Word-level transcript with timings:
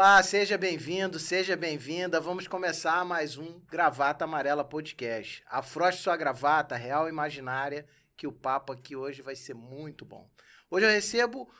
Olá, 0.00 0.22
seja 0.22 0.56
bem-vindo, 0.56 1.18
seja 1.18 1.54
bem-vinda. 1.54 2.18
Vamos 2.22 2.48
começar 2.48 3.04
mais 3.04 3.36
um 3.36 3.60
Gravata 3.70 4.24
Amarela 4.24 4.64
Podcast. 4.64 5.44
Afroche 5.46 5.98
sua 5.98 6.16
gravata, 6.16 6.74
real 6.74 7.06
imaginária, 7.06 7.84
que 8.16 8.26
o 8.26 8.32
papo 8.32 8.72
aqui 8.72 8.96
hoje 8.96 9.20
vai 9.20 9.36
ser 9.36 9.52
muito 9.52 10.06
bom. 10.06 10.26
Hoje 10.70 10.86
eu 10.86 10.90
recebo 10.90 11.50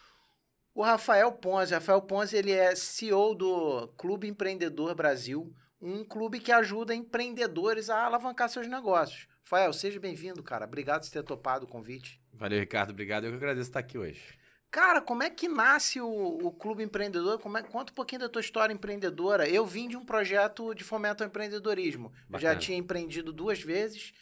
o 0.75 0.83
Rafael 0.83 1.31
Ponzi. 1.33 1.75
Rafael 1.75 2.01
Ponzi 2.01 2.35
ele 2.35 2.51
é 2.51 2.75
CEO 2.75 3.35
do 3.35 3.89
Clube 3.89 4.27
Empreendedor 4.27 4.95
Brasil, 4.95 5.55
um 5.79 6.03
clube 6.03 6.41
que 6.41 6.51
ajuda 6.51 6.95
empreendedores 6.95 7.91
a 7.91 8.07
alavancar 8.07 8.49
seus 8.49 8.67
negócios. 8.67 9.29
Rafael, 9.45 9.71
seja 9.75 10.01
bem-vindo, 10.01 10.43
cara. 10.43 10.65
Obrigado 10.65 11.03
por 11.03 11.11
ter 11.11 11.23
topado 11.23 11.67
o 11.67 11.69
convite. 11.69 12.19
Valeu, 12.33 12.59
Ricardo. 12.59 12.93
Obrigado. 12.93 13.25
Eu 13.25 13.33
que 13.33 13.37
agradeço 13.37 13.69
estar 13.69 13.81
aqui 13.81 13.99
hoje. 13.99 14.40
Cara, 14.71 15.01
como 15.01 15.25
é 15.25 15.31
que 15.31 15.49
nasce 15.49 16.01
o, 16.01 16.09
o 16.09 16.53
Clube 16.53 16.85
Empreendedor? 16.85 17.41
Como 17.41 17.59
é, 17.59 17.63
conta 17.63 17.91
um 17.91 17.95
pouquinho 17.95 18.21
da 18.21 18.29
tua 18.29 18.41
história 18.41 18.73
empreendedora. 18.73 19.49
Eu 19.49 19.67
vim 19.67 19.89
de 19.89 19.97
um 19.97 20.05
projeto 20.05 20.75
de 20.75 20.85
fomento 20.85 21.25
ao 21.25 21.29
empreendedorismo. 21.29 22.13
Já 22.39 22.55
tinha 22.55 22.79
empreendido 22.79 23.33
duas 23.33 23.61
vezes, 23.61 24.13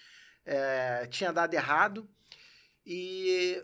é, 0.47 1.07
tinha 1.11 1.31
dado 1.33 1.53
errado. 1.53 2.09
E 2.87 3.63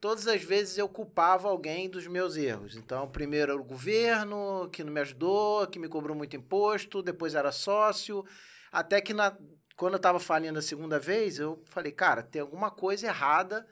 todas 0.00 0.26
as 0.26 0.42
vezes 0.42 0.78
eu 0.78 0.88
culpava 0.88 1.48
alguém 1.48 1.90
dos 1.90 2.06
meus 2.06 2.34
erros. 2.34 2.76
Então, 2.76 3.06
primeiro 3.06 3.52
era 3.52 3.60
o 3.60 3.64
governo, 3.64 4.70
que 4.72 4.82
não 4.82 4.92
me 4.92 5.00
ajudou, 5.00 5.66
que 5.66 5.78
me 5.78 5.88
cobrou 5.88 6.16
muito 6.16 6.34
imposto, 6.34 7.02
depois 7.02 7.34
era 7.34 7.52
sócio, 7.52 8.24
até 8.72 9.02
que 9.02 9.12
na, 9.12 9.36
quando 9.76 9.94
eu 9.94 9.98
estava 9.98 10.18
falindo 10.18 10.58
a 10.58 10.62
segunda 10.62 10.98
vez, 10.98 11.38
eu 11.38 11.62
falei, 11.66 11.92
cara, 11.92 12.22
tem 12.22 12.40
alguma 12.40 12.70
coisa 12.70 13.06
errada 13.06 13.66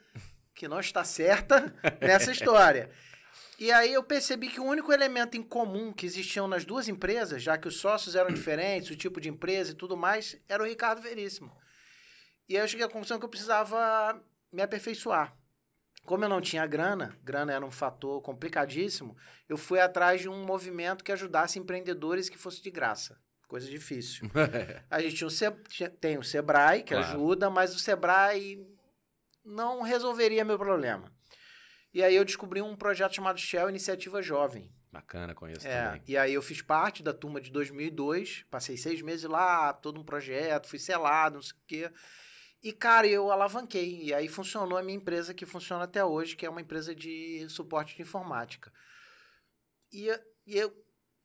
que 0.59 0.67
não 0.67 0.81
está 0.81 1.05
certa 1.05 1.73
nessa 2.01 2.33
história. 2.33 2.91
E 3.57 3.71
aí 3.71 3.93
eu 3.93 4.03
percebi 4.03 4.49
que 4.49 4.59
o 4.59 4.65
único 4.65 4.91
elemento 4.91 5.37
em 5.37 5.41
comum 5.41 5.93
que 5.93 6.05
existiam 6.05 6.49
nas 6.49 6.65
duas 6.65 6.89
empresas, 6.89 7.41
já 7.41 7.57
que 7.57 7.67
os 7.67 7.77
sócios 7.77 8.13
eram 8.13 8.33
diferentes, 8.33 8.91
o 8.91 8.95
tipo 8.95 9.21
de 9.21 9.29
empresa 9.29 9.71
e 9.71 9.75
tudo 9.75 9.95
mais, 9.95 10.37
era 10.49 10.61
o 10.61 10.65
Ricardo 10.65 11.01
Veríssimo. 11.01 11.49
E 12.47 12.57
aí 12.57 12.63
eu 12.63 12.67
cheguei 12.67 12.85
à 12.85 12.89
conclusão 12.89 13.17
que 13.17 13.23
eu 13.23 13.29
precisava 13.29 14.21
me 14.51 14.61
aperfeiçoar. 14.61 15.33
Como 16.03 16.25
eu 16.25 16.29
não 16.29 16.41
tinha 16.41 16.67
grana, 16.67 17.17
grana 17.23 17.53
era 17.53 17.65
um 17.65 17.71
fator 17.71 18.21
complicadíssimo, 18.21 19.15
eu 19.47 19.57
fui 19.57 19.79
atrás 19.79 20.19
de 20.19 20.27
um 20.27 20.43
movimento 20.43 21.05
que 21.05 21.11
ajudasse 21.11 21.57
empreendedores 21.57 22.27
que 22.27 22.37
fosse 22.37 22.61
de 22.61 22.69
graça. 22.69 23.17
Coisa 23.47 23.69
difícil. 23.69 24.29
a 24.91 25.01
gente 25.01 25.15
tinha 25.15 25.27
o 25.27 25.31
Se... 25.31 25.49
tem 26.01 26.17
o 26.17 26.23
Sebrae, 26.23 26.83
que 26.83 26.93
claro. 26.93 27.07
ajuda, 27.07 27.49
mas 27.49 27.73
o 27.73 27.79
Sebrae 27.79 28.78
não 29.43 29.81
resolveria 29.81 30.45
meu 30.45 30.57
problema. 30.57 31.11
E 31.93 32.03
aí 32.03 32.15
eu 32.15 32.25
descobri 32.25 32.61
um 32.61 32.75
projeto 32.75 33.15
chamado 33.15 33.39
Shell 33.39 33.69
Iniciativa 33.69 34.21
Jovem. 34.21 34.71
Bacana, 34.91 35.35
conheço 35.35 35.67
é, 35.67 35.85
também. 35.85 36.03
E 36.07 36.17
aí 36.17 36.33
eu 36.33 36.41
fiz 36.41 36.61
parte 36.61 37.03
da 37.03 37.13
turma 37.13 37.39
de 37.39 37.51
2002, 37.51 38.45
passei 38.49 38.75
seis 38.75 39.01
meses 39.01 39.29
lá, 39.29 39.71
todo 39.73 39.99
um 39.99 40.03
projeto, 40.03 40.67
fui 40.67 40.79
selado, 40.79 41.35
não 41.35 41.41
sei 41.41 41.55
o 41.55 41.61
quê. 41.67 41.91
E, 42.61 42.73
cara, 42.73 43.07
eu 43.07 43.31
alavanquei. 43.31 44.03
E 44.03 44.13
aí 44.13 44.27
funcionou 44.27 44.77
a 44.77 44.83
minha 44.83 44.97
empresa 44.97 45.33
que 45.33 45.45
funciona 45.45 45.83
até 45.83 46.03
hoje, 46.03 46.35
que 46.35 46.45
é 46.45 46.49
uma 46.49 46.61
empresa 46.61 46.93
de 46.93 47.45
suporte 47.49 47.95
de 47.95 48.01
informática. 48.01 48.71
E, 49.91 50.07
e 50.45 50.57
eu 50.57 50.73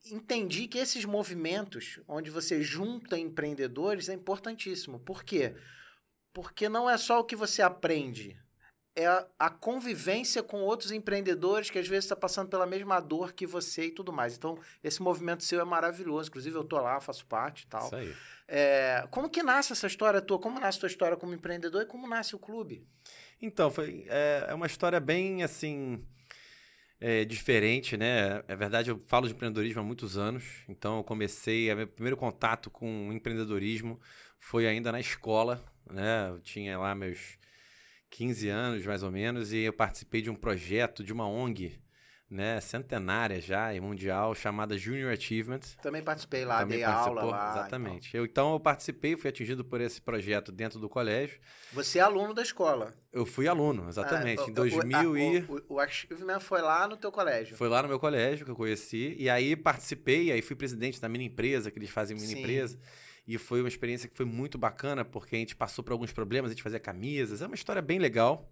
entendi 0.04 0.68
que 0.68 0.78
esses 0.78 1.04
movimentos, 1.04 2.00
onde 2.06 2.30
você 2.30 2.62
junta 2.62 3.18
empreendedores, 3.18 4.08
é 4.08 4.14
importantíssimo. 4.14 5.00
Por 5.00 5.24
quê? 5.24 5.50
Porque 5.50 5.64
não 6.68 6.88
é 6.88 6.96
só 6.98 7.20
o 7.20 7.24
que 7.24 7.36
você 7.36 7.62
aprende, 7.62 8.36
é 8.96 9.06
a, 9.38 9.50
convivência 9.50 10.42
com 10.42 10.62
outros 10.62 10.92
empreendedores 10.92 11.68
que 11.68 11.78
às 11.78 11.88
vezes 11.88 12.04
está 12.04 12.14
passando 12.14 12.48
pela 12.48 12.66
mesma 12.66 13.00
dor 13.00 13.32
que 13.32 13.46
você 13.46 13.86
e 13.86 13.90
tudo 13.90 14.12
mais. 14.12 14.36
Então, 14.36 14.56
esse 14.82 15.02
movimento 15.02 15.42
seu 15.42 15.60
é 15.60 15.64
maravilhoso. 15.64 16.28
Inclusive, 16.28 16.56
eu 16.56 16.64
tô 16.64 16.80
lá, 16.80 17.00
faço 17.00 17.26
parte 17.26 17.62
e 17.62 17.66
tal. 17.66 17.86
Isso 17.86 17.96
aí. 17.96 18.14
É, 18.46 19.06
como 19.10 19.28
que 19.28 19.42
nasce 19.42 19.72
essa 19.72 19.86
história 19.86 20.20
tua? 20.20 20.38
Como 20.38 20.60
nasce 20.60 20.78
a 20.78 20.80
tua 20.80 20.86
história 20.86 21.16
como 21.16 21.34
empreendedor 21.34 21.82
e 21.82 21.86
como 21.86 22.06
nasce 22.06 22.36
o 22.36 22.38
clube? 22.38 22.86
Então, 23.42 23.70
foi, 23.70 24.06
é, 24.08 24.46
é 24.48 24.54
uma 24.54 24.66
história 24.66 25.00
bem, 25.00 25.42
assim, 25.42 26.04
é, 27.00 27.24
diferente, 27.24 27.96
né? 27.96 28.44
É 28.46 28.54
verdade, 28.54 28.90
eu 28.90 29.02
falo 29.08 29.26
de 29.26 29.34
empreendedorismo 29.34 29.80
há 29.80 29.84
muitos 29.84 30.16
anos. 30.16 30.44
Então, 30.68 30.98
eu 30.98 31.04
comecei, 31.04 31.74
meu 31.74 31.88
primeiro 31.88 32.16
contato 32.16 32.70
com 32.70 33.10
empreendedorismo 33.12 34.00
foi 34.38 34.68
ainda 34.68 34.92
na 34.92 35.00
escola, 35.00 35.64
né? 35.90 36.30
Eu 36.30 36.40
tinha 36.40 36.78
lá 36.78 36.94
meus 36.94 37.38
15 38.10 38.48
anos, 38.48 38.86
mais 38.86 39.02
ou 39.02 39.10
menos, 39.10 39.52
e 39.52 39.58
eu 39.58 39.72
participei 39.72 40.22
de 40.22 40.30
um 40.30 40.36
projeto 40.36 41.02
de 41.02 41.12
uma 41.12 41.28
ONG, 41.28 41.80
né, 42.30 42.60
centenária 42.60 43.40
já 43.40 43.74
e 43.74 43.80
mundial, 43.80 44.34
chamada 44.34 44.78
Junior 44.78 45.12
Achievement. 45.12 45.60
Também 45.82 46.02
participei 46.02 46.44
lá, 46.44 46.60
Também 46.60 46.78
dei 46.78 46.84
aula 46.84 47.24
lá. 47.24 47.52
Exatamente. 47.52 48.08
Então. 48.08 48.20
Eu, 48.20 48.24
então 48.24 48.52
eu 48.52 48.60
participei, 48.60 49.16
fui 49.16 49.30
atingido 49.30 49.64
por 49.64 49.80
esse 49.80 50.00
projeto 50.00 50.50
dentro 50.50 50.78
do 50.78 50.88
colégio. 50.88 51.40
Você 51.72 51.98
é 51.98 52.02
aluno 52.02 52.32
da 52.32 52.42
escola? 52.42 52.94
Eu 53.12 53.26
fui 53.26 53.46
aluno, 53.46 53.88
exatamente. 53.88 54.42
Ah, 54.42 54.48
em 54.48 54.52
2000 54.52 55.10
o, 55.10 55.16
e... 55.16 55.38
O, 55.40 55.54
o, 55.54 55.74
o 55.74 55.80
Achievement 55.80 56.40
foi 56.40 56.62
lá 56.62 56.88
no 56.88 56.96
teu 56.96 57.12
colégio? 57.12 57.56
Foi 57.56 57.68
lá 57.68 57.82
no 57.82 57.88
meu 57.88 57.98
colégio 57.98 58.44
que 58.44 58.50
eu 58.50 58.56
conheci, 58.56 59.16
e 59.18 59.28
aí 59.28 59.54
participei, 59.56 60.32
aí 60.32 60.40
fui 60.40 60.56
presidente 60.56 61.00
da 61.00 61.08
mini 61.08 61.26
empresa, 61.26 61.70
que 61.70 61.78
eles 61.78 61.90
fazem 61.90 62.16
mini 62.16 62.28
Sim. 62.28 62.40
empresa. 62.40 62.78
E 63.26 63.38
foi 63.38 63.60
uma 63.60 63.68
experiência 63.68 64.08
que 64.08 64.16
foi 64.16 64.26
muito 64.26 64.58
bacana, 64.58 65.04
porque 65.04 65.36
a 65.36 65.38
gente 65.38 65.56
passou 65.56 65.82
por 65.82 65.92
alguns 65.92 66.12
problemas, 66.12 66.50
a 66.50 66.54
gente 66.54 66.62
fazia 66.62 66.78
camisas. 66.78 67.40
É 67.40 67.46
uma 67.46 67.54
história 67.54 67.80
bem 67.80 67.98
legal. 67.98 68.50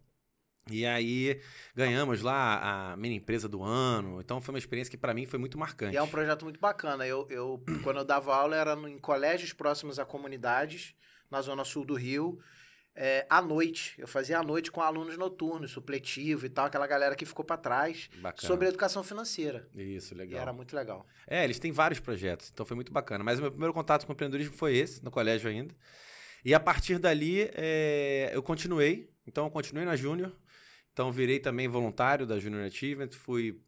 E 0.71 0.87
aí 0.87 1.41
ganhamos 1.75 2.23
lá 2.23 2.93
a 2.93 2.97
mini 2.97 3.17
empresa 3.17 3.49
do 3.49 3.63
ano. 3.63 4.21
Então 4.21 4.41
foi 4.41 4.55
uma 4.55 4.59
experiência 4.59 4.91
que 4.91 4.97
para 4.97 5.13
mim 5.13 5.27
foi 5.27 5.39
muito 5.39 5.59
marcante. 5.59 5.95
E 5.95 5.97
é 5.97 6.03
um 6.03 6.09
projeto 6.09 6.45
muito 6.45 6.61
bacana. 6.61 7.07
Eu, 7.07 7.27
eu 7.29 7.63
quando 7.83 7.99
eu 7.99 8.05
dava 8.05 8.35
aula 8.35 8.57
era 8.57 8.75
em 8.89 8.99
colégios 8.99 9.53
próximos 9.53 9.99
a 9.99 10.05
comunidades, 10.05 10.95
na 11.31 11.43
zona 11.43 11.65
sul 11.65 11.85
do 11.85 11.95
Rio 11.95 12.39
é, 12.95 13.27
à 13.29 13.41
noite. 13.41 13.95
Eu 13.99 14.07
fazia 14.07 14.39
à 14.39 14.43
noite 14.43 14.71
com 14.71 14.81
alunos 14.81 15.17
noturnos, 15.17 15.71
supletivo 15.71 16.47
e 16.47 16.49
tal, 16.49 16.67
aquela 16.67 16.87
galera 16.87 17.15
que 17.15 17.25
ficou 17.25 17.45
para 17.45 17.57
trás, 17.57 18.09
bacana. 18.21 18.47
sobre 18.47 18.69
educação 18.69 19.03
financeira. 19.03 19.69
Isso, 19.75 20.15
legal. 20.15 20.39
E 20.39 20.43
era 20.43 20.53
muito 20.53 20.75
legal. 20.77 21.07
É, 21.27 21.45
eles 21.45 21.59
têm 21.59 21.73
vários 21.73 22.01
projetos, 22.01 22.51
então 22.53 22.67
foi 22.67 22.75
muito 22.75 22.93
bacana. 22.93 23.25
Mas 23.25 23.39
o 23.39 23.43
meu 23.43 23.51
primeiro 23.51 23.73
contato 23.73 24.05
com 24.05 24.13
o 24.13 24.15
empreendedorismo 24.15 24.55
foi 24.55 24.77
esse, 24.77 25.03
no 25.05 25.11
colégio 25.11 25.49
ainda. 25.49 25.75
E 26.45 26.55
a 26.55 26.61
partir 26.61 26.99
dali, 26.99 27.49
é, 27.55 28.31
eu 28.33 28.43
continuei. 28.43 29.11
Então, 29.27 29.45
eu 29.45 29.51
continuei 29.51 29.87
na 29.87 29.95
Júnior. 29.95 30.37
Então, 30.93 31.13
virei 31.13 31.39
também 31.39 31.69
voluntário 31.69 32.27
da 32.27 32.39
Junior 32.39 32.65
Achievement. 32.65 33.11
Fui 33.13 33.61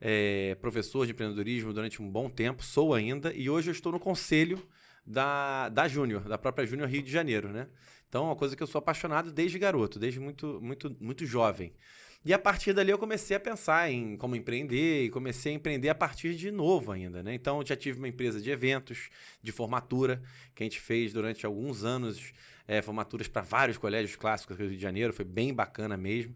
é, 0.00 0.54
professor 0.56 1.06
de 1.06 1.12
empreendedorismo 1.12 1.72
durante 1.72 2.02
um 2.02 2.10
bom 2.10 2.28
tempo, 2.28 2.62
sou 2.62 2.94
ainda. 2.94 3.32
E 3.32 3.48
hoje 3.48 3.70
eu 3.70 3.72
estou 3.72 3.90
no 3.90 3.98
conselho 3.98 4.62
da, 5.04 5.70
da 5.70 5.88
Júnior, 5.88 6.28
da 6.28 6.36
própria 6.36 6.66
Júnior 6.66 6.88
Rio 6.88 7.02
de 7.02 7.10
Janeiro, 7.10 7.48
né? 7.48 7.66
Então, 8.08 8.24
é 8.24 8.26
uma 8.28 8.36
coisa 8.36 8.56
que 8.56 8.62
eu 8.62 8.66
sou 8.66 8.78
apaixonado 8.78 9.30
desde 9.30 9.58
garoto, 9.58 9.98
desde 9.98 10.18
muito, 10.18 10.58
muito, 10.62 10.96
muito 11.00 11.26
jovem. 11.26 11.72
E 12.24 12.32
a 12.32 12.38
partir 12.38 12.72
dali 12.72 12.90
eu 12.90 12.98
comecei 12.98 13.36
a 13.36 13.40
pensar 13.40 13.90
em 13.90 14.16
como 14.16 14.34
empreender 14.34 15.04
e 15.04 15.10
comecei 15.10 15.52
a 15.52 15.54
empreender 15.54 15.88
a 15.88 15.94
partir 15.94 16.34
de 16.34 16.50
novo 16.50 16.90
ainda, 16.90 17.22
né? 17.22 17.32
Então, 17.34 17.64
já 17.64 17.76
tive 17.76 17.98
uma 17.98 18.08
empresa 18.08 18.40
de 18.40 18.50
eventos, 18.50 19.08
de 19.42 19.52
formatura, 19.52 20.20
que 20.54 20.62
a 20.62 20.66
gente 20.66 20.80
fez 20.80 21.12
durante 21.12 21.46
alguns 21.46 21.84
anos, 21.84 22.32
é, 22.66 22.82
formaturas 22.82 23.28
para 23.28 23.42
vários 23.42 23.78
colégios 23.78 24.16
clássicos 24.16 24.56
do 24.56 24.64
Rio 24.64 24.74
de 24.74 24.82
Janeiro, 24.82 25.12
foi 25.12 25.24
bem 25.24 25.54
bacana 25.54 25.96
mesmo. 25.96 26.34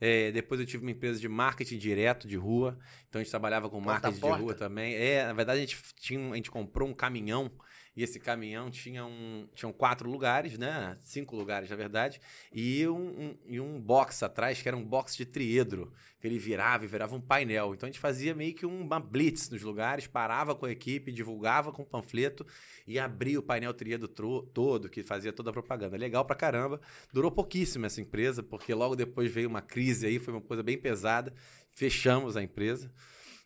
É, 0.00 0.30
depois 0.30 0.60
eu 0.60 0.66
tive 0.66 0.84
uma 0.84 0.92
empresa 0.92 1.18
de 1.18 1.28
marketing 1.28 1.76
direto 1.76 2.28
de 2.28 2.36
rua, 2.36 2.78
então 3.08 3.20
a 3.20 3.22
gente 3.22 3.30
trabalhava 3.30 3.68
com 3.68 3.82
porta 3.82 4.08
marketing 4.08 4.32
de 4.34 4.42
rua 4.42 4.54
também. 4.54 4.94
É, 4.94 5.26
na 5.26 5.32
verdade 5.32 5.58
a 5.58 5.60
gente, 5.60 5.76
tinha, 5.96 6.32
a 6.32 6.36
gente 6.36 6.50
comprou 6.50 6.88
um 6.88 6.94
caminhão 6.94 7.50
e 7.98 8.04
esse 8.04 8.20
caminhão 8.20 8.70
tinha 8.70 9.04
um, 9.04 9.48
tinham 9.56 9.72
quatro 9.72 10.08
lugares, 10.08 10.56
né? 10.56 10.96
Cinco 11.00 11.34
lugares, 11.34 11.68
na 11.68 11.74
verdade. 11.74 12.20
E 12.52 12.86
um, 12.86 12.94
um, 12.94 13.38
e 13.44 13.60
um 13.60 13.80
box 13.80 14.22
atrás, 14.22 14.62
que 14.62 14.68
era 14.68 14.76
um 14.76 14.84
box 14.84 15.16
de 15.16 15.26
triedro, 15.26 15.92
que 16.20 16.28
ele 16.28 16.38
virava 16.38 16.84
e 16.84 16.86
virava 16.86 17.16
um 17.16 17.20
painel. 17.20 17.74
Então 17.74 17.88
a 17.88 17.90
gente 17.90 17.98
fazia 17.98 18.36
meio 18.36 18.54
que 18.54 18.64
uma 18.64 19.00
blitz 19.00 19.50
nos 19.50 19.62
lugares, 19.62 20.06
parava 20.06 20.54
com 20.54 20.64
a 20.64 20.70
equipe, 20.70 21.10
divulgava 21.10 21.72
com 21.72 21.82
o 21.82 21.84
panfleto 21.84 22.46
e 22.86 23.00
abria 23.00 23.40
o 23.40 23.42
painel 23.42 23.74
triedro 23.74 24.06
todo, 24.06 24.88
que 24.88 25.02
fazia 25.02 25.32
toda 25.32 25.50
a 25.50 25.52
propaganda. 25.52 25.96
Legal 25.96 26.24
pra 26.24 26.36
caramba. 26.36 26.80
Durou 27.12 27.32
pouquíssimo 27.32 27.84
essa 27.84 28.00
empresa, 28.00 28.44
porque 28.44 28.72
logo 28.74 28.94
depois 28.94 29.28
veio 29.28 29.48
uma 29.48 29.60
crise 29.60 30.06
aí, 30.06 30.20
foi 30.20 30.32
uma 30.34 30.40
coisa 30.40 30.62
bem 30.62 30.78
pesada. 30.78 31.34
Fechamos 31.68 32.36
a 32.36 32.42
empresa. 32.44 32.92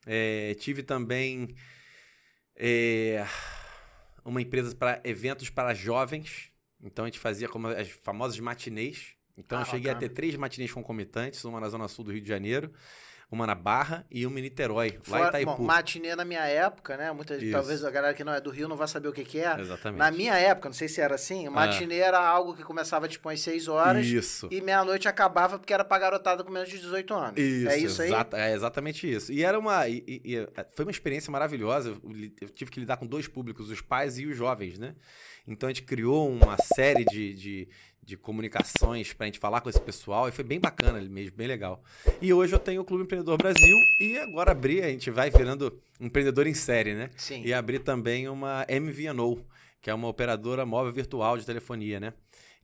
É, 0.05 0.55
tive 0.57 0.83
também. 0.83 1.55
É, 2.55 3.27
uma 4.25 4.41
empresa 4.41 4.75
para 4.75 5.01
eventos 5.05 5.51
para 5.51 5.75
jovens. 5.75 6.51
Então 6.83 7.05
a 7.05 7.09
gente 7.09 7.19
fazia 7.19 7.49
como 7.49 7.69
as 7.69 7.89
famosas 7.89 8.39
matinês. 8.41 9.17
Então 9.37 9.59
ah, 9.59 9.63
eu 9.63 9.67
cheguei 9.67 9.91
a 9.91 9.95
ter 9.95 10.11
três 10.11 10.37
matinês 10.37 10.73
concomitantes, 10.73 11.45
uma 11.45 11.61
na 11.61 11.69
Zona 11.69 11.89
Sul 11.89 12.05
do 12.05 12.13
Rio 12.13 12.21
de 12.21 12.29
Janeiro, 12.29 12.73
uma 13.35 13.47
na 13.47 13.55
Barra 13.55 14.05
e 14.11 14.27
uma 14.27 14.39
em 14.39 14.43
Niterói, 14.43 14.99
lá 15.09 15.21
em 15.21 15.29
Itaipu. 15.29 15.57
Bom, 15.57 15.65
matinê 15.65 16.15
na 16.15 16.25
minha 16.25 16.45
época, 16.47 16.97
né? 16.97 17.11
Muita, 17.13 17.37
talvez 17.51 17.85
a 17.85 17.91
galera 17.91 18.15
que 18.15 18.23
não 18.23 18.33
é 18.33 18.41
do 18.41 18.51
Rio 18.51 18.69
não 18.69 18.77
vai 18.77 18.87
saber 18.87 19.09
o 19.09 19.13
que, 19.13 19.25
que 19.25 19.39
é. 19.39 19.59
Exatamente. 19.59 19.99
Na 19.99 20.11
minha 20.11 20.35
época, 20.37 20.69
não 20.69 20.75
sei 20.75 20.87
se 20.89 21.01
era 21.01 21.15
assim, 21.15 21.49
matinê 21.49 22.03
ah. 22.03 22.07
era 22.07 22.21
algo 22.21 22.55
que 22.55 22.63
começava 22.63 23.09
tipo 23.09 23.29
às 23.29 23.41
6 23.41 23.69
horas. 23.69 24.07
Isso. 24.07 24.49
E 24.51 24.61
meia-noite 24.61 25.09
acabava 25.09 25.59
porque 25.59 25.73
era 25.73 25.85
pra 25.85 25.99
garotada 25.99 26.45
com 26.45 26.53
menos 26.53 26.69
de 26.69 26.79
18 26.79 27.15
anos. 27.15 27.41
Isso, 27.41 27.69
é 27.69 27.79
isso 27.79 28.03
aí? 28.03 28.13
é 28.33 28.53
exatamente 28.53 29.11
isso. 29.11 29.33
E 29.33 29.43
era 29.43 29.59
uma. 29.59 29.89
E, 29.89 30.05
e, 30.07 30.37
e, 30.37 30.49
foi 30.75 30.85
uma 30.85 30.91
experiência 30.91 31.31
maravilhosa. 31.31 31.89
Eu, 31.89 32.01
eu 32.41 32.49
tive 32.51 32.71
que 32.71 32.81
lidar 32.81 32.97
com 32.99 33.07
dois 33.07 33.27
públicos, 33.27 33.71
os 33.71 33.81
pais 33.81 34.19
e 34.19 34.27
os 34.27 34.37
jovens, 34.37 34.79
né? 34.79 34.95
Então 35.47 35.69
a 35.69 35.71
gente 35.73 35.83
criou 35.83 36.31
uma 36.31 36.57
série 36.59 37.05
de, 37.05 37.35
de, 37.35 37.69
de 38.03 38.17
comunicações 38.17 39.13
para 39.13 39.25
a 39.25 39.27
gente 39.27 39.39
falar 39.39 39.61
com 39.61 39.71
esse 39.71 39.81
pessoal 39.81 40.29
e 40.29 40.33
foi 40.33 40.45
bem 40.45 40.59
bacana 40.59 41.01
mesmo, 41.01 41.37
bem 41.37 41.47
legal. 41.47 41.83
E 42.21 42.33
hoje 42.33 42.55
eu 42.55 42.59
tenho 42.59 42.83
o 42.83 42.85
Clube 42.85 43.05
Empreendedor 43.05 43.39
Brasil 43.39 43.77
e 44.01 44.19
agora 44.19 44.51
abri, 44.51 44.83
a 44.83 44.89
gente 44.89 45.11
vai 45.11 45.31
virando 45.31 45.81
empreendedor 46.01 46.47
em 46.47 46.55
série, 46.55 46.95
né? 46.95 47.11
Sim. 47.17 47.43
E 47.45 47.55
abri 47.55 47.79
também 47.79 48.29
uma 48.29 48.67
MVNO, 48.69 49.45
que 49.81 49.89
é 49.89 49.95
uma 49.95 50.09
operadora 50.09 50.67
móvel 50.67 50.93
virtual 50.93 51.39
de 51.39 51.47
telefonia, 51.47 52.01
né? 52.01 52.13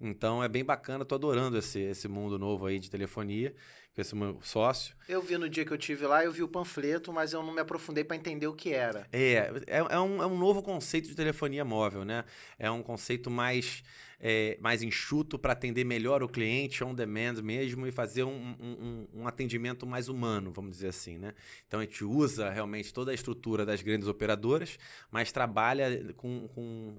Então 0.00 0.42
é 0.42 0.48
bem 0.48 0.64
bacana, 0.64 1.04
tô 1.04 1.14
adorando 1.14 1.58
esse, 1.58 1.80
esse 1.80 2.08
mundo 2.08 2.38
novo 2.38 2.66
aí 2.66 2.78
de 2.78 2.90
telefonia 2.90 3.54
com 3.98 4.00
esse 4.00 4.14
meu 4.14 4.38
sócio. 4.42 4.94
Eu 5.08 5.20
vi 5.20 5.36
no 5.36 5.48
dia 5.48 5.64
que 5.64 5.72
eu 5.72 5.78
tive 5.78 6.06
lá, 6.06 6.24
eu 6.24 6.30
vi 6.30 6.42
o 6.42 6.48
panfleto, 6.48 7.12
mas 7.12 7.32
eu 7.32 7.42
não 7.42 7.52
me 7.52 7.60
aprofundei 7.60 8.04
para 8.04 8.16
entender 8.16 8.46
o 8.46 8.54
que 8.54 8.72
era. 8.72 9.08
É, 9.12 9.50
é, 9.66 9.78
é, 9.78 10.00
um, 10.00 10.22
é 10.22 10.26
um 10.26 10.38
novo 10.38 10.62
conceito 10.62 11.08
de 11.08 11.16
telefonia 11.16 11.64
móvel, 11.64 12.04
né? 12.04 12.24
É 12.58 12.70
um 12.70 12.80
conceito 12.80 13.28
mais, 13.28 13.82
é, 14.20 14.58
mais 14.60 14.82
enxuto 14.82 15.38
para 15.38 15.52
atender 15.52 15.84
melhor 15.84 16.22
o 16.22 16.28
cliente 16.28 16.82
on 16.82 16.94
demand 16.94 17.40
mesmo 17.42 17.86
e 17.86 17.92
fazer 17.92 18.24
um, 18.24 18.56
um, 18.60 19.06
um, 19.14 19.26
atendimento 19.28 19.86
mais 19.86 20.08
humano, 20.08 20.50
vamos 20.50 20.72
dizer 20.72 20.88
assim, 20.88 21.18
né? 21.18 21.34
Então 21.66 21.80
a 21.80 21.84
gente 21.84 22.04
usa 22.04 22.50
realmente 22.50 22.92
toda 22.92 23.10
a 23.10 23.14
estrutura 23.14 23.64
das 23.64 23.80
grandes 23.82 24.08
operadoras, 24.08 24.78
mas 25.10 25.30
trabalha 25.30 26.12
com, 26.14 26.48
com 26.48 26.96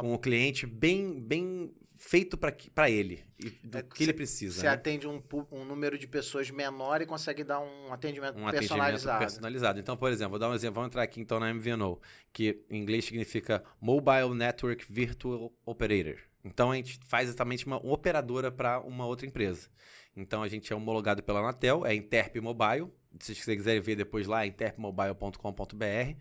com 0.00 0.12
o 0.12 0.18
cliente 0.18 0.66
bem, 0.66 1.20
bem 1.20 1.72
feito 1.96 2.36
para 2.36 2.90
ele 2.90 3.24
e 3.38 3.50
do 3.50 3.78
é, 3.78 3.82
que 3.82 4.02
ele 4.02 4.12
precisa. 4.12 4.60
Você 4.60 4.66
né? 4.66 4.72
atende 4.72 5.06
um, 5.06 5.22
um, 5.52 5.64
número 5.64 5.98
de 5.98 6.06
pessoas 6.06 6.50
menor 6.50 7.00
e 7.00 7.06
consegue 7.06 7.44
dar 7.44 7.60
um 7.60 7.92
atendimento 7.92 8.38
um 8.38 8.50
personalizado. 8.50 8.92
Atendimento 8.92 9.18
personalizado. 9.18 9.80
Então, 9.80 9.96
por 9.96 10.10
exemplo, 10.10 10.30
vou 10.30 10.38
dar 10.38 10.50
um 10.50 10.54
exemplo. 10.54 10.74
Vamos 10.74 10.88
entrar 10.88 11.02
aqui 11.02 11.20
então 11.20 11.38
na 11.38 11.52
MVNO, 11.52 12.00
que 12.32 12.64
em 12.68 12.78
inglês 12.78 13.04
significa 13.04 13.62
Mobile 13.80 14.34
Network 14.34 14.84
Virtual 14.90 15.52
Operator. 15.64 16.18
Então 16.44 16.70
a 16.70 16.76
gente 16.76 16.98
faz 17.06 17.28
exatamente 17.28 17.66
uma 17.66 17.76
operadora 17.76 18.52
para 18.52 18.80
uma 18.80 19.06
outra 19.06 19.26
empresa. 19.26 19.68
Então 20.16 20.42
a 20.42 20.48
gente 20.48 20.72
é 20.72 20.76
homologado 20.76 21.22
pela 21.22 21.40
Anatel, 21.40 21.86
é 21.86 21.94
Interp 21.94 22.36
Mobile. 22.36 22.92
Se 23.20 23.34
você 23.34 23.56
quiser 23.56 23.80
ver 23.80 23.96
depois 23.96 24.26
lá, 24.26 24.46
interpmobile.com.br. 24.46 26.16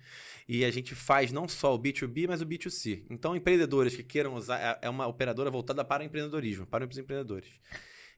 E 0.48 0.64
a 0.64 0.72
gente 0.72 0.94
faz 0.96 1.32
não 1.32 1.48
só 1.48 1.74
o 1.74 1.80
B2B, 1.80 2.28
mas 2.28 2.42
o 2.42 2.46
B2C. 2.46 3.06
Então, 3.10 3.36
empreendedores 3.36 3.96
que 3.96 4.04
queiram 4.04 4.36
usar, 4.36 4.60
é, 4.60 4.88
é 4.88 4.90
uma 4.90 5.08
operadora 5.08 5.50
voltada 5.50 5.84
para 5.84 6.04
o 6.04 6.06
empreendedorismo, 6.06 6.66
para 6.66 6.86
os 6.88 6.98
empreendedores. 6.98 7.50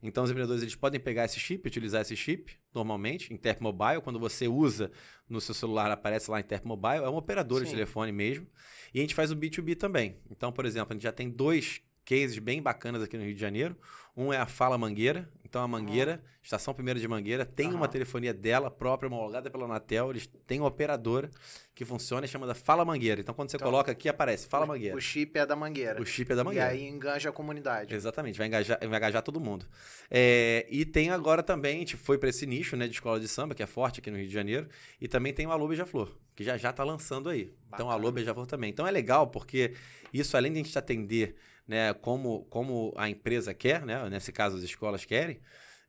Então, 0.02 0.24
os 0.24 0.30
empreendedores 0.30 0.62
eles 0.62 0.76
podem 0.76 1.00
pegar 1.00 1.26
esse 1.26 1.40
chip, 1.40 1.68
utilizar 1.68 2.02
esse 2.02 2.16
chip, 2.16 2.54
normalmente, 2.74 3.34
Interp 3.34 3.62
Mobile. 3.62 4.02
Quando 4.02 4.20
você 4.20 4.48
usa 4.48 4.92
no 5.28 5.42
seu 5.42 5.56
celular, 5.56 5.90
aparece 5.90 6.30
lá 6.30 6.40
Interp 6.40 6.66
Mobile. 6.66 7.04
É 7.04 7.10
uma 7.10 7.20
operadora 7.20 7.64
Sim. 7.64 7.72
de 7.72 7.76
telefone 7.76 8.12
mesmo. 8.12 8.48
E 8.94 9.00
a 9.00 9.02
gente 9.02 9.16
faz 9.16 9.32
o 9.32 9.36
B2B 9.36 9.76
também. 9.76 10.18
Então, 10.30 10.52
por 10.52 10.66
exemplo, 10.66 10.92
a 10.92 10.94
gente 10.94 11.04
já 11.04 11.12
tem 11.12 11.30
dois 11.30 11.82
cases 12.06 12.38
bem 12.38 12.62
bacanas 12.62 13.02
aqui 13.02 13.18
no 13.18 13.24
Rio 13.24 13.34
de 13.34 13.42
Janeiro. 13.42 13.76
Um 14.16 14.32
é 14.32 14.38
a 14.38 14.46
Fala 14.46 14.78
Mangueira. 14.78 15.30
Então 15.44 15.62
a 15.62 15.68
Mangueira, 15.68 16.14
uhum. 16.14 16.30
Estação 16.44 16.74
Primeira 16.74 17.00
de 17.00 17.08
Mangueira, 17.08 17.46
tem 17.46 17.70
uhum. 17.70 17.76
uma 17.76 17.88
telefonia 17.88 18.34
dela 18.34 18.70
própria, 18.70 19.08
homologada 19.08 19.50
pela 19.50 19.66
Anatel. 19.66 20.10
Eles 20.10 20.30
têm 20.46 20.60
uma 20.60 20.68
operadora 20.68 21.30
que 21.74 21.84
funciona 21.84 22.26
e 22.26 22.30
chama 22.30 22.54
Fala 22.54 22.86
Mangueira. 22.86 23.22
Então 23.22 23.34
quando 23.34 23.50
você 23.50 23.58
então, 23.58 23.68
coloca 23.68 23.92
aqui, 23.92 24.08
aparece 24.08 24.48
Fala 24.48 24.66
Mangueira. 24.66 24.96
O 24.96 25.02
chip 25.02 25.38
é 25.38 25.46
da 25.46 25.56
Mangueira. 25.56 26.02
O 26.02 26.06
chip 26.06 26.32
é 26.32 26.36
da 26.36 26.44
Mangueira. 26.44 26.74
E 26.74 26.78
aí 26.78 26.88
enganja 26.88 27.30
a 27.30 27.32
comunidade. 27.32 27.94
Exatamente, 27.94 28.38
vai 28.38 28.48
engajar, 28.48 28.78
vai 28.80 28.98
engajar 28.98 29.22
todo 29.22 29.40
mundo. 29.40 29.66
É, 30.10 30.66
e 30.70 30.86
tem 30.86 31.10
agora 31.10 31.42
também, 31.42 31.78
a 31.78 31.80
gente 31.80 31.98
foi 31.98 32.18
para 32.18 32.30
esse 32.30 32.46
nicho 32.46 32.76
né, 32.76 32.88
de 32.88 32.94
escola 32.94 33.20
de 33.20 33.28
samba, 33.28 33.56
que 33.56 33.64
é 33.64 33.68
forte 33.68 34.00
aqui 34.00 34.12
no 34.12 34.18
Rio 34.18 34.28
de 34.28 34.34
Janeiro. 34.34 34.68
E 35.00 35.08
também 35.08 35.34
tem 35.34 35.46
o 35.46 35.52
Alô 35.52 35.68
Beija-Flor, 35.68 36.10
que 36.36 36.44
já 36.44 36.58
já 36.58 36.70
está 36.70 36.84
lançando 36.84 37.30
aí. 37.30 37.46
Bacana. 37.46 37.68
Então 37.74 37.90
Alô 37.90 38.12
Beija-Flor 38.12 38.48
também. 38.48 38.70
Então 38.70 38.88
é 38.88 38.92
legal 38.92 39.28
porque 39.28 39.74
isso, 40.14 40.36
além 40.38 40.52
de 40.52 40.60
a 40.60 40.64
gente 40.64 40.78
atender 40.78 41.36
né, 41.68 41.94
como, 41.94 42.46
como 42.46 42.94
a 42.96 43.10
empresa 43.10 43.54
quer, 43.54 43.86
né, 43.86 44.08
nesse 44.10 44.32
caso 44.32 44.58
as 44.58 44.64
escolas 44.64 45.06
querem, 45.06 45.40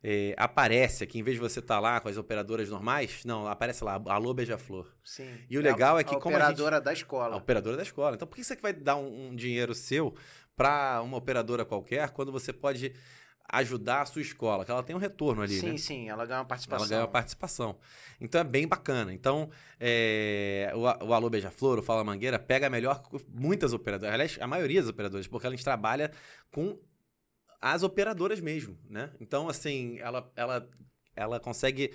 é, 0.03 0.35
aparece 0.37 1.03
aqui, 1.03 1.19
em 1.19 1.23
vez 1.23 1.37
de 1.37 1.41
você 1.41 1.59
estar 1.59 1.77
tá 1.77 1.81
lá 1.81 2.01
com 2.01 2.09
as 2.09 2.17
operadoras 2.17 2.69
normais, 2.69 3.25
não, 3.25 3.47
aparece 3.47 3.83
lá, 3.83 4.01
Alô 4.07 4.33
Beija-Flor. 4.33 4.87
Sim. 5.03 5.29
E 5.51 5.59
o 5.59 5.61
legal 5.61 5.97
é, 5.97 5.99
a, 5.99 6.01
é 6.03 6.05
que 6.05 6.15
a 6.15 6.19
como 6.19 6.37
operadora 6.37 6.77
a 6.77 6.79
gente, 6.79 6.85
da 6.85 6.93
escola. 6.93 7.35
A 7.35 7.39
operadora 7.39 7.77
da 7.77 7.83
escola. 7.83 8.15
Então, 8.15 8.29
por 8.29 8.37
que 8.37 8.45
você 8.45 8.55
vai 8.57 8.73
dar 8.73 8.97
um, 8.97 9.31
um 9.31 9.37
dinheiro 9.37 9.75
seu 9.75 10.15
para 10.55 11.03
uma 11.03 11.17
operadora 11.17 11.65
qualquer 11.65 12.11
quando 12.11 12.31
você 12.31 12.53
pode 12.53 12.93
ajudar 13.49 14.03
a 14.03 14.07
sua 14.07 14.23
escola, 14.23 14.65
que 14.65 14.71
ela 14.71 14.83
tem 14.83 14.95
um 14.95 14.99
retorno 14.99 15.43
ali, 15.43 15.61
sim, 15.61 15.71
né? 15.73 15.77
Sim, 15.79 16.09
ela 16.09 16.25
ganha 16.27 16.41
uma 16.41 16.45
participação. 16.47 16.85
Ela 16.85 16.89
ganha 16.89 17.01
uma 17.03 17.09
participação. 17.09 17.79
Então 18.21 18.41
é 18.41 18.45
bem 18.45 18.67
bacana. 18.67 19.13
Então, 19.13 19.51
é, 19.79 20.73
o, 20.75 20.81
o 20.81 21.15
Alô 21.15 21.31
Beija-Flor, 21.31 21.79
o 21.79 21.83
Fala 21.83 22.05
Mangueira, 22.05 22.39
pega 22.39 22.69
melhor 22.69 23.03
muitas 23.29 23.73
operadoras, 23.73 24.15
aliás, 24.15 24.39
a 24.41 24.47
maioria 24.47 24.81
das 24.81 24.91
operadoras, 24.91 25.27
porque 25.27 25.47
a 25.47 25.51
gente 25.51 25.65
trabalha 25.65 26.11
com 26.51 26.79
as 27.61 27.83
operadoras 27.83 28.41
mesmo, 28.41 28.79
né? 28.89 29.11
Então, 29.21 29.49
assim, 29.49 29.99
ela, 29.99 30.31
ela, 30.37 30.69
ela 31.15 31.41
consegue 31.41 31.93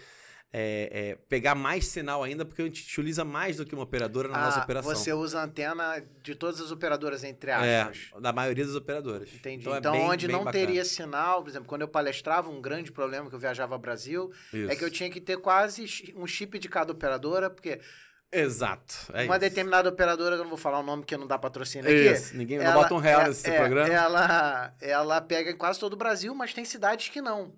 é, 0.53 0.89
é, 0.91 1.17
pegar 1.29 1.55
mais 1.55 1.87
sinal 1.87 2.23
ainda, 2.23 2.43
porque 2.43 2.61
a 2.61 2.65
gente 2.65 2.83
utiliza 2.83 3.23
mais 3.23 3.57
do 3.57 3.65
que 3.65 3.73
uma 3.73 3.83
operadora 3.83 4.27
na 4.27 4.37
ah, 4.37 4.45
nossa 4.45 4.59
operação. 4.59 4.93
Você 4.93 5.13
usa 5.13 5.39
a 5.39 5.43
antena 5.43 6.03
de 6.21 6.35
todas 6.35 6.59
as 6.59 6.71
operadoras, 6.71 7.23
entre 7.23 7.51
aspas. 7.51 8.11
É, 8.15 8.19
da 8.19 8.33
maioria 8.33 8.65
das 8.65 8.75
operadoras. 8.75 9.29
Entendi. 9.33 9.61
Então, 9.61 9.75
é 9.75 9.79
então 9.79 9.91
bem, 9.93 10.01
onde 10.01 10.27
bem 10.27 10.35
não 10.35 10.43
bacana. 10.43 10.65
teria 10.65 10.83
sinal, 10.83 11.41
por 11.41 11.49
exemplo, 11.49 11.67
quando 11.67 11.81
eu 11.81 11.87
palestrava, 11.87 12.49
um 12.49 12.61
grande 12.61 12.91
problema 12.91 13.29
que 13.29 13.35
eu 13.35 13.39
viajava 13.39 13.75
ao 13.75 13.79
Brasil 13.79 14.31
Isso. 14.51 14.71
é 14.71 14.75
que 14.75 14.83
eu 14.83 14.91
tinha 14.91 15.09
que 15.09 15.21
ter 15.21 15.37
quase 15.37 15.85
um 16.15 16.27
chip 16.27 16.59
de 16.59 16.67
cada 16.67 16.91
operadora, 16.91 17.49
porque 17.49 17.79
Exato. 18.33 19.11
É 19.13 19.25
uma 19.25 19.35
isso. 19.35 19.39
determinada 19.41 19.89
operadora, 19.89 20.35
eu 20.35 20.39
não 20.39 20.47
vou 20.47 20.57
falar 20.57 20.79
o 20.79 20.83
nome 20.83 21.03
que 21.03 21.17
não 21.17 21.27
dá 21.27 21.37
patrocínio 21.37 21.89
aqui. 21.89 22.13
Isso, 22.13 22.35
ninguém 22.37 22.57
ela, 22.57 22.73
não 22.73 22.81
bota 22.81 22.93
um 22.93 22.97
real 22.97 23.23
é, 23.23 23.27
nesse 23.27 23.49
é, 23.49 23.57
programa. 23.57 23.93
Ela, 23.93 24.73
ela 24.79 25.21
pega 25.21 25.51
em 25.51 25.57
quase 25.57 25.77
todo 25.77 25.93
o 25.93 25.97
Brasil, 25.97 26.33
mas 26.33 26.53
tem 26.53 26.63
cidades 26.63 27.09
que 27.09 27.21
não. 27.21 27.51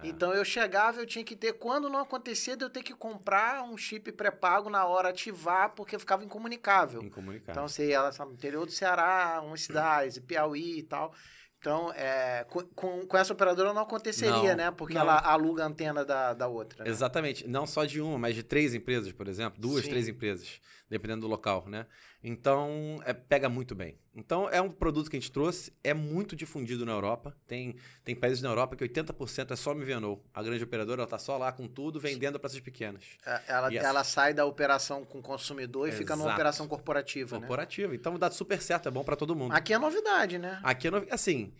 É. 0.00 0.06
Então 0.08 0.32
eu 0.32 0.44
chegava, 0.44 1.00
eu 1.00 1.06
tinha 1.06 1.24
que 1.24 1.36
ter, 1.36 1.52
quando 1.54 1.88
não 1.88 2.00
acontecia, 2.00 2.56
de 2.56 2.64
eu 2.64 2.70
ter 2.70 2.82
que 2.82 2.94
comprar 2.94 3.62
um 3.62 3.76
chip 3.76 4.10
pré-pago 4.12 4.70
na 4.70 4.86
hora, 4.86 5.10
ativar, 5.10 5.70
porque 5.74 5.98
ficava 5.98 6.24
incomunicável. 6.24 7.02
Incomunicável. 7.02 7.52
Então, 7.52 7.68
sei, 7.68 7.92
ela 7.92 8.12
sabe, 8.12 8.32
interior 8.32 8.64
do 8.66 8.72
Ceará, 8.72 9.40
umas 9.44 9.62
cidades, 9.62 10.18
Piauí 10.26 10.78
e 10.78 10.82
tal. 10.82 11.14
Então, 11.62 11.92
é, 11.92 12.44
com, 12.74 13.06
com 13.06 13.16
essa 13.16 13.32
operadora 13.32 13.72
não 13.72 13.82
aconteceria, 13.82 14.32
não, 14.50 14.56
né? 14.56 14.70
Porque 14.72 14.94
não. 14.94 15.02
ela 15.02 15.20
aluga 15.20 15.62
a 15.62 15.68
antena 15.68 16.04
da, 16.04 16.34
da 16.34 16.48
outra. 16.48 16.82
Né? 16.82 16.90
Exatamente. 16.90 17.46
Não 17.46 17.68
só 17.68 17.84
de 17.84 18.00
uma, 18.00 18.18
mas 18.18 18.34
de 18.34 18.42
três 18.42 18.74
empresas, 18.74 19.12
por 19.12 19.28
exemplo. 19.28 19.60
Duas, 19.60 19.84
Sim. 19.84 19.90
três 19.90 20.08
empresas, 20.08 20.60
dependendo 20.92 21.22
do 21.22 21.26
local, 21.26 21.64
né? 21.66 21.86
Então, 22.22 23.00
é, 23.06 23.14
pega 23.14 23.48
muito 23.48 23.74
bem. 23.74 23.98
Então, 24.14 24.46
é 24.50 24.60
um 24.60 24.70
produto 24.70 25.10
que 25.10 25.16
a 25.16 25.20
gente 25.20 25.32
trouxe, 25.32 25.72
é 25.82 25.94
muito 25.94 26.36
difundido 26.36 26.84
na 26.84 26.92
Europa. 26.92 27.34
Tem, 27.46 27.74
tem 28.04 28.14
países 28.14 28.42
na 28.42 28.50
Europa 28.50 28.76
que 28.76 28.84
80% 28.86 29.52
é 29.52 29.56
só 29.56 29.74
MVNO. 29.74 30.22
A 30.34 30.42
grande 30.42 30.62
operadora, 30.62 31.00
ela 31.00 31.06
está 31.06 31.18
só 31.18 31.38
lá 31.38 31.50
com 31.50 31.66
tudo, 31.66 31.98
vendendo 31.98 32.38
para 32.38 32.48
essas 32.48 32.60
pequenas. 32.60 33.02
É, 33.24 33.40
ela, 33.48 33.74
ela 33.74 34.04
sai 34.04 34.34
da 34.34 34.44
operação 34.44 35.02
com 35.02 35.22
consumidor 35.22 35.86
e 35.86 35.88
Exato. 35.88 36.02
fica 36.02 36.14
numa 36.14 36.34
operação 36.34 36.68
corporativa, 36.68 37.36
né? 37.36 37.40
Corporativa. 37.40 37.88
Né? 37.88 37.96
Então, 37.96 38.18
dá 38.18 38.30
super 38.30 38.60
certo, 38.60 38.86
é 38.86 38.92
bom 38.92 39.02
para 39.02 39.16
todo 39.16 39.34
mundo. 39.34 39.52
Aqui 39.52 39.72
é 39.72 39.78
novidade, 39.78 40.38
né? 40.38 40.60
Aqui 40.62 40.88
é 40.88 40.90
novidade. 40.90 41.14
Assim 41.14 41.54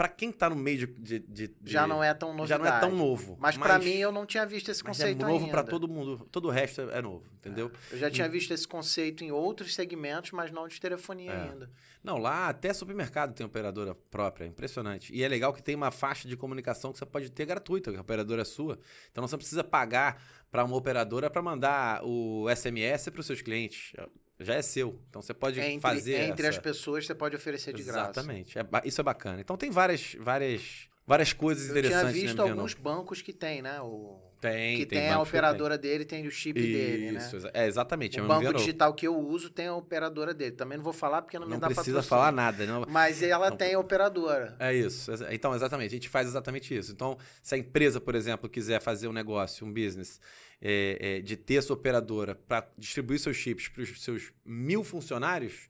para 0.00 0.08
quem 0.08 0.32
tá 0.32 0.48
no 0.48 0.56
meio 0.56 0.86
de, 0.86 1.18
de, 1.18 1.48
de, 1.48 1.54
Já 1.62 1.86
não 1.86 2.02
é 2.02 2.14
tão 2.14 2.32
novo. 2.32 2.46
Já 2.46 2.56
não 2.56 2.64
é 2.64 2.80
tão 2.80 2.90
novo. 2.90 3.36
Mas, 3.38 3.58
mas 3.58 3.66
para 3.66 3.78
mim 3.78 3.96
eu 3.96 4.10
não 4.10 4.24
tinha 4.24 4.46
visto 4.46 4.70
esse 4.70 4.80
é 4.80 4.86
conceito 4.86 5.22
é 5.22 5.28
novo 5.28 5.50
para 5.50 5.62
todo 5.62 5.86
mundo. 5.86 6.26
Todo 6.32 6.48
o 6.48 6.50
resto 6.50 6.80
é, 6.80 7.00
é 7.00 7.02
novo, 7.02 7.26
entendeu? 7.34 7.70
É. 7.92 7.96
Eu 7.96 7.98
já 7.98 8.10
tinha 8.10 8.26
e... 8.26 8.30
visto 8.30 8.50
esse 8.50 8.66
conceito 8.66 9.22
em 9.22 9.30
outros 9.30 9.74
segmentos, 9.74 10.30
mas 10.30 10.50
não 10.50 10.66
de 10.66 10.80
telefonia 10.80 11.30
é. 11.30 11.42
ainda. 11.42 11.70
Não, 12.02 12.16
lá 12.16 12.48
até 12.48 12.72
supermercado 12.72 13.34
tem 13.34 13.44
operadora 13.44 13.94
própria, 13.94 14.46
impressionante. 14.46 15.14
E 15.14 15.22
é 15.22 15.28
legal 15.28 15.52
que 15.52 15.62
tem 15.62 15.74
uma 15.74 15.90
faixa 15.90 16.26
de 16.26 16.34
comunicação 16.34 16.92
que 16.92 16.98
você 16.98 17.04
pode 17.04 17.30
ter 17.30 17.44
gratuita, 17.44 17.90
que 17.90 17.98
a 17.98 18.00
operadora 18.00 18.40
é 18.40 18.46
sua. 18.46 18.78
Então 19.12 19.28
você 19.28 19.34
não 19.34 19.38
precisa 19.38 19.62
pagar 19.62 20.22
para 20.50 20.64
uma 20.64 20.76
operadora 20.76 21.28
para 21.28 21.42
mandar 21.42 22.00
o 22.04 22.46
SMS 22.56 23.10
para 23.10 23.20
os 23.20 23.26
seus 23.26 23.42
clientes 23.42 23.92
já 24.40 24.54
é 24.54 24.62
seu. 24.62 24.98
Então 25.08 25.20
você 25.22 25.34
pode 25.34 25.60
entre, 25.60 25.80
fazer. 25.80 26.20
Entre 26.22 26.46
essa... 26.46 26.58
as 26.58 26.62
pessoas 26.62 27.06
você 27.06 27.14
pode 27.14 27.36
oferecer 27.36 27.72
de 27.72 27.82
graça. 27.82 28.10
Exatamente. 28.10 28.58
É, 28.58 28.64
isso 28.84 29.00
é 29.00 29.04
bacana. 29.04 29.40
Então 29.40 29.56
tem 29.56 29.70
várias, 29.70 30.16
várias, 30.18 30.88
várias 31.06 31.32
coisas 31.32 31.66
Eu 31.66 31.72
interessantes. 31.72 32.06
Eu 32.06 32.12
tinha 32.12 32.26
visto 32.28 32.40
alguns 32.42 32.74
bancos 32.74 33.22
que 33.22 33.32
tem, 33.32 33.62
né? 33.62 33.80
O 33.80 34.29
Tem, 34.40 34.78
que 34.78 34.86
tem. 34.86 35.00
tem 35.00 35.10
a 35.10 35.20
operadora 35.20 35.78
tem. 35.78 35.90
dele, 35.90 36.04
tem 36.06 36.26
o 36.26 36.30
chip 36.30 36.58
Isso, 36.58 36.72
dele, 36.72 37.12
né? 37.12 37.50
É, 37.52 37.66
exatamente. 37.66 38.18
O 38.18 38.24
é 38.24 38.26
banco 38.26 38.54
digital 38.54 38.94
que 38.94 39.06
eu 39.06 39.18
uso 39.18 39.50
tem 39.50 39.66
a 39.66 39.74
operadora 39.74 40.32
dele. 40.32 40.52
Também 40.52 40.78
não 40.78 40.84
vou 40.84 40.94
falar 40.94 41.20
porque 41.20 41.38
não, 41.38 41.46
não 41.46 41.56
me 41.56 41.60
dá 41.60 41.68
Não 41.68 41.74
precisa 41.74 42.02
falar 42.02 42.32
nada. 42.32 42.64
Não... 42.64 42.86
Mas 42.88 43.22
ela 43.22 43.50
não... 43.50 43.56
tem 43.56 43.74
a 43.74 43.78
operadora. 43.78 44.56
É 44.58 44.74
isso. 44.74 45.12
Então, 45.30 45.54
exatamente. 45.54 45.88
A 45.88 45.94
gente 45.96 46.08
faz 46.08 46.26
exatamente 46.26 46.74
isso. 46.74 46.90
Então, 46.90 47.18
se 47.42 47.54
a 47.54 47.58
empresa, 47.58 48.00
por 48.00 48.14
exemplo, 48.14 48.48
quiser 48.48 48.80
fazer 48.80 49.08
um 49.08 49.12
negócio, 49.12 49.66
um 49.66 49.72
business, 49.72 50.18
é, 50.60 51.18
é, 51.18 51.20
de 51.20 51.36
ter 51.36 51.62
sua 51.62 51.76
operadora 51.76 52.34
para 52.34 52.66
distribuir 52.78 53.20
seus 53.20 53.36
chips 53.36 53.68
para 53.68 53.82
os 53.82 54.02
seus 54.02 54.32
mil 54.42 54.82
funcionários, 54.82 55.68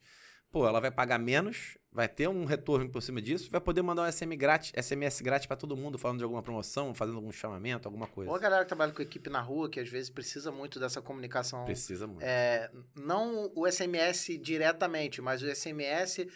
pô, 0.53 0.67
ela 0.67 0.79
vai 0.79 0.93
pagar 0.93 1.19
menos, 1.19 1.77
vai 1.93 2.09
ter 2.09 2.29
um 2.29 2.45
retorno 2.45 2.89
por 2.89 3.03
cima 3.03 3.21
disso, 3.21 3.51
vai 3.51 3.61
poder 3.61 3.83
mandar 3.83 4.03
um 4.03 4.13
SMS 4.13 4.39
grátis, 4.39 4.73
SMS 4.77 5.21
grátis 5.21 5.47
para 5.47 5.57
todo 5.57 5.77
mundo, 5.77 5.99
falando 5.99 6.19
de 6.19 6.25
alguma 6.25 6.43
promoção, 6.43 6.95
fazendo 6.95 7.17
algum 7.17 7.33
chamamento, 7.33 7.89
alguma 7.89 8.07
coisa. 8.07 8.31
Ou 8.31 8.37
a 8.37 8.39
galera 8.39 8.63
que 8.63 8.69
trabalha 8.69 8.93
com 8.93 9.03
equipe 9.03 9.29
na 9.29 9.41
rua, 9.41 9.69
que 9.69 9.81
às 9.81 9.89
vezes 9.89 10.09
precisa 10.09 10.53
muito 10.53 10.79
dessa 10.79 11.03
comunicação. 11.03 11.65
Precisa 11.65 12.07
muito. 12.07 12.23
É, 12.23 12.71
não 12.95 13.51
o 13.55 13.71
SMS 13.71 14.39
diretamente, 14.41 15.21
mas 15.21 15.43
o 15.43 15.53
SMS 15.53 16.27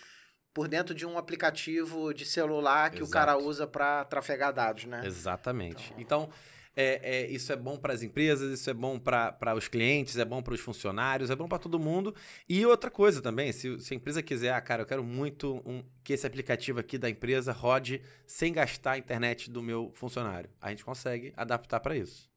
por 0.52 0.68
dentro 0.68 0.94
de 0.94 1.04
um 1.04 1.18
aplicativo 1.18 2.14
de 2.14 2.24
celular 2.24 2.90
que 2.90 2.98
Exato. 2.98 3.08
o 3.08 3.12
cara 3.12 3.36
usa 3.36 3.66
para 3.66 4.04
trafegar 4.04 4.52
dados, 4.52 4.84
né? 4.84 5.02
Exatamente. 5.04 5.92
Então, 5.98 6.24
então 6.24 6.30
é, 6.76 7.00
é, 7.02 7.30
isso 7.30 7.52
é 7.52 7.56
bom 7.56 7.76
para 7.76 7.92
as 7.92 8.02
empresas, 8.02 8.58
isso 8.58 8.68
é 8.68 8.74
bom 8.74 8.98
para 8.98 9.54
os 9.56 9.68
clientes, 9.68 10.16
é 10.18 10.24
bom 10.24 10.42
para 10.42 10.54
os 10.54 10.60
funcionários, 10.60 11.30
é 11.30 11.36
bom 11.36 11.48
para 11.48 11.58
todo 11.58 11.78
mundo. 11.78 12.14
E 12.48 12.64
outra 12.66 12.90
coisa 12.90 13.22
também, 13.22 13.52
se, 13.52 13.78
se, 13.80 13.94
a 13.94 13.96
empresa 13.96 14.22
quiser, 14.22 14.52
ah, 14.52 14.60
cara, 14.60 14.82
eu 14.82 14.86
quero 14.86 15.04
muito 15.04 15.62
um, 15.64 15.82
que 16.02 16.12
esse 16.12 16.26
aplicativo 16.26 16.80
aqui 16.80 16.98
da 16.98 17.08
empresa 17.08 17.52
rode 17.52 18.02
sem 18.26 18.52
gastar 18.52 18.92
a 18.92 18.98
internet 18.98 19.50
do 19.50 19.62
meu 19.62 19.92
funcionário. 19.94 20.50
A 20.60 20.70
gente 20.70 20.84
consegue 20.84 21.32
adaptar 21.36 21.80
para 21.80 21.96
isso. 21.96 22.33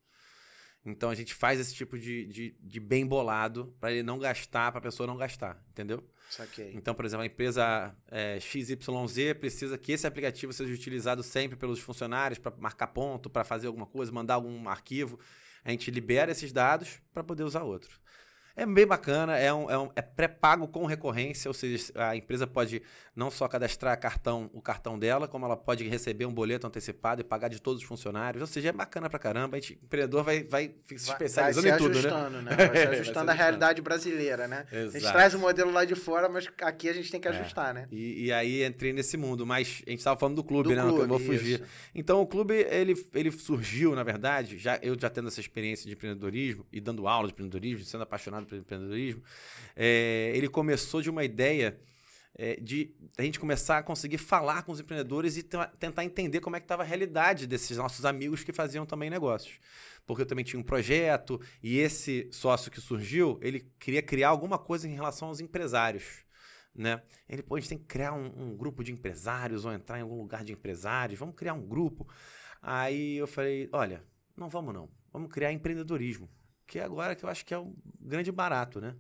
Então 0.88 1.10
a 1.10 1.16
gente 1.16 1.34
faz 1.34 1.60
esse 1.60 1.76
tipo 1.76 2.00
de, 2.00 2.26
de, 2.28 2.56
de 2.62 2.80
bem 2.80 3.06
bolado 3.06 3.76
para 3.80 3.92
ele 3.92 4.04
não 4.04 4.18
gastar, 4.18 4.72
para 4.72 4.80
a 4.80 4.82
pessoa 4.82 5.06
não 5.06 5.18
gastar, 5.18 5.62
entendeu? 5.70 6.02
Saquei. 6.30 6.72
Então, 6.74 6.96
por 6.96 7.06
exemplo, 7.06 7.24
a 7.24 7.26
empresa 7.26 7.96
é, 8.10 8.40
XYZ 8.40 8.78
precisa 9.40 9.78
que 9.78 9.92
esse 9.92 10.08
aplicativo 10.08 10.54
seja 10.54 10.74
utilizado 10.74 11.24
sempre 11.24 11.58
pelos 11.58 11.80
funcionários 11.80 12.40
para 12.40 12.56
marcar 12.58 12.88
ponto, 12.88 13.30
para 13.30 13.44
fazer 13.44 13.68
alguma 13.68 13.86
coisa, 13.86 14.12
mandar 14.12 14.36
algum 14.36 14.68
arquivo. 14.70 15.20
A 15.64 15.72
gente 15.72 15.92
libera 15.92 16.32
esses 16.32 16.54
dados 16.54 17.02
para 17.14 17.24
poder 17.24 17.44
usar 17.44 17.64
outro. 17.64 18.00
É 18.58 18.66
bem 18.66 18.88
bacana, 18.88 19.38
é, 19.38 19.54
um, 19.54 19.70
é, 19.70 19.78
um, 19.78 19.92
é 19.96 20.02
pré-pago 20.02 20.68
com 20.68 20.88
recorrência, 20.88 21.48
ou 21.48 21.54
seja, 21.54 21.94
a 21.96 22.16
empresa 22.16 22.48
pode 22.48 22.82
não 23.16 23.30
só 23.30 23.48
cadastrar 23.48 24.00
cartão, 24.00 24.50
o 24.52 24.60
cartão 24.60 24.98
dela, 24.98 25.28
como 25.28 25.46
ela 25.46 25.56
pode 25.56 25.88
receber 25.88 26.26
um 26.26 26.34
boleto 26.34 26.66
antecipado 26.66 27.22
e 27.22 27.24
pagar 27.24 27.50
de 27.50 27.62
todos 27.62 27.84
os 27.84 27.88
funcionários. 27.88 28.42
Ou 28.42 28.48
seja, 28.48 28.70
é 28.70 28.72
bacana 28.72 29.08
pra 29.12 29.20
caramba. 29.20 29.58
A 29.58 29.60
gente, 29.60 29.74
o 29.74 29.86
empreendedor 29.86 30.24
vai, 30.24 30.44
vai 30.44 30.74
se 30.88 30.96
especializando 30.96 31.68
vai 31.68 31.78
se 31.78 31.84
em 31.84 31.88
tudo, 31.88 32.00
ajustando, 32.00 32.42
né? 32.42 32.56
né? 32.56 32.56
Vai 32.68 32.78
se 32.78 32.88
ajustando 32.88 33.30
à 33.30 33.34
realidade 33.36 33.80
brasileira, 33.80 34.48
né? 34.48 34.66
Exato. 34.72 34.98
A 34.98 35.00
gente 35.00 35.12
traz 35.12 35.34
o 35.36 35.40
modelo 35.40 35.72
lá 35.72 35.86
de 35.86 35.94
fora, 35.94 36.28
mas 36.28 36.48
aqui 36.62 36.90
a 36.90 36.94
gente 36.94 37.12
tem 37.12 37.22
que 37.22 37.28
é. 37.28 37.32
ajustar, 37.32 37.70
é. 37.70 37.74
né? 37.74 37.88
E, 37.92 38.26
e, 38.26 38.32
aí 38.32 38.66
entrei 38.66 38.92
nesse 38.92 39.18
mundo, 39.18 39.46
mas 39.46 39.84
a 39.86 39.90
gente 39.92 40.00
estava 40.00 40.20
falando 40.20 40.36
do 40.36 40.44
clube, 40.44 40.70
do 40.70 40.76
né? 40.76 40.82
Clube, 40.82 41.00
não 41.02 41.08
vou 41.08 41.20
fugir. 41.20 41.62
Isso. 41.62 41.64
Então 41.94 42.22
o 42.22 42.26
clube, 42.26 42.56
ele, 42.56 42.96
ele 43.14 43.32
surgiu, 43.32 43.96
na 43.96 44.04
verdade, 44.04 44.58
já 44.58 44.80
eu 44.82 44.98
já 45.00 45.10
tendo 45.12 45.28
essa 45.28 45.40
experiência 45.40 45.86
de 45.86 45.94
empreendedorismo 45.94 46.66
e 46.72 46.80
dando 46.80 47.08
aula 47.08 47.28
de 47.28 47.34
empreendedorismo, 47.34 47.86
sendo 47.86 48.02
apaixonado 48.02 48.47
empreendedorismo, 48.56 49.24
é, 49.76 50.32
ele 50.36 50.48
começou 50.48 51.02
de 51.02 51.10
uma 51.10 51.24
ideia 51.24 51.80
é, 52.38 52.56
de 52.58 52.94
a 53.18 53.24
gente 53.24 53.40
começar 53.40 53.80
a 53.80 53.84
conseguir 53.84 54.20
falar 54.20 54.62
com 54.62 54.72
os 54.72 54.80
empreendedores 54.80 55.38
e 55.38 55.44
tentar 55.44 56.06
entender 56.06 56.40
como 56.40 56.56
é 56.56 56.60
que 56.60 56.66
estava 56.66 56.84
a 56.84 56.86
realidade 56.86 57.48
desses 57.48 57.78
nossos 57.78 58.06
amigos 58.06 58.44
que 58.44 58.54
faziam 58.54 58.86
também 58.86 59.10
negócios. 59.10 59.60
Porque 60.06 60.22
eu 60.22 60.26
também 60.26 60.46
tinha 60.46 60.60
um 60.60 60.64
projeto 60.64 61.42
e 61.64 61.80
esse 61.80 62.30
sócio 62.32 62.72
que 62.72 62.80
surgiu, 62.80 63.40
ele 63.42 63.68
queria 63.80 64.04
criar 64.04 64.30
alguma 64.30 64.60
coisa 64.60 64.88
em 64.88 64.94
relação 64.94 65.30
aos 65.30 65.40
empresários. 65.40 66.26
Né? 66.76 67.02
Ele, 67.28 67.42
pô, 67.42 67.56
a 67.56 67.60
gente 67.60 67.70
tem 67.70 67.78
que 67.80 67.86
criar 67.86 68.14
um, 68.14 68.52
um 68.52 68.56
grupo 68.56 68.84
de 68.84 68.92
empresários 68.92 69.66
ou 69.66 69.74
entrar 69.74 69.98
em 69.98 70.04
algum 70.04 70.18
lugar 70.18 70.44
de 70.44 70.54
empresários, 70.54 71.20
vamos 71.20 71.36
criar 71.36 71.56
um 71.56 71.68
grupo. 71.68 72.08
Aí 72.62 73.18
eu 73.18 73.26
falei, 73.26 73.68
olha, 73.72 74.04
não 74.36 74.48
vamos 74.48 74.76
não, 74.76 74.88
vamos 75.12 75.32
criar 75.32 75.52
empreendedorismo 75.52 76.30
que 76.68 76.80
é 76.80 76.84
agora 76.84 77.16
que 77.16 77.24
eu 77.24 77.30
acho 77.30 77.46
que 77.46 77.54
é 77.54 77.58
um 77.58 77.74
grande 78.00 78.32
barato, 78.32 78.82
né? 78.82 78.96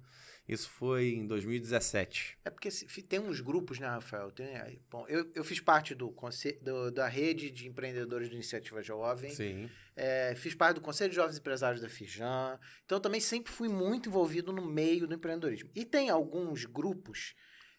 Isso 0.48 0.70
foi 0.70 1.10
em 1.10 1.28
2017. 1.28 2.38
É 2.46 2.50
porque 2.50 2.70
tem 3.04 3.20
uns 3.20 3.42
grupos, 3.42 3.80
né, 3.80 3.88
Rafael? 3.88 4.32
Tem, 4.32 4.82
bom, 4.90 5.06
eu, 5.10 5.30
eu 5.36 5.44
fiz 5.44 5.60
parte 5.60 5.94
do, 5.94 6.16
do, 6.62 6.90
da 6.90 7.06
rede 7.06 7.52
de 7.52 7.68
empreendedores 7.68 8.30
do 8.30 8.36
Iniciativa 8.36 8.82
Jovem. 8.82 9.30
Sim. 9.30 9.70
É, 9.94 10.34
fiz 10.38 10.56
parte 10.56 10.76
do 10.76 10.82
Conselho 10.82 11.10
de 11.10 11.18
Jovens 11.18 11.38
Empresários 11.38 11.82
da 11.82 11.90
Fijan. 11.90 12.58
Então, 12.86 12.98
também 12.98 13.20
sempre 13.20 13.52
fui 13.52 13.68
muito 13.68 14.08
envolvido 14.08 14.54
no 14.54 14.66
meio 14.66 15.06
do 15.06 15.14
empreendedorismo. 15.14 15.70
E 15.76 15.84
tem 15.84 16.10
alguns 16.10 16.64
grupos 16.64 17.36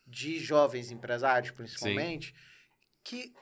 de 0.07 0.39
jovens 0.39 0.91
empresários, 0.91 1.51
principalmente, 1.53 2.29
Sim. 2.29 2.35
que 3.03 3.35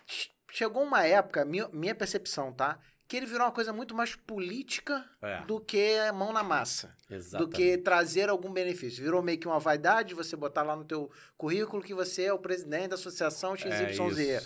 chegou 0.52 0.84
uma 0.84 1.04
época, 1.04 1.44
minha, 1.44 1.68
minha 1.70 1.94
percepção, 1.96 2.52
tá? 2.52 2.78
Que 3.08 3.16
ele 3.16 3.26
virou 3.26 3.46
uma 3.46 3.52
coisa 3.52 3.72
muito 3.72 3.94
mais 3.94 4.14
política 4.14 5.04
é. 5.22 5.42
do 5.44 5.60
que 5.60 5.96
mão 6.12 6.32
na 6.32 6.42
massa. 6.42 6.94
Exatamente. 7.08 7.50
Do 7.50 7.56
que 7.56 7.78
trazer 7.78 8.28
algum 8.28 8.52
benefício. 8.52 9.02
Virou 9.02 9.22
meio 9.22 9.38
que 9.38 9.46
uma 9.46 9.60
vaidade 9.60 10.14
você 10.14 10.34
botar 10.34 10.62
lá 10.62 10.74
no 10.74 10.84
teu 10.84 11.10
currículo 11.36 11.82
que 11.82 11.94
você 11.94 12.24
é 12.24 12.32
o 12.32 12.38
presidente 12.38 12.88
da 12.88 12.94
associação 12.96 13.54
XYZ. 13.56 14.18
É 14.18 14.40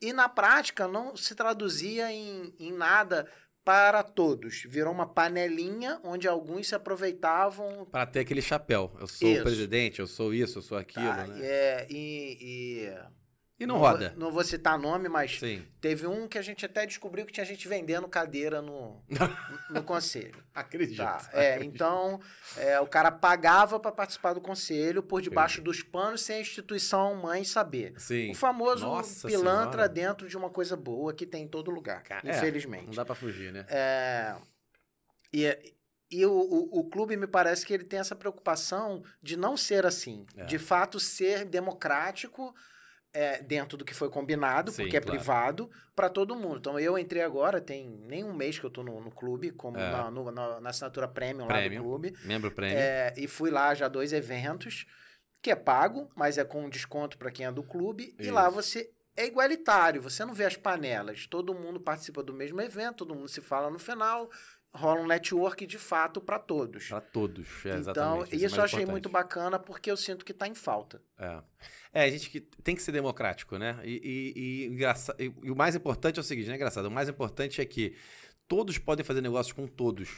e 0.00 0.12
na 0.12 0.28
prática 0.28 0.86
não 0.86 1.16
se 1.16 1.34
traduzia 1.34 2.12
em, 2.12 2.52
em 2.58 2.72
nada 2.72 3.26
para 3.64 4.02
todos. 4.02 4.62
Virou 4.68 4.92
uma 4.92 5.06
panelinha 5.06 5.98
onde 6.04 6.28
alguns 6.28 6.68
se 6.68 6.74
aproveitavam. 6.74 7.86
Para 7.86 8.04
ter 8.04 8.20
aquele 8.20 8.42
chapéu. 8.42 8.94
Eu 9.00 9.06
sou 9.06 9.28
isso. 9.28 9.40
o 9.40 9.44
presidente, 9.44 10.00
eu 10.00 10.06
sou 10.06 10.34
isso, 10.34 10.58
eu 10.58 10.62
sou 10.62 10.76
aquilo. 10.76 11.06
Tá, 11.06 11.26
né? 11.26 11.38
É, 11.42 11.86
e, 11.88 12.38
e 12.40 12.94
e 13.64 13.66
não, 13.66 13.76
não 13.76 13.80
roda. 13.80 14.10
Vou, 14.10 14.18
não 14.18 14.32
vou 14.32 14.44
citar 14.44 14.78
nome, 14.78 15.08
mas 15.08 15.38
Sim. 15.38 15.64
teve 15.80 16.06
um 16.06 16.28
que 16.28 16.38
a 16.38 16.42
gente 16.42 16.64
até 16.64 16.86
descobriu 16.86 17.26
que 17.26 17.32
tinha 17.32 17.44
gente 17.44 17.66
vendendo 17.66 18.06
cadeira 18.06 18.62
no, 18.62 19.02
no 19.70 19.82
conselho. 19.84 20.42
Acredito. 20.54 20.98
Tá, 20.98 21.28
é, 21.32 21.54
acredito. 21.54 21.74
Então, 21.74 22.20
é, 22.56 22.78
o 22.80 22.86
cara 22.86 23.10
pagava 23.10 23.80
para 23.80 23.90
participar 23.90 24.32
do 24.34 24.40
conselho 24.40 25.02
por 25.02 25.20
debaixo 25.20 25.60
Entendi. 25.60 25.78
dos 25.78 25.82
panos 25.82 26.20
sem 26.20 26.36
a 26.36 26.40
instituição 26.40 27.14
mãe 27.14 27.44
saber. 27.44 27.94
Sim. 27.98 28.30
O 28.30 28.34
famoso 28.34 28.86
Nossa 28.86 29.26
pilantra 29.26 29.72
senhora. 29.72 29.88
dentro 29.88 30.28
de 30.28 30.36
uma 30.36 30.50
coisa 30.50 30.76
boa 30.76 31.12
que 31.12 31.26
tem 31.26 31.44
em 31.44 31.48
todo 31.48 31.70
lugar, 31.70 32.02
cara, 32.02 32.28
é, 32.28 32.36
infelizmente. 32.36 32.86
Não 32.86 32.94
dá 32.94 33.04
para 33.04 33.14
fugir, 33.14 33.52
né? 33.52 33.66
É, 33.68 34.34
e, 35.32 35.74
e 36.10 36.24
o, 36.24 36.32
o, 36.32 36.80
o, 36.80 36.84
clube 36.84 37.16
me 37.16 37.26
parece 37.26 37.66
que 37.66 37.72
ele 37.72 37.82
tem 37.84 37.98
essa 37.98 38.14
preocupação 38.14 39.02
de 39.20 39.36
não 39.36 39.56
ser 39.56 39.84
assim. 39.84 40.24
É. 40.36 40.44
De 40.44 40.58
fato, 40.58 41.00
ser 41.00 41.44
democrático 41.44 42.54
é, 43.14 43.40
dentro 43.40 43.78
do 43.78 43.84
que 43.84 43.94
foi 43.94 44.10
combinado, 44.10 44.72
Sim, 44.72 44.82
porque 44.82 44.96
é 44.96 45.00
claro. 45.00 45.16
privado, 45.16 45.70
para 45.94 46.10
todo 46.10 46.34
mundo. 46.34 46.58
Então 46.58 46.78
eu 46.78 46.98
entrei 46.98 47.22
agora, 47.22 47.60
tem 47.60 47.88
nem 48.06 48.24
um 48.24 48.34
mês 48.34 48.58
que 48.58 48.66
eu 48.66 48.70
tô 48.70 48.82
no, 48.82 49.00
no 49.00 49.10
clube, 49.12 49.52
como 49.52 49.78
é. 49.78 49.90
na, 49.90 50.10
no, 50.10 50.30
na, 50.32 50.60
na, 50.60 50.70
assinatura 50.70 51.06
premium, 51.06 51.46
premium, 51.46 51.72
lá 51.72 51.78
do 51.78 51.84
clube. 51.84 52.14
Membro 52.24 52.50
premium. 52.50 52.76
É, 52.76 53.14
e 53.16 53.28
fui 53.28 53.50
lá 53.50 53.72
já 53.74 53.86
dois 53.86 54.12
eventos, 54.12 54.84
que 55.40 55.50
é 55.50 55.56
pago, 55.56 56.08
mas 56.16 56.36
é 56.36 56.44
com 56.44 56.68
desconto 56.68 57.16
para 57.16 57.30
quem 57.30 57.46
é 57.46 57.52
do 57.52 57.62
clube. 57.62 58.14
Isso. 58.18 58.28
E 58.28 58.32
lá 58.32 58.50
você 58.50 58.90
é 59.16 59.26
igualitário, 59.26 60.02
você 60.02 60.24
não 60.24 60.34
vê 60.34 60.44
as 60.44 60.56
panelas. 60.56 61.26
Todo 61.28 61.54
mundo 61.54 61.78
participa 61.78 62.22
do 62.22 62.34
mesmo 62.34 62.60
evento, 62.60 63.06
todo 63.06 63.14
mundo 63.14 63.28
se 63.28 63.40
fala 63.40 63.70
no 63.70 63.78
final, 63.78 64.28
rola 64.74 65.00
um 65.00 65.06
network 65.06 65.64
de 65.66 65.78
fato 65.78 66.20
para 66.20 66.38
todos. 66.38 66.88
Para 66.88 67.00
todos, 67.00 67.46
é, 67.64 67.68
então, 67.68 67.78
exatamente. 67.78 68.34
Então, 68.34 68.46
isso, 68.46 68.56
é 68.56 68.58
eu 68.58 68.64
achei 68.64 68.78
importante. 68.78 68.90
muito 68.90 69.08
bacana 69.08 69.58
porque 69.58 69.88
eu 69.90 69.96
sinto 69.96 70.24
que 70.24 70.32
está 70.32 70.48
em 70.48 70.54
falta. 70.54 71.00
É. 71.16 71.40
é, 71.94 72.02
a 72.02 72.10
gente 72.10 72.28
que 72.28 72.40
tem 72.40 72.74
que 72.74 72.82
ser 72.82 72.90
democrático, 72.90 73.56
né? 73.56 73.80
E, 73.84 74.32
e, 74.36 74.76
e, 74.76 75.32
e, 75.44 75.50
o 75.50 75.54
mais 75.54 75.76
importante 75.76 76.18
é 76.18 76.20
o 76.20 76.24
seguinte, 76.24 76.48
né, 76.48 76.56
engraçado? 76.56 76.86
O 76.86 76.90
mais 76.90 77.08
importante 77.08 77.60
é 77.60 77.64
que 77.64 77.94
todos 78.48 78.76
podem 78.78 79.04
fazer 79.04 79.20
negócios 79.20 79.52
com 79.52 79.68
todos. 79.68 80.10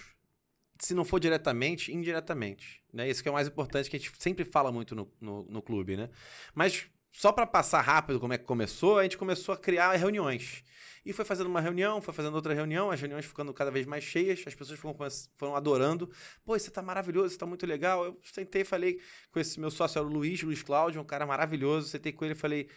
Se 0.80 0.94
não 0.94 1.04
for 1.04 1.20
diretamente, 1.20 1.92
indiretamente. 1.92 2.82
Né? 2.92 3.08
Isso 3.10 3.22
que 3.22 3.28
é 3.28 3.30
o 3.30 3.34
mais 3.34 3.46
importante, 3.46 3.90
que 3.90 3.96
a 3.96 3.98
gente 3.98 4.10
sempre 4.18 4.44
fala 4.44 4.72
muito 4.72 4.94
no, 4.94 5.12
no, 5.20 5.44
no 5.44 5.62
clube, 5.62 5.96
né? 5.98 6.08
Mas 6.54 6.86
só 7.16 7.32
para 7.32 7.46
passar 7.46 7.80
rápido 7.80 8.20
como 8.20 8.34
é 8.34 8.38
que 8.38 8.44
começou, 8.44 8.98
a 8.98 9.02
gente 9.02 9.16
começou 9.16 9.54
a 9.54 9.56
criar 9.56 9.90
reuniões. 9.92 10.62
E 11.02 11.14
foi 11.14 11.24
fazendo 11.24 11.46
uma 11.46 11.62
reunião, 11.62 12.02
foi 12.02 12.12
fazendo 12.12 12.34
outra 12.34 12.52
reunião, 12.52 12.90
as 12.90 13.00
reuniões 13.00 13.24
ficando 13.24 13.54
cada 13.54 13.70
vez 13.70 13.86
mais 13.86 14.04
cheias, 14.04 14.44
as 14.46 14.54
pessoas 14.54 14.78
foram, 14.78 14.94
foram 15.34 15.56
adorando. 15.56 16.10
Pô, 16.44 16.58
você 16.58 16.70
tá 16.70 16.82
maravilhoso, 16.82 17.30
você 17.30 17.38
tá 17.38 17.46
muito 17.46 17.64
legal. 17.64 18.04
Eu 18.04 18.20
sentei 18.22 18.60
e 18.60 18.64
falei 18.66 19.00
com 19.32 19.40
esse 19.40 19.58
meu 19.58 19.70
sócio, 19.70 19.98
era 19.98 20.06
o 20.06 20.10
Luiz, 20.10 20.42
Luiz 20.42 20.62
Cláudio, 20.62 21.00
um 21.00 21.06
cara 21.06 21.24
maravilhoso. 21.24 21.88
Sentei 21.88 22.12
com 22.12 22.22
ele 22.22 22.34
e 22.34 22.36
falei: 22.36 22.68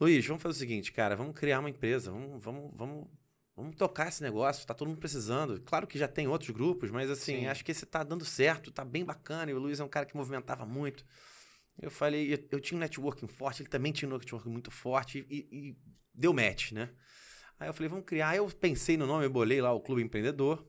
Luiz, 0.00 0.26
vamos 0.26 0.42
fazer 0.42 0.56
o 0.56 0.58
seguinte, 0.58 0.90
cara, 0.90 1.14
vamos 1.14 1.38
criar 1.38 1.60
uma 1.60 1.70
empresa, 1.70 2.10
vamos, 2.10 2.42
vamos, 2.42 2.76
vamos, 2.76 3.08
vamos 3.54 3.76
tocar 3.76 4.08
esse 4.08 4.20
negócio, 4.20 4.66
tá 4.66 4.74
todo 4.74 4.88
mundo 4.88 4.98
precisando. 4.98 5.60
Claro 5.60 5.86
que 5.86 5.96
já 5.96 6.08
tem 6.08 6.26
outros 6.26 6.50
grupos, 6.50 6.90
mas 6.90 7.08
assim, 7.08 7.42
Sim. 7.42 7.46
acho 7.46 7.64
que 7.64 7.70
esse 7.70 7.86
tá 7.86 8.02
dando 8.02 8.24
certo, 8.24 8.72
tá 8.72 8.84
bem 8.84 9.04
bacana. 9.04 9.52
E 9.52 9.54
o 9.54 9.60
Luiz 9.60 9.78
é 9.78 9.84
um 9.84 9.88
cara 9.88 10.06
que 10.06 10.16
movimentava 10.16 10.66
muito. 10.66 11.04
Eu 11.80 11.90
falei, 11.90 12.32
eu, 12.32 12.38
eu 12.50 12.60
tinha 12.60 12.76
um 12.76 12.80
networking 12.80 13.26
forte, 13.26 13.62
ele 13.62 13.68
também 13.68 13.92
tinha 13.92 14.08
um 14.08 14.12
networking 14.12 14.50
muito 14.50 14.70
forte 14.70 15.24
e, 15.30 15.48
e 15.50 15.76
deu 16.12 16.32
match, 16.32 16.72
né? 16.72 16.90
Aí 17.58 17.68
eu 17.68 17.74
falei, 17.74 17.88
vamos 17.88 18.04
criar. 18.04 18.30
Aí 18.30 18.38
eu 18.38 18.46
pensei 18.46 18.96
no 18.96 19.06
nome, 19.06 19.24
eu 19.24 19.30
bolei 19.30 19.60
lá 19.60 19.72
o 19.72 19.80
Clube 19.80 20.02
Empreendedor, 20.02 20.66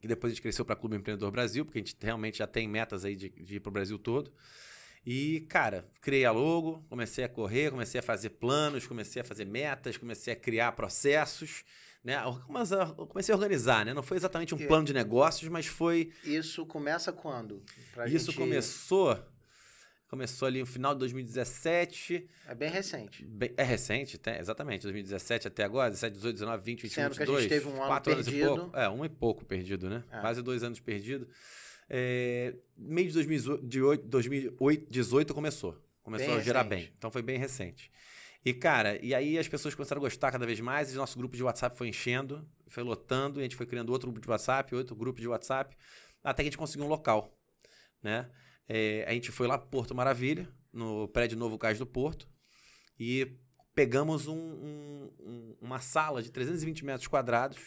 que 0.00 0.08
depois 0.08 0.32
a 0.32 0.34
gente 0.34 0.42
cresceu 0.42 0.64
para 0.64 0.76
Clube 0.76 0.96
Empreendedor 0.96 1.30
Brasil, 1.30 1.64
porque 1.64 1.78
a 1.78 1.82
gente 1.82 1.96
realmente 2.00 2.38
já 2.38 2.46
tem 2.46 2.68
metas 2.68 3.04
aí 3.04 3.16
de, 3.16 3.28
de 3.28 3.56
ir 3.56 3.60
para 3.60 3.70
o 3.70 3.72
Brasil 3.72 3.98
todo. 3.98 4.32
E, 5.04 5.46
cara, 5.48 5.88
criei 6.00 6.24
a 6.24 6.32
logo, 6.32 6.84
comecei 6.88 7.22
a 7.22 7.28
correr, 7.28 7.70
comecei 7.70 8.00
a 8.00 8.02
fazer 8.02 8.30
planos, 8.30 8.86
comecei 8.86 9.22
a 9.22 9.24
fazer 9.24 9.44
metas, 9.44 9.96
comecei 9.96 10.32
a 10.32 10.36
criar 10.36 10.72
processos, 10.72 11.62
né? 12.02 12.16
Comecei 13.08 13.32
a 13.32 13.36
organizar, 13.36 13.84
né? 13.84 13.94
Não 13.94 14.02
foi 14.02 14.16
exatamente 14.16 14.52
um 14.52 14.58
plano 14.58 14.84
de 14.84 14.92
negócios, 14.92 15.48
mas 15.48 15.66
foi... 15.66 16.12
Isso 16.24 16.66
começa 16.66 17.12
quando? 17.12 17.62
Pra 17.92 18.08
Isso 18.08 18.32
gente... 18.32 18.36
começou 18.36 19.24
Começou 20.08 20.46
ali 20.46 20.60
no 20.60 20.66
final 20.66 20.94
de 20.94 21.00
2017. 21.00 22.28
É 22.46 22.54
bem 22.54 22.70
recente. 22.70 23.24
Bem, 23.24 23.52
é 23.56 23.64
recente, 23.64 24.16
tem, 24.18 24.36
exatamente. 24.36 24.82
2017 24.82 25.48
até 25.48 25.64
agora, 25.64 25.90
17, 25.90 26.14
18, 26.14 26.34
19, 26.34 26.64
20, 26.64 26.82
21, 26.82 26.94
Sendo 26.94 27.14
22. 27.14 27.26
que 27.26 27.32
a 27.32 27.40
gente 27.40 27.48
teve 27.48 27.68
um 27.68 27.82
ano 27.82 28.00
perdido. 28.00 28.46
Anos 28.46 28.56
e 28.56 28.60
pouco. 28.60 28.76
É, 28.76 28.88
um 28.88 29.04
e 29.04 29.08
pouco 29.08 29.44
perdido, 29.44 29.90
né? 29.90 30.04
É. 30.10 30.20
Quase 30.20 30.42
dois 30.42 30.62
anos 30.62 30.78
perdido. 30.78 31.28
É, 31.90 32.54
meio 32.76 33.08
de 33.08 33.14
2018, 33.14 34.06
2018 34.06 35.34
começou. 35.34 35.76
Começou 36.02 36.28
bem 36.28 36.36
a 36.36 36.40
gerar 36.40 36.62
recente. 36.62 36.84
bem. 36.84 36.94
Então 36.96 37.10
foi 37.10 37.22
bem 37.22 37.36
recente. 37.36 37.90
E, 38.44 38.54
cara, 38.54 38.96
e 39.04 39.12
aí 39.12 39.36
as 39.36 39.48
pessoas 39.48 39.74
começaram 39.74 40.00
a 40.00 40.04
gostar 40.04 40.30
cada 40.30 40.46
vez 40.46 40.60
mais, 40.60 40.92
e 40.92 40.96
nosso 40.96 41.18
grupo 41.18 41.36
de 41.36 41.42
WhatsApp 41.42 41.76
foi 41.76 41.88
enchendo, 41.88 42.48
foi 42.68 42.84
lotando, 42.84 43.40
e 43.40 43.40
a 43.40 43.42
gente 43.42 43.56
foi 43.56 43.66
criando 43.66 43.90
outro 43.90 44.08
grupo 44.08 44.24
de 44.24 44.30
WhatsApp, 44.30 44.72
outro 44.72 44.94
grupo 44.94 45.20
de 45.20 45.26
WhatsApp, 45.26 45.76
até 46.22 46.44
que 46.44 46.48
a 46.48 46.50
gente 46.50 46.58
conseguiu 46.58 46.86
um 46.86 46.88
local, 46.88 47.36
né? 48.00 48.30
É, 48.68 49.04
a 49.06 49.12
gente 49.12 49.30
foi 49.30 49.46
lá 49.46 49.56
para 49.56 49.68
Porto 49.68 49.94
Maravilha, 49.94 50.48
no 50.72 51.08
prédio 51.08 51.38
Novo 51.38 51.58
Cais 51.58 51.78
do 51.78 51.86
Porto, 51.86 52.28
e 52.98 53.38
pegamos 53.74 54.26
um, 54.26 54.36
um, 54.36 55.56
uma 55.60 55.78
sala 55.78 56.22
de 56.22 56.30
320 56.30 56.84
metros 56.84 57.06
quadrados, 57.06 57.58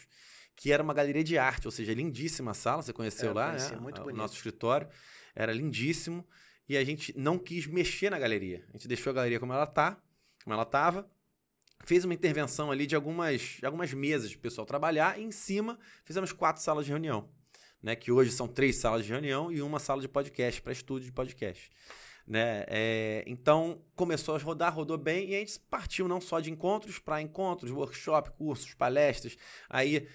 que 0.54 0.72
era 0.72 0.82
uma 0.82 0.92
galeria 0.92 1.24
de 1.24 1.38
arte, 1.38 1.66
ou 1.66 1.72
seja, 1.72 1.94
lindíssima 1.94 2.50
a 2.50 2.54
sala, 2.54 2.82
você 2.82 2.92
conheceu 2.92 3.30
é, 3.30 3.34
lá, 3.34 3.52
né? 3.52 3.76
Muito 3.80 4.02
o 4.02 4.12
nosso 4.12 4.34
escritório, 4.34 4.88
era 5.34 5.52
lindíssimo, 5.52 6.26
e 6.68 6.76
a 6.76 6.84
gente 6.84 7.16
não 7.16 7.38
quis 7.38 7.66
mexer 7.66 8.10
na 8.10 8.18
galeria. 8.18 8.64
A 8.68 8.72
gente 8.72 8.86
deixou 8.86 9.10
a 9.10 9.14
galeria 9.14 9.40
como 9.40 9.52
ela 9.52 9.66
tá, 9.66 10.00
como 10.44 10.52
ela 10.52 10.64
estava, 10.64 11.10
fez 11.84 12.04
uma 12.04 12.12
intervenção 12.12 12.70
ali 12.70 12.86
de 12.86 12.94
algumas, 12.94 13.40
de 13.58 13.64
algumas 13.64 13.92
mesas 13.94 14.30
para 14.32 14.38
o 14.38 14.42
pessoal 14.42 14.66
trabalhar, 14.66 15.18
e 15.18 15.22
em 15.22 15.32
cima 15.32 15.78
fizemos 16.04 16.32
quatro 16.32 16.62
salas 16.62 16.84
de 16.84 16.90
reunião 16.90 17.28
né? 17.82 17.96
Que 17.96 18.12
hoje 18.12 18.30
são 18.30 18.46
três 18.46 18.76
salas 18.76 19.04
de 19.04 19.12
reunião 19.12 19.50
e 19.50 19.62
uma 19.62 19.78
sala 19.78 20.00
de 20.00 20.08
podcast 20.08 20.60
para 20.60 20.72
estúdio 20.72 21.06
de 21.06 21.12
podcast. 21.12 21.70
Né? 22.26 22.64
É, 22.68 23.24
então 23.26 23.82
começou 23.96 24.36
a 24.36 24.38
rodar, 24.38 24.74
rodou 24.74 24.96
bem 24.96 25.30
e 25.30 25.34
a 25.34 25.38
gente 25.40 25.58
partiu 25.68 26.06
não 26.06 26.20
só 26.20 26.38
de 26.38 26.50
encontros 26.50 26.98
para 26.98 27.20
encontros, 27.20 27.70
workshop, 27.70 28.30
cursos, 28.32 28.72
palestras. 28.74 29.36
Aí 29.68 30.06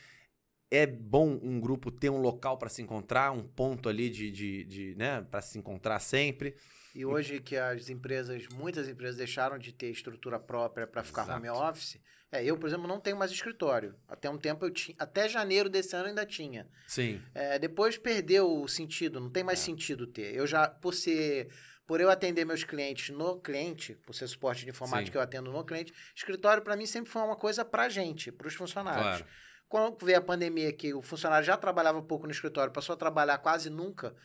é 0.71 0.85
bom 0.85 1.39
um 1.41 1.59
grupo 1.59 1.91
ter 1.91 2.09
um 2.09 2.21
local 2.21 2.57
para 2.57 2.69
se 2.69 2.81
encontrar, 2.81 3.31
um 3.31 3.43
ponto 3.43 3.89
ali 3.89 4.09
de, 4.09 4.31
de, 4.31 4.63
de 4.63 4.95
né, 4.95 5.21
para 5.29 5.41
se 5.41 5.57
encontrar 5.57 5.99
sempre. 5.99 6.55
E 6.93 7.05
hoje 7.05 7.41
que 7.41 7.57
as 7.57 7.89
empresas, 7.89 8.47
muitas 8.47 8.87
empresas 8.87 9.17
deixaram 9.17 9.57
de 9.57 9.73
ter 9.73 9.89
estrutura 9.89 10.39
própria 10.39 10.87
para 10.87 11.03
ficar 11.03 11.29
home 11.29 11.49
office, 11.49 11.99
é, 12.35 12.43
eu, 12.43 12.57
por 12.57 12.67
exemplo, 12.67 12.87
não 12.87 12.99
tenho 12.99 13.17
mais 13.17 13.31
escritório. 13.31 13.95
Até 14.07 14.29
um 14.29 14.37
tempo 14.37 14.65
eu 14.65 14.71
tinha. 14.71 14.95
Até 14.99 15.29
janeiro 15.29 15.69
desse 15.69 15.95
ano 15.95 16.07
ainda 16.07 16.25
tinha. 16.25 16.67
Sim. 16.87 17.21
É, 17.33 17.57
depois 17.57 17.97
perdeu 17.97 18.61
o 18.61 18.67
sentido, 18.67 19.19
não 19.19 19.29
tem 19.29 19.43
mais 19.43 19.59
é. 19.59 19.63
sentido 19.63 20.05
ter. 20.05 20.35
Eu 20.35 20.45
já, 20.45 20.67
por 20.67 20.93
ser. 20.93 21.49
Por 21.87 22.01
eu 22.01 22.09
atender 22.09 22.45
meus 22.45 22.63
clientes 22.63 23.15
no 23.15 23.39
cliente, 23.39 23.93
por 24.07 24.15
ser 24.15 24.27
suporte 24.27 24.63
de 24.63 24.71
informática 24.71 25.11
que 25.11 25.17
eu 25.17 25.21
atendo 25.21 25.51
no 25.51 25.63
cliente, 25.63 25.93
escritório 26.15 26.63
para 26.63 26.75
mim 26.75 26.87
sempre 26.87 27.11
foi 27.11 27.21
uma 27.21 27.35
coisa 27.35 27.63
para 27.63 27.87
gente, 27.89 28.31
para 28.31 28.47
os 28.47 28.55
funcionários. 28.55 29.03
Claro. 29.03 29.25
Quando 29.69 30.03
veio 30.03 30.17
a 30.17 30.21
pandemia, 30.21 30.73
que 30.73 30.95
o 30.95 31.01
funcionário 31.03 31.45
já 31.45 31.55
trabalhava 31.55 32.01
pouco 32.01 32.25
no 32.25 32.31
escritório, 32.31 32.73
passou 32.73 32.93
a 32.93 32.97
trabalhar 32.97 33.37
quase 33.37 33.69
nunca, 33.69 34.15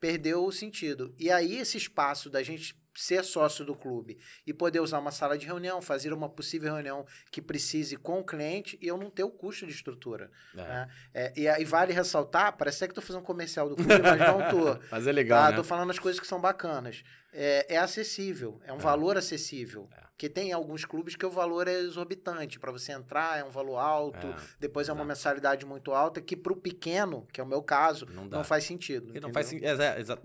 perdeu 0.00 0.46
o 0.46 0.50
sentido. 0.50 1.14
E 1.18 1.30
aí, 1.30 1.58
esse 1.58 1.76
espaço 1.76 2.30
da 2.30 2.42
gente 2.42 2.74
ser 2.94 3.24
sócio 3.24 3.64
do 3.64 3.74
clube 3.74 4.18
e 4.46 4.52
poder 4.52 4.80
usar 4.80 4.98
uma 4.98 5.10
sala 5.10 5.38
de 5.38 5.46
reunião, 5.46 5.80
fazer 5.80 6.12
uma 6.12 6.28
possível 6.28 6.72
reunião 6.74 7.06
que 7.30 7.40
precise 7.40 7.96
com 7.96 8.20
o 8.20 8.24
cliente 8.24 8.78
e 8.80 8.88
eu 8.88 8.96
não 8.96 9.10
ter 9.10 9.24
o 9.24 9.30
custo 9.30 9.66
de 9.66 9.72
estrutura. 9.72 10.30
É. 10.54 10.56
Né? 10.56 10.88
É, 11.14 11.32
e 11.36 11.48
aí 11.48 11.64
vale 11.64 11.92
ressaltar, 11.92 12.56
parece 12.56 12.78
que 12.80 12.90
estou 12.92 13.02
fazendo 13.02 13.22
um 13.22 13.24
comercial 13.24 13.68
do 13.68 13.76
clube, 13.76 13.98
mas 14.02 14.18
não 14.18 14.42
estou. 14.42 14.78
mas 14.90 15.06
é 15.06 15.12
legal, 15.12 15.50
tá? 15.50 15.56
né? 15.58 15.62
Falando 15.62 15.90
as 15.90 15.98
coisas 15.98 16.20
que 16.20 16.26
são 16.26 16.40
bacanas. 16.40 17.02
É, 17.32 17.74
é 17.74 17.78
acessível, 17.78 18.60
é 18.64 18.72
um 18.72 18.76
é. 18.76 18.80
valor 18.80 19.16
acessível. 19.16 19.88
Porque 20.20 20.28
tem 20.28 20.52
alguns 20.52 20.84
clubes 20.84 21.16
que 21.16 21.24
o 21.24 21.30
valor 21.30 21.66
é 21.66 21.72
exorbitante. 21.80 22.58
Para 22.58 22.70
você 22.70 22.92
entrar 22.92 23.38
é 23.38 23.42
um 23.42 23.48
valor 23.48 23.78
alto, 23.78 24.26
é, 24.26 24.36
depois 24.60 24.86
é 24.86 24.92
uma 24.92 25.02
mensalidade 25.02 25.64
muito 25.64 25.92
alta, 25.92 26.20
que 26.20 26.36
para 26.36 26.52
o 26.52 26.56
pequeno, 26.56 27.26
que 27.32 27.40
é 27.40 27.44
o 27.44 27.46
meu 27.46 27.62
caso, 27.62 28.06
não, 28.12 28.26
não 28.26 28.44
faz 28.44 28.64
sentido. 28.64 29.18
Não 29.18 29.32
faz, 29.32 29.50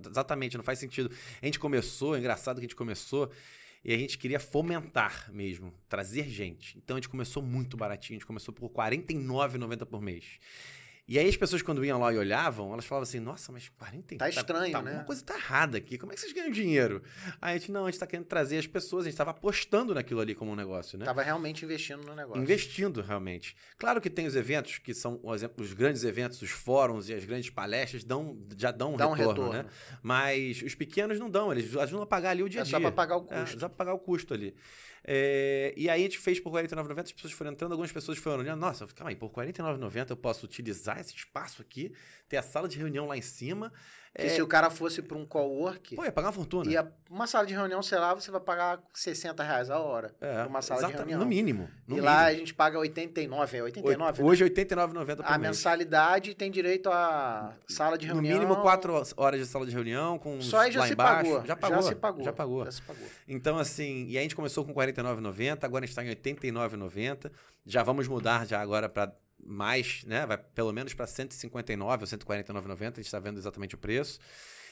exatamente, 0.05 0.57
não 0.57 0.65
faz 0.65 0.79
sentido. 0.79 1.09
A 1.41 1.45
gente 1.45 1.57
começou, 1.57 2.13
é 2.13 2.19
engraçado 2.19 2.57
que 2.57 2.59
a 2.59 2.67
gente 2.67 2.75
começou 2.75 3.31
e 3.85 3.93
a 3.93 3.97
gente 3.97 4.17
queria 4.17 4.37
fomentar 4.37 5.31
mesmo, 5.31 5.73
trazer 5.87 6.27
gente. 6.27 6.77
Então 6.77 6.97
a 6.97 6.99
gente 6.99 7.07
começou 7.07 7.41
muito 7.41 7.77
baratinho, 7.77 8.17
a 8.17 8.19
gente 8.19 8.27
começou 8.27 8.53
por 8.53 8.67
R$ 8.67 8.97
49,90 8.97 9.85
por 9.85 10.01
mês. 10.01 10.25
E 11.07 11.19
aí 11.19 11.29
as 11.29 11.37
pessoas, 11.37 11.61
quando 11.61 11.85
iam 11.85 11.99
lá 11.99 12.11
e 12.11 12.17
olhavam, 12.17 12.73
elas 12.73 12.83
falavam 12.83 13.03
assim, 13.03 13.19
nossa, 13.19 13.51
mas 13.51 13.69
40 13.69 14.17
Tá 14.17 14.27
estranho, 14.27 14.71
tá, 14.71 14.81
né? 14.81 14.93
Uma 14.93 15.03
coisa 15.03 15.23
tá 15.23 15.35
errada 15.35 15.77
aqui. 15.77 15.99
Como 15.99 16.11
é 16.11 16.15
que 16.15 16.21
vocês 16.21 16.33
ganham 16.33 16.49
dinheiro? 16.49 17.03
Aí 17.39 17.55
a 17.55 17.57
gente, 17.59 17.71
não, 17.71 17.85
a 17.85 17.91
gente 17.91 17.99
tá 17.99 18.07
querendo 18.07 18.25
trazer 18.25 18.57
as 18.57 18.65
pessoas, 18.65 19.05
a 19.05 19.09
gente 19.09 19.17
tava 19.17 19.29
apostando 19.29 19.93
naquilo 19.93 20.19
ali 20.19 20.33
como 20.33 20.51
um 20.51 20.55
negócio, 20.55 20.97
né? 20.97 21.05
Tava 21.05 21.21
realmente 21.21 21.63
investindo 21.63 22.03
no 22.03 22.15
negócio. 22.15 22.41
Investindo, 22.41 23.01
realmente. 23.01 23.55
Claro 23.77 24.01
que 24.01 24.09
tem 24.09 24.25
os 24.25 24.35
eventos 24.35 24.79
que 24.79 24.95
são, 24.95 25.17
por 25.17 25.35
exemplo, 25.35 25.63
os 25.63 25.73
grandes 25.73 26.03
eventos, 26.03 26.41
os 26.41 26.49
fóruns 26.49 27.07
e 27.07 27.13
as 27.13 27.23
grandes 27.23 27.51
palestras 27.51 28.03
dão, 28.03 28.39
já 28.57 28.71
dão 28.71 28.95
um, 28.95 28.97
Dá 28.97 29.05
retorno, 29.05 29.23
um 29.23 29.27
retorno, 29.27 29.53
né? 29.53 29.65
Mas 30.01 30.63
os 30.63 30.73
pequenos 30.73 31.19
não 31.19 31.29
dão, 31.29 31.51
eles 31.51 31.75
ajudam 31.77 32.01
a 32.01 32.07
pagar 32.07 32.31
ali 32.31 32.41
o 32.41 32.49
dia 32.49 32.61
a 32.61 32.63
dia. 32.63 32.77
É 32.77 32.79
só 32.79 32.81
pra 32.81 32.91
pagar 32.91 33.17
o 33.17 33.21
custo. 33.21 33.57
É, 33.57 33.59
só 33.59 33.69
pra 33.69 33.77
pagar 33.77 33.93
o 33.93 33.99
custo 33.99 34.33
ali. 34.33 34.55
É, 35.07 35.71
e 35.77 35.87
aí 35.87 36.01
a 36.01 36.03
gente 36.03 36.17
fez 36.17 36.39
por 36.39 36.51
R$ 36.51 36.67
49,90, 36.67 36.99
as 37.03 37.11
pessoas 37.11 37.33
foram 37.33 37.51
entrando, 37.51 37.71
algumas 37.73 37.91
pessoas 37.91 38.17
foram 38.17 38.39
olhando, 38.39 38.59
nossa, 38.59 38.87
calma 38.87 39.11
aí, 39.11 39.15
por 39.15 39.27
R$ 39.27 39.51
49,90 39.51 40.09
eu 40.09 40.17
posso 40.17 40.45
utilizar 40.45 40.99
esse 40.99 41.15
espaço 41.15 41.61
aqui, 41.61 41.93
ter 42.27 42.37
a 42.37 42.41
sala 42.41 42.67
de 42.67 42.79
reunião 42.79 43.05
lá 43.05 43.15
em 43.15 43.21
cima, 43.21 43.71
que 44.15 44.27
é... 44.27 44.29
se 44.29 44.41
o 44.41 44.47
cara 44.47 44.69
fosse 44.69 45.01
para 45.01 45.17
um 45.17 45.25
co-work... 45.25 45.95
Pô, 45.95 46.05
ia 46.05 46.11
pagar 46.11 46.27
uma 46.27 46.33
fortuna. 46.33 46.71
Ia, 46.71 46.89
uma 47.09 47.27
sala 47.27 47.45
de 47.45 47.53
reunião, 47.53 47.83
sei 47.83 47.99
lá, 47.99 48.13
você 48.13 48.31
vai 48.31 48.39
pagar 48.39 48.79
60 48.93 49.43
reais 49.43 49.69
a 49.69 49.77
hora. 49.77 50.15
É, 50.21 50.43
uma 50.43 50.61
sala 50.61 50.87
de 50.87 50.93
reunião. 50.93 51.19
No 51.19 51.25
mínimo. 51.25 51.69
No 51.85 51.95
e 51.97 51.99
mínimo. 51.99 52.05
lá 52.05 52.25
a 52.25 52.33
gente 52.33 52.53
paga 52.53 52.79
89, 52.79 53.57
é 53.57 53.63
89? 53.63 54.23
Hoje 54.23 54.43
é 54.45 54.47
89,90 54.47 55.15
por 55.17 55.25
A 55.25 55.37
mês. 55.37 55.41
mensalidade 55.41 56.33
tem 56.33 56.49
direito 56.49 56.89
a 56.89 57.53
sala 57.67 57.97
de 57.97 58.07
reunião... 58.07 58.35
No 58.35 58.41
mínimo 58.41 58.61
4 58.61 59.03
horas 59.17 59.39
de 59.39 59.45
sala 59.45 59.65
de 59.65 59.73
reunião, 59.73 60.17
com 60.17 60.39
Só 60.39 60.59
aí 60.59 60.71
já 60.71 60.79
lá 60.79 60.87
se 60.87 60.93
embaixo. 60.93 61.23
Pagou. 61.23 61.45
Já 61.45 61.55
pagou. 61.55 61.75
Já 61.75 61.83
se 61.83 61.95
pagou. 61.95 62.23
Já 62.23 62.33
pagou. 62.33 62.65
Já 62.65 62.71
se 62.71 62.81
pagou. 62.81 63.07
Então, 63.27 63.57
assim, 63.57 64.05
e 64.07 64.17
a 64.17 64.21
gente 64.21 64.35
começou 64.35 64.63
com 64.63 64.73
49,90, 64.73 65.63
agora 65.63 65.83
a 65.83 65.87
gente 65.87 65.89
está 65.89 66.05
em 66.05 66.15
89,90. 66.15 67.31
Já 67.65 67.83
vamos 67.83 68.07
mudar 68.07 68.45
já 68.45 68.61
agora 68.61 68.87
para 68.87 69.11
mais, 69.43 70.03
né? 70.05 70.25
Vai 70.25 70.37
pelo 70.37 70.71
menos 70.71 70.93
para 70.93 71.07
159 71.07 72.03
ou 72.03 72.07
149,90, 72.07 72.81
a 72.81 72.85
gente 72.95 73.01
está 73.01 73.19
vendo 73.19 73.37
exatamente 73.37 73.75
o 73.75 73.77
preço. 73.77 74.19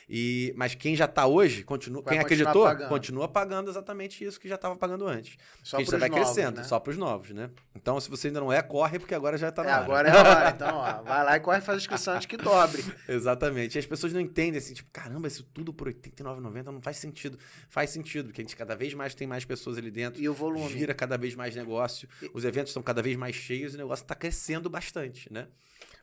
E, 0.10 0.54
mas 0.56 0.76
quem 0.76 0.96
já 0.96 1.06
está 1.06 1.26
hoje, 1.26 1.64
continua, 1.64 2.04
quem 2.04 2.20
acreditou, 2.20 2.64
pagando. 2.64 2.90
continua 2.90 3.28
pagando 3.28 3.70
exatamente 3.70 4.24
isso 4.24 4.40
que 4.40 4.48
já 4.48 4.56
estava 4.56 4.76
pagando 4.76 5.08
antes. 5.08 5.38
Só 5.64 5.84
para 5.84 5.98
vai 5.98 6.10
novos, 6.10 6.24
crescendo, 6.26 6.58
né? 6.58 6.64
só 6.64 6.80
para 6.80 6.92
os 6.92 6.98
novos, 6.98 7.32
né? 7.32 7.50
Então, 7.76 8.00
se 8.00 8.10
você 8.10 8.28
ainda 8.28 8.40
não 8.40 8.52
é, 8.52 8.62
corre, 8.62 9.00
porque 9.00 9.16
agora 9.16 9.38
já 9.38 9.50
está 9.50 9.64
na 9.64 9.70
é, 9.70 9.74
hora. 9.74 9.84
Agora 9.84 10.10
é 10.10 10.12
a 10.12 10.20
hora. 10.20 10.50
Então, 10.50 10.76
ó, 10.76 11.02
vai 11.02 11.24
lá 11.24 11.38
e 11.38 11.40
corre 11.40 11.60
e 11.60 11.62
faz 11.62 11.78
a 11.78 11.82
inscrição 11.82 12.14
antes 12.16 12.26
que 12.26 12.38
dobre. 12.38 12.84
Exatamente. 13.08 13.76
E 13.76 13.80
as 13.80 13.86
pessoas 13.86 14.14
não 14.14 14.22
entendem 14.22 14.58
assim, 14.58 14.74
tipo, 14.74 14.90
caramba, 14.92 15.28
isso 15.28 15.44
tudo 15.54 15.74
por 15.74 15.88
R$ 15.88 15.94
89,90 15.94 16.66
não 16.66 16.82
faz 16.82 16.98
sentido. 16.98 17.38
Faz 17.70 17.90
sentido, 17.90 18.26
porque 18.26 18.42
a 18.42 18.44
gente 18.44 18.56
cada 18.56 18.76
vez 18.76 18.94
mais 18.94 19.16
tem 19.16 19.28
mais 19.28 19.46
pessoas 19.46 19.78
ali 19.78 19.92
dentro. 19.92 20.22
E 20.22 20.28
o 20.28 20.34
volume. 20.34 20.70
Gira 20.70 20.94
cada 20.94 21.18
vez 21.18 21.36
mais 21.36 21.56
negócio. 21.56 22.08
Os 22.34 22.44
eventos 22.46 22.70
estão 22.70 22.84
cada 22.84 23.02
vez 23.02 23.16
mais 23.16 23.36
cheios 23.36 23.74
e 23.74 23.76
o 23.76 23.80
negócio 23.80 24.04
está 24.04 24.16
crescendo 24.16 24.70
bastante, 24.70 25.32
né? 25.32 25.48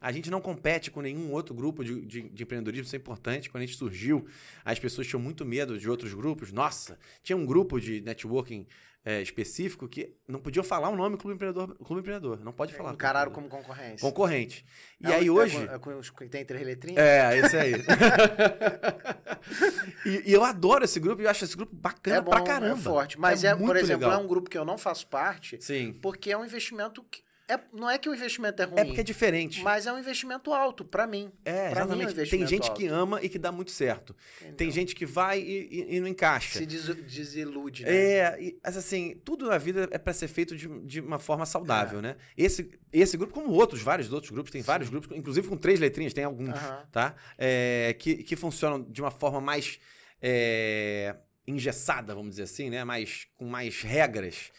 A 0.00 0.12
gente 0.12 0.30
não 0.30 0.40
compete 0.40 0.90
com 0.90 1.00
nenhum 1.00 1.32
outro 1.32 1.54
grupo 1.54 1.84
de, 1.84 2.06
de, 2.06 2.22
de, 2.22 2.42
empreendedorismo, 2.42 2.86
isso 2.86 2.96
é 2.96 2.98
importante. 2.98 3.50
Quando 3.50 3.62
a 3.62 3.66
gente 3.66 3.76
surgiu, 3.76 4.26
as 4.64 4.78
pessoas 4.78 5.06
tinham 5.06 5.20
muito 5.20 5.44
medo 5.44 5.78
de 5.78 5.90
outros 5.90 6.14
grupos. 6.14 6.52
Nossa, 6.52 6.98
tinha 7.22 7.36
um 7.36 7.44
grupo 7.44 7.78
de 7.78 8.00
networking 8.00 8.66
é, 9.04 9.22
específico 9.22 9.88
que 9.88 10.14
não 10.28 10.40
podiam 10.40 10.62
falar 10.62 10.90
o 10.90 10.96
nome 10.96 11.16
Clube 11.16 11.34
Empreendedor. 11.34 11.74
Clube 11.76 12.00
Empreendedor, 12.00 12.44
não 12.44 12.52
pode 12.52 12.74
falar. 12.74 12.92
Encararam 12.92 13.32
como 13.32 13.48
concorrência. 13.48 13.98
Concorrente. 13.98 14.64
E 15.00 15.06
é, 15.06 15.14
aí 15.14 15.26
é 15.26 15.30
hoje. 15.30 15.56
É 15.56 15.78
com, 15.78 15.90
é 15.90 16.00
com, 16.14 16.28
tem 16.28 16.44
três 16.44 16.64
letrinhas? 16.64 16.98
É, 16.98 17.38
esse 17.38 17.56
aí. 17.56 17.72
e, 20.04 20.30
e, 20.30 20.32
eu 20.32 20.44
adoro 20.44 20.84
esse 20.84 21.00
grupo, 21.00 21.22
eu 21.22 21.30
acho 21.30 21.44
esse 21.44 21.56
grupo 21.56 21.74
bacana 21.74 22.18
é 22.18 22.20
bom, 22.20 22.30
pra 22.30 22.42
caramba. 22.42 22.78
É 22.78 22.82
forte. 22.82 23.18
Mas, 23.18 23.42
é, 23.42 23.48
é 23.48 23.56
por 23.56 23.76
exemplo, 23.76 24.06
legal. 24.06 24.20
é 24.20 24.22
um 24.22 24.26
grupo 24.26 24.50
que 24.50 24.58
eu 24.58 24.64
não 24.64 24.76
faço 24.76 25.06
parte. 25.06 25.62
Sim. 25.62 25.98
Porque 26.02 26.30
é 26.30 26.36
um 26.36 26.44
investimento 26.44 27.02
que 27.10 27.22
É, 27.50 27.60
não 27.72 27.90
é 27.90 27.98
que 27.98 28.08
o 28.08 28.14
investimento 28.14 28.62
é 28.62 28.64
ruim. 28.64 28.78
É 28.78 28.84
porque 28.84 29.00
é 29.00 29.04
diferente. 29.04 29.60
Mas 29.62 29.86
é 29.86 29.92
um 29.92 29.98
investimento 29.98 30.52
alto, 30.52 30.84
para 30.84 31.06
mim. 31.06 31.32
É, 31.44 31.70
pra 31.70 31.80
exatamente. 31.80 32.14
Mim 32.14 32.20
é 32.20 32.24
um 32.24 32.28
Tem 32.28 32.46
gente 32.46 32.68
alto. 32.68 32.78
que 32.78 32.86
ama 32.86 33.20
e 33.22 33.28
que 33.28 33.38
dá 33.38 33.50
muito 33.50 33.72
certo. 33.72 34.14
Entendeu? 34.38 34.56
Tem 34.56 34.70
gente 34.70 34.94
que 34.94 35.04
vai 35.04 35.40
e, 35.40 35.68
e, 35.90 35.96
e 35.96 36.00
não 36.00 36.06
encaixa. 36.06 36.58
Se 36.58 36.66
des 36.66 36.86
desilude, 36.86 37.84
né? 37.84 37.90
É, 37.90 38.38
e, 38.40 38.60
mas 38.62 38.76
assim, 38.76 39.20
tudo 39.24 39.48
na 39.48 39.58
vida 39.58 39.88
é 39.90 39.98
para 39.98 40.12
ser 40.12 40.28
feito 40.28 40.56
de, 40.56 40.68
de 40.86 41.00
uma 41.00 41.18
forma 41.18 41.44
saudável, 41.44 41.98
é. 41.98 42.02
né? 42.02 42.16
Esse, 42.36 42.70
esse 42.92 43.16
grupo, 43.16 43.34
como 43.34 43.50
outros, 43.50 43.82
vários 43.82 44.12
outros 44.12 44.30
grupos, 44.30 44.52
tem 44.52 44.62
Sim. 44.62 44.66
vários 44.66 44.88
grupos, 44.88 45.16
inclusive 45.16 45.48
com 45.48 45.56
três 45.56 45.80
letrinhas, 45.80 46.12
tem 46.12 46.22
alguns, 46.22 46.54
tá? 46.92 47.16
É, 47.36 47.96
que, 47.98 48.22
que 48.22 48.36
funcionam 48.36 48.80
de 48.82 49.00
uma 49.00 49.10
forma 49.10 49.40
mais 49.40 49.80
é, 50.22 51.16
engessada, 51.46 52.14
vamos 52.14 52.30
dizer 52.30 52.44
assim, 52.44 52.70
né? 52.70 52.84
Mais, 52.84 53.26
com 53.36 53.46
mais 53.46 53.82
regras. 53.82 54.52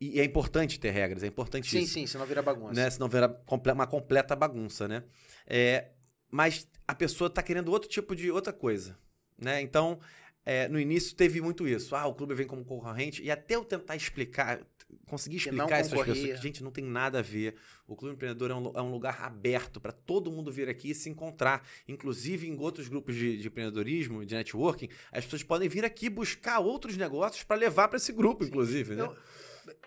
E 0.00 0.20
é 0.20 0.24
importante 0.24 0.78
ter 0.78 0.90
regras, 0.90 1.22
é 1.22 1.26
importante 1.26 1.70
sim, 1.70 1.78
isso. 1.78 1.94
Sim, 1.94 2.00
sim, 2.00 2.06
senão 2.06 2.26
vira 2.26 2.42
bagunça. 2.42 2.74
Né? 2.74 2.90
Senão 2.90 3.08
vira 3.08 3.42
uma 3.72 3.86
completa 3.86 4.36
bagunça, 4.36 4.86
né? 4.86 5.04
É, 5.46 5.88
mas 6.30 6.68
a 6.86 6.94
pessoa 6.94 7.28
está 7.28 7.42
querendo 7.42 7.70
outro 7.70 7.88
tipo 7.88 8.14
de 8.14 8.30
outra 8.30 8.52
coisa, 8.52 8.98
né? 9.38 9.62
Então, 9.62 9.98
é, 10.44 10.68
no 10.68 10.78
início 10.78 11.16
teve 11.16 11.40
muito 11.40 11.66
isso. 11.66 11.96
Ah, 11.96 12.06
o 12.06 12.14
clube 12.14 12.32
vem 12.32 12.46
como 12.46 12.64
concorrente. 12.64 13.20
E 13.20 13.30
até 13.32 13.56
eu 13.56 13.64
tentar 13.64 13.96
explicar, 13.96 14.60
conseguir 15.06 15.38
explicar 15.38 15.80
essas 15.80 15.98
pessoas 15.98 16.18
que, 16.18 16.36
gente, 16.36 16.62
não 16.62 16.70
tem 16.70 16.84
nada 16.84 17.18
a 17.18 17.22
ver. 17.22 17.56
O 17.84 17.96
Clube 17.96 18.14
Empreendedor 18.14 18.52
é 18.52 18.54
um, 18.54 18.72
é 18.76 18.82
um 18.82 18.92
lugar 18.92 19.22
aberto 19.22 19.80
para 19.80 19.90
todo 19.90 20.30
mundo 20.30 20.52
vir 20.52 20.68
aqui 20.68 20.90
e 20.90 20.94
se 20.94 21.10
encontrar. 21.10 21.66
Inclusive, 21.88 22.46
em 22.46 22.56
outros 22.60 22.86
grupos 22.86 23.16
de, 23.16 23.38
de, 23.38 23.48
empreendedorismo, 23.48 24.24
de 24.24 24.36
networking, 24.36 24.88
as 25.10 25.24
pessoas 25.24 25.42
podem 25.42 25.68
vir 25.68 25.84
aqui 25.84 26.08
buscar 26.08 26.60
outros 26.60 26.96
negócios 26.96 27.42
para 27.42 27.56
levar 27.56 27.88
para 27.88 27.96
esse 27.96 28.12
grupo, 28.12 28.44
inclusive, 28.44 28.94
né? 28.94 29.02
Eu 29.02 29.16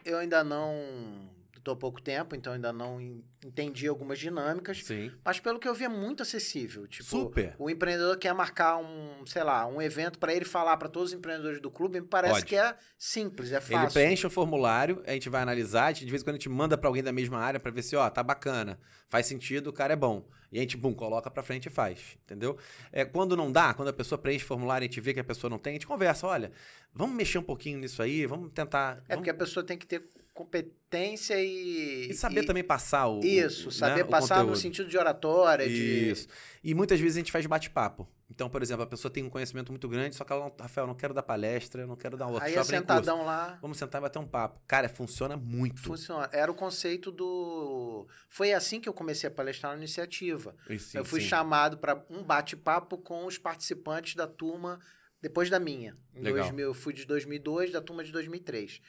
eu 0.06 0.18
ainda 0.18 0.44
não 0.44 1.30
estou 1.60 1.74
há 1.74 1.78
pouco 1.78 2.02
tempo, 2.02 2.36
então 2.36 2.54
ainda 2.54 2.74
não 2.74 3.22
entendi 3.46 3.88
algumas 3.88 4.20
dinâmicas. 4.20 4.84
Sim. 4.84 5.12
Mas 5.24 5.40
pelo 5.40 5.60
que 5.60 5.68
eu 5.68 5.74
vi 5.74 5.86
é 5.86 5.90
muito 5.90 6.24
acessível. 6.24 6.88
Tipo, 6.88 7.04
Super. 7.10 7.56
O 7.58 7.70
empreendedor 7.70 8.18
quer 8.18 8.34
marcar 8.34 8.78
um, 8.78 9.26
sei 9.26 9.44
lá, 9.44 9.66
um 9.68 9.82
evento 9.82 10.20
para 10.20 10.34
ele 10.34 10.46
falar 10.46 10.76
para 10.78 10.90
todos 10.90 11.12
os 11.12 11.18
empreendedores 11.18 11.62
do 11.62 11.70
clube, 11.70 12.02
me 12.02 12.08
parece 12.08 12.34
Pode. 12.36 12.46
que 12.46 12.56
é 12.56 12.76
simples, 12.98 13.52
é 13.52 13.62
fácil. 13.62 13.78
Ele 13.78 13.92
preenche 13.92 14.26
o 14.26 14.30
formulário, 14.30 15.04
a 15.06 15.12
gente 15.12 15.30
vai 15.30 15.42
analisar, 15.42 15.94
de 15.94 16.06
vez 16.06 16.22
em 16.22 16.26
quando 16.26 16.36
a 16.36 16.40
gente 16.40 16.50
manda 16.50 16.78
para 16.78 16.90
alguém 16.90 17.04
da 17.04 17.12
mesma 17.12 17.40
área 17.40 17.60
para 17.60 17.72
ver 17.72 17.84
se, 17.84 17.96
ó, 17.96 18.10
tá 18.10 18.24
bacana, 18.24 18.80
faz 19.08 19.26
sentido, 19.26 19.68
o 19.68 19.74
cara 19.74 19.94
é 19.94 19.98
bom. 19.98 20.26
E 20.52 20.58
a 20.58 20.62
gente, 20.62 20.76
bum, 20.76 20.94
coloca 20.94 21.30
para 21.30 21.44
frente 21.44 21.68
e 21.68 21.70
faz, 21.70 22.18
entendeu? 22.24 22.58
É, 22.92 23.06
quando 23.06 23.38
não 23.38 23.52
dá, 23.52 23.74
quando 23.74 23.90
a 23.90 23.94
pessoa 23.94 24.18
preenche 24.18 24.44
o 24.46 24.48
formulário 24.48 24.84
e 24.84 24.88
a 24.88 24.90
gente 24.90 25.00
vê 25.00 25.14
que 25.14 25.20
a 25.20 25.24
pessoa 25.24 25.50
não 25.50 25.60
tem, 25.60 25.72
a 25.72 25.74
gente 25.76 25.86
conversa, 25.86 26.26
olha, 26.26 26.52
vamos 26.92 27.16
mexer 27.16 27.38
um 27.38 27.44
pouquinho 27.44 27.78
nisso 27.78 28.02
aí, 28.02 28.26
vamos 28.26 28.52
tentar... 28.52 29.04
É 29.08 29.14
vamos... 29.14 29.18
porque 29.18 29.30
a 29.30 29.34
pessoa 29.34 29.64
tem 29.64 29.78
que 29.78 29.86
ter 29.86 30.10
competência 30.40 31.36
e. 31.38 32.10
E 32.10 32.14
saber 32.14 32.44
e, 32.44 32.46
também 32.46 32.64
passar 32.64 33.08
o. 33.08 33.20
Isso, 33.20 33.66
né, 33.66 33.72
saber 33.72 34.06
né, 34.06 34.10
passar 34.10 34.46
no 34.46 34.56
sentido 34.56 34.88
de 34.88 34.98
oratória. 34.98 35.66
Isso. 35.66 36.28
De... 36.28 36.34
E 36.64 36.74
muitas 36.74 36.98
vezes 36.98 37.18
a 37.18 37.20
gente 37.20 37.32
faz 37.32 37.46
bate-papo. 37.46 38.08
Então, 38.30 38.50
por 38.50 38.62
exemplo, 38.62 38.84
a 38.84 38.88
pessoa 38.88 39.12
tem 39.12 39.22
um 39.24 39.30
conhecimento 39.30 39.70
muito 39.70 39.90
grande, 39.90 40.16
só 40.16 40.24
que 40.24 40.32
ela 40.32 40.46
não, 40.46 40.56
Rafael, 40.58 40.88
não 40.88 40.96
quero 40.96 41.14
dar 41.14 41.24
palestra, 41.24 41.86
não 41.86 41.98
quero 41.98 42.16
dar 42.16 42.28
um 42.28 42.32
workshop. 42.32 42.54
Aí 42.54 42.58
é 42.58 42.64
sentadão 42.64 43.26
lá. 43.26 43.58
Vamos 43.62 43.78
sentar 43.78 44.00
e 44.00 44.04
bater 44.04 44.20
um 44.20 44.28
papo. 44.28 44.62
Cara, 44.66 44.88
funciona 44.88 45.36
muito. 45.36 45.82
Funciona. 45.82 46.30
Era 46.32 46.50
o 46.50 46.56
conceito 46.56 47.12
do. 47.12 48.08
Foi 48.30 48.54
assim 48.54 48.80
que 48.80 48.88
eu 48.88 48.94
comecei 48.94 49.28
a 49.28 49.32
palestrar 49.32 49.74
na 49.74 49.80
iniciativa. 49.80 50.56
Sim, 50.68 51.00
eu 51.00 51.04
fui 51.04 51.20
sim. 51.20 51.28
chamado 51.28 51.80
para 51.80 52.02
um 52.10 52.24
bate-papo 52.24 52.98
com 52.98 53.26
os 53.26 53.38
participantes 53.38 54.16
da 54.16 54.28
turma 54.28 54.80
depois 55.22 55.50
da 55.50 55.60
minha. 55.60 55.98
Em 56.16 56.22
Legal. 56.22 56.44
2000, 56.44 56.66
eu 56.66 56.74
fui 56.74 56.94
de 56.94 57.06
2002, 57.06 57.74
da 57.74 57.82
turma 57.82 58.06
de 58.06 58.12
2003. 58.14 58.82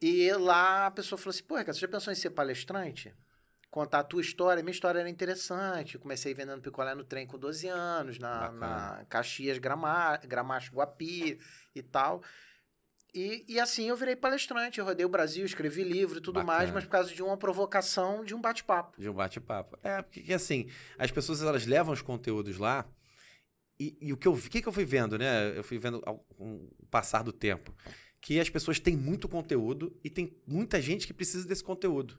E 0.00 0.32
lá 0.32 0.86
a 0.86 0.90
pessoa 0.90 1.18
falou 1.18 1.30
assim: 1.30 1.44
Pô, 1.44 1.54
cara, 1.56 1.72
você 1.72 1.80
já 1.80 1.88
pensou 1.88 2.12
em 2.12 2.16
ser 2.16 2.30
palestrante? 2.30 3.14
Contar 3.70 4.00
a 4.00 4.04
tua 4.04 4.20
história. 4.20 4.62
Minha 4.62 4.72
história 4.72 4.98
era 4.98 5.08
interessante. 5.08 5.94
Eu 5.94 6.00
comecei 6.00 6.34
vendendo 6.34 6.60
picolé 6.60 6.94
no 6.94 7.04
trem 7.04 7.26
com 7.26 7.38
12 7.38 7.68
anos, 7.68 8.18
na, 8.18 8.50
na 8.50 9.04
Caxias 9.08 9.58
Gramacho, 9.58 10.74
Guapi 10.74 11.38
e 11.74 11.82
tal. 11.82 12.22
E, 13.14 13.44
e 13.48 13.60
assim 13.60 13.88
eu 13.88 13.96
virei 13.96 14.14
palestrante, 14.14 14.78
eu 14.78 14.84
rodei 14.84 15.04
o 15.04 15.08
Brasil, 15.08 15.44
escrevi 15.44 15.82
livro 15.82 16.18
e 16.18 16.20
tudo 16.20 16.34
Bacana. 16.34 16.58
mais, 16.58 16.70
mas 16.70 16.84
por 16.84 16.90
causa 16.90 17.12
de 17.12 17.22
uma 17.22 17.36
provocação, 17.36 18.24
de 18.24 18.34
um 18.34 18.40
bate-papo. 18.40 19.00
De 19.00 19.08
um 19.08 19.12
bate-papo. 19.12 19.76
É, 19.82 20.00
porque 20.02 20.32
assim, 20.32 20.70
as 20.96 21.10
pessoas 21.10 21.42
elas 21.42 21.66
levam 21.66 21.92
os 21.92 22.02
conteúdos 22.02 22.56
lá 22.58 22.86
e, 23.78 23.96
e 24.00 24.12
o 24.12 24.16
que 24.16 24.28
eu 24.28 24.34
que, 24.34 24.62
que 24.62 24.68
eu 24.68 24.72
fui 24.72 24.84
vendo, 24.84 25.18
né? 25.18 25.56
Eu 25.56 25.64
fui 25.64 25.78
vendo 25.78 26.02
o 26.38 26.86
passar 26.90 27.22
do 27.22 27.32
tempo 27.32 27.74
que 28.20 28.38
as 28.38 28.50
pessoas 28.50 28.78
têm 28.78 28.96
muito 28.96 29.28
conteúdo 29.28 29.98
e 30.04 30.10
tem 30.10 30.36
muita 30.46 30.80
gente 30.80 31.06
que 31.06 31.14
precisa 31.14 31.46
desse 31.46 31.64
conteúdo. 31.64 32.18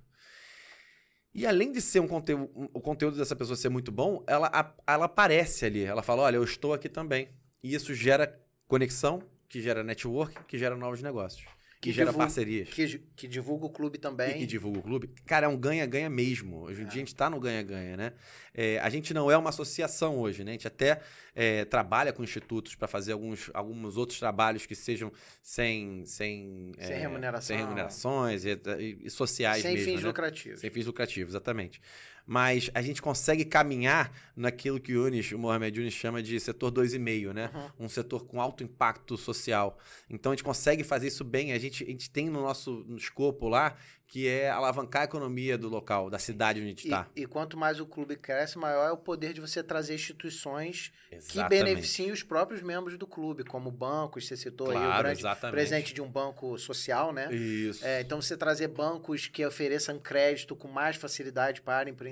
E 1.33 1.45
além 1.45 1.71
de 1.71 1.79
ser 1.79 1.99
um 1.99 2.07
conteúdo, 2.07 2.51
o 2.73 2.81
conteúdo 2.81 3.17
dessa 3.17 3.35
pessoa 3.35 3.55
ser 3.55 3.69
muito 3.69 3.91
bom, 3.91 4.23
ela, 4.27 4.75
ela 4.85 5.05
aparece 5.05 5.65
ali. 5.65 5.83
Ela 5.83 6.03
fala: 6.03 6.23
olha, 6.23 6.35
eu 6.35 6.43
estou 6.43 6.73
aqui 6.73 6.89
também. 6.89 7.29
E 7.63 7.73
isso 7.73 7.93
gera 7.93 8.37
conexão, 8.67 9.21
que 9.47 9.61
gera 9.61 9.83
network, 9.83 10.43
que 10.45 10.57
gera 10.57 10.75
novos 10.75 11.01
negócios 11.01 11.45
que, 11.81 11.91
gera 11.91 12.11
divulga, 12.11 12.25
parcerias. 12.25 12.69
Que, 12.69 12.99
que, 13.15 13.27
divulga 13.27 13.65
o 13.65 13.69
clube 13.69 13.97
também. 13.97 14.35
E 14.35 14.39
que 14.41 14.45
divulga 14.45 14.77
o 14.77 14.83
clube. 14.83 15.09
Cara, 15.25 15.47
é 15.47 15.49
um 15.49 15.57
ganha-ganha 15.57 16.11
mesmo. 16.11 16.61
Hoje 16.61 16.81
em 16.81 16.85
é. 16.85 16.87
dia 16.87 16.97
a 16.97 16.99
gente 16.99 17.07
está 17.07 17.27
no 17.27 17.39
ganha-ganha, 17.39 17.97
né? 17.97 18.13
É, 18.53 18.77
a 18.79 18.89
gente 18.89 19.15
não 19.15 19.31
é 19.31 19.35
uma 19.35 19.49
associação 19.49 20.19
hoje, 20.19 20.43
né? 20.43 20.51
A 20.51 20.53
gente 20.53 20.67
até 20.67 21.01
é, 21.33 21.65
trabalha 21.65 22.13
com 22.13 22.23
institutos 22.23 22.75
para 22.75 22.87
fazer 22.87 23.13
alguns, 23.13 23.49
alguns 23.51 23.97
outros 23.97 24.19
trabalhos 24.19 24.67
que 24.67 24.75
sejam 24.75 25.11
sem... 25.41 26.05
Sem, 26.05 26.71
sem 26.77 26.95
é, 26.95 26.99
remuneração. 26.99 27.47
Sem 27.47 27.57
remunerações 27.57 28.45
e, 28.45 28.51
e, 28.77 28.97
e 29.05 29.09
sociais 29.09 29.63
sem 29.63 29.73
mesmo, 29.73 29.85
Sem 29.85 29.93
fins 29.95 30.03
né? 30.03 30.07
lucrativos. 30.07 30.59
Sem 30.59 30.69
fins 30.69 30.85
lucrativos, 30.85 31.33
exatamente 31.33 31.81
mas 32.25 32.69
a 32.73 32.81
gente 32.81 33.01
consegue 33.01 33.45
caminhar 33.45 34.11
naquilo 34.35 34.79
que 34.79 34.93
o 34.93 35.05
Yunis, 35.05 35.31
o 35.31 35.37
Mohamed 35.37 35.79
Yunis 35.79 35.93
chama 35.93 36.21
de 36.21 36.39
setor 36.39 36.71
2,5, 36.71 37.33
né? 37.33 37.49
Uhum. 37.53 37.85
Um 37.85 37.89
setor 37.89 38.25
com 38.25 38.41
alto 38.41 38.63
impacto 38.63 39.17
social. 39.17 39.77
Então 40.09 40.31
a 40.31 40.35
gente 40.35 40.43
consegue 40.43 40.83
fazer 40.83 41.07
isso 41.07 41.23
bem. 41.23 41.53
A 41.53 41.59
gente, 41.59 41.83
a 41.83 41.87
gente 41.87 42.09
tem 42.09 42.29
no 42.29 42.41
nosso 42.41 42.85
no 42.87 42.97
escopo 42.97 43.47
lá 43.47 43.75
que 44.11 44.27
é 44.27 44.49
alavancar 44.49 45.03
a 45.03 45.05
economia 45.05 45.57
do 45.57 45.69
local, 45.69 46.09
da 46.09 46.19
cidade 46.19 46.59
onde 46.59 46.67
a 46.67 46.69
gente 46.71 46.83
está. 46.83 47.07
E, 47.15 47.21
e, 47.21 47.25
quanto 47.25 47.55
mais 47.55 47.79
o 47.79 47.85
clube 47.85 48.17
cresce, 48.17 48.57
maior 48.57 48.89
é 48.89 48.91
o 48.91 48.97
poder 48.97 49.31
de 49.31 49.39
você 49.39 49.63
trazer 49.63 49.95
instituições 49.95 50.91
exatamente. 51.09 51.31
que 51.31 51.47
beneficiem 51.47 52.11
os 52.11 52.21
próprios 52.21 52.61
membros 52.61 52.97
do 52.97 53.07
clube, 53.07 53.45
como 53.45 53.71
bancos, 53.71 54.27
você 54.27 54.35
citou 54.35 54.67
claro, 54.67 54.85
aí 54.85 54.93
o 54.93 54.97
grande 55.01 55.21
exatamente. 55.21 55.55
presente 55.55 55.93
de 55.93 56.01
um 56.01 56.11
banco 56.11 56.57
social, 56.57 57.13
né? 57.13 57.33
Isso. 57.33 57.85
É, 57.85 58.01
então 58.01 58.21
você 58.21 58.35
trazer 58.35 58.67
bancos 58.67 59.27
que 59.27 59.45
ofereçam 59.45 59.97
crédito 59.97 60.57
com 60.57 60.67
mais 60.67 60.97
facilidade 60.97 61.61
para 61.61 61.89
empreendedores, 61.89 62.10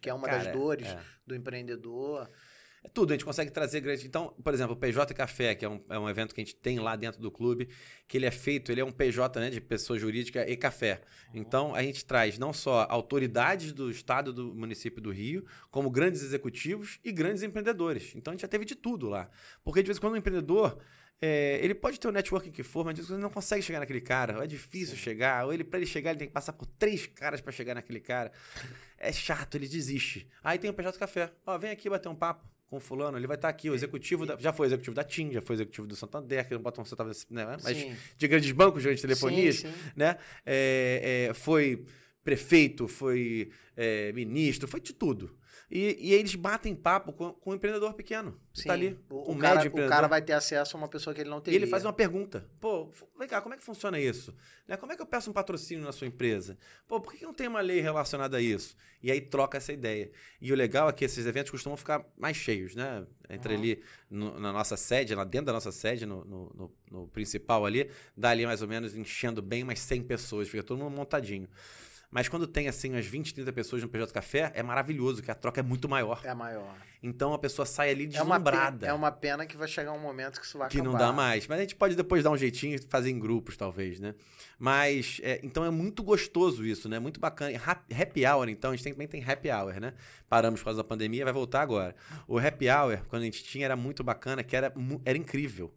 que 0.00 0.08
é 0.08 0.14
uma 0.14 0.26
Cara, 0.26 0.44
das 0.44 0.52
dores 0.52 0.86
é. 0.86 1.00
do 1.26 1.34
empreendedor. 1.34 2.28
É 2.84 2.88
tudo, 2.88 3.12
a 3.12 3.14
gente 3.14 3.24
consegue 3.24 3.50
trazer 3.50 3.80
grande. 3.80 4.06
Então, 4.06 4.34
por 4.44 4.52
exemplo, 4.52 4.74
o 4.74 4.76
PJ 4.76 5.14
Café, 5.14 5.54
que 5.54 5.64
é 5.64 5.68
um, 5.68 5.82
é 5.88 5.98
um 5.98 6.06
evento 6.06 6.34
que 6.34 6.42
a 6.42 6.44
gente 6.44 6.54
tem 6.54 6.78
lá 6.78 6.94
dentro 6.94 7.18
do 7.18 7.30
clube, 7.30 7.70
que 8.06 8.18
ele 8.18 8.26
é 8.26 8.30
feito, 8.30 8.70
ele 8.70 8.82
é 8.82 8.84
um 8.84 8.92
PJ 8.92 9.40
né, 9.40 9.48
de 9.48 9.58
pessoa 9.58 9.98
jurídica 9.98 10.46
e 10.46 10.54
café. 10.54 11.00
Uhum. 11.32 11.40
Então, 11.40 11.74
a 11.74 11.82
gente 11.82 12.04
traz 12.04 12.38
não 12.38 12.52
só 12.52 12.86
autoridades 12.90 13.72
do 13.72 13.90
estado 13.90 14.34
do 14.34 14.54
município 14.54 15.00
do 15.00 15.10
Rio, 15.10 15.46
como 15.70 15.90
grandes 15.90 16.22
executivos 16.22 17.00
e 17.02 17.10
grandes 17.10 17.42
empreendedores. 17.42 18.14
Então, 18.14 18.32
a 18.32 18.34
gente 18.34 18.42
já 18.42 18.48
teve 18.48 18.66
de 18.66 18.74
tudo 18.74 19.08
lá. 19.08 19.30
Porque, 19.64 19.82
de 19.82 19.86
vez 19.86 19.96
em 19.96 20.00
quando, 20.02 20.12
um 20.12 20.18
empreendedor. 20.18 20.78
É, 21.20 21.58
ele 21.62 21.74
pode 21.74 21.98
ter 21.98 22.08
o 22.08 22.12
networking 22.12 22.50
que 22.50 22.62
for, 22.62 22.84
mas 22.84 22.98
ele 22.98 23.18
não 23.18 23.30
consegue 23.30 23.62
chegar 23.62 23.80
naquele 23.80 24.00
cara. 24.00 24.36
Ou 24.36 24.42
é 24.42 24.46
difícil 24.46 24.96
chegar, 24.96 25.46
ou 25.46 25.52
ele 25.52 25.64
para 25.64 25.78
ele 25.78 25.86
chegar 25.86 26.10
ele 26.10 26.18
tem 26.18 26.28
que 26.28 26.34
passar 26.34 26.52
por 26.52 26.66
três 26.66 27.06
caras 27.06 27.40
para 27.40 27.52
chegar 27.52 27.74
naquele 27.74 28.00
cara. 28.00 28.30
É 28.98 29.12
chato, 29.12 29.56
ele 29.56 29.68
desiste. 29.68 30.28
Aí 30.42 30.58
tem 30.58 30.70
o 30.70 30.74
PJ 30.74 30.98
Café. 30.98 31.32
Ó, 31.46 31.56
vem 31.58 31.70
aqui 31.70 31.88
bater 31.88 32.08
um 32.08 32.14
papo 32.14 32.46
com 32.74 32.80
fulano, 32.80 33.16
ele 33.16 33.26
vai 33.26 33.36
estar 33.36 33.48
tá 33.48 33.50
aqui, 33.50 33.70
o 33.70 33.74
executivo, 33.74 34.26
da, 34.26 34.36
já 34.36 34.52
foi 34.52 34.66
executivo 34.66 34.96
da 34.96 35.04
TIM, 35.04 35.32
já 35.32 35.40
foi 35.40 35.54
executivo 35.54 35.86
do 35.86 35.94
Santander, 35.94 36.46
que 36.46 36.54
não 36.54 36.60
botam 36.60 36.82
um 36.82 36.84
centavo, 36.84 37.10
né? 37.30 37.56
mas 37.62 37.76
sim. 37.76 37.96
de 38.16 38.26
grandes 38.28 38.50
bancos, 38.52 38.82
grandes 38.82 39.02
telefonias, 39.02 39.56
sim, 39.56 39.68
sim. 39.68 39.92
né? 39.94 40.16
É, 40.44 41.28
é, 41.30 41.34
foi 41.34 41.84
prefeito, 42.24 42.88
foi 42.88 43.50
é, 43.76 44.12
ministro, 44.12 44.66
foi 44.66 44.80
de 44.80 44.92
tudo. 44.92 45.36
E, 45.74 45.98
e 45.98 46.14
eles 46.14 46.36
batem 46.36 46.72
papo 46.72 47.12
com, 47.12 47.32
com 47.32 47.50
um 47.50 47.54
empreendedor 47.54 47.94
pequeno. 47.94 48.30
Tá 48.30 48.38
Sim. 48.54 48.68
Tá 48.68 48.72
ali. 48.74 48.98
O, 49.10 49.32
um 49.32 49.36
cara, 49.36 49.66
o 49.66 49.88
cara 49.88 50.06
vai 50.06 50.22
ter 50.22 50.32
acesso 50.32 50.76
a 50.76 50.78
uma 50.78 50.86
pessoa 50.86 51.12
que 51.12 51.20
ele 51.20 51.28
não 51.28 51.40
teria. 51.40 51.58
E 51.58 51.60
ele 51.60 51.68
faz 51.68 51.84
uma 51.84 51.92
pergunta. 51.92 52.48
Pô, 52.60 52.92
vem 53.18 53.26
cá, 53.26 53.42
como 53.42 53.56
é 53.56 53.58
que 53.58 53.64
funciona 53.64 53.98
isso? 53.98 54.32
Né? 54.68 54.76
Como 54.76 54.92
é 54.92 54.96
que 54.96 55.02
eu 55.02 55.06
peço 55.06 55.30
um 55.30 55.32
patrocínio 55.32 55.84
na 55.84 55.90
sua 55.90 56.06
empresa? 56.06 56.56
Pô, 56.86 57.00
por 57.00 57.12
que 57.12 57.24
não 57.24 57.34
tem 57.34 57.48
uma 57.48 57.60
lei 57.60 57.80
relacionada 57.80 58.36
a 58.36 58.40
isso? 58.40 58.76
E 59.02 59.10
aí 59.10 59.20
troca 59.20 59.58
essa 59.58 59.72
ideia. 59.72 60.12
E 60.40 60.52
o 60.52 60.54
legal 60.54 60.88
é 60.88 60.92
que 60.92 61.04
esses 61.04 61.26
eventos 61.26 61.50
costumam 61.50 61.76
ficar 61.76 62.06
mais 62.16 62.36
cheios, 62.36 62.76
né? 62.76 63.04
Entre 63.28 63.52
uhum. 63.52 63.58
ali 63.58 63.82
no, 64.08 64.38
na 64.38 64.52
nossa 64.52 64.76
sede, 64.76 65.12
lá 65.12 65.24
dentro 65.24 65.46
da 65.46 65.54
nossa 65.54 65.72
sede, 65.72 66.06
no, 66.06 66.24
no, 66.24 66.52
no, 66.54 66.74
no 66.88 67.08
principal 67.08 67.66
ali, 67.66 67.90
dá 68.16 68.30
ali 68.30 68.46
mais 68.46 68.62
ou 68.62 68.68
menos 68.68 68.96
enchendo 68.96 69.42
bem 69.42 69.64
umas 69.64 69.80
100 69.80 70.04
pessoas. 70.04 70.48
Fica 70.48 70.62
todo 70.62 70.78
mundo 70.78 70.94
montadinho. 70.94 71.48
Mas 72.14 72.28
quando 72.28 72.46
tem, 72.46 72.68
assim, 72.68 72.90
umas 72.92 73.04
20, 73.04 73.34
30 73.34 73.52
pessoas 73.52 73.82
no 73.82 73.88
PJ 73.88 74.12
Café, 74.12 74.52
é 74.54 74.62
maravilhoso, 74.62 75.20
que 75.20 75.32
a 75.32 75.34
troca 75.34 75.58
é 75.58 75.64
muito 75.64 75.88
maior. 75.88 76.20
É 76.24 76.32
maior. 76.32 76.76
Então 77.02 77.34
a 77.34 77.38
pessoa 77.40 77.66
sai 77.66 77.90
ali 77.90 78.04
É 78.14 78.22
uma, 78.22 78.38
deslumbrada. 78.38 78.78
pena, 78.78 78.92
é 78.92 78.94
uma 78.94 79.10
pena 79.10 79.44
que 79.44 79.56
vai 79.56 79.66
chegar 79.66 79.90
um 79.92 79.98
momento 79.98 80.38
que 80.40 80.46
isso 80.46 80.56
vai 80.56 80.68
que 80.68 80.78
acabar. 80.78 80.92
não 80.92 80.96
dá 80.98 81.12
mais. 81.12 81.44
Mas 81.48 81.58
a 81.58 81.62
gente 81.62 81.74
pode 81.74 81.96
depois 81.96 82.22
dar 82.22 82.30
um 82.30 82.36
jeitinho 82.36 82.76
e 82.76 82.78
fazer 82.78 83.10
em 83.10 83.18
grupos, 83.18 83.56
talvez, 83.56 83.98
né? 83.98 84.14
Mas, 84.58 85.20
é, 85.24 85.40
então 85.42 85.64
é 85.64 85.70
muito 85.70 86.04
gostoso 86.04 86.64
isso, 86.64 86.88
né? 86.88 87.00
Muito 87.00 87.18
bacana. 87.18 87.50
E 87.50 87.56
hap- 87.56 87.92
Happy 87.92 88.24
hour, 88.24 88.48
então, 88.48 88.70
a 88.70 88.76
gente 88.76 88.92
também 88.92 89.08
tem 89.08 89.22
happy 89.28 89.50
hour, 89.50 89.80
né? 89.80 89.92
Paramos 90.28 90.60
por 90.60 90.66
causa 90.66 90.76
da 90.78 90.84
pandemia, 90.84 91.24
vai 91.24 91.32
voltar 91.32 91.62
agora. 91.62 91.96
O 92.28 92.38
happy 92.38 92.70
hour, 92.70 92.98
quando 93.08 93.22
a 93.22 93.24
gente 93.24 93.42
tinha, 93.42 93.64
era 93.64 93.74
muito 93.74 94.04
bacana, 94.04 94.44
que 94.44 94.54
era, 94.54 94.72
era 95.04 95.18
incrível. 95.18 95.74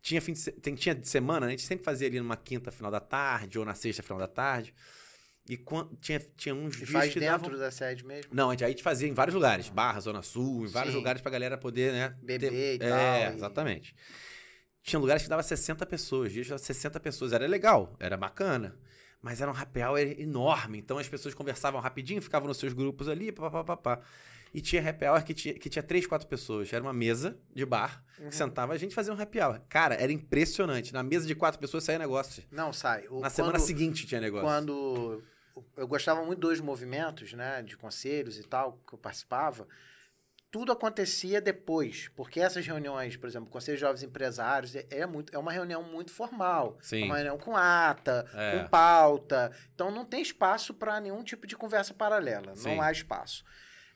Tinha, 0.00 0.22
fim 0.22 0.32
de, 0.34 0.76
tinha 0.76 0.94
de 0.94 1.08
semana, 1.08 1.46
a 1.46 1.50
gente 1.50 1.62
sempre 1.62 1.84
fazia 1.84 2.06
ali 2.06 2.20
numa 2.20 2.36
quinta, 2.36 2.70
final 2.70 2.90
da 2.92 3.00
tarde, 3.00 3.58
ou 3.58 3.64
na 3.64 3.74
sexta, 3.74 4.02
final 4.04 4.18
da 4.20 4.28
tarde. 4.28 4.72
E 5.50 5.56
tinha, 6.00 6.20
tinha 6.36 6.54
uns 6.54 6.74
E 6.76 6.78
dias 6.78 6.90
faz 6.90 7.12
dentro 7.14 7.26
davam... 7.50 7.58
da 7.58 7.70
sede 7.72 8.04
mesmo. 8.06 8.30
Não, 8.32 8.50
a 8.50 8.52
gente, 8.52 8.64
a 8.64 8.68
gente 8.68 8.82
fazia 8.82 9.08
em 9.08 9.12
vários 9.14 9.34
lugares, 9.34 9.68
Barra, 9.68 9.98
Zona 10.00 10.22
Sul, 10.22 10.64
em 10.64 10.68
vários 10.68 10.92
Sim. 10.92 10.98
lugares 10.98 11.20
pra 11.20 11.30
galera 11.30 11.58
poder, 11.58 11.92
né? 11.92 12.14
Beber 12.22 12.50
ter- 12.50 12.74
e 12.74 12.78
tal, 12.78 12.88
É, 12.98 13.30
e- 13.32 13.34
exatamente. 13.34 13.94
Tinha 14.82 14.98
lugares 15.00 15.22
que 15.24 15.28
dava 15.28 15.42
60 15.42 15.84
pessoas, 15.84 16.32
dias 16.32 16.46
dava 16.48 16.58
60 16.58 16.98
pessoas. 17.00 17.32
Era 17.32 17.46
legal, 17.46 17.94
era 17.98 18.16
bacana. 18.16 18.76
Mas 19.20 19.40
era 19.42 19.50
um 19.50 19.54
happy 19.54 19.80
hour 19.82 19.98
enorme. 19.98 20.78
Então 20.78 20.96
as 20.96 21.06
pessoas 21.08 21.34
conversavam 21.34 21.78
rapidinho, 21.80 22.22
ficavam 22.22 22.48
nos 22.48 22.56
seus 22.56 22.72
grupos 22.72 23.06
ali, 23.08 23.30
papapá. 23.30 24.00
E 24.54 24.60
tinha 24.60 24.88
happy 24.88 25.04
hour 25.04 25.22
que 25.22 25.34
tinha, 25.34 25.54
que 25.54 25.68
tinha 25.68 25.82
três, 25.82 26.06
quatro 26.06 26.26
pessoas. 26.26 26.72
Era 26.72 26.82
uma 26.82 26.92
mesa 26.94 27.38
de 27.54 27.64
bar, 27.66 28.02
Uhum. 28.18 28.30
que 28.30 28.34
sentava 28.34 28.72
a 28.72 28.78
gente 28.78 28.94
fazia 28.94 29.12
um 29.12 29.20
happy 29.20 29.38
hour. 29.38 29.60
Cara, 29.68 29.94
era 29.94 30.10
impressionante. 30.10 30.92
Na 30.92 31.02
mesa 31.02 31.26
de 31.26 31.34
quatro 31.34 31.60
pessoas 31.60 31.84
saía 31.84 31.98
negócio. 31.98 32.42
Não, 32.50 32.72
sai. 32.72 33.06
O- 33.08 33.20
Na 33.20 33.28
semana 33.30 33.58
quando- 33.58 33.66
seguinte 33.66 34.06
tinha 34.06 34.20
negócio. 34.20 34.44
quando 34.48 35.22
eu 35.76 35.86
gostava 35.88 36.24
muito 36.24 36.40
dos 36.40 36.60
movimentos, 36.60 37.32
né, 37.32 37.62
de 37.62 37.76
conselhos 37.76 38.38
e 38.38 38.42
tal, 38.42 38.78
que 38.86 38.94
eu 38.94 38.98
participava, 38.98 39.66
tudo 40.50 40.72
acontecia 40.72 41.40
depois, 41.40 42.08
porque 42.16 42.40
essas 42.40 42.66
reuniões, 42.66 43.16
por 43.16 43.28
exemplo, 43.28 43.48
Conselho 43.48 43.76
de 43.76 43.80
Jovens 43.82 44.02
Empresários, 44.02 44.74
é, 44.74 44.84
é 44.90 45.06
muito, 45.06 45.32
é 45.34 45.38
uma 45.38 45.52
reunião 45.52 45.82
muito 45.82 46.12
formal. 46.12 46.76
Sim. 46.82 47.02
É 47.02 47.04
uma 47.04 47.14
reunião 47.14 47.38
com 47.38 47.56
ata, 47.56 48.26
É. 48.34 48.58
com 48.58 48.68
pauta. 48.68 49.52
Então 49.74 49.92
não 49.92 50.04
tem 50.04 50.20
espaço 50.20 50.74
para 50.74 51.00
nenhum 51.00 51.22
tipo 51.22 51.46
de 51.46 51.56
conversa 51.56 51.94
paralela. 51.94 52.56
Sim. 52.56 52.74
Não 52.74 52.82
há 52.82 52.90
espaço. 52.90 53.44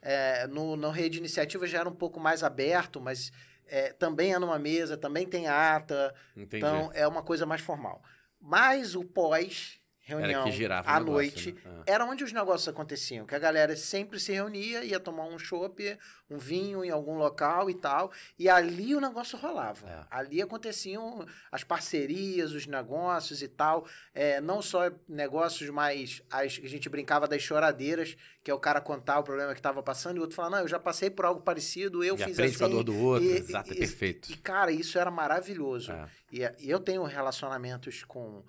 É, 0.01 0.47
no, 0.47 0.77
no 0.77 0.91
Rede 0.91 1.19
Iniciativa 1.19 1.67
já 1.67 1.81
era 1.81 1.89
um 1.89 1.95
pouco 1.95 2.21
mais 2.21 2.45
aberto, 2.45 3.01
mas 3.01 3.33
é, 3.67 3.93
também 3.93 4.33
é 4.33 4.39
numa 4.39 4.59
mesa, 4.59 4.97
também 4.97 5.27
tem 5.27 5.49
ata. 5.49 6.15
Entendi. 6.37 6.59
Então 6.59 6.89
é 6.95 7.09
uma 7.09 7.23
coisa 7.23 7.45
mais 7.45 7.63
formal. 7.63 8.01
Mas 8.41 8.95
o 8.95 9.03
pós 9.03 9.81
reunião 10.05 10.45
que 10.45 10.53
girava 10.53 10.87
o 10.87 10.91
à 10.91 10.99
negócio, 10.99 11.13
noite 11.13 11.53
né? 11.53 11.61
Ah. 11.65 11.83
era 11.87 12.05
onde 12.05 12.23
os 12.23 12.33
negócios 12.33 12.69
aconteciam, 12.69 13.25
que 13.27 13.35
a 13.35 13.39
galera 13.39 13.75
sempre 13.77 14.21
se 14.21 14.33
reunia, 14.33 14.85
ia 14.85 15.01
tomar 15.01 15.25
um 15.25 15.39
chopp, 15.39 15.99
um 16.31 16.37
vinho 16.39 16.85
em 16.85 16.91
algum 16.91 17.17
local 17.17 17.71
e 17.71 17.75
tal, 17.75 18.13
e 18.39 18.49
ali 18.49 18.95
o 18.95 19.01
negócio 19.01 19.39
rolava. 19.39 19.89
É. 19.89 20.05
Ali 20.11 20.43
aconteciam 20.43 21.27
as 21.51 21.65
parcerias, 21.65 22.53
os 22.53 22.67
negócios 22.67 23.43
e 23.43 23.49
tal, 23.49 23.87
é, 24.15 24.41
não 24.41 24.61
só 24.61 24.91
negócios, 25.09 25.69
mas 25.71 26.23
as, 26.31 26.61
a 26.63 26.69
gente 26.69 26.89
brincava 26.89 27.27
das 27.27 27.43
choradeiras, 27.43 28.17
que 28.43 28.51
é 28.51 28.55
o 28.55 28.59
cara 28.59 28.81
contar 28.81 29.19
o 29.21 29.23
problema 29.23 29.53
que 29.55 29.59
estava 29.61 29.83
passando 29.83 30.17
e 30.17 30.19
o 30.19 30.23
outro 30.23 30.37
falar, 30.37 30.51
não, 30.51 30.59
eu 30.59 30.69
já 30.69 30.79
passei 30.79 31.09
por 31.09 31.25
algo 31.25 31.41
parecido, 31.41 32.05
eu 32.05 32.17
Já 32.19 32.27
fiz 32.27 32.39
assim. 32.39 32.59
com 32.59 32.65
a 32.65 32.69
dor 32.69 32.85
do 32.85 32.99
outro, 32.99 33.27
e- 33.27 33.39
exato, 33.39 33.71
é 33.71 33.75
e- 33.75 33.79
perfeito. 33.79 34.31
E, 34.31 34.37
cara, 34.37 34.71
isso 34.71 34.99
era 34.99 35.11
maravilhoso. 35.11 35.93
É. 35.93 36.09
E, 36.31 36.41
e 36.67 36.71
eu 36.71 36.79
tenho 36.79 37.03
relacionamentos 37.05 38.05
com, 38.05 38.43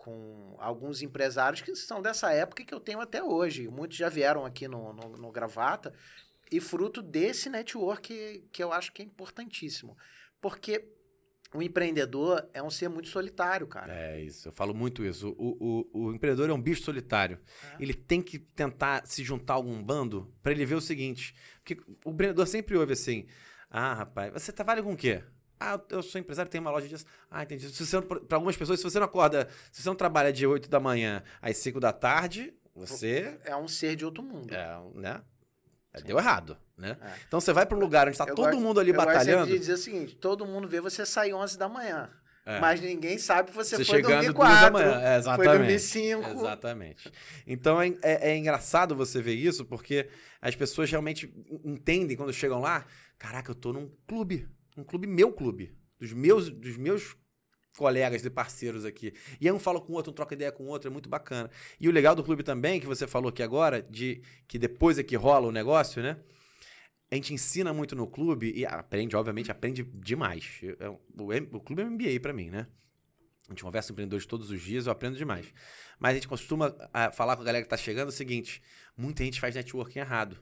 com 0.00 0.56
alguns 0.58 1.02
empresários 1.02 1.60
que 1.60 1.76
são 1.76 2.00
dessa 2.00 2.32
época 2.32 2.64
que 2.64 2.72
eu 2.72 2.80
tenho 2.80 3.00
até 3.00 3.22
hoje. 3.22 3.68
Muitos 3.68 3.98
já 3.98 4.08
vieram 4.08 4.46
aqui 4.46 4.66
no, 4.66 4.94
no, 4.94 5.10
no 5.10 5.30
Gravata. 5.30 5.92
E 6.50 6.58
fruto 6.58 7.02
desse 7.02 7.50
network 7.50 8.08
que, 8.08 8.44
que 8.50 8.64
eu 8.64 8.72
acho 8.72 8.92
que 8.92 9.02
é 9.02 9.04
importantíssimo. 9.04 9.94
Porque 10.40 10.88
o 11.52 11.62
empreendedor 11.62 12.48
é 12.54 12.62
um 12.62 12.70
ser 12.70 12.88
muito 12.88 13.08
solitário, 13.08 13.66
cara. 13.66 13.92
É 13.94 14.22
isso, 14.22 14.48
eu 14.48 14.52
falo 14.52 14.72
muito 14.72 15.04
isso. 15.04 15.34
O, 15.36 15.84
o, 15.92 16.06
o 16.06 16.14
empreendedor 16.14 16.48
é 16.48 16.52
um 16.54 16.62
bicho 16.62 16.82
solitário. 16.82 17.38
É. 17.74 17.82
Ele 17.82 17.92
tem 17.92 18.22
que 18.22 18.38
tentar 18.38 19.06
se 19.06 19.22
juntar 19.22 19.52
a 19.52 19.56
algum 19.56 19.82
bando 19.82 20.34
para 20.42 20.50
ele 20.50 20.64
ver 20.64 20.76
o 20.76 20.80
seguinte. 20.80 21.34
Porque 21.62 21.78
o 22.06 22.10
empreendedor 22.10 22.46
sempre 22.46 22.74
ouve 22.74 22.94
assim: 22.94 23.26
Ah, 23.68 23.92
rapaz, 23.92 24.32
você 24.32 24.50
trabalha 24.50 24.82
com 24.82 24.94
o 24.94 24.96
quê? 24.96 25.22
Ah, 25.62 25.78
eu 25.90 26.02
sou 26.02 26.18
empresário, 26.18 26.50
tenho 26.50 26.62
uma 26.64 26.70
loja 26.70 26.88
disso. 26.88 27.04
Ah, 27.30 27.42
entendi. 27.42 27.68
Para 28.26 28.36
algumas 28.36 28.56
pessoas, 28.56 28.80
se 28.80 28.84
você 28.84 28.98
não 28.98 29.04
acorda, 29.04 29.46
se 29.70 29.82
você 29.82 29.88
não 29.90 29.94
trabalha 29.94 30.32
de 30.32 30.46
8 30.46 30.70
da 30.70 30.80
manhã 30.80 31.22
às 31.42 31.58
5 31.58 31.78
da 31.78 31.92
tarde, 31.92 32.54
você. 32.74 33.36
É 33.44 33.54
um 33.54 33.68
ser 33.68 33.94
de 33.94 34.04
outro 34.06 34.22
mundo. 34.22 34.54
É, 34.54 34.80
né? 34.94 35.20
É, 35.92 36.00
Deu 36.00 36.16
errado, 36.18 36.56
né? 36.78 36.96
É. 37.02 37.10
Então 37.28 37.40
você 37.40 37.52
vai 37.52 37.66
para 37.66 37.76
um 37.76 37.80
lugar 37.80 38.06
onde 38.06 38.14
está 38.14 38.24
Eu 38.24 38.34
todo 38.34 38.46
gosto- 38.52 38.60
mundo 38.60 38.80
ali 38.80 38.90
eu 38.90 38.96
batalhando. 38.96 39.48
de 39.52 39.58
dizer 39.58 39.74
o 39.74 39.76
seguinte: 39.76 40.14
todo 40.16 40.46
mundo 40.46 40.66
vê 40.68 40.80
você 40.80 41.04
sair 41.04 41.34
11 41.34 41.58
da 41.58 41.68
manhã. 41.68 42.08
É. 42.46 42.58
Mas 42.58 42.80
ninguém 42.80 43.18
sabe 43.18 43.50
que 43.50 43.54
você, 43.56 43.76
Você 43.76 43.84
foi 43.84 44.00
dormir 44.00 44.32
duas 44.32 44.34
da 44.34 44.70
4. 44.70 44.72
manhã. 44.72 44.92
É, 45.00 45.08
Foi 45.10 45.18
exatamente. 45.18 45.58
dormir 45.58 45.78
5. 45.78 46.28
Exatamente. 46.30 47.12
Então 47.46 47.82
é, 47.82 47.88
é- 48.02 48.30
é 48.30 48.36
engraçado 48.36 48.96
você 48.96 49.20
ver 49.20 49.34
isso, 49.34 49.64
porque 49.66 50.08
as 50.40 50.54
pessoas 50.56 50.90
realmente 50.90 51.30
entendem 51.64 52.16
quando 52.16 52.32
chegam 52.32 52.60
lá. 52.60 52.86
Caraca, 53.18 53.50
eu 53.50 53.54
tô 53.54 53.72
num 53.74 53.90
clube. 54.08 54.48
Um 54.80 54.84
clube, 54.84 55.06
meu 55.06 55.32
clube. 55.32 55.76
Dos 55.98 56.12
meus, 56.12 56.48
dos 56.48 56.76
meus 56.76 57.16
colegas 57.76 58.24
e 58.24 58.30
parceiros 58.30 58.84
aqui. 58.84 59.12
E 59.40 59.46
aí 59.48 59.52
um 59.52 59.58
fala 59.58 59.80
com 59.80 59.92
o 59.92 59.96
outro, 59.96 60.10
um 60.10 60.14
troca 60.14 60.34
ideia 60.34 60.50
com 60.50 60.64
o 60.64 60.66
outro, 60.66 60.88
é 60.88 60.92
muito 60.92 61.08
bacana. 61.08 61.50
E 61.78 61.88
o 61.88 61.92
legal 61.92 62.14
do 62.14 62.24
clube 62.24 62.42
também, 62.42 62.80
que 62.80 62.86
você 62.86 63.06
falou 63.06 63.28
aqui 63.28 63.42
agora, 63.42 63.82
de 63.82 64.22
que 64.48 64.58
depois 64.58 64.98
é 64.98 65.02
que 65.02 65.16
rola 65.16 65.46
o 65.46 65.52
negócio, 65.52 66.02
né? 66.02 66.18
A 67.10 67.14
gente 67.16 67.34
ensina 67.34 67.72
muito 67.72 67.96
no 67.96 68.06
clube 68.06 68.52
e 68.54 68.64
aprende, 68.64 69.16
obviamente, 69.16 69.50
aprende 69.50 69.82
demais. 69.82 70.60
Eu- 70.62 71.00
o, 71.18 71.56
o 71.56 71.60
clube 71.60 71.82
é 71.82 71.84
um 71.84 71.90
MBA 71.90 72.20
pra 72.20 72.32
mim, 72.32 72.50
né? 72.50 72.66
A 73.48 73.52
gente 73.52 73.64
conversa 73.64 73.88
com 73.88 73.94
empreendedores 73.94 74.26
todos 74.26 74.50
os 74.50 74.62
dias, 74.62 74.86
eu 74.86 74.92
aprendo 74.92 75.16
demais. 75.16 75.52
Mas 75.98 76.12
a 76.12 76.14
gente 76.14 76.28
costuma 76.28 76.74
ah, 76.92 77.10
falar 77.10 77.34
com 77.34 77.42
a 77.42 77.44
galera 77.44 77.64
que 77.64 77.68
tá 77.68 77.76
chegando 77.76 78.08
o 78.10 78.12
seguinte: 78.12 78.62
muita 78.96 79.24
gente 79.24 79.40
faz 79.40 79.56
networking 79.56 79.98
errado, 79.98 80.38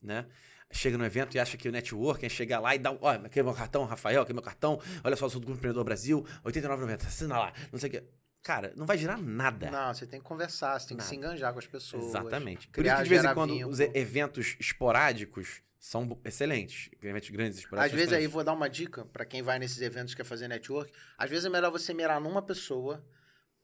né? 0.00 0.26
Chega 0.72 0.96
no 0.96 1.04
evento 1.04 1.36
e 1.36 1.38
acha 1.38 1.56
que 1.56 1.68
o 1.68 1.72
networking 1.72 2.26
é 2.26 2.28
chegar 2.28 2.58
lá 2.58 2.74
e 2.74 2.78
dar. 2.78 2.96
Olha, 3.00 3.26
aqui 3.26 3.38
é 3.38 3.42
meu 3.42 3.52
cartão, 3.52 3.84
Rafael, 3.84 4.22
aqui 4.22 4.32
é 4.32 4.34
meu 4.34 4.42
cartão. 4.42 4.80
Olha 5.04 5.14
só, 5.14 5.26
eu 5.26 5.30
sou 5.30 5.40
do 5.40 5.46
Grupo 5.46 5.58
Empreendedor 5.58 5.84
Brasil, 5.84 6.26
R$ 6.44 6.50
89,90. 6.50 7.06
Assina 7.06 7.38
lá, 7.38 7.52
não 7.70 7.78
sei 7.78 7.88
o 7.88 7.92
quê. 7.92 8.04
Cara, 8.42 8.72
não 8.74 8.84
vai 8.84 8.98
girar 8.98 9.20
nada. 9.20 9.70
Não, 9.70 9.94
você 9.94 10.04
tem 10.04 10.18
que 10.18 10.26
conversar, 10.26 10.80
você 10.80 10.88
tem 10.88 10.96
que 10.96 11.02
Nada. 11.02 11.10
se 11.10 11.16
enganjar 11.16 11.52
com 11.52 11.60
as 11.60 11.66
pessoas. 11.66 12.06
Exatamente. 12.06 12.68
Por 12.68 12.84
isso 12.84 12.96
que 12.96 13.02
de 13.04 13.08
vez 13.08 13.24
em 13.24 13.34
quando 13.34 13.68
os 13.68 13.78
eventos 13.78 14.56
esporádicos 14.58 15.62
são 15.78 16.20
excelentes. 16.24 16.90
Eventos 17.00 17.30
grandes 17.30 17.58
esporádicos. 17.58 17.94
Às 17.94 18.00
vezes 18.00 18.12
aí 18.12 18.26
vou 18.26 18.42
dar 18.42 18.52
uma 18.52 18.68
dica 18.68 19.04
pra 19.06 19.24
quem 19.24 19.42
vai 19.42 19.58
nesses 19.60 19.80
eventos 19.80 20.14
que 20.14 20.22
quer 20.22 20.28
fazer 20.28 20.48
network. 20.48 20.92
Às 21.16 21.30
vezes 21.30 21.44
é 21.44 21.48
melhor 21.48 21.70
você 21.70 21.94
mirar 21.94 22.20
numa 22.20 22.42
pessoa, 22.42 23.04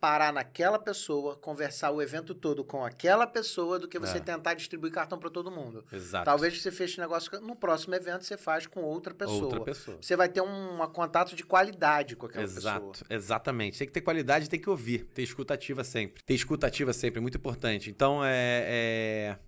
parar 0.00 0.32
naquela 0.32 0.78
pessoa, 0.78 1.34
conversar 1.37 1.90
o 1.90 2.00
evento 2.00 2.34
todo 2.34 2.64
com 2.64 2.84
aquela 2.84 3.26
pessoa 3.26 3.78
do 3.78 3.88
que 3.88 3.98
você 3.98 4.18
É. 4.18 4.20
tentar 4.20 4.54
distribuir 4.54 4.92
cartão 4.92 5.18
pra 5.18 5.28
todo 5.28 5.50
mundo. 5.50 5.84
Exato. 5.92 6.24
Talvez 6.24 6.61
você 6.62 6.70
feche 6.70 7.00
negócio 7.00 7.40
no 7.40 7.56
próximo 7.56 7.94
evento 7.94 8.24
você 8.24 8.37
faz 8.37 8.66
com 8.66 8.82
outra 8.82 9.12
pessoa. 9.12 9.42
Outra 9.44 9.61
pessoa. 9.61 9.98
Você 10.00 10.14
vai 10.14 10.28
ter 10.28 10.40
um, 10.40 10.82
um 10.82 10.87
contato 10.88 11.34
de 11.34 11.42
qualidade 11.44 12.14
com 12.14 12.26
aquela 12.26 12.44
Exato, 12.44 12.90
pessoa. 12.92 13.06
exatamente. 13.11 13.78
Tem 13.78 13.87
que 13.87 13.92
ter 13.92 14.00
qualidade, 14.00 14.48
tem 14.48 14.61
que 14.61 14.70
ouvir, 14.70 15.04
ter 15.12 15.22
escutativa 15.22 15.82
sempre. 15.82 16.22
Ter 16.22 16.34
escutativa 16.34 16.92
sempre 16.92 17.18
é 17.18 17.20
muito 17.22 17.37
importante. 17.37 17.90
Então 17.90 18.24
é, 18.24 18.64
é- 18.66 19.38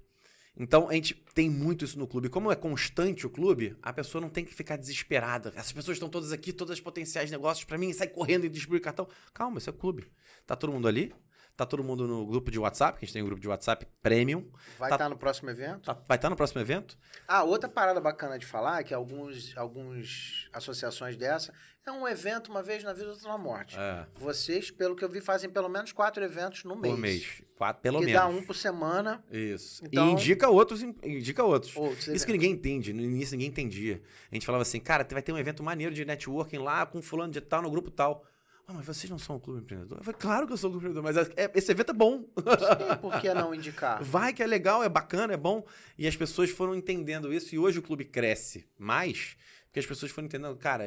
Então 0.62 0.90
a 0.90 0.92
gente 0.92 1.14
tem 1.34 1.48
muito 1.48 1.86
isso 1.86 1.98
no 1.98 2.06
clube. 2.06 2.28
Como 2.28 2.52
é 2.52 2.54
constante 2.54 3.26
o 3.26 3.30
clube, 3.30 3.74
a 3.82 3.94
pessoa 3.94 4.20
não 4.20 4.28
tem 4.28 4.44
que 4.44 4.54
ficar 4.54 4.76
desesperada. 4.76 5.54
Essas 5.56 5.72
pessoas 5.72 5.96
estão 5.96 6.08
todas 6.10 6.32
aqui, 6.32 6.52
todas 6.52 6.74
as 6.74 6.80
potenciais 6.80 7.30
negócios 7.30 7.64
pra 7.64 7.78
mim, 7.78 7.90
sai 7.94 8.08
correndo 8.08 8.44
e 8.44 8.48
distribui 8.50 8.78
cartão. 8.78 9.08
Calma, 9.32 9.56
isso 9.56 9.70
é 9.70 9.72
clube. 9.72 10.12
Tá 10.46 10.54
todo 10.54 10.70
mundo 10.70 10.86
ali? 10.86 11.14
Tá 11.56 11.64
todo 11.66 11.82
mundo 11.84 12.06
no 12.06 12.26
grupo 12.26 12.50
de 12.50 12.58
WhatsApp, 12.58 12.98
que 12.98 13.04
a 13.04 13.06
gente 13.06 13.12
tem 13.14 13.22
um 13.22 13.26
grupo 13.26 13.40
de 13.40 13.48
WhatsApp 13.48 13.86
premium. 14.02 14.50
Vai 14.78 14.88
Tá- 14.90 14.96
estar 14.96 15.08
no 15.08 15.16
próximo 15.16 15.50
evento? 15.50 15.80
Tá- 15.86 16.02
vai 16.08 16.16
estar 16.16 16.28
no 16.30 16.36
próximo 16.36 16.60
evento? 16.60 16.96
Ah, 17.28 17.42
outra 17.42 17.68
parada 17.68 18.00
bacana 18.00 18.38
de 18.38 18.46
falar, 18.46 18.82
que 18.84 18.94
alguns, 18.94 19.54
alguns 19.56 20.48
associações 20.52 21.16
dessa, 21.16 21.52
é 21.86 21.92
um 21.92 22.06
evento 22.06 22.50
uma 22.50 22.62
vez 22.62 22.84
na 22.84 22.92
vida, 22.92 23.08
outra 23.08 23.28
na 23.28 23.38
morte. 23.38 23.76
É. 23.78 24.06
Vocês, 24.14 24.70
pelo 24.70 24.94
que 24.94 25.04
eu 25.04 25.08
vi, 25.08 25.20
fazem 25.20 25.48
pelo 25.50 25.68
menos 25.68 25.92
quatro 25.92 26.22
eventos 26.22 26.64
no 26.64 26.76
mês. 26.76 26.94
Por 26.94 27.00
mês. 27.00 27.42
Quatro, 27.56 27.82
pelo 27.82 27.98
que 28.00 28.06
menos. 28.06 28.20
dá 28.20 28.26
um 28.28 28.42
por 28.44 28.54
semana. 28.54 29.22
Isso. 29.30 29.84
Então- 29.84 30.08
E 30.08 30.12
indica 30.12 30.48
outros, 30.48 30.82
indica 30.82 31.42
outros. 31.44 31.76
Outros 31.76 32.08
Isso 32.08 32.24
que 32.26 32.32
ninguém 32.32 32.52
entende. 32.52 32.92
No 32.92 33.02
início 33.02 33.32
ninguém 33.32 33.48
entendia. 33.48 34.00
A 34.30 34.34
gente 34.34 34.46
falava 34.46 34.62
assim, 34.62 34.78
cara, 34.80 35.06
vai 35.10 35.22
ter 35.22 35.32
um 35.32 35.38
evento 35.38 35.62
maneiro 35.62 35.94
de 35.94 36.04
networking 36.04 36.58
lá 36.58 36.86
com 36.86 37.02
fulano 37.02 37.32
de 37.32 37.40
tal, 37.40 37.62
no 37.62 37.70
grupo 37.70 37.90
tal. 37.90 38.24
Ah, 38.66 38.72
mas 38.72 38.86
vocês 38.86 39.10
não 39.10 39.18
são 39.18 39.34
o 39.34 39.40
clube 39.40 39.62
empreendedor? 39.62 39.98
Eu 39.98 40.04
falei, 40.04 40.20
claro 40.20 40.46
que 40.46 40.52
eu 40.52 40.56
sou 40.56 40.70
o 40.70 40.72
clube 40.74 40.86
empreendedor, 40.90 41.26
mas 41.26 41.36
é- 41.36 41.50
esse 41.58 41.72
evento 41.72 41.90
é 41.90 41.94
bom. 41.94 42.20
Sim, 42.20 42.96
por 43.00 43.20
que 43.20 43.34
não 43.34 43.52
indicar? 43.52 44.00
Vai 44.04 44.32
que 44.32 44.42
é 44.42 44.46
legal, 44.46 44.80
é 44.84 44.88
bacana, 44.88 45.32
é 45.32 45.36
bom. 45.36 45.66
E 45.98 46.06
as 46.06 46.14
pessoas 46.14 46.50
foram 46.50 46.74
entendendo 46.74 47.32
isso. 47.32 47.52
E 47.52 47.58
hoje 47.58 47.80
o 47.80 47.82
clube 47.82 48.04
cresce 48.04 48.64
mais, 48.78 49.36
porque 49.66 49.80
as 49.80 49.86
pessoas 49.86 50.12
foram 50.12 50.26
entendendo, 50.26 50.54
cara, 50.56 50.84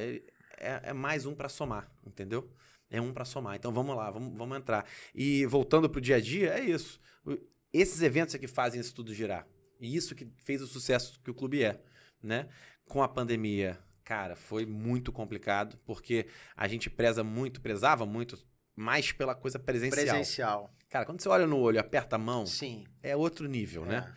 é, 0.57 0.81
é- 0.89 0.93
mais 0.93 1.25
um 1.25 1.33
pra 1.35 1.49
somar, 1.49 1.89
entendeu? 2.05 2.49
É 2.89 3.01
um 3.01 3.11
pra 3.13 3.25
somar. 3.25 3.55
Então 3.55 3.71
vamos 3.73 3.95
lá, 3.95 4.09
vamos, 4.11 4.37
vamos 4.37 4.57
entrar. 4.57 4.85
E 5.15 5.45
voltando 5.47 5.89
pro 5.89 5.99
dia 6.01 6.17
a 6.17 6.21
dia, 6.21 6.53
é 6.53 6.61
isso. 6.61 6.99
O- 7.25 7.37
esses 7.71 8.01
eventos 8.01 8.35
é 8.35 8.37
que 8.37 8.47
fazem 8.47 8.79
isso 8.79 8.93
tudo 8.93 9.13
girar. 9.13 9.47
E 9.79 9.95
isso 9.95 10.13
que 10.15 10.27
fez 10.43 10.61
o 10.61 10.67
sucesso 10.67 11.19
que 11.21 11.31
o 11.31 11.33
clube 11.33 11.63
é, 11.63 11.81
né? 12.21 12.47
Com 12.85 13.01
a 13.01 13.07
pandemia, 13.07 13.79
cara, 14.03 14.35
foi 14.35 14.65
muito 14.65 15.11
complicado, 15.11 15.77
porque 15.85 16.27
a 16.55 16.67
gente 16.67 16.89
preza 16.89 17.23
muito, 17.23 17.59
prezava 17.61 18.05
muito 18.05 18.37
mais 18.75 19.11
pela 19.11 19.33
coisa 19.35 19.57
presencial. 19.59 20.05
Presencial. 20.05 20.73
Cara, 20.89 21.05
quando 21.05 21.21
você 21.21 21.29
olha 21.29 21.47
no 21.47 21.57
olho, 21.57 21.79
aperta 21.79 22.15
a 22.15 22.19
mão, 22.19 22.45
Sim. 22.45 22.85
é 23.01 23.15
outro 23.15 23.47
nível, 23.47 23.83
É. 23.85 23.87
né? 23.87 24.13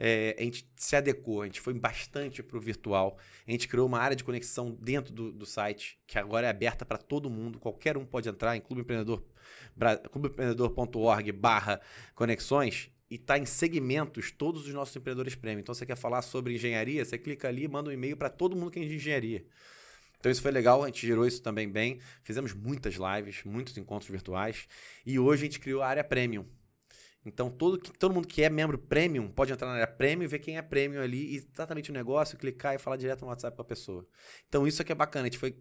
É, 0.00 0.36
a 0.38 0.42
gente 0.42 0.64
se 0.76 0.94
adequou, 0.94 1.42
a 1.42 1.46
gente 1.46 1.60
foi 1.60 1.74
bastante 1.74 2.40
pro 2.40 2.60
virtual. 2.60 3.18
A 3.46 3.50
gente 3.50 3.66
criou 3.66 3.84
uma 3.86 3.98
área 3.98 4.14
de 4.14 4.22
conexão 4.22 4.70
dentro 4.80 5.12
do, 5.12 5.32
do 5.32 5.44
site, 5.44 5.98
que 6.06 6.16
agora 6.16 6.46
é 6.46 6.50
aberta 6.50 6.86
para 6.86 6.98
todo 6.98 7.28
mundo. 7.28 7.58
Qualquer 7.58 7.96
um 7.96 8.06
pode 8.06 8.28
entrar 8.28 8.56
em 8.56 8.60
clubeempreendedor.org 8.60 11.32
barra 11.32 11.80
conexões 12.14 12.92
e 13.10 13.18
tá 13.18 13.36
em 13.36 13.44
segmentos 13.44 14.30
todos 14.30 14.68
os 14.68 14.72
nossos 14.72 14.94
empreendedores 14.94 15.34
prêmio. 15.34 15.60
Então, 15.60 15.74
você 15.74 15.84
quer 15.84 15.96
falar 15.96 16.22
sobre 16.22 16.54
engenharia, 16.54 17.04
você 17.04 17.18
clica 17.18 17.48
ali 17.48 17.64
e 17.64 17.68
manda 17.68 17.90
um 17.90 17.92
e-mail 17.92 18.16
para 18.16 18.30
todo 18.30 18.54
mundo 18.54 18.70
que 18.70 18.78
é 18.78 18.84
de 18.84 18.94
engenharia. 18.94 19.44
Então 20.20 20.32
isso 20.32 20.42
foi 20.42 20.50
legal, 20.50 20.82
a 20.82 20.86
gente 20.86 21.06
gerou 21.06 21.26
isso 21.26 21.40
também 21.40 21.68
bem. 21.68 22.00
Fizemos 22.22 22.52
muitas 22.52 22.94
lives, 22.94 23.42
muitos 23.44 23.76
encontros 23.78 24.10
virtuais. 24.10 24.66
E 25.06 25.18
hoje 25.18 25.42
a 25.42 25.46
gente 25.46 25.60
criou 25.60 25.80
a 25.80 25.88
área 25.88 26.02
premium. 26.02 26.44
Então 27.28 27.50
todo, 27.50 27.78
todo 27.78 28.12
mundo 28.14 28.26
que 28.26 28.42
é 28.42 28.50
membro 28.50 28.78
premium 28.78 29.28
pode 29.30 29.52
entrar 29.52 29.68
na 29.68 29.74
área 29.74 29.86
premium 29.86 30.24
e 30.24 30.28
ver 30.28 30.38
quem 30.40 30.56
é 30.56 30.62
premium 30.62 31.00
ali, 31.02 31.34
e 31.34 31.36
exatamente 31.36 31.90
o 31.90 31.94
negócio, 31.94 32.36
clicar 32.38 32.74
e 32.74 32.78
falar 32.78 32.96
direto 32.96 33.20
no 33.22 33.28
WhatsApp 33.28 33.54
com 33.56 33.62
a 33.62 33.64
pessoa. 33.64 34.06
Então 34.48 34.66
isso 34.66 34.82
aqui 34.82 34.90
é 34.92 34.94
bacana, 34.94 35.24
a 35.26 35.30
gente 35.30 35.38
foi 35.38 35.56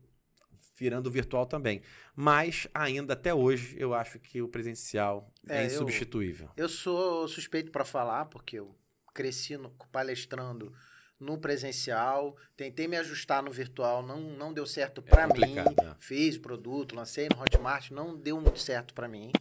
virando 0.80 1.10
virtual 1.10 1.46
também. 1.46 1.82
Mas 2.16 2.68
ainda 2.74 3.14
até 3.14 3.34
hoje 3.34 3.76
eu 3.80 3.94
acho 3.94 4.20
que 4.20 4.42
o 4.42 4.48
presencial 4.48 5.32
é, 5.48 5.60
É, 5.60 5.62
eu- 5.64 5.68
insubstituível. 5.72 6.50
Eu 6.56 6.70
sou 6.70 7.28
suspeito 7.28 7.72
para 7.72 7.84
falar, 7.86 8.26
porque 8.26 8.60
eu 8.60 8.76
cresci 9.14 9.58
no- 9.58 9.72
palestrando 9.92 10.72
no 11.20 11.40
presencial, 11.40 12.38
tentei 12.56 12.88
me 12.88 12.96
ajustar 12.96 13.42
no 13.42 13.50
virtual, 13.52 14.06
não, 14.06 14.22
não 14.38 14.54
deu 14.54 14.68
certo 14.68 15.02
para 15.02 15.26
mim. 15.26 15.34
complicado, 15.34 15.76
né? 15.84 15.96
Fiz 15.98 16.38
produto, 16.38 16.96
lancei 16.96 17.28
no 17.28 17.42
Hotmart, 17.42 17.90
não 17.90 18.16
deu 18.16 18.40
muito 18.40 18.60
certo 18.60 18.94
para 18.94 19.08
mim. 19.08 19.32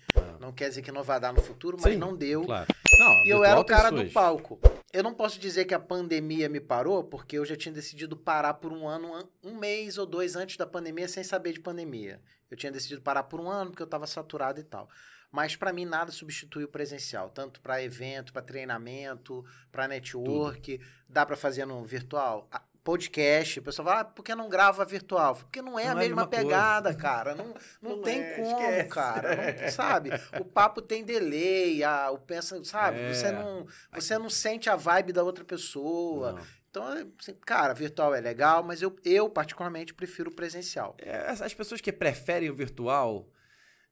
Ah. 0.40 0.46
Não 0.46 0.52
quer 0.52 0.68
dizer 0.68 0.82
que 0.82 0.92
não 0.92 1.02
vai 1.02 1.18
dar 1.20 1.32
no 1.32 1.40
futuro, 1.42 1.76
mas 1.80 1.92
Sim, 1.92 1.98
não 1.98 2.16
deu. 2.16 2.44
Claro. 2.44 2.66
Não, 2.98 3.26
E 3.26 3.28
eu 3.30 3.44
era 3.44 3.58
o 3.60 3.64
cara 3.64 3.90
do 3.90 4.10
palco. 4.12 4.58
Eu 4.92 5.02
não 5.02 5.12
posso 5.12 5.38
dizer 5.38 5.64
que 5.66 5.74
a 5.74 5.78
pandemia 5.80 6.48
me 6.48 6.60
parou, 6.60 7.04
porque 7.04 7.36
eu 7.38 7.44
já 7.44 7.54
tinha 7.56 7.72
decidido 7.74 8.16
parar 8.16 8.54
por 8.54 8.72
um 8.72 8.88
ano, 8.88 9.14
an- 9.14 9.28
um 9.42 9.54
mês 9.54 9.98
ou 9.98 10.06
dois 10.06 10.36
antes 10.36 10.56
da 10.56 10.66
pandemia, 10.66 11.06
sem 11.08 11.22
saber 11.22 11.52
de 11.52 11.60
pandemia. 11.60 12.20
Eu 12.50 12.56
tinha 12.56 12.72
decidido 12.72 13.02
parar 13.02 13.24
por 13.24 13.40
um 13.40 13.48
ano, 13.50 13.70
porque 13.70 13.82
eu 13.82 13.86
estava 13.86 14.06
saturado 14.06 14.58
e 14.60 14.64
tal. 14.64 14.88
Mas 15.30 15.56
para 15.56 15.72
mim 15.72 15.84
nada 15.84 16.10
substitui 16.12 16.64
o 16.64 16.68
presencial, 16.68 17.28
tanto 17.28 17.60
para 17.60 17.82
evento, 17.82 18.32
para 18.32 18.40
treinamento, 18.40 19.44
para 19.70 19.88
network, 19.88 20.80
dá 21.08 21.26
para 21.26 21.36
fazer 21.36 21.66
no 21.66 21.84
virtual. 21.84 22.48
Podcast, 22.86 23.58
o 23.58 23.62
pessoal 23.64 23.88
fala, 23.88 24.00
ah, 24.02 24.04
por 24.04 24.22
que 24.24 24.32
não 24.32 24.48
grava 24.48 24.84
virtual? 24.84 25.34
Porque 25.34 25.60
não 25.60 25.76
é 25.76 25.86
Não 25.86 25.90
a 25.98 26.04
é 26.04 26.06
mesma 26.06 26.24
coisa. 26.24 26.44
pegada, 26.44 26.94
cara. 26.94 27.34
Não, 27.34 27.46
não, 27.82 27.96
Não 27.96 28.02
tem 28.02 28.20
é, 28.22 28.36
como, 28.36 28.46
esquece. 28.60 28.88
cara. 28.90 29.28
Não- 29.62 29.68
sabe? 29.72 30.10
O 30.38 30.44
papo 30.44 30.80
tem 30.80 31.02
delay, 31.02 31.82
a, 31.82 32.12
o 32.12 32.18
pensa, 32.18 32.62
sabe? 32.62 33.00
É. 33.00 33.12
Você 33.12 33.32
não 33.32 33.66
você 33.92 34.16
não 34.18 34.30
sente 34.30 34.70
a 34.70 34.76
vibe 34.76 35.12
da 35.12 35.24
outra 35.24 35.44
pessoa. 35.44 36.40
Então, 36.70 36.92
é, 36.96 37.04
assim, 37.20 37.34
cara, 37.44 37.74
virtual 37.74 38.14
é 38.14 38.20
legal, 38.20 38.62
mas 38.62 38.80
eu, 38.82 38.94
eu 39.04 39.28
particularmente 39.28 39.92
prefiro 39.92 40.30
o 40.30 40.34
presencial. 40.34 40.94
É, 40.98 41.26
as 41.28 41.52
pessoas 41.54 41.80
que 41.80 41.92
preferem 41.92 42.50
o 42.50 42.54
virtual, 42.54 43.28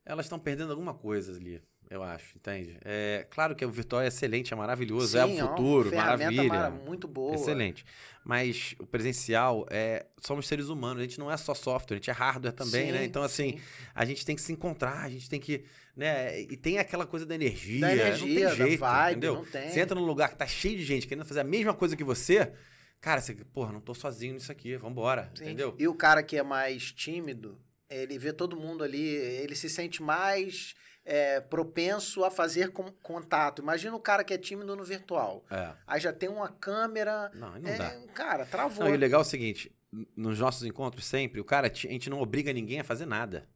elas 0.05 0.27
estão 0.27 0.39
perdendo 0.39 0.71
alguma 0.71 0.95
coisa 0.95 1.33
ali, 1.33 1.61
eu 1.91 2.03
acho, 2.03 2.37
entende? 2.37 2.77
É, 2.85 3.27
claro 3.31 3.55
que 3.55 3.65
o 3.65 3.71
virtual 3.71 4.03
é 4.03 4.09
excelente, 4.09 4.53
é 4.53 4.57
maravilhoso, 4.57 5.17
é 5.19 5.25
Sim, 5.27 5.33
o 5.41 5.45
uma 5.45 5.49
futuro, 5.49 5.91
ferramenta 5.91 6.31
maravilha. 6.31 6.49
mara- 6.49 6.71
muito 6.71 7.07
boa. 7.09 7.35
Excelente. 7.35 7.85
Mas 8.25 8.75
o 8.79 8.87
presencial 8.87 9.67
é. 9.71 10.07
Somos 10.21 10.47
seres 10.49 10.69
humanos, 10.69 11.01
a 11.01 11.05
gente 11.05 11.19
não 11.19 11.31
é 11.31 11.37
só 11.37 11.53
software, 11.55 11.97
a 11.97 11.99
gente 11.99 12.11
é 12.11 12.13
hardware 12.13 12.53
também, 12.55 12.87
Sim, 12.87 12.93
né? 12.93 13.05
Então, 13.05 13.23
assim, 13.23 13.53
sim. 13.59 13.61
a 13.95 14.05
gente 14.05 14.25
tem 14.25 14.35
que 14.35 14.41
se 14.43 14.53
encontrar, 14.53 15.03
a 15.05 15.11
gente 15.11 15.29
tem 15.29 15.39
que. 15.39 15.65
Né? 15.97 16.41
E 16.41 16.57
tem 16.57 16.79
aquela 16.79 17.07
coisa 17.07 17.25
da 17.27 17.35
energia. 17.35 17.81
Da 17.81 17.93
energia, 17.93 18.49
não 18.49 18.57
tem 18.57 18.67
jeito, 18.67 18.81
vibe, 18.81 19.11
entendeu? 19.13 19.35
não 19.35 19.45
tem. 19.45 19.69
Você 19.69 19.81
entra 19.81 19.95
num 19.95 20.07
lugar 20.07 20.31
que 20.31 20.37
tá 20.37 20.47
cheio 20.47 20.77
de 20.77 20.85
gente 20.85 21.07
querendo 21.07 21.25
fazer 21.27 21.41
a 21.41 21.45
mesma 21.45 21.75
coisa 21.75 21.95
que 21.97 22.03
você. 22.05 22.53
Cara, 23.01 23.21
você, 23.21 23.35
porra, 23.35 23.71
não 23.71 23.81
tô 23.83 23.93
sozinho 23.95 24.33
nisso 24.33 24.51
aqui, 24.51 24.77
vambora, 24.79 25.31
Sim. 25.35 25.45
entendeu? 25.45 25.75
E 25.79 25.87
o 25.87 25.95
cara 25.95 26.23
que 26.23 26.39
é 26.39 26.43
mais 26.43 26.91
tímido, 26.91 27.61
ele 27.91 28.19
vê 28.19 28.33
todo 28.33 28.57
mundo 28.57 28.83
ali, 28.83 28.99
ele 28.99 29.55
se 29.55 29.69
sente 29.69 30.03
mais 30.03 30.75
é, 31.05 31.41
propenso 31.41 32.25
a 32.25 32.31
fazer 32.31 32.71
com- 32.73 32.91
contato. 33.03 33.61
Imagina 33.61 33.95
o 33.95 34.01
cara 34.01 34.25
que 34.25 34.33
é 34.33 34.39
tímido 34.39 34.75
no 34.75 34.85
virtual. 34.85 35.45
É. 35.51 35.73
Aí 35.87 36.01
já 36.01 36.13
tem 36.13 36.29
uma 36.29 36.49
câmera. 36.49 37.31
Não, 37.35 37.59
não 37.59 37.69
é, 37.71 37.77
dá. 37.77 37.91
Cara, 38.15 38.47
travou. 38.47 38.85
Não, 38.85 38.93
e 38.93 38.97
o 38.97 38.99
legal 38.99 39.21
é 39.21 39.23
o 39.23 39.27
seguinte: 39.27 39.71
nos 40.17 40.39
nossos 40.39 40.63
encontros 40.65 41.05
sempre, 41.05 41.41
o 41.41 41.45
cara, 41.45 41.69
a 41.69 41.75
gente 41.75 42.09
não 42.09 42.21
obriga 42.21 42.53
ninguém 42.53 42.81
a 42.81 42.85
fazer 42.85 43.07
nada. 43.07 43.49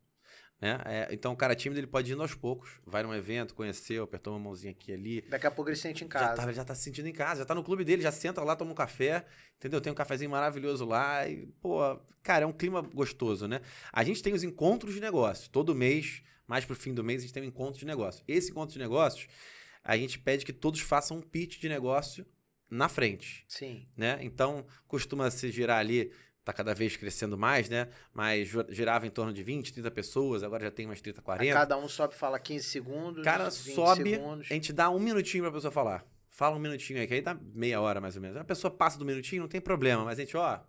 Né? 0.61 0.77
É, 0.87 1.09
então 1.13 1.33
o 1.33 1.37
cara 1.37 1.55
tímido 1.55 1.79
ele 1.79 1.87
pode 1.87 2.11
ir 2.13 2.21
aos 2.21 2.35
poucos. 2.35 2.81
Vai 2.85 3.03
num 3.05 3.15
evento, 3.15 3.55
conheceu, 3.55 4.03
apertou 4.03 4.33
uma 4.35 4.41
mãozinha 4.41 4.73
aqui 4.73 4.93
ali. 4.93 5.21
Daqui 5.23 5.47
a 5.47 5.51
pouco 5.53 5.71
ele 5.71 5.77
sente 5.77 6.03
em 6.05 6.09
Já 6.09 6.13
casa. 6.13 6.43
tá, 6.43 6.53
já 6.53 6.65
tá 6.65 6.75
se 6.75 6.83
sentindo 6.83 7.07
em 7.07 7.13
casa, 7.13 7.41
já 7.43 7.47
tá 7.47 7.55
no 7.55 7.63
clube 7.63 7.85
dele, 7.85 8.03
já 8.03 8.11
senta 8.11 8.43
lá, 8.43 8.57
toma 8.57 8.73
um 8.73 8.75
café, 8.75 9.25
entendeu? 9.57 9.81
Tem 9.81 9.93
um 9.93 9.95
cafezinho 9.95 10.31
maravilhoso 10.31 10.85
lá 10.85 11.29
e, 11.29 11.47
pô, 11.61 11.79
cara, 12.25 12.43
é 12.43 12.47
um 12.47 12.53
clima 12.53 12.83
gostoso, 12.83 13.47
né? 13.47 13.61
A 13.93 14.03
gente 14.03 14.21
tem 14.21 14.35
os 14.35 14.43
encontros 14.43 14.95
de 14.95 15.01
negócio. 15.01 15.49
Todo 15.49 15.77
mês, 15.77 16.25
mais 16.49 16.65
pro 16.65 16.75
fim 16.75 16.93
do 16.93 17.05
mês, 17.05 17.21
a 17.21 17.27
gente 17.27 17.35
tem 17.35 17.43
um 17.45 17.47
encontro 17.47 17.79
de 17.79 17.87
negócio. 17.87 18.25
Esse 18.27 18.51
encontro 18.51 18.73
de 18.73 18.79
negócios, 18.81 19.29
a 19.85 19.97
gente 19.97 20.19
pede 20.19 20.45
que 20.45 20.53
todos 20.53 20.81
façam 20.81 21.19
um 21.19 21.21
pitch 21.21 21.61
de 21.61 21.69
negócio 21.69 22.27
na 22.71 22.89
frente 22.89 23.45
Sim. 23.47 23.87
né? 23.97 24.19
Então, 24.23 24.67
costuma 24.87 25.31
se 25.31 25.51
girar 25.51 25.79
ali, 25.79 26.11
tá 26.45 26.53
cada 26.53 26.75
vez 26.75 26.97
crescendo 26.97 27.37
mais, 27.39 27.69
né? 27.69 27.89
Mas 28.13 28.51
girava 28.71 29.07
em 29.07 29.11
torno 29.11 29.33
de 29.33 29.43
20, 29.43 29.73
30 29.75 29.91
pessoas, 29.91 30.43
agora 30.43 30.65
já 30.65 30.71
tem 30.71 30.87
umas 30.87 31.01
30, 31.01 31.21
Aí 31.21 31.25
40. 31.25 31.53
cada 31.53 31.79
um 31.79 31.87
sobe 31.89 32.15
e 32.15 32.17
fala 32.19 32.39
15 32.39 32.65
segundos. 32.65 33.21
O 33.21 33.25
cara 33.25 33.45
20 33.45 33.75
sobe, 33.75 34.11
segundos. 34.11 34.49
a 34.51 34.55
gente 34.55 34.73
dá 34.73 34.91
um 34.91 34.99
minutinho 34.99 35.45
pra 35.45 35.53
pessoa 35.53 35.71
falar. 35.71 36.05
Fala 36.31 36.57
um 36.57 36.61
minutinho 36.61 37.01
aí, 37.01 37.07
que 37.07 37.15
aí 37.15 37.21
dá 37.21 37.35
meia 37.55 37.81
hora 37.81 38.01
mais 38.01 38.17
ou 38.17 38.23
menos. 38.23 38.37
A 38.37 38.45
pessoa 38.45 38.71
passa 38.71 38.99
do 38.99 39.05
minutinho, 39.05 39.43
não 39.43 39.49
tem 39.49 39.61
problema, 39.61 40.05
mas 40.05 40.19
a 40.19 40.23
gente, 40.23 40.37
ó, 40.37 40.61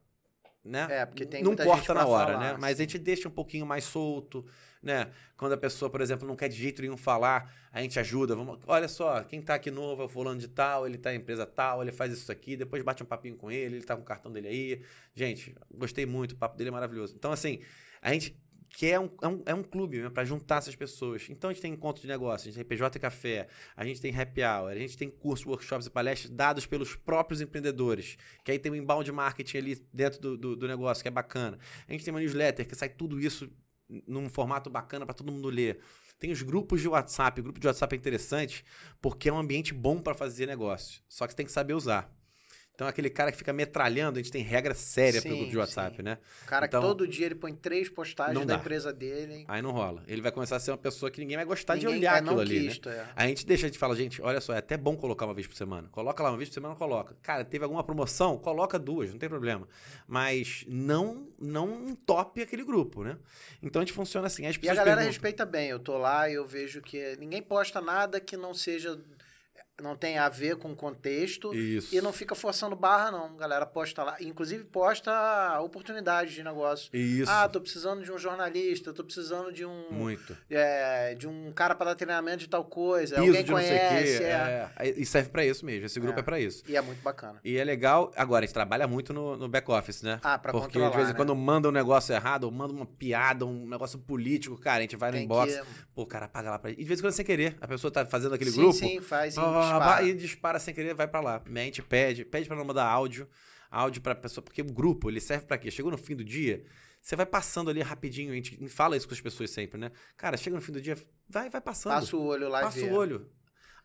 né? 0.63 0.87
É, 0.89 1.05
porque 1.05 1.25
tem 1.25 1.43
não 1.43 1.55
corta 1.55 1.93
na 1.93 2.05
hora, 2.05 2.33
falar, 2.33 2.53
né? 2.53 2.57
Mas 2.59 2.77
sim. 2.77 2.83
a 2.83 2.85
gente 2.85 2.99
deixa 2.99 3.27
um 3.27 3.31
pouquinho 3.31 3.65
mais 3.65 3.83
solto, 3.83 4.45
né? 4.81 5.09
Quando 5.37 5.53
a 5.53 5.57
pessoa, 5.57 5.89
por 5.89 6.01
exemplo, 6.01 6.27
não 6.27 6.35
quer 6.35 6.49
de 6.49 6.55
jeito 6.55 6.81
nenhum 6.81 6.97
falar, 6.97 7.53
a 7.71 7.81
gente 7.81 7.99
ajuda. 7.99 8.35
Vamos, 8.35 8.59
olha 8.67 8.87
só, 8.87 9.23
quem 9.23 9.41
tá 9.41 9.55
aqui 9.55 9.71
novo 9.71 10.01
é 10.01 10.05
o 10.05 10.09
fulano 10.09 10.39
de 10.39 10.47
tal, 10.47 10.85
ele 10.85 10.97
tá 10.97 11.13
em 11.13 11.17
empresa 11.17 11.45
tal, 11.45 11.81
ele 11.81 11.91
faz 11.91 12.11
isso 12.11 12.31
aqui, 12.31 12.55
depois 12.55 12.83
bate 12.83 13.01
um 13.01 13.05
papinho 13.05 13.35
com 13.35 13.49
ele, 13.49 13.77
ele 13.77 13.85
tá 13.85 13.95
com 13.95 14.01
o 14.01 14.05
cartão 14.05 14.31
dele 14.31 14.47
aí. 14.47 14.81
Gente, 15.15 15.55
gostei 15.73 16.05
muito, 16.05 16.33
o 16.33 16.37
papo 16.37 16.57
dele 16.57 16.69
é 16.69 16.73
maravilhoso. 16.73 17.15
Então, 17.15 17.31
assim, 17.31 17.59
a 18.01 18.13
gente 18.13 18.37
quer 18.69 18.99
um, 18.99 19.10
é, 19.21 19.27
um, 19.27 19.43
é 19.47 19.53
um 19.53 19.63
clube 19.63 19.99
né, 19.99 20.10
para 20.10 20.23
juntar 20.23 20.58
essas 20.58 20.75
pessoas. 20.75 21.27
Então, 21.29 21.49
a 21.49 21.53
gente 21.53 21.62
tem 21.62 21.73
encontro 21.73 22.01
de 22.01 22.08
negócio, 22.08 22.47
a 22.47 22.51
gente 22.51 22.55
tem 22.55 22.65
PJ 22.65 22.99
Café, 22.99 23.47
a 23.75 23.86
gente 23.86 23.99
tem 23.99 24.15
happy 24.15 24.41
hour, 24.41 24.71
a 24.71 24.75
gente 24.75 24.97
tem 24.97 25.10
cursos, 25.10 25.45
workshops 25.45 25.88
e 25.88 25.89
palestras 25.89 26.29
dados 26.29 26.65
pelos 26.65 26.95
próprios 26.95 27.41
empreendedores. 27.41 28.17
Que 28.43 28.51
aí 28.51 28.60
tem 28.60 28.71
o 28.71 28.75
inbound 28.75 29.12
marketing 29.12 29.58
ali 29.58 29.88
dentro 29.93 30.19
do, 30.21 30.38
do, 30.38 30.55
do 30.55 30.67
negócio, 30.67 31.01
que 31.01 31.08
é 31.08 31.12
bacana. 31.12 31.58
A 31.88 31.91
gente 31.91 32.03
tem 32.03 32.13
uma 32.13 32.19
newsletter 32.19 32.67
que 32.67 32.75
sai 32.75 32.89
tudo 32.89 33.19
isso 33.19 33.51
num 34.08 34.29
formato 34.29 34.69
bacana 34.69 35.05
para 35.05 35.15
todo 35.15 35.32
mundo 35.32 35.49
ler. 35.49 35.79
Tem 36.19 36.32
os 36.32 36.41
grupos 36.41 36.82
de 36.82 36.88
WhatsApp. 36.88 37.39
O 37.39 37.43
grupo 37.43 37.60
de 37.60 37.67
WhatsApp 37.67 37.95
é 37.95 37.97
interessante 37.97 38.63
porque 39.01 39.29
é 39.29 39.34
um 39.34 39.39
ambiente 39.39 39.73
bom 39.73 39.99
para 39.99 40.13
fazer 40.13 40.45
negócio. 40.45 41.01
Só 41.08 41.25
que 41.25 41.32
você 41.32 41.38
tem 41.38 41.45
que 41.45 41.51
saber 41.51 41.73
usar. 41.73 42.13
Então, 42.79 42.87
aquele 42.87 43.09
cara 43.09 43.29
que 43.29 43.37
fica 43.37 43.51
metralhando, 43.51 44.17
a 44.19 44.21
gente 44.21 44.31
tem 44.31 44.41
regra 44.41 44.73
séria 44.73 45.19
Sim, 45.19 45.27
grupo 45.27 45.49
de 45.51 45.57
WhatsApp, 45.57 45.97
sim. 45.97 46.01
né? 46.01 46.17
O 46.43 46.45
cara 46.45 46.65
Então- 46.65 46.79
que 46.79 46.87
todo 46.87 47.05
dia 47.05 47.25
ele 47.25 47.35
põe 47.35 47.53
três 47.53 47.89
postagens 47.89 48.45
da 48.45 48.55
empresa 48.55 48.93
dele. 48.93 49.43
Aí 49.49 49.61
não 49.61 49.71
rola. 49.71 50.01
Ele 50.07 50.21
vai 50.21 50.31
começar 50.31 50.55
a 50.55 50.59
ser 50.61 50.71
uma 50.71 50.77
pessoa 50.77 51.11
que 51.11 51.19
ninguém 51.19 51.35
vai 51.35 51.45
gostar 51.45 51.75
de 51.75 51.81
Ninguém- 51.85 51.99
olhar 51.99 52.13
é 52.15 52.19
aquilo 52.19 52.35
não 52.35 52.41
ali, 52.41 52.59
né? 52.61 52.67
quisto, 52.69 52.87
é. 52.87 53.05
A 53.17 53.27
gente 53.27 53.45
deixa 53.45 53.69
de 53.69 53.77
falar, 53.77 53.95
gente, 53.95 54.21
olha 54.21 54.39
só, 54.39 54.53
é 54.53 54.59
até 54.59 54.77
bom 54.77 54.95
colocar 54.95 55.25
uma 55.25 55.33
vez 55.33 55.45
por 55.45 55.57
semana. 55.57 55.89
Coloca 55.91 56.23
lá 56.23 56.29
uma 56.31 56.37
vez 56.37 56.47
por 56.47 56.53
semana, 56.53 56.73
coloca. 56.73 57.17
Cara, 57.21 57.43
teve 57.43 57.65
alguma 57.65 57.83
promoção? 57.83 58.37
Coloca 58.37 58.79
duas, 58.79 59.11
não 59.11 59.19
tem 59.19 59.27
problema. 59.27 59.67
Mas 60.07 60.63
não 60.65 61.27
não 61.37 61.85
entope 61.89 62.41
aquele 62.41 62.63
grupo, 62.63 63.03
né? 63.03 63.17
Então 63.61 63.81
a 63.81 63.85
gente 63.85 63.93
funciona 63.93 64.27
assim. 64.27 64.45
As 64.45 64.55
E 64.55 64.59
a 64.69 64.73
galera 64.73 64.83
perguntam- 64.85 65.05
respeita 65.07 65.45
bem. 65.45 65.67
Eu 65.69 65.79
tô 65.79 65.97
lá 65.97 66.29
e 66.29 66.35
eu 66.35 66.47
vejo 66.47 66.81
que 66.81 67.17
ninguém 67.17 67.41
posta 67.41 67.81
nada 67.81 68.21
que 68.21 68.37
não 68.37 68.53
seja. 68.53 68.97
Não 69.81 69.95
tenha 69.95 70.23
a 70.25 70.29
ver 70.29 70.55
com 70.57 70.71
o 70.71 70.75
contexto. 70.75 71.53
Isso. 71.53 71.95
E 71.95 72.01
não 72.01 72.11
fica 72.13 72.35
forçando 72.35 72.75
barra, 72.75 73.11
não. 73.11 73.25
A 73.25 73.37
galera 73.37 73.65
posta 73.65 74.03
lá. 74.03 74.15
Inclusive, 74.19 74.63
posta 74.65 75.59
oportunidades 75.61 76.33
de 76.33 76.43
negócio. 76.43 76.89
Isso. 76.95 77.29
Ah, 77.31 77.47
tô 77.47 77.59
precisando 77.61 78.03
de 78.03 78.11
um 78.11 78.17
jornalista, 78.17 78.93
tô 78.93 79.03
precisando 79.03 79.51
de 79.51 79.65
um. 79.65 79.85
Muito. 79.91 80.35
é, 80.49 81.15
de 81.15 81.27
um 81.27 81.51
cara 81.51 81.75
para 81.75 81.87
dar 81.91 81.95
treinamento 81.95 82.37
de 82.39 82.49
tal 82.49 82.63
coisa. 82.65 83.15
Piso 83.15 83.27
Alguém 83.27 83.43
de 83.43 83.51
não 83.51 83.57
sei 83.59 83.67
o 83.75 83.79
conhece. 83.79 84.17
quê. 84.17 84.23
é. 84.23 84.69
É. 84.77 84.89
E 84.97 85.05
serve 85.05 85.29
pra 85.29 85.45
isso 85.45 85.65
mesmo. 85.65 85.85
Esse 85.85 85.99
grupo 85.99 86.17
é, 86.19 86.21
É. 86.21 86.23
pra 86.23 86.39
isso. 86.39 86.63
E 86.67 86.75
é 86.75 86.81
muito 86.81 87.01
bacana. 87.01 87.39
E 87.43 87.57
é 87.57 87.63
legal. 87.63 88.11
Agora, 88.15 88.43
a 88.43 88.45
gente 88.47 88.53
trabalha 88.53 88.87
muito 88.87 89.13
no, 89.13 89.37
no 89.37 89.47
back-office, 89.47 90.01
né? 90.01 90.19
Ah, 90.23 90.37
pra 90.37 90.51
Porque 90.51 90.79
de 90.79 90.89
vez 90.95 91.09
em 91.09 91.11
né? 91.11 91.13
quando 91.17 91.35
manda 91.35 91.67
um 91.69 91.71
negócio 91.71 92.13
errado, 92.13 92.43
ou 92.45 92.51
manda 92.51 92.73
uma 92.73 92.85
piada, 92.85 93.45
um 93.45 93.67
negócio 93.67 93.97
político, 93.99 94.57
cara, 94.59 94.79
a 94.79 94.81
gente 94.81 94.95
vai 94.95 95.09
no 95.11 95.15
Tem 95.17 95.25
inbox. 95.25 95.55
que- 95.55 95.65
Pô, 95.93 96.03
o 96.03 96.05
cara 96.05 96.27
paga 96.27 96.49
lá 96.51 96.59
pra. 96.59 96.71
E 96.71 96.75
de 96.75 96.83
vez 96.85 96.99
em 96.99 97.03
quando 97.03 97.13
sem 97.13 97.25
querer. 97.25 97.57
A 97.61 97.67
pessoa 97.67 97.91
tá 97.91 98.05
fazendo 98.05 98.33
aquele 98.35 98.51
sim, 98.51 98.57
grupo. 98.61 98.73
sim, 98.73 99.01
faz. 99.01 99.35
e 99.35 99.39
Ó, 99.39 99.43
dispara. 99.77 100.03
e 100.03 100.13
dispara 100.13 100.60
sem 100.60 100.73
querer, 100.73 100.93
vai 100.93 101.08
para 101.08 101.21
lá. 101.21 101.41
Mente, 101.45 101.82
pede, 101.82 102.25
pede 102.25 102.47
para 102.47 102.58
não 102.58 102.65
mandar 102.65 102.86
áudio, 102.86 103.27
áudio 103.69 104.01
para 104.01 104.15
pessoa, 104.15 104.43
porque 104.43 104.62
o 104.62 104.65
grupo, 104.65 105.10
ele 105.10 105.19
serve 105.19 105.45
para 105.45 105.58
quê? 105.58 105.69
Chegou 105.69 105.91
no 105.91 105.97
fim 105.97 106.15
do 106.15 106.23
dia, 106.23 106.63
você 107.01 107.15
vai 107.15 107.25
passando 107.25 107.69
ali 107.69 107.82
rapidinho, 107.82 108.32
a 108.32 108.36
gente 108.36 108.67
fala 108.69 108.97
isso 108.97 109.08
com 109.08 109.13
as 109.13 109.21
pessoas 109.21 109.49
sempre, 109.49 109.79
né? 109.79 109.91
Cara, 110.17 110.38
chega 110.38 110.55
no 110.55 110.62
fim 110.62 110.71
do 110.71 110.82
dia, 110.82 110.97
vai, 111.27 111.49
vai 111.49 111.62
passando. 111.62 111.93
Passa 111.93 112.15
o 112.15 112.23
olho 112.23 112.49
lá 112.49 112.62
Passa 112.62 112.84
o 112.86 112.93
olho. 112.93 113.29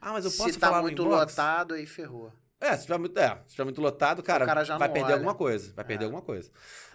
Ah, 0.00 0.12
mas 0.12 0.24
eu 0.24 0.30
posso 0.32 0.52
Se 0.52 0.58
tá 0.58 0.68
falar 0.68 0.82
muito 0.82 1.02
lotado, 1.02 1.74
aí 1.74 1.86
ferrou. 1.86 2.32
É, 2.60 2.76
se 2.76 2.84
tiver 2.84 2.98
muito, 2.98 3.18
é, 3.18 3.38
se 3.46 3.52
tiver 3.52 3.64
muito 3.64 3.80
lotado, 3.80 4.22
cara, 4.22 4.46
cara 4.46 4.64
vai 4.78 4.88
perder 4.88 5.04
olha. 5.04 5.14
alguma 5.14 5.34
coisa. 5.34 5.72
Vai 5.74 5.84
perder 5.84 6.04
é. 6.04 6.06
alguma 6.06 6.22
coisa. 6.22 6.50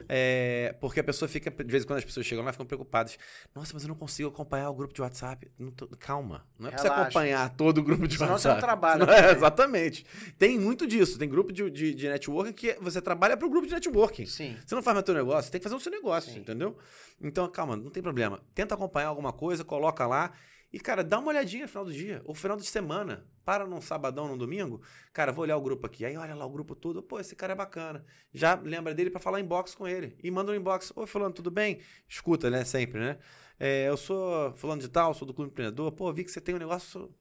É, 0.07 0.75
porque 0.79 0.99
a 0.99 1.03
pessoa 1.03 1.29
fica, 1.29 1.51
de 1.51 1.71
vez 1.71 1.83
em 1.83 1.87
quando 1.87 1.99
as 1.99 2.05
pessoas 2.05 2.25
chegam 2.25 2.43
lá, 2.43 2.51
ficam 2.51 2.65
preocupadas. 2.65 3.19
Nossa, 3.53 3.71
mas 3.73 3.83
eu 3.83 3.89
não 3.89 3.95
consigo 3.95 4.29
acompanhar 4.29 4.69
o 4.69 4.73
grupo 4.73 4.93
de 4.93 5.01
WhatsApp. 5.01 5.51
Tô, 5.75 5.87
calma. 5.99 6.47
Não 6.57 6.69
é 6.69 6.71
pra 6.71 6.81
você 6.81 6.87
acompanhar 6.87 7.49
todo 7.55 7.79
o 7.79 7.83
grupo 7.83 8.07
de 8.07 8.17
Senão 8.17 8.31
WhatsApp. 8.31 8.41
Senão 8.41 8.55
você 8.55 8.61
não 8.61 8.67
trabalha. 8.67 9.05
Não 9.05 9.13
é, 9.13 9.31
exatamente. 9.31 10.05
Tem 10.37 10.57
muito 10.57 10.87
disso. 10.87 11.19
Tem 11.19 11.29
grupo 11.29 11.51
de, 11.53 11.69
de, 11.69 11.93
de 11.93 12.09
networking 12.09 12.53
que 12.53 12.77
você 12.81 13.01
trabalha 13.01 13.37
para 13.37 13.45
o 13.45 13.49
grupo 13.49 13.67
de 13.67 13.73
networking. 13.73 14.25
Sim. 14.25 14.57
Você 14.65 14.73
não 14.73 14.81
faz 14.81 14.95
mais 14.95 15.05
teu 15.05 15.13
negócio, 15.13 15.43
você 15.43 15.51
tem 15.51 15.59
que 15.59 15.63
fazer 15.63 15.75
o 15.75 15.79
seu 15.79 15.91
negócio, 15.91 16.33
Sim. 16.33 16.39
entendeu? 16.39 16.77
Então, 17.21 17.47
calma, 17.49 17.75
não 17.75 17.91
tem 17.91 18.01
problema. 18.01 18.41
Tenta 18.55 18.73
acompanhar 18.73 19.09
alguma 19.09 19.33
coisa, 19.33 19.63
coloca 19.63 20.07
lá. 20.07 20.31
E, 20.71 20.79
cara, 20.79 21.03
dá 21.03 21.17
uma 21.17 21.29
olhadinha 21.29 21.63
no 21.63 21.67
final 21.67 21.85
do 21.85 21.91
dia, 21.91 22.21
ou 22.25 22.35
final 22.35 22.55
de 22.55 22.65
semana. 22.65 23.25
Para 23.43 23.65
num 23.65 23.81
sabadão, 23.81 24.27
num 24.27 24.37
domingo. 24.37 24.81
Cara, 25.11 25.31
vou 25.31 25.41
olhar 25.41 25.57
o 25.57 25.61
grupo 25.61 25.87
aqui. 25.87 26.05
Aí 26.05 26.15
olha 26.15 26.35
lá 26.35 26.45
o 26.45 26.49
grupo 26.49 26.75
todo. 26.75 27.01
Pô, 27.01 27.19
esse 27.19 27.35
cara 27.35 27.53
é 27.53 27.55
bacana. 27.55 28.05
Já 28.31 28.53
lembra 28.53 28.93
dele 28.93 29.09
para 29.09 29.19
falar 29.19 29.39
inbox 29.39 29.73
com 29.73 29.87
ele. 29.87 30.15
E 30.23 30.29
manda 30.29 30.51
um 30.51 30.55
inbox. 30.55 30.93
Oi, 30.95 31.07
fulano, 31.07 31.33
tudo 31.33 31.49
bem? 31.49 31.79
Escuta, 32.07 32.51
né? 32.51 32.63
Sempre, 32.63 32.99
né? 32.99 33.17
É, 33.59 33.89
eu 33.89 33.97
sou 33.97 34.53
fulano 34.55 34.79
de 34.79 34.87
tal, 34.87 35.15
sou 35.15 35.27
do 35.27 35.33
Clube 35.33 35.49
Empreendedor. 35.49 35.91
Pô, 35.93 36.13
vi 36.13 36.23
que 36.23 36.29
você 36.29 36.39
tem 36.39 36.53
um 36.53 36.59
negócio 36.59 37.11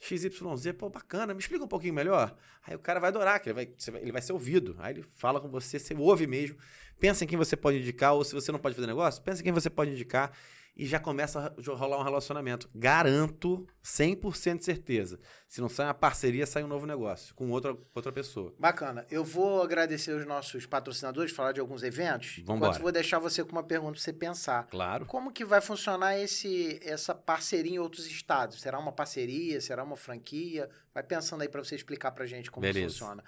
XYZ. 0.00 0.72
Pô, 0.76 0.90
bacana. 0.90 1.32
Me 1.32 1.38
explica 1.38 1.64
um 1.64 1.68
pouquinho 1.68 1.94
melhor. 1.94 2.36
Aí 2.66 2.74
o 2.74 2.80
cara 2.80 2.98
vai 2.98 3.10
adorar, 3.10 3.38
que 3.38 3.48
ele 3.48 3.54
vai, 3.54 3.72
ele 4.00 4.10
vai 4.10 4.20
ser 4.20 4.32
ouvido. 4.32 4.74
Aí 4.80 4.92
ele 4.92 5.04
fala 5.14 5.40
com 5.40 5.48
você, 5.48 5.78
você 5.78 5.94
ouve 5.94 6.26
mesmo. 6.26 6.56
Pensa 6.98 7.22
em 7.22 7.28
quem 7.28 7.38
você 7.38 7.56
pode 7.56 7.78
indicar, 7.78 8.14
ou 8.14 8.24
se 8.24 8.34
você 8.34 8.50
não 8.50 8.58
pode 8.58 8.74
fazer 8.74 8.88
negócio, 8.88 9.22
pensa 9.22 9.40
em 9.40 9.44
quem 9.44 9.52
você 9.52 9.70
pode 9.70 9.92
indicar 9.92 10.32
e 10.76 10.84
já 10.84 11.00
começa 11.00 11.54
a 11.56 11.74
rolar 11.74 11.98
um 11.98 12.02
relacionamento. 12.02 12.68
Garanto, 12.74 13.66
100% 13.82 14.58
de 14.58 14.64
certeza. 14.64 15.18
Se 15.48 15.60
não 15.60 15.68
sai 15.68 15.86
uma 15.86 15.94
parceria, 15.94 16.46
sai 16.46 16.62
um 16.62 16.68
novo 16.68 16.86
negócio 16.86 17.34
com 17.34 17.50
outra, 17.50 17.74
outra 17.94 18.12
pessoa. 18.12 18.54
Bacana. 18.58 19.06
Eu 19.10 19.24
vou 19.24 19.62
agradecer 19.62 20.12
os 20.12 20.26
nossos 20.26 20.66
patrocinadores, 20.66 21.32
falar 21.32 21.52
de 21.52 21.60
alguns 21.60 21.82
eventos. 21.82 22.40
Vamos 22.44 22.68
Enquanto 22.68 22.82
vou 22.82 22.92
deixar 22.92 23.18
você 23.18 23.42
com 23.42 23.52
uma 23.52 23.62
pergunta 23.62 23.92
para 23.92 24.02
você 24.02 24.12
pensar. 24.12 24.66
Claro. 24.66 25.06
Como 25.06 25.32
que 25.32 25.44
vai 25.44 25.62
funcionar 25.62 26.18
esse, 26.18 26.78
essa 26.82 27.14
parceria 27.14 27.76
em 27.76 27.78
outros 27.78 28.06
estados? 28.06 28.60
Será 28.60 28.78
uma 28.78 28.92
parceria? 28.92 29.60
Será 29.60 29.82
uma 29.82 29.96
franquia? 29.96 30.68
Vai 30.92 31.02
pensando 31.02 31.40
aí 31.40 31.48
para 31.48 31.64
você 31.64 31.74
explicar 31.74 32.10
para 32.10 32.26
gente 32.26 32.50
como 32.50 32.62
Beleza. 32.62 32.88
funciona. 32.88 33.24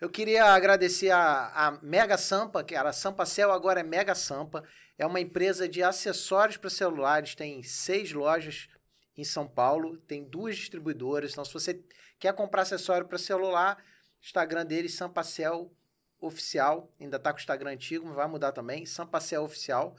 Eu 0.00 0.08
queria 0.08 0.46
agradecer 0.46 1.10
a, 1.10 1.48
a 1.48 1.78
Mega 1.82 2.16
Sampa, 2.16 2.64
que 2.64 2.74
era 2.74 2.90
Sampa 2.90 3.26
Cell, 3.26 3.52
agora 3.52 3.80
é 3.80 3.82
Mega 3.82 4.14
Sampa. 4.14 4.64
É 4.96 5.04
uma 5.04 5.20
empresa 5.20 5.68
de 5.68 5.82
acessórios 5.82 6.56
para 6.56 6.70
celulares, 6.70 7.34
tem 7.34 7.62
seis 7.62 8.10
lojas 8.10 8.68
em 9.14 9.24
São 9.24 9.46
Paulo, 9.46 9.98
tem 9.98 10.24
duas 10.24 10.56
distribuidoras. 10.56 11.32
Então, 11.32 11.44
se 11.44 11.52
você 11.52 11.84
quer 12.18 12.32
comprar 12.32 12.62
acessório 12.62 13.06
para 13.06 13.18
celular, 13.18 13.82
Instagram 14.22 14.64
deles, 14.64 14.94
Sampacel 14.94 15.70
Oficial. 16.18 16.90
Ainda 16.98 17.18
está 17.18 17.30
com 17.30 17.36
o 17.36 17.40
Instagram 17.40 17.72
antigo, 17.72 18.06
mas 18.06 18.16
vai 18.16 18.26
mudar 18.26 18.52
também. 18.52 18.86
Sampacel 18.86 19.42
Oficial. 19.42 19.94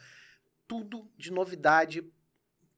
Tudo 0.67 1.11
de 1.15 1.31
novidade 1.31 2.11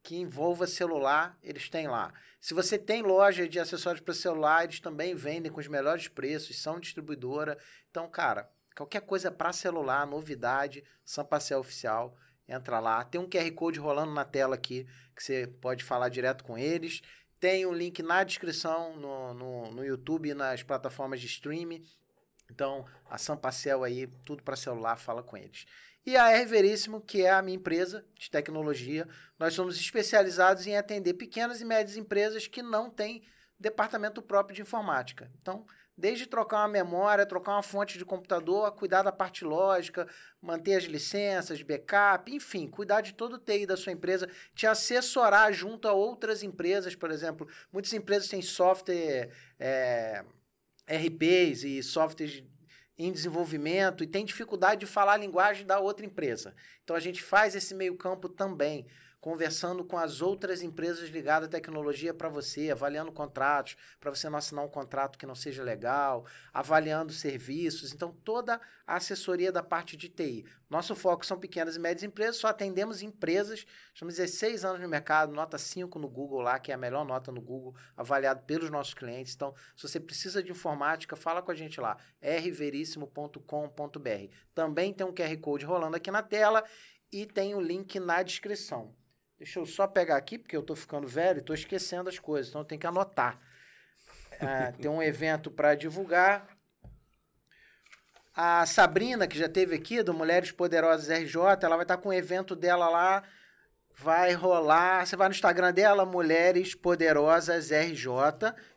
que 0.03 0.17
envolva 0.17 0.67
celular, 0.67 1.37
eles 1.41 1.69
têm 1.69 1.87
lá. 1.87 2.13
Se 2.39 2.53
você 2.53 2.77
tem 2.77 3.01
loja 3.01 3.47
de 3.47 3.59
acessórios 3.59 4.03
para 4.03 4.13
celular, 4.13 4.65
eles 4.65 4.79
também 4.79 5.15
vendem 5.15 5.51
com 5.51 5.61
os 5.61 5.67
melhores 5.67 6.07
preços, 6.09 6.61
são 6.61 6.79
distribuidora. 6.79 7.57
Então, 7.89 8.07
cara, 8.09 8.51
Qualquer 8.75 9.01
coisa 9.01 9.31
para 9.31 9.53
celular, 9.53 10.05
novidade, 10.07 10.83
Sampacel 11.05 11.59
Oficial, 11.59 12.17
entra 12.47 12.79
lá. 12.79 13.03
Tem 13.03 13.21
um 13.21 13.29
QR 13.29 13.51
Code 13.51 13.79
rolando 13.79 14.11
na 14.11 14.25
tela 14.25 14.55
aqui 14.55 14.87
que 15.15 15.23
você 15.23 15.47
pode 15.61 15.83
falar 15.83 16.09
direto 16.09 16.43
com 16.43 16.57
eles. 16.57 17.01
Tem 17.39 17.65
um 17.65 17.73
link 17.73 18.01
na 18.01 18.23
descrição 18.23 18.95
no, 18.97 19.33
no, 19.33 19.71
no 19.71 19.85
YouTube 19.85 20.29
e 20.29 20.33
nas 20.33 20.63
plataformas 20.63 21.21
de 21.21 21.27
streaming. 21.27 21.85
Então, 22.49 22.85
a 23.09 23.17
Sampacel 23.17 23.83
aí, 23.83 24.07
tudo 24.25 24.41
para 24.41 24.55
celular, 24.55 24.97
fala 24.97 25.21
com 25.21 25.37
eles. 25.37 25.65
E 26.05 26.17
a 26.17 26.31
R 26.31 26.45
Veríssimo, 26.45 27.01
que 27.01 27.23
é 27.23 27.31
a 27.31 27.41
minha 27.41 27.55
empresa 27.55 28.05
de 28.15 28.29
tecnologia, 28.29 29.07
nós 29.39 29.53
somos 29.53 29.77
especializados 29.77 30.67
em 30.67 30.75
atender 30.75 31.13
pequenas 31.13 31.61
e 31.61 31.65
médias 31.65 31.97
empresas 31.97 32.47
que 32.47 32.61
não 32.61 32.89
têm 32.89 33.23
departamento 33.59 34.21
próprio 34.21 34.55
de 34.55 34.61
informática. 34.61 35.31
Então, 35.41 35.65
Desde 35.95 36.25
trocar 36.25 36.61
uma 36.61 36.67
memória, 36.67 37.23
trocar 37.23 37.51
uma 37.51 37.61
fonte 37.61 37.99
de 37.99 38.05
computador, 38.05 38.71
cuidar 38.71 39.03
da 39.03 39.11
parte 39.11 39.45
lógica, 39.45 40.07
manter 40.41 40.75
as 40.75 40.85
licenças, 40.85 41.61
backup, 41.61 42.33
enfim, 42.33 42.67
cuidar 42.67 43.01
de 43.01 43.13
todo 43.13 43.33
o 43.33 43.37
TI 43.37 43.67
da 43.67 43.77
sua 43.77 43.91
empresa, 43.91 44.27
te 44.55 44.65
assessorar 44.65 45.53
junto 45.53 45.87
a 45.87 45.93
outras 45.93 46.41
empresas, 46.41 46.95
por 46.95 47.11
exemplo. 47.11 47.47
Muitas 47.71 47.93
empresas 47.93 48.27
têm 48.27 48.41
software, 48.41 49.29
é, 49.59 50.25
RPs 50.87 51.63
e 51.63 51.83
softwares 51.83 52.43
em 52.97 53.11
desenvolvimento 53.11 54.03
e 54.03 54.07
tem 54.07 54.23
dificuldade 54.23 54.81
de 54.81 54.85
falar 54.85 55.13
a 55.13 55.17
linguagem 55.17 55.65
da 55.65 55.79
outra 55.79 56.05
empresa. 56.05 56.55
Então 56.83 56.95
a 56.95 56.99
gente 56.99 57.21
faz 57.21 57.55
esse 57.55 57.73
meio 57.73 57.95
campo 57.97 58.29
também 58.29 58.85
conversando 59.23 59.85
com 59.85 59.97
as 59.97 60.21
outras 60.21 60.61
empresas 60.61 61.09
ligadas 61.09 61.47
à 61.47 61.49
tecnologia 61.49 62.13
para 62.13 62.27
você, 62.27 62.69
avaliando 62.69 63.09
contratos, 63.09 63.77
para 63.97 64.13
você 64.13 64.29
não 64.29 64.37
assinar 64.37 64.65
um 64.65 64.67
contrato 64.67 65.17
que 65.17 65.25
não 65.25 65.33
seja 65.33 65.63
legal, 65.63 66.25
avaliando 66.53 67.13
serviços. 67.13 67.93
Então, 67.93 68.11
toda 68.11 68.59
a 68.85 68.97
assessoria 68.97 69.49
da 69.49 69.63
parte 69.63 69.95
de 69.95 70.09
TI. 70.09 70.45
Nosso 70.69 70.93
foco 70.93 71.25
são 71.25 71.39
pequenas 71.39 71.77
e 71.77 71.79
médias 71.79 72.03
empresas, 72.03 72.35
só 72.35 72.49
atendemos 72.49 73.01
empresas, 73.01 73.65
estamos 73.93 74.15
16 74.15 74.65
anos 74.65 74.81
no 74.81 74.89
mercado, 74.89 75.31
nota 75.31 75.57
5 75.57 75.97
no 75.97 76.09
Google 76.09 76.41
lá, 76.41 76.59
que 76.59 76.73
é 76.73 76.75
a 76.75 76.77
melhor 76.77 77.05
nota 77.05 77.31
no 77.31 77.39
Google, 77.39 77.73
avaliado 77.95 78.43
pelos 78.43 78.69
nossos 78.69 78.93
clientes. 78.93 79.35
Então, 79.35 79.55
se 79.73 79.87
você 79.87 80.01
precisa 80.01 80.43
de 80.43 80.51
informática, 80.51 81.15
fala 81.15 81.41
com 81.41 81.49
a 81.49 81.55
gente 81.55 81.79
lá, 81.79 81.95
rveríssimo.com.br. 82.21 83.39
Também 84.53 84.93
tem 84.93 85.07
um 85.07 85.13
QR 85.13 85.37
Code 85.39 85.63
rolando 85.63 85.95
aqui 85.95 86.11
na 86.11 86.21
tela 86.21 86.61
e 87.09 87.25
tem 87.25 87.55
o 87.55 87.61
link 87.61 87.97
na 88.01 88.21
descrição. 88.21 88.93
Deixa 89.43 89.59
eu 89.59 89.65
só 89.65 89.85
pegar 89.85 90.15
aqui, 90.15 90.39
porque 90.39 90.55
eu 90.55 90.61
estou 90.61 90.73
ficando 90.73 91.05
velho 91.05 91.39
e 91.39 91.41
estou 91.41 91.53
esquecendo 91.53 92.07
as 92.07 92.17
coisas, 92.17 92.47
então 92.47 92.61
eu 92.61 92.65
tenho 92.65 92.79
que 92.79 92.87
anotar. 92.87 93.37
É, 94.39 94.71
tem 94.81 94.89
um 94.89 95.03
evento 95.03 95.51
para 95.51 95.75
divulgar. 95.75 96.47
A 98.33 98.65
Sabrina, 98.65 99.27
que 99.27 99.37
já 99.37 99.49
teve 99.49 99.75
aqui, 99.75 100.01
do 100.01 100.13
Mulheres 100.13 100.53
Poderosas 100.53 101.09
RJ, 101.09 101.35
ela 101.61 101.75
vai 101.75 101.83
estar 101.83 101.97
tá 101.97 102.01
com 102.01 102.07
o 102.07 102.13
evento 102.13 102.55
dela 102.55 102.87
lá. 102.87 103.21
Vai 103.97 104.31
rolar. 104.31 105.05
Você 105.05 105.17
vai 105.17 105.27
no 105.27 105.35
Instagram 105.35 105.73
dela, 105.73 106.05
Mulheres 106.05 106.73
Poderosas 106.73 107.69
RJ. 107.69 108.07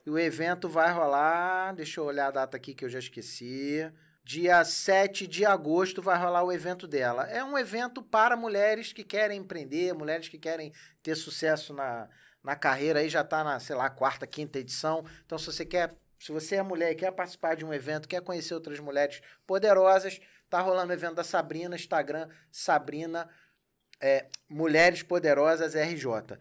E 0.04 0.10
o 0.10 0.18
evento 0.18 0.68
vai 0.68 0.92
rolar. 0.92 1.76
Deixa 1.76 2.00
eu 2.00 2.04
olhar 2.04 2.26
a 2.26 2.32
data 2.32 2.56
aqui 2.56 2.74
que 2.74 2.84
eu 2.84 2.88
já 2.88 2.98
esqueci. 2.98 3.88
Dia 4.26 4.64
7 4.64 5.24
de 5.24 5.46
agosto 5.46 6.02
vai 6.02 6.18
rolar 6.18 6.42
o 6.42 6.50
evento 6.50 6.88
dela. 6.88 7.28
É 7.30 7.44
um 7.44 7.56
evento 7.56 8.02
para 8.02 8.34
mulheres 8.36 8.92
que 8.92 9.04
querem 9.04 9.38
empreender, 9.38 9.94
mulheres 9.94 10.28
que 10.28 10.36
querem 10.36 10.72
ter 11.00 11.14
sucesso 11.14 11.72
na, 11.72 12.08
na 12.42 12.56
carreira. 12.56 12.98
Aí 12.98 13.08
já 13.08 13.20
está 13.20 13.44
na, 13.44 13.60
sei 13.60 13.76
lá, 13.76 13.88
quarta, 13.88 14.26
quinta 14.26 14.58
edição. 14.58 15.04
Então, 15.24 15.38
se 15.38 15.46
você 15.46 15.64
quer, 15.64 15.94
se 16.18 16.32
você 16.32 16.56
é 16.56 16.62
mulher 16.64 16.90
e 16.90 16.96
quer 16.96 17.12
participar 17.12 17.54
de 17.54 17.64
um 17.64 17.72
evento, 17.72 18.08
quer 18.08 18.20
conhecer 18.20 18.52
outras 18.52 18.80
mulheres 18.80 19.20
poderosas, 19.46 20.20
tá 20.50 20.60
rolando 20.60 20.90
o 20.90 20.96
evento 20.96 21.14
da 21.14 21.22
Sabrina, 21.22 21.76
Instagram, 21.76 22.28
Sabrina 22.50 23.30
é, 24.00 24.26
Mulheres 24.48 25.04
Poderosas 25.04 25.76
RJ. 25.76 26.36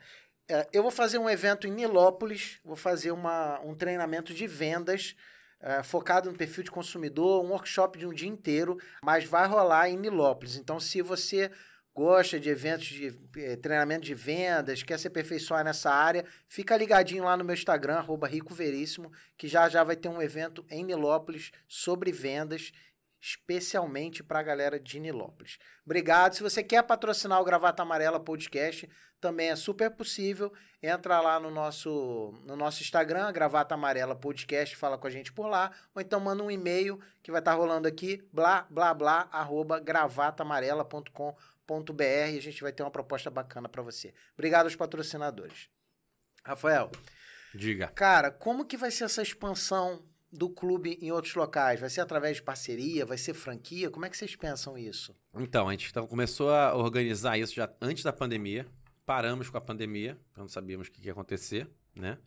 É, 0.50 0.68
eu 0.74 0.82
vou 0.82 0.92
fazer 0.92 1.20
um 1.20 1.30
evento 1.30 1.68
em 1.68 1.72
Nilópolis, 1.72 2.60
vou 2.66 2.76
fazer 2.76 3.12
uma, 3.12 3.60
um 3.60 3.76
treinamento 3.76 4.34
de 4.34 4.48
vendas 4.48 5.16
é, 5.60 5.84
focado 5.84 6.32
no 6.32 6.38
perfil 6.38 6.64
de 6.64 6.72
consumidor, 6.72 7.44
um 7.44 7.50
workshop 7.50 7.98
de 7.98 8.06
um 8.06 8.14
dia 8.14 8.30
inteiro, 8.30 8.78
mas 9.04 9.26
vai 9.26 9.48
rolar 9.48 9.90
em 9.90 9.98
Nilópolis. 9.98 10.56
Então, 10.56 10.80
se 10.80 11.02
você 11.02 11.52
gosta 11.96 12.38
de 12.38 12.50
eventos 12.50 12.88
de 12.88 13.18
eh, 13.38 13.56
treinamento 13.56 14.06
de 14.06 14.14
vendas, 14.14 14.84
quer 14.84 15.00
se 15.00 15.08
aperfeiçoar 15.08 15.64
nessa 15.64 15.90
área, 15.90 16.26
fica 16.50 16.76
ligadinho 16.76 17.24
lá 17.24 17.38
no 17.38 17.46
meu 17.46 17.54
Instagram, 17.54 17.96
arroba 17.96 18.28
Rico 18.28 18.54
Veríssimo, 18.54 19.10
que 19.38 19.48
já 19.48 19.70
já 19.70 19.82
vai 19.82 19.96
ter 19.96 20.10
um 20.10 20.22
evento 20.22 20.66
em 20.70 20.84
Nilópolis 20.84 21.52
sobre 21.70 22.12
vendas, 22.12 22.74
especialmente 23.22 24.24
para 24.24 24.40
a 24.40 24.44
galera 24.44 24.80
de 24.80 25.00
Nilópolis. 25.00 25.58
Obrigado. 25.86 26.36
Se 26.36 26.44
você 26.44 26.64
quer 26.64 26.84
patrocinar 26.84 27.42
o 27.42 27.44
Gravata 27.44 27.82
Amarela 27.82 28.20
Podcast, 28.20 28.90
também 29.20 29.50
é 29.50 29.56
super 29.56 29.92
possível. 29.92 30.54
Entra 30.82 31.20
lá 31.20 31.40
no 31.40 31.50
nosso, 31.50 32.34
no 32.46 32.56
nosso 32.56 32.84
Instagram, 32.84 33.32
Gravata 33.32 33.74
Amarela 33.74 34.16
Podcast, 34.16 34.76
fala 34.76 34.98
com 34.98 35.08
a 35.08 35.10
gente 35.10 35.34
por 35.34 35.48
lá, 35.48 35.72
ou 35.94 36.02
então 36.02 36.20
manda 36.20 36.44
um 36.44 36.52
e-mail 36.52 37.00
que 37.24 37.32
vai 37.32 37.40
estar 37.40 37.54
tá 37.54 37.58
rolando 37.58 37.88
aqui, 37.88 38.24
blá, 38.32 38.68
blá, 38.70 38.94
blá, 38.94 39.28
arroba 39.32 39.80
gravatamarela.com.br 39.80 42.04
e 42.04 42.38
a 42.38 42.42
gente 42.42 42.62
vai 42.62 42.72
ter 42.72 42.84
uma 42.84 42.92
proposta 42.92 43.32
bacana 43.32 43.68
para 43.68 43.82
você. 43.82 44.14
Obrigado 44.36 44.66
aos 44.66 44.76
patrocinadores. 44.76 45.68
Rafael, 46.44 46.92
Diga. 47.56 47.88
Cara, 47.88 48.30
como 48.30 48.66
que 48.66 48.76
vai 48.76 48.92
ser 48.92 49.06
essa 49.06 49.22
expansão 49.22 50.04
do 50.32 50.50
clube 50.50 50.98
em 51.02 51.12
outros 51.12 51.36
locais? 51.36 51.80
Vai 51.80 51.90
ser 51.90 52.02
através 52.02 52.38
de 52.38 52.44
parceria? 52.44 53.06
Vai 53.06 53.18
ser 53.18 53.34
franquia? 53.34 53.90
Como 53.90 54.06
é 54.06 54.10
que 54.10 54.18
vocês 54.18 54.36
pensam 54.36 54.78
isso? 54.78 55.16
Então, 55.34 55.68
a 55.68 55.72
gente 55.72 55.90
então, 55.90 56.08
começou 56.08 56.50
a 56.52 56.76
organizar 56.76 57.38
isso 57.38 57.56
já 57.56 57.70
antes 57.82 58.04
da 58.04 58.14
pandemia. 58.14 58.66
Paramos 59.06 59.50
com 59.50 59.58
a 59.58 59.62
pandemia, 59.62 60.18
não 60.36 60.48
sabíamos 60.48 60.88
o 60.88 60.92
que 60.92 61.06
ia 61.06 61.12
acontecer, 61.12 61.70
né? 61.96 62.18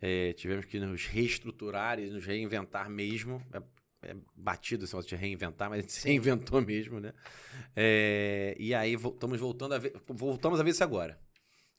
É, 0.00 0.32
tivemos 0.32 0.64
que 0.64 0.78
nos 0.78 1.06
reestruturar 1.06 1.98
e 1.98 2.08
nos 2.08 2.24
reinventar 2.24 2.88
mesmo. 2.88 3.42
É, 3.52 4.10
é 4.10 4.16
batido 4.34 4.84
esse 4.84 4.94
negócio 4.94 5.10
de 5.10 5.16
reinventar, 5.16 5.68
mas 5.68 5.80
a 5.80 5.82
gente 5.82 5.92
se 5.92 6.06
reinventou 6.08 6.60
mesmo, 6.62 7.00
né? 7.00 7.12
É, 7.76 8.56
e 8.58 8.74
aí 8.74 8.94
estamos 8.94 9.38
voltando 9.38 9.74
a 9.74 9.78
ver, 9.78 9.92
voltamos 10.08 10.58
a 10.58 10.62
ver 10.62 10.70
isso 10.70 10.84
agora. 10.84 11.18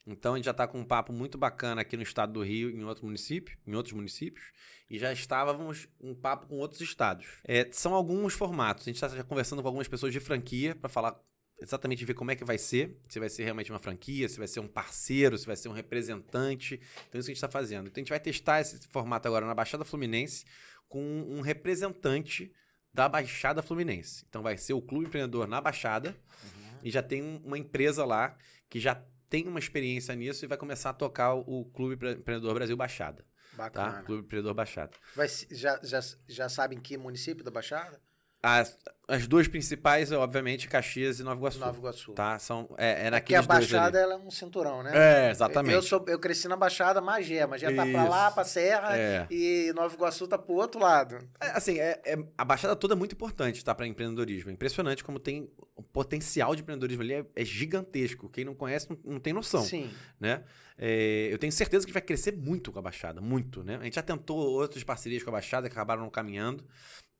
Então 0.06 0.34
a 0.34 0.38
gente 0.38 0.46
já 0.46 0.52
está 0.52 0.68
com 0.68 0.80
um 0.80 0.86
papo 0.86 1.14
muito 1.14 1.38
bacana 1.38 1.82
aqui 1.82 1.96
no 1.96 2.04
estado 2.04 2.34
do 2.34 2.44
Rio, 2.44 2.70
em 2.70 2.84
outro 2.84 3.06
município, 3.06 3.58
em 3.66 3.76
outros 3.76 3.94
municípios, 3.94 4.52
e 4.90 4.98
já 4.98 5.14
estávamos 5.14 5.88
um 6.00 6.16
papo 6.16 6.48
com 6.48 6.58
outros 6.58 6.82
estados. 6.82 7.28
É, 7.44 7.70
são 7.72 7.94
alguns 7.94 8.34
formatos. 8.34 8.84
A 8.84 8.92
gente 8.92 9.04
está 9.04 9.24
conversando 9.24 9.62
com 9.62 9.68
algumas 9.68 9.88
pessoas 9.88 10.12
de 10.12 10.20
franquia 10.20 10.76
para 10.76 10.90
falar 10.90 11.20
exatamente 11.62 12.04
ver 12.04 12.16
como 12.16 12.32
é 12.32 12.36
que 12.36 12.44
vai 12.44 12.58
ser, 12.58 12.98
se 13.08 13.20
vai 13.20 13.30
ser 13.30 13.44
realmente 13.44 13.72
uma 13.72 13.80
franquia, 13.80 14.28
se 14.28 14.40
vai 14.40 14.48
ser 14.48 14.60
um 14.60 14.68
parceiro, 14.68 15.38
se 15.38 15.46
vai 15.46 15.56
ser 15.56 15.70
um 15.70 15.74
representante. 15.74 16.82
Então 17.08 17.20
isso 17.20 17.28
que 17.28 17.32
a 17.32 17.34
gente 17.34 17.36
está 17.36 17.50
fazendo. 17.50 17.88
Então 17.88 18.02
a 18.02 18.04
gente 18.04 18.10
vai 18.10 18.20
testar 18.20 18.62
esse 18.62 18.88
formato 18.88 19.28
agora 19.28 19.46
na 19.46 19.54
Baixada 19.54 19.86
Fluminense 19.86 20.46
com 20.90 21.02
um 21.02 21.42
representante 21.42 22.52
da 22.94 23.08
Baixada 23.08 23.62
Fluminense. 23.62 24.26
Então 24.28 24.42
vai 24.42 24.58
ser 24.58 24.74
o 24.74 24.82
Clube 24.82 25.06
Empreendedor 25.06 25.48
na 25.48 25.62
Baixada 25.62 26.18
uhum. 26.44 26.80
e 26.84 26.90
já 26.90 27.04
tem 27.04 27.42
uma 27.44 27.58
empresa 27.58 28.04
lá 28.04 28.36
que 28.68 28.80
já 28.80 29.02
tem 29.32 29.48
uma 29.48 29.60
experiência 29.60 30.14
nisso 30.14 30.44
e 30.44 30.48
vai 30.48 30.58
começar 30.58 30.90
a 30.90 30.94
tocar 30.94 31.34
o 31.34 31.64
Clube 31.74 31.94
Empreendedor 31.96 32.54
Brasil 32.54 32.76
Baixada. 32.76 33.24
Tá? 33.24 33.58
Bacana. 33.58 33.94
Tá? 33.94 34.04
Clube 34.04 34.26
Empreendedor 34.26 34.54
Baixada. 34.54 34.92
Vai, 35.16 35.28
já, 35.50 35.80
já, 35.82 36.02
já 36.28 36.50
sabem 36.50 36.78
que 36.78 36.98
município 36.98 37.42
da 37.42 37.50
Baixada? 37.50 38.02
As, 38.44 38.76
as 39.08 39.28
duas 39.28 39.48
principais, 39.48 40.12
obviamente, 40.12 40.68
Caxias 40.68 41.20
e 41.20 41.24
Nova 41.24 41.38
Iguaçu. 41.38 41.60
Nova 41.60 41.78
Iguaçu. 41.78 42.14
Tá? 42.14 42.40
São, 42.40 42.74
é, 42.76 43.08
é 43.08 43.12
Porque 43.12 43.36
a 43.36 43.42
Baixada 43.44 44.00
ela 44.00 44.16
é 44.16 44.18
um 44.18 44.32
cinturão, 44.32 44.82
né? 44.82 44.92
É, 45.28 45.30
exatamente. 45.30 45.76
Eu, 45.76 45.82
sou, 45.84 46.04
eu 46.08 46.18
cresci 46.18 46.48
na 46.48 46.56
Baixada 46.56 47.00
Magé. 47.02 47.46
Magé 47.46 47.68
Isso. 47.68 47.76
tá 47.76 47.86
pra 47.86 48.04
lá, 48.06 48.32
pra 48.32 48.44
Serra, 48.44 48.98
é. 48.98 49.28
e 49.30 49.72
Nova 49.76 49.94
Iguaçu 49.94 50.28
tá 50.28 50.40
pro 50.40 50.56
outro 50.56 50.82
lado. 50.82 51.20
É, 51.40 51.52
assim, 51.52 51.78
é, 51.78 52.02
é, 52.04 52.18
a 52.36 52.44
Baixada 52.44 52.76
toda 52.76 52.96
é 52.96 52.98
muito 52.98 53.14
importante, 53.14 53.64
tá? 53.64 53.76
Pra 53.76 53.86
empreendedorismo. 53.86 54.50
É 54.50 54.54
impressionante 54.54 55.04
como 55.04 55.20
tem... 55.20 55.52
O 55.76 55.84
potencial 55.84 56.56
de 56.56 56.62
empreendedorismo 56.62 57.04
ali 57.04 57.14
é, 57.14 57.26
é 57.36 57.46
gigantesco. 57.46 58.30
Quem 58.30 58.46
não 58.46 58.56
conhece 58.56 58.90
não, 58.90 58.98
não 59.04 59.20
tem 59.20 59.34
noção. 59.34 59.64
Sim. 59.64 59.92
Né? 60.20 60.44
É, 60.78 61.28
eu 61.32 61.38
tenho 61.38 61.52
certeza 61.52 61.86
que 61.86 61.94
vai 61.94 62.02
crescer 62.02 62.36
muito 62.36 62.72
com 62.72 62.80
a 62.80 62.82
Baixada. 62.82 63.20
Muito, 63.20 63.64
né? 63.64 63.78
A 63.80 63.84
gente 63.84 63.96
já 63.96 64.02
tentou 64.02 64.38
outras 64.38 64.84
parcerias 64.84 65.22
com 65.22 65.30
a 65.30 65.34
Baixada 65.34 65.68
que 65.68 65.74
acabaram 65.74 66.02
não 66.02 66.10
caminhando 66.10 66.64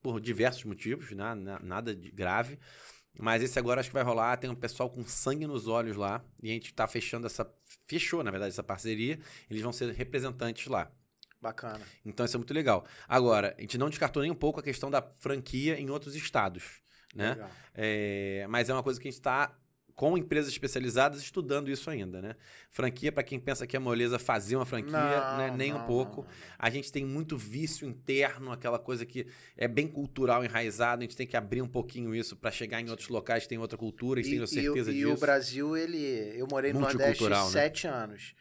por 0.02 0.20
diversos 0.20 0.64
motivos, 0.64 1.12
né? 1.12 1.34
nada 1.62 1.96
de 1.96 2.12
grave. 2.12 2.58
Mas 3.20 3.44
esse 3.44 3.60
agora 3.60 3.82
acho 3.82 3.90
que 3.90 3.94
vai 3.94 4.04
rolar. 4.04 4.38
Tem 4.38 4.50
um 4.50 4.56
pessoal 4.56 4.90
com 4.90 5.04
sangue 5.04 5.46
nos 5.46 5.68
olhos 5.68 5.98
lá. 5.98 6.24
E 6.42 6.50
a 6.50 6.54
gente 6.54 6.74
tá 6.74 6.88
fechando 6.88 7.28
essa. 7.28 7.50
Fechou, 7.88 8.24
na 8.24 8.32
verdade, 8.32 8.54
essa 8.54 8.64
parceria. 8.64 9.20
Eles 9.50 9.62
vão 9.62 9.74
ser 9.74 9.92
representantes 9.94 10.68
lá. 10.68 10.92
Bacana. 11.42 11.86
Então 12.06 12.26
isso 12.26 12.38
é 12.38 12.40
muito 12.40 12.54
legal. 12.54 12.86
Agora, 13.08 13.56
a 13.58 13.62
gente 13.62 13.78
não 13.78 13.90
descartou 13.90 14.22
nem 14.22 14.32
um 14.32 14.36
pouco 14.36 14.60
a 14.60 14.64
questão 14.64 14.90
da 14.90 15.02
franquia 15.02 15.80
em 15.80 15.90
outros 15.90 16.16
estados. 16.16 16.82
Né? 17.16 17.38
É, 17.74 18.46
mas 18.48 18.70
é 18.70 18.74
uma 18.74 18.84
coisa 18.84 19.00
que 19.00 19.08
a 19.08 19.12
gente 19.12 19.20
está 19.20 19.54
com 19.96 20.18
empresas 20.18 20.52
especializadas 20.52 21.22
estudando 21.22 21.70
isso 21.70 21.90
ainda, 21.90 22.22
né? 22.22 22.36
Franquia, 22.70 23.12
para 23.12 23.24
quem 23.24 23.40
pensa 23.40 23.68
que 23.68 23.76
é 23.76 23.80
moleza 23.80 24.18
fazer 24.18 24.56
uma 24.56 24.66
franquia, 24.66 24.92
não, 24.92 25.38
né? 25.38 25.54
nem 25.56 25.72
não, 25.72 25.84
um 25.84 25.86
pouco. 25.86 26.22
Não, 26.22 26.28
a 26.58 26.70
gente 26.70 26.92
tem 26.92 27.06
muito 27.06 27.38
vício 27.38 27.88
interno, 27.88 28.52
aquela 28.52 28.80
coisa 28.80 29.06
que 29.06 29.28
é 29.58 29.68
bem 29.68 29.88
cultural, 29.88 30.44
enraizado. 30.44 31.02
A 31.02 31.04
gente 31.04 31.16
tem 31.16 31.28
que 31.28 31.38
abrir 31.38 31.62
um 31.62 31.68
pouquinho 31.68 32.16
isso 32.16 32.36
para 32.36 32.52
chegar 32.52 32.82
em 32.82 32.90
outros 32.90 33.10
locais 33.10 33.48
tem 33.48 33.58
outra 33.58 33.78
cultura, 33.78 34.20
e, 34.22 34.24
tenho 34.24 34.48
certeza 34.48 34.92
e, 34.92 34.96
disso. 34.96 35.10
E 35.10 35.14
o 35.14 35.18
Brasil, 35.18 35.76
ele. 35.76 36.34
Eu 36.36 36.48
morei 36.50 36.74
no 36.74 36.80
Nordeste 36.80 37.28
né? 37.28 37.44
sete 37.50 37.88
anos. 37.88 38.34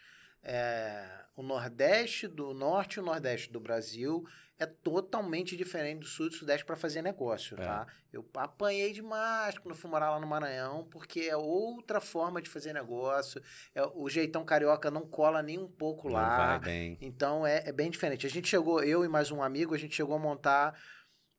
É, 0.42 1.04
o 1.36 1.42
Nordeste 1.42 2.28
do 2.28 2.54
Norte 2.54 2.94
e 2.94 3.00
o 3.00 3.04
Nordeste 3.04 3.50
do 3.50 3.60
Brasil 3.60 4.24
é 4.60 4.66
totalmente 4.66 5.56
diferente 5.56 6.00
do 6.00 6.06
sul 6.06 6.26
e 6.26 6.28
do 6.28 6.34
sudeste 6.34 6.66
para 6.66 6.76
fazer 6.76 7.00
negócio, 7.00 7.58
é. 7.58 7.64
tá? 7.64 7.86
Eu 8.12 8.28
apanhei 8.34 8.92
demais 8.92 9.56
quando 9.56 9.74
fui 9.74 9.90
morar 9.90 10.10
lá 10.10 10.20
no 10.20 10.26
Maranhão, 10.26 10.86
porque 10.90 11.20
é 11.20 11.36
outra 11.36 11.98
forma 11.98 12.42
de 12.42 12.50
fazer 12.50 12.74
negócio. 12.74 13.42
É, 13.74 13.82
o 13.94 14.06
jeitão 14.10 14.44
carioca 14.44 14.90
não 14.90 15.06
cola 15.06 15.42
nem 15.42 15.58
um 15.58 15.66
pouco 15.66 16.08
não 16.08 16.14
lá. 16.16 16.58
Vai 16.58 16.58
bem. 16.58 16.98
Então 17.00 17.46
é, 17.46 17.62
é, 17.64 17.72
bem 17.72 17.90
diferente. 17.90 18.26
A 18.26 18.30
gente 18.30 18.48
chegou, 18.48 18.82
eu 18.82 19.02
e 19.02 19.08
mais 19.08 19.30
um 19.30 19.42
amigo, 19.42 19.74
a 19.74 19.78
gente 19.78 19.96
chegou 19.96 20.14
a 20.14 20.18
montar 20.18 20.78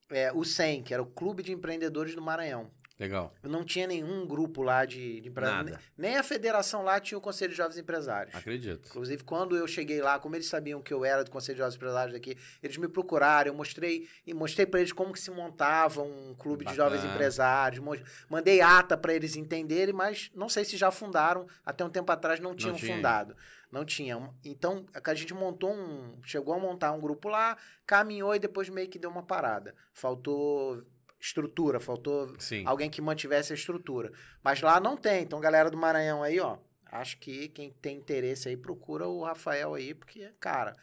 é, 0.10 0.34
o 0.34 0.44
SEM, 0.44 0.82
que 0.82 0.92
era 0.92 1.04
o 1.04 1.12
Clube 1.12 1.44
de 1.44 1.52
Empreendedores 1.52 2.16
do 2.16 2.22
Maranhão. 2.24 2.72
Legal. 3.02 3.34
Não 3.42 3.64
tinha 3.64 3.88
nenhum 3.88 4.28
grupo 4.28 4.62
lá 4.62 4.86
de, 4.86 5.22
de 5.22 5.30
empresários. 5.30 5.76
Nem 5.98 6.18
a 6.18 6.22
federação 6.22 6.84
lá 6.84 7.00
tinha 7.00 7.18
o 7.18 7.22
Conselho 7.22 7.50
de 7.50 7.58
Jovens 7.58 7.80
Empresários. 7.80 8.36
Acredito. 8.36 8.88
Inclusive, 8.90 9.24
quando 9.24 9.58
eu 9.58 9.68
cheguei 9.68 10.00
lá, 10.04 10.20
como 10.20 10.36
eles 10.36 10.46
sabiam 10.46 10.80
que 10.84 10.94
eu 10.94 11.04
era 11.04 11.24
do 11.24 11.32
Conselho 11.32 11.56
de 11.56 11.62
Jovens 11.62 11.76
Empresários 11.78 12.14
daqui, 12.14 12.38
eles 12.62 12.78
me 12.78 12.88
procuraram, 12.88 13.50
eu 13.50 13.56
mostrei 13.56 14.08
e 14.24 14.36
mostrei 14.36 14.68
para 14.68 14.82
eles 14.82 14.92
como 14.92 15.12
que 15.14 15.20
se 15.20 15.32
montava 15.32 16.04
um 16.04 16.36
clube 16.36 16.64
Bacana. 16.64 16.92
de 16.92 16.96
jovens 17.00 17.12
empresários, 17.12 17.84
mandei 18.30 18.62
ata 18.62 18.96
para 18.96 19.16
eles 19.16 19.36
entenderem, 19.36 19.96
mas 19.96 20.30
não 20.36 20.48
sei 20.48 20.64
se 20.64 20.78
já 20.78 20.92
fundaram, 20.92 21.48
até 21.66 21.84
um 21.84 21.90
tempo 21.90 22.12
atrás 22.12 22.40
não 22.40 22.54
tinham 22.54 22.74
não 22.74 22.80
tinha. 22.80 22.96
fundado. 22.96 23.36
Não 23.72 23.84
tinha. 23.84 24.30
Então, 24.46 24.86
a 25.04 25.14
gente 25.16 25.34
montou 25.34 25.74
um. 25.74 26.20
Chegou 26.24 26.54
a 26.54 26.60
montar 26.60 26.92
um 26.92 27.00
grupo 27.00 27.30
lá, 27.30 27.58
caminhou 27.86 28.36
e 28.36 28.40
depois 28.40 28.70
meio 28.70 28.90
que 28.90 29.00
deu 29.00 29.10
uma 29.10 29.24
parada. 29.24 29.74
Faltou 29.94 30.84
estrutura, 31.22 31.80
faltou 31.80 32.34
Sim. 32.40 32.64
alguém 32.66 32.90
que 32.90 33.02
mantivesse 33.02 33.54
a 33.54 33.56
estrutura. 33.56 34.12
Mas 34.44 34.62
lá 34.62 34.80
não 34.80 34.98
tem. 34.98 35.24
Então, 35.24 35.40
galera 35.40 35.70
do 35.70 35.78
Maranhão 35.78 36.24
aí, 36.24 36.40
ó, 36.40 36.58
acho 36.92 37.18
que 37.20 37.48
quem 37.50 37.72
tem 37.72 37.98
interesse 37.98 38.50
aí 38.50 38.58
procura 38.58 39.08
o 39.08 39.24
Rafael 39.24 39.76
aí, 39.76 39.94
porque, 39.94 40.32
cara, 40.40 40.76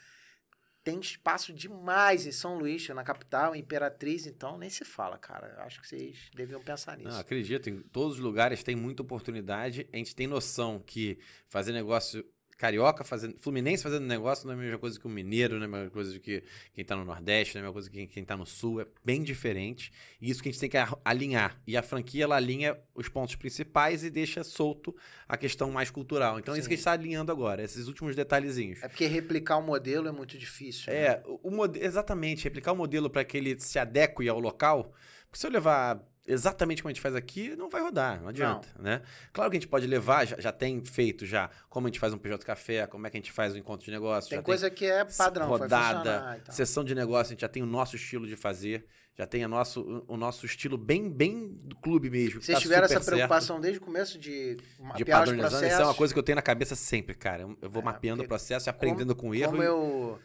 tem 0.85 1.01
espaço 1.01 1.53
demais 1.53 2.25
em 2.25 2.33
São 2.33 2.57
Luís, 2.57 2.89
na 2.89 3.03
capital, 3.03 3.55
Imperatriz, 3.55 4.27
então 4.27 4.57
nem 4.57 4.71
se 4.71 4.85
fala, 4.85 5.19
cara. 5.19 5.63
Acho 5.65 5.81
que 5.81 5.89
vocês 5.89 6.31
deviam 6.35 6.63
pensar 6.63 6.97
nisso. 6.97 7.11
Não, 7.11 7.19
acredito, 7.19 7.69
em 7.69 7.81
todos 7.83 8.15
os 8.15 8.21
lugares 8.21 8.63
tem 8.63 8.77
muita 8.77 9.03
oportunidade. 9.03 9.89
A 9.93 9.97
gente 9.97 10.15
tem 10.15 10.27
noção 10.27 10.79
que 10.79 11.19
fazer 11.49 11.73
negócio 11.73 12.25
carioca 12.59 13.05
fazendo. 13.05 13.39
Fluminense 13.39 13.85
fazendo 13.85 14.05
negócio 14.05 14.45
não 14.47 14.53
é 14.53 14.57
a 14.57 14.61
mesma 14.61 14.79
coisa 14.79 14.99
que 14.99 15.07
o 15.07 15.09
mineiro, 15.09 15.55
não 15.55 15.63
é 15.63 15.65
a 15.65 15.69
mesma 15.69 15.91
coisa 15.91 16.19
que 16.19 16.43
quem 16.75 16.83
está 16.83 16.97
no 16.97 17.05
Nordeste, 17.05 17.55
não 17.55 17.61
é 17.61 17.63
a 17.63 17.65
mesma 17.65 17.73
coisa 17.73 17.89
que 17.89 18.07
quem 18.09 18.23
está 18.23 18.37
no 18.37 18.45
Sul. 18.45 18.81
É 18.81 18.87
bem 19.05 19.23
diferente. 19.23 19.93
E 20.21 20.29
isso 20.29 20.43
que 20.43 20.49
a 20.49 20.53
gente 20.53 20.61
tem 20.61 20.69
que 20.69 20.77
alinhar. 21.05 21.59
E 21.67 21.77
a 21.77 21.83
franquia, 21.83 22.25
ela 22.25 22.37
alinha 22.37 22.77
os 22.95 23.09
pontos 23.09 23.37
principais 23.37 24.03
e 24.03 24.11
deixa 24.11 24.43
solto 24.43 24.95
a 25.29 25.37
questão 25.37 25.71
mais 25.71 25.91
cultural. 25.91 26.39
Então 26.39 26.53
Sim. 26.53 26.59
é 26.59 26.61
isso 26.61 26.69
que 26.69 26.75
a 26.75 26.77
gente 26.77 26.81
está 26.81 26.93
alinhando 26.93 27.31
agora, 27.31 27.63
esses 27.63 27.87
últimos 27.87 28.17
detalhezinhos. 28.17 28.83
É 28.83 28.89
porque 28.89 29.07
replicar 29.07 29.57
o 29.59 29.63
modelo 29.63 30.09
é 30.09 30.13
muito 30.13 30.37
difícil. 30.37 30.93
É, 30.93 31.11
né? 31.11 31.23
o, 31.25 31.63
o, 31.63 31.77
exatamente. 31.77 32.43
Replicar 32.43 32.73
o 32.73 32.77
modelo 32.77 33.09
para 33.09 33.25
que 33.25 33.37
ele 33.37 33.59
se 33.61 33.79
adeque 33.79 34.29
ao 34.29 34.41
local. 34.41 34.93
Porque 35.27 35.39
se 35.39 35.47
eu 35.47 35.51
levar 35.51 36.03
exatamente 36.29 36.83
como 36.83 36.91
a 36.91 36.93
gente 36.93 37.01
faz 37.01 37.15
aqui, 37.15 37.57
não 37.57 37.69
vai 37.69 37.81
rodar, 37.81 38.21
não 38.21 38.29
adianta, 38.29 38.69
não. 38.77 38.85
né? 38.85 39.03
Claro 39.33 39.51
que 39.51 39.57
a 39.57 39.61
gente 39.61 39.69
pode 39.69 39.87
levar, 39.87 40.27
já, 40.27 40.39
já, 40.39 40.53
tem 40.53 40.85
feito 40.85 41.27
já, 41.27 41.51
como 41.69 41.87
a 41.87 41.91
gente 41.91 41.99
faz 41.99 42.13
um 42.13 42.19
PJ 42.19 42.45
Café, 42.45 42.87
como 42.87 43.07
é 43.07 43.11
que 43.11 43.17
a 43.17 43.21
gente 43.21 43.33
faz 43.33 43.55
um 43.55 43.59
encontro 43.59 43.85
de 43.85 43.91
negócio. 43.91 44.31
Tem 44.31 44.43
coisa 44.43 44.69
tem 44.69 44.79
que 44.79 44.85
é 44.85 45.05
padrão, 45.05 45.49
rodada, 45.49 46.41
sessão 46.51 46.85
de 46.85 46.95
negócio, 46.95 47.31
a 47.31 47.35
gente 47.35 47.41
já 47.41 47.49
tem 47.49 47.63
o 47.63 47.67
nosso 47.67 47.97
estilo 47.97 48.27
de 48.27 48.37
fazer, 48.37 48.87
já 49.19 49.27
tem 49.27 49.43
a 49.43 49.49
nosso, 49.49 50.05
o 50.07 50.17
nosso 50.17 50.47
estilo 50.47 50.79
bem, 50.79 51.11
bem 51.11 51.49
do 51.49 51.75
clube 51.77 52.09
mesmo. 52.09 52.41
Vocês 52.41 52.57
tá 52.57 52.63
tiveram 52.63 52.85
essa 52.85 53.01
preocupação 53.01 53.57
certo. 53.57 53.63
desde 53.63 53.79
o 53.81 53.83
começo 53.83 54.19
de 54.19 54.57
de 54.95 55.05
padronizando, 55.05 55.67
isso 55.67 55.81
é 55.81 55.85
uma 55.85 55.95
coisa 55.95 56.15
que 56.15 56.19
eu 56.19 56.23
tenho 56.23 56.37
na 56.37 56.43
cabeça 56.43 56.77
sempre, 56.77 57.15
cara. 57.15 57.43
Eu 57.61 57.69
vou 57.69 57.83
é, 57.83 57.85
mapeando 57.85 58.23
o 58.23 58.29
processo 58.29 58.69
e 58.69 58.71
aprendendo 58.71 59.17
como, 59.17 59.31
com 59.31 59.35
erro. 59.35 59.51
Como 59.51 59.63
eu 59.63 60.21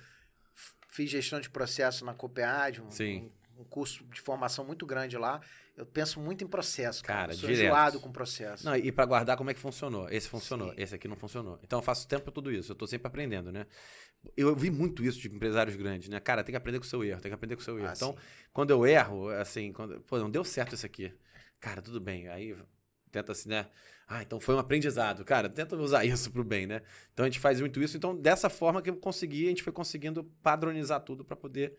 fiz 0.89 1.09
gestão 1.09 1.39
de 1.41 1.49
processo 1.49 2.05
na 2.05 2.13
Copead, 2.13 2.83
Sim. 2.89 3.31
Um, 3.57 3.61
um 3.61 3.63
curso 3.63 4.03
de 4.05 4.21
formação 4.21 4.63
muito 4.63 4.85
grande 4.85 5.17
lá, 5.17 5.41
eu 5.75 5.85
penso 5.85 6.19
muito 6.19 6.43
em 6.43 6.47
processo, 6.47 7.03
cara. 7.03 7.21
cara 7.21 7.33
sou 7.33 7.49
direto. 7.49 7.65
enjoado 7.65 7.99
com 7.99 8.11
processo. 8.11 8.65
Não, 8.65 8.75
e 8.75 8.91
para 8.91 9.05
guardar 9.05 9.35
como 9.35 9.49
é 9.49 9.53
que 9.53 9.59
funcionou. 9.59 10.07
Esse 10.09 10.29
funcionou, 10.29 10.69
Sim. 10.69 10.75
esse 10.77 10.95
aqui 10.95 11.07
não 11.07 11.15
funcionou. 11.15 11.59
Então 11.63 11.79
eu 11.79 11.83
faço 11.83 12.07
tempo 12.07 12.31
tudo 12.31 12.51
isso. 12.51 12.71
Eu 12.71 12.75
tô 12.75 12.85
sempre 12.85 13.07
aprendendo, 13.07 13.51
né? 13.51 13.65
Eu 14.37 14.55
vi 14.55 14.69
muito 14.69 15.03
isso 15.03 15.19
de 15.19 15.27
empresários 15.27 15.75
grandes, 15.75 16.09
né? 16.09 16.19
Cara, 16.19 16.43
tem 16.43 16.53
que 16.53 16.57
aprender 16.57 16.79
com 16.79 16.85
o 16.85 16.87
seu 16.87 17.03
erro, 17.03 17.19
tem 17.19 17.29
que 17.29 17.35
aprender 17.35 17.55
com 17.55 17.61
o 17.61 17.65
seu 17.65 17.77
erro. 17.77 17.89
Ah, 17.89 17.93
então, 17.95 18.11
sim. 18.11 18.17
quando 18.53 18.69
eu 18.69 18.85
erro, 18.85 19.29
assim, 19.29 19.73
quando, 19.73 19.99
pô, 20.01 20.19
não 20.19 20.29
deu 20.29 20.43
certo 20.43 20.75
isso 20.75 20.85
aqui. 20.85 21.11
Cara, 21.59 21.81
tudo 21.81 21.99
bem. 21.99 22.27
Aí 22.27 22.55
tenta 23.11 23.31
assim, 23.31 23.49
né? 23.49 23.67
Ah, 24.07 24.21
então 24.21 24.39
foi 24.39 24.53
um 24.53 24.59
aprendizado. 24.59 25.25
Cara, 25.25 25.49
tenta 25.49 25.75
usar 25.75 26.05
isso 26.05 26.31
pro 26.31 26.43
bem, 26.43 26.67
né? 26.67 26.81
Então 27.13 27.25
a 27.25 27.27
gente 27.27 27.39
faz 27.39 27.59
muito 27.59 27.81
isso. 27.81 27.97
Então, 27.97 28.15
dessa 28.15 28.49
forma 28.49 28.79
que 28.81 28.91
eu 28.91 28.95
consegui, 28.97 29.45
a 29.45 29.49
gente 29.49 29.63
foi 29.63 29.73
conseguindo 29.73 30.23
padronizar 30.43 31.01
tudo 31.01 31.25
para 31.25 31.35
poder 31.35 31.77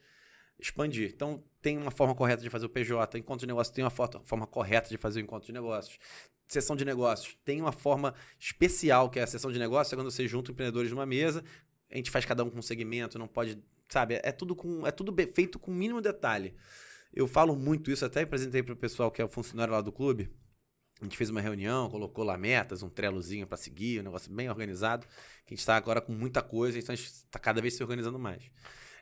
expandir. 0.58 1.10
Então, 1.14 1.42
tem 1.60 1.78
uma 1.78 1.90
forma 1.90 2.14
correta 2.14 2.42
de 2.42 2.50
fazer 2.50 2.66
o 2.66 2.68
PJ, 2.68 3.18
encontro 3.18 3.40
de 3.40 3.46
negócios 3.46 3.74
tem 3.74 3.84
uma 3.84 3.90
forma 3.90 4.46
correta 4.46 4.88
de 4.88 4.96
fazer 4.96 5.20
o 5.20 5.22
encontro 5.22 5.46
de 5.46 5.52
negócios. 5.52 5.98
Sessão 6.46 6.76
de 6.76 6.84
negócios 6.84 7.36
tem 7.44 7.60
uma 7.60 7.72
forma 7.72 8.14
especial, 8.38 9.08
que 9.08 9.18
é 9.18 9.22
a 9.22 9.26
sessão 9.26 9.50
de 9.50 9.58
negócios, 9.58 9.92
é 9.92 9.96
quando 9.96 10.10
você 10.10 10.28
junta 10.28 10.52
empreendedores 10.52 10.90
numa 10.90 11.06
mesa, 11.06 11.42
a 11.90 11.96
gente 11.96 12.10
faz 12.10 12.24
cada 12.24 12.44
um 12.44 12.50
com 12.50 12.58
um 12.58 12.62
segmento, 12.62 13.18
não 13.18 13.26
pode, 13.26 13.62
sabe? 13.88 14.20
É 14.22 14.30
tudo 14.30 14.54
com 14.54 14.86
é 14.86 14.90
tudo 14.90 15.14
feito 15.32 15.58
com 15.58 15.70
o 15.70 15.74
mínimo 15.74 16.00
detalhe. 16.00 16.54
Eu 17.12 17.26
falo 17.28 17.54
muito 17.56 17.90
isso, 17.90 18.04
até 18.04 18.22
apresentei 18.22 18.62
para 18.62 18.74
o 18.74 18.76
pessoal 18.76 19.10
que 19.10 19.22
é 19.22 19.24
o 19.24 19.28
funcionário 19.28 19.72
lá 19.72 19.80
do 19.80 19.92
clube. 19.92 20.30
A 21.00 21.04
gente 21.04 21.16
fez 21.16 21.30
uma 21.30 21.40
reunião, 21.40 21.88
colocou 21.90 22.24
lá 22.24 22.36
metas, 22.36 22.82
um 22.82 22.88
trelozinho 22.88 23.46
para 23.46 23.56
seguir, 23.56 24.00
um 24.00 24.04
negócio 24.04 24.32
bem 24.32 24.48
organizado. 24.48 25.06
Que 25.44 25.52
a 25.52 25.54
gente 25.54 25.60
está 25.60 25.76
agora 25.76 26.00
com 26.00 26.12
muita 26.12 26.42
coisa, 26.42 26.78
então 26.78 26.92
a 26.92 26.96
gente 26.96 27.08
está 27.08 27.38
cada 27.38 27.60
vez 27.60 27.74
se 27.74 27.82
organizando 27.82 28.18
mais. 28.18 28.50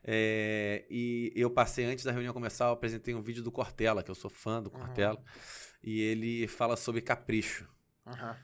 É, 0.05 0.85
e 0.91 1.33
eu 1.37 1.51
passei 1.51 1.85
antes 1.85 2.05
da 2.05 2.13
reunião 2.13 2.35
começar, 2.35 2.67
eu 2.67 2.73
apresentei 2.73 3.15
um 3.15 3.23
vídeo 3.23 3.43
do 3.43 3.53
Cortella, 3.53 4.03
que 4.03 4.11
eu 4.11 4.15
sou 4.15 4.31
fã 4.31 4.63
do 4.63 4.71
Cortella, 4.71 5.17
uhum. 5.17 5.25
e 5.83 6.01
ele 6.01 6.47
fala 6.49 6.77
sobre 6.77 7.01
capricho. 7.01 7.69
Uhum. 8.07 8.35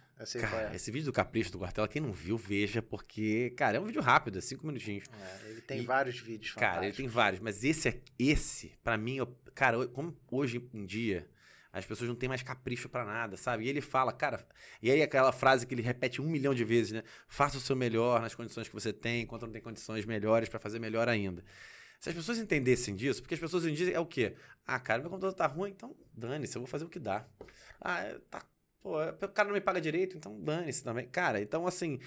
Cara, 0.41 0.73
é. 0.73 0.75
esse 0.75 0.91
vídeo 0.91 1.07
do 1.07 1.13
Capricho 1.13 1.53
do 1.53 1.61
Cortella, 1.61 1.87
quem 1.87 2.03
não 2.03 2.11
viu, 2.11 2.37
veja, 2.37 2.83
porque, 2.83 3.51
cara, 3.57 3.77
é 3.77 3.81
um 3.81 3.85
vídeo 3.85 4.03
rápido, 4.03 4.39
é 4.39 4.41
cinco 4.41 4.67
minutinhos. 4.67 5.05
É, 5.13 5.51
ele 5.51 5.61
tem 5.61 5.81
e, 5.81 5.85
vários 5.85 6.19
vídeos 6.19 6.55
Cara, 6.55 6.85
ele 6.87 6.97
tem 6.97 7.07
vários, 7.07 7.41
mas 7.41 7.63
esse, 7.63 8.03
esse 8.19 8.73
para 8.83 8.97
mim, 8.97 9.17
eu, 9.17 9.27
cara, 9.55 9.87
como 9.87 10.17
hoje 10.29 10.69
em 10.75 10.85
dia, 10.85 11.29
as 11.73 11.85
pessoas 11.85 12.09
não 12.09 12.17
têm 12.17 12.29
mais 12.29 12.43
capricho 12.43 12.89
para 12.89 13.05
nada, 13.05 13.37
sabe? 13.37 13.65
E 13.65 13.69
ele 13.69 13.81
fala, 13.81 14.13
cara, 14.13 14.47
e 14.83 14.91
aí 14.91 15.03
aquela 15.03 15.33
frase 15.33 15.67
que 15.67 15.75
ele 15.75 15.83
repete 15.83 16.21
um 16.21 16.27
milhão 16.27 16.55
de 16.55 16.65
vezes, 16.65 16.93
né? 16.93 17.03
Faça 17.29 17.59
o 17.59 17.61
seu 17.61 17.77
melhor 17.77 18.21
nas 18.21 18.35
condições 18.35 18.69
que 18.69 18.75
você 18.75 18.93
tem, 18.93 19.23
enquanto 19.23 19.43
não 19.43 19.53
tem 19.53 19.63
condições 19.63 20.05
melhores 20.05 20.49
para 20.49 20.59
fazer 20.59 20.79
melhor 20.79 21.09
ainda. 21.09 21.45
Se 22.01 22.09
as 22.09 22.15
pessoas 22.15 22.39
entendessem 22.39 22.95
disso, 22.95 23.21
porque 23.21 23.35
as 23.35 23.41
pessoas 23.41 23.65
hoje 23.65 23.73
em 23.73 23.77
dia 23.77 23.93
é 23.93 24.01
o 24.01 24.07
quê? 24.07 24.35
Ah, 24.67 24.79
cara, 24.79 25.01
meu 25.01 25.11
computador 25.11 25.35
tá 25.35 25.47
ruim, 25.47 25.71
então 25.71 25.97
dane-se, 26.15 26.57
eu 26.57 26.63
vou 26.63 26.69
fazer 26.69 26.85
o 26.85 26.89
que 26.89 26.99
dá. 26.99 27.27
Ah, 27.81 28.19
tá 28.31 28.43
Pô, 28.81 29.01
é, 29.01 29.11
o 29.11 29.29
cara 29.29 29.49
não 29.49 29.55
me 29.55 29.61
paga 29.61 29.81
direito, 29.81 30.17
então 30.17 30.39
dane-se 30.41 30.83
também. 30.83 31.07
Cara, 31.09 31.41
então 31.41 31.67
assim. 31.67 31.99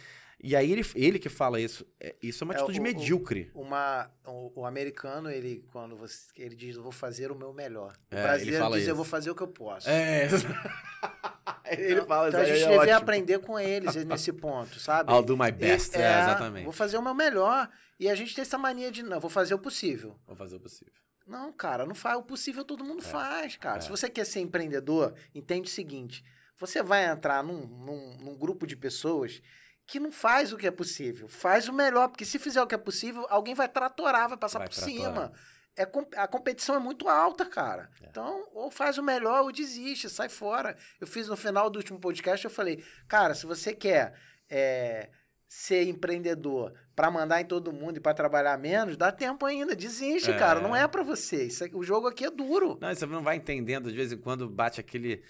E 0.43 0.55
aí 0.55 0.71
ele, 0.71 0.83
ele 0.95 1.19
que 1.19 1.29
fala 1.29 1.61
isso, 1.61 1.85
é, 1.99 2.15
isso 2.21 2.43
é 2.43 2.45
uma 2.45 2.55
atitude 2.55 2.79
é, 2.79 2.81
o, 2.81 2.83
medíocre. 2.83 3.51
Uma, 3.53 4.09
o, 4.25 4.61
o, 4.61 4.65
americano, 4.65 5.29
ele, 5.29 5.63
quando 5.71 5.95
você, 5.95 6.31
ele 6.35 6.55
diz, 6.55 6.75
eu 6.75 6.81
vou 6.81 6.91
fazer 6.91 7.31
o 7.31 7.35
meu 7.35 7.53
melhor. 7.53 7.93
O 8.11 8.15
é, 8.15 8.23
brasileiro 8.23 8.67
diz, 8.69 8.77
isso. 8.77 8.89
eu 8.89 8.95
vou 8.95 9.05
fazer 9.05 9.29
o 9.29 9.35
que 9.35 9.43
eu 9.43 9.47
posso. 9.47 9.87
É. 9.87 10.25
ele 11.69 11.93
então, 11.93 12.07
fala 12.07 12.29
então 12.29 12.41
a 12.41 12.45
gente 12.45 12.63
é 12.63 12.69
deve 12.69 12.91
aprender 12.91 13.37
com 13.37 13.59
eles 13.59 13.95
nesse 14.03 14.33
ponto, 14.33 14.79
sabe? 14.79 15.13
I'll 15.13 15.21
do 15.21 15.37
my 15.37 15.51
best, 15.51 15.95
é, 15.95 16.01
é, 16.01 16.21
exatamente. 16.21 16.63
Vou 16.63 16.73
fazer 16.73 16.97
o 16.97 17.03
meu 17.03 17.13
melhor. 17.13 17.69
E 17.99 18.09
a 18.09 18.15
gente 18.15 18.33
tem 18.33 18.41
essa 18.41 18.57
mania 18.57 18.89
de, 18.91 19.03
não, 19.03 19.19
vou 19.19 19.29
fazer 19.29 19.53
o 19.53 19.59
possível. 19.59 20.19
Vou 20.25 20.35
fazer 20.35 20.55
o 20.55 20.59
possível. 20.59 20.93
Não, 21.27 21.53
cara, 21.53 21.85
não 21.85 21.93
faz 21.93 22.17
o 22.17 22.23
possível, 22.23 22.65
todo 22.65 22.83
mundo 22.83 23.03
faz, 23.03 23.57
cara. 23.57 23.79
Se 23.79 23.89
você 23.89 24.09
quer 24.09 24.25
ser 24.25 24.39
empreendedor, 24.39 25.13
entende 25.35 25.69
o 25.69 25.71
seguinte 25.71 26.23
você 26.61 26.83
vai 26.83 27.05
entrar 27.05 27.43
num, 27.43 27.65
num, 27.65 28.17
num, 28.17 28.37
grupo 28.37 28.67
de 28.67 28.75
pessoas 28.75 29.41
que 29.87 29.99
não 29.99 30.11
faz 30.11 30.53
o 30.53 30.57
que 30.57 30.67
é 30.67 30.71
possível. 30.71 31.27
Faz 31.27 31.67
o 31.67 31.73
melhor, 31.73 32.07
porque 32.07 32.23
se 32.23 32.37
fizer 32.37 32.61
o 32.61 32.67
que 32.67 32.75
é 32.75 32.77
possível, 32.77 33.25
alguém 33.29 33.55
vai 33.55 33.67
tratorar, 33.67 34.29
vai 34.29 34.37
passar 34.37 34.59
vai 34.59 34.67
por 34.69 34.75
tratorar. 34.75 34.95
cima. 34.95 35.33
É, 35.75 35.83
a 36.17 36.27
competição 36.27 36.75
é 36.75 36.79
muito 36.79 37.09
alta, 37.09 37.45
cara. 37.45 37.89
É. 37.99 38.07
Então, 38.07 38.47
ou 38.53 38.69
faz 38.69 38.99
o 38.99 39.03
melhor 39.03 39.41
ou 39.41 39.51
desiste, 39.51 40.07
sai 40.07 40.29
fora. 40.29 40.77
Eu 40.99 41.07
fiz 41.07 41.27
no 41.27 41.35
final 41.35 41.67
do 41.67 41.77
último 41.77 41.99
podcast, 41.99 42.45
eu 42.45 42.51
falei, 42.51 42.83
cara, 43.07 43.33
se 43.33 43.47
você 43.47 43.73
quer 43.73 44.13
é, 44.47 45.09
ser 45.47 45.87
empreendedor 45.87 46.73
para 46.95 47.09
mandar 47.09 47.41
em 47.41 47.45
todo 47.45 47.73
mundo 47.73 47.97
e 47.97 47.99
para 47.99 48.13
trabalhar 48.13 48.55
menos, 48.59 48.95
dá 48.95 49.11
tempo 49.11 49.47
ainda, 49.47 49.75
desiste, 49.75 50.29
é. 50.29 50.37
cara. 50.37 50.59
Não 50.59 50.75
é 50.75 50.87
para 50.87 51.01
você. 51.01 51.45
Isso, 51.45 51.65
o 51.73 51.83
jogo 51.83 52.07
aqui 52.07 52.23
é 52.23 52.29
duro. 52.29 52.77
Não, 52.79 52.93
você 52.93 53.07
não 53.07 53.23
vai 53.23 53.37
entendendo, 53.37 53.89
de 53.89 53.97
vez 53.97 54.11
em 54.11 54.17
quando 54.17 54.47
bate 54.47 54.79
aquele 54.79 55.23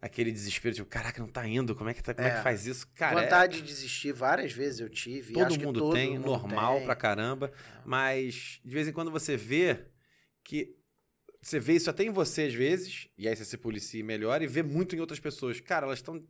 aquele 0.00 0.32
desespero, 0.32 0.74
tipo, 0.74 0.88
caraca, 0.88 1.20
não 1.20 1.28
tá 1.28 1.46
indo, 1.46 1.74
como 1.74 1.90
é 1.90 1.94
que, 1.94 2.02
tá, 2.02 2.14
como 2.14 2.26
é. 2.26 2.30
é 2.30 2.36
que 2.36 2.42
faz 2.42 2.66
isso? 2.66 2.88
Cara, 2.94 3.20
Vontade 3.20 3.58
é... 3.58 3.60
de 3.60 3.66
desistir 3.66 4.12
várias 4.12 4.52
vezes 4.52 4.80
eu 4.80 4.88
tive. 4.88 5.34
Todo 5.34 5.58
mundo 5.58 5.80
todo 5.80 5.94
tem, 5.94 6.18
mundo 6.18 6.26
normal 6.26 6.76
tem. 6.76 6.84
pra 6.86 6.96
caramba, 6.96 7.52
é. 7.54 7.80
mas 7.84 8.60
de 8.64 8.72
vez 8.72 8.88
em 8.88 8.92
quando 8.92 9.10
você 9.10 9.36
vê 9.36 9.86
que 10.42 10.74
você 11.42 11.58
vê 11.58 11.74
isso 11.74 11.88
até 11.88 12.04
em 12.04 12.10
você 12.10 12.42
às 12.42 12.54
vezes, 12.54 13.08
e 13.16 13.28
aí 13.28 13.34
você 13.34 13.44
se 13.44 13.56
policia 13.56 14.04
melhor 14.04 14.42
e 14.42 14.46
vê 14.46 14.62
muito 14.62 14.94
em 14.94 15.00
outras 15.00 15.20
pessoas. 15.20 15.60
Cara, 15.60 15.86
elas 15.86 15.98
estão 15.98 16.22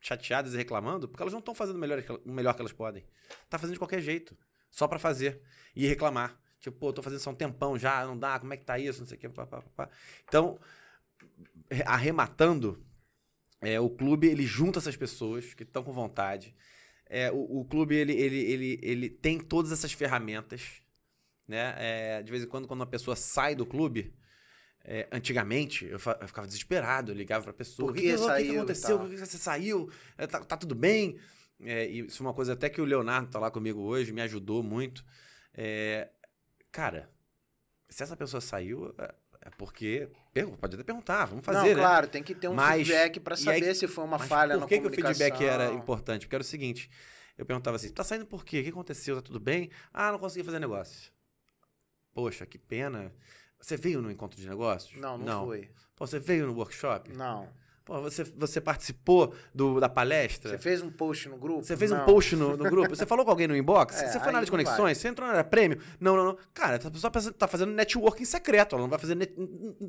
chateadas 0.00 0.54
e 0.54 0.56
reclamando 0.56 1.08
porque 1.08 1.22
elas 1.22 1.32
não 1.32 1.40
estão 1.40 1.54
fazendo 1.54 1.76
o 1.76 1.78
melhor, 1.78 2.02
melhor 2.24 2.54
que 2.54 2.60
elas 2.60 2.72
podem. 2.72 3.04
Tá 3.48 3.58
fazendo 3.58 3.74
de 3.74 3.80
qualquer 3.80 4.00
jeito, 4.00 4.36
só 4.70 4.86
para 4.86 4.98
fazer 4.98 5.40
e 5.74 5.86
reclamar. 5.86 6.40
Tipo, 6.60 6.78
pô, 6.78 6.92
tô 6.92 7.02
fazendo 7.02 7.20
isso 7.20 7.28
há 7.28 7.32
um 7.32 7.36
tempão 7.36 7.78
já, 7.78 8.04
não 8.06 8.18
dá, 8.18 8.38
como 8.38 8.52
é 8.54 8.56
que 8.56 8.64
tá 8.64 8.78
isso, 8.78 9.00
não 9.00 9.06
sei 9.06 9.16
o 9.16 9.20
que, 9.20 9.28
pá, 9.28 9.46
pá, 9.46 9.62
pá. 9.74 9.88
Então, 10.26 10.58
arrematando, 11.84 12.84
é, 13.60 13.80
o 13.80 13.88
clube 13.88 14.26
ele 14.26 14.44
junta 14.44 14.78
essas 14.78 14.96
pessoas 14.96 15.54
que 15.54 15.62
estão 15.62 15.82
com 15.82 15.92
vontade. 15.92 16.54
É, 17.08 17.30
o, 17.30 17.60
o, 17.60 17.64
clube 17.64 17.94
ele, 17.94 18.12
ele, 18.12 18.38
ele, 18.38 18.80
ele 18.82 19.10
tem 19.10 19.38
todas 19.38 19.72
essas 19.72 19.92
ferramentas. 19.92 20.82
Né? 21.46 21.74
É, 21.78 22.22
de 22.22 22.30
vez 22.30 22.42
em 22.42 22.46
quando, 22.46 22.66
quando 22.66 22.80
uma 22.80 22.86
pessoa 22.86 23.14
sai 23.14 23.54
do 23.54 23.64
clube, 23.64 24.12
é, 24.84 25.08
antigamente 25.12 25.84
eu, 25.84 25.92
eu, 25.92 26.28
ficava 26.28 26.46
desesperado, 26.46 27.12
eu 27.12 27.16
ligava 27.16 27.44
para 27.44 27.52
a 27.52 27.54
pessoa: 27.54 27.88
Por 27.88 27.94
que, 27.94 28.02
que, 28.02 28.18
saiu, 28.18 28.46
o 28.46 28.50
que 28.50 28.56
aconteceu? 28.56 28.98
Por 28.98 29.10
que 29.10 29.16
você 29.16 29.38
saiu? 29.38 29.90
É, 30.18 30.26
tá, 30.26 30.44
tá 30.44 30.56
tudo 30.56 30.74
bem? 30.74 31.18
É, 31.60 31.88
e 31.88 32.06
isso 32.06 32.22
é 32.22 32.26
uma 32.26 32.34
coisa 32.34 32.52
até 32.52 32.68
que 32.68 32.80
o 32.80 32.84
Leonardo 32.84 33.30
tá 33.30 33.38
lá 33.38 33.50
comigo 33.50 33.80
hoje, 33.80 34.12
me 34.12 34.20
ajudou 34.22 34.62
muito. 34.62 35.04
É, 35.54 36.10
cara, 36.70 37.10
se 37.88 38.02
essa 38.02 38.16
pessoa 38.16 38.40
saiu, 38.40 38.94
é 38.98 39.14
porque 39.56 40.08
pode 40.60 40.74
até 40.74 40.84
perguntar, 40.84 41.24
vamos 41.26 41.44
fazer, 41.44 41.70
Não, 41.70 41.76
né? 41.76 41.82
claro, 41.82 42.08
tem 42.08 42.22
que 42.22 42.34
ter 42.34 42.48
um 42.48 42.54
mas, 42.54 42.86
feedback 42.86 43.20
para 43.20 43.36
saber 43.36 43.68
aí, 43.68 43.74
se 43.74 43.86
foi 43.86 44.04
uma 44.04 44.18
falha 44.18 44.58
por 44.58 44.68
que 44.68 44.80
Por 44.80 44.90
que 44.90 45.00
o 45.00 45.04
feedback 45.04 45.44
era 45.44 45.72
importante? 45.72 46.26
Porque 46.26 46.36
era 46.36 46.42
o 46.42 46.46
seguinte, 46.46 46.90
eu 47.36 47.44
perguntava 47.44 47.76
assim, 47.76 47.90
tá 47.90 48.02
saindo 48.02 48.26
por 48.26 48.44
quê? 48.44 48.60
O 48.60 48.64
que 48.64 48.70
aconteceu? 48.70 49.16
Tá 49.16 49.22
tudo 49.22 49.38
bem? 49.38 49.70
Ah, 49.92 50.12
não 50.12 50.18
consegui 50.18 50.44
fazer 50.44 50.58
negócio. 50.58 51.12
Poxa, 52.12 52.46
que 52.46 52.58
pena. 52.58 53.12
Você 53.60 53.76
veio 53.76 54.00
no 54.00 54.10
encontro 54.10 54.40
de 54.40 54.48
negócios? 54.48 54.98
Não, 55.00 55.18
não, 55.18 55.26
não. 55.26 55.44
foi. 55.46 55.70
Pô, 55.94 56.06
você 56.06 56.18
veio 56.18 56.46
no 56.46 56.54
workshop? 56.54 57.12
Não. 57.12 57.48
Pô, 57.86 58.00
você, 58.02 58.24
você 58.24 58.60
participou 58.60 59.32
do, 59.54 59.78
da 59.78 59.88
palestra? 59.88 60.50
Você 60.50 60.58
fez 60.58 60.82
um 60.82 60.90
post 60.90 61.28
no 61.28 61.38
grupo? 61.38 61.62
Você 61.62 61.76
fez 61.76 61.92
não. 61.92 62.02
um 62.02 62.04
post 62.04 62.34
no, 62.34 62.56
no 62.56 62.64
grupo? 62.68 62.90
Você 62.96 63.06
falou 63.06 63.24
com 63.24 63.30
alguém 63.30 63.46
no 63.46 63.56
inbox? 63.56 64.02
É, 64.02 64.08
você 64.08 64.18
foi 64.18 64.32
na 64.32 64.38
área 64.38 64.44
de 64.44 64.50
conexões? 64.50 64.98
Você 64.98 65.06
entrou 65.06 65.24
na 65.28 65.34
área 65.34 65.44
prêmio? 65.44 65.80
Não, 66.00 66.16
não, 66.16 66.24
não. 66.24 66.38
Cara, 66.52 66.76
essa 66.76 66.90
pessoa 66.90 67.12
tá 67.38 67.46
fazendo 67.46 67.70
networking 67.70 68.24
secreto. 68.24 68.74
Ela 68.74 68.82
não 68.82 68.90
vai 68.90 68.98
fazer 68.98 69.14
net, 69.14 69.32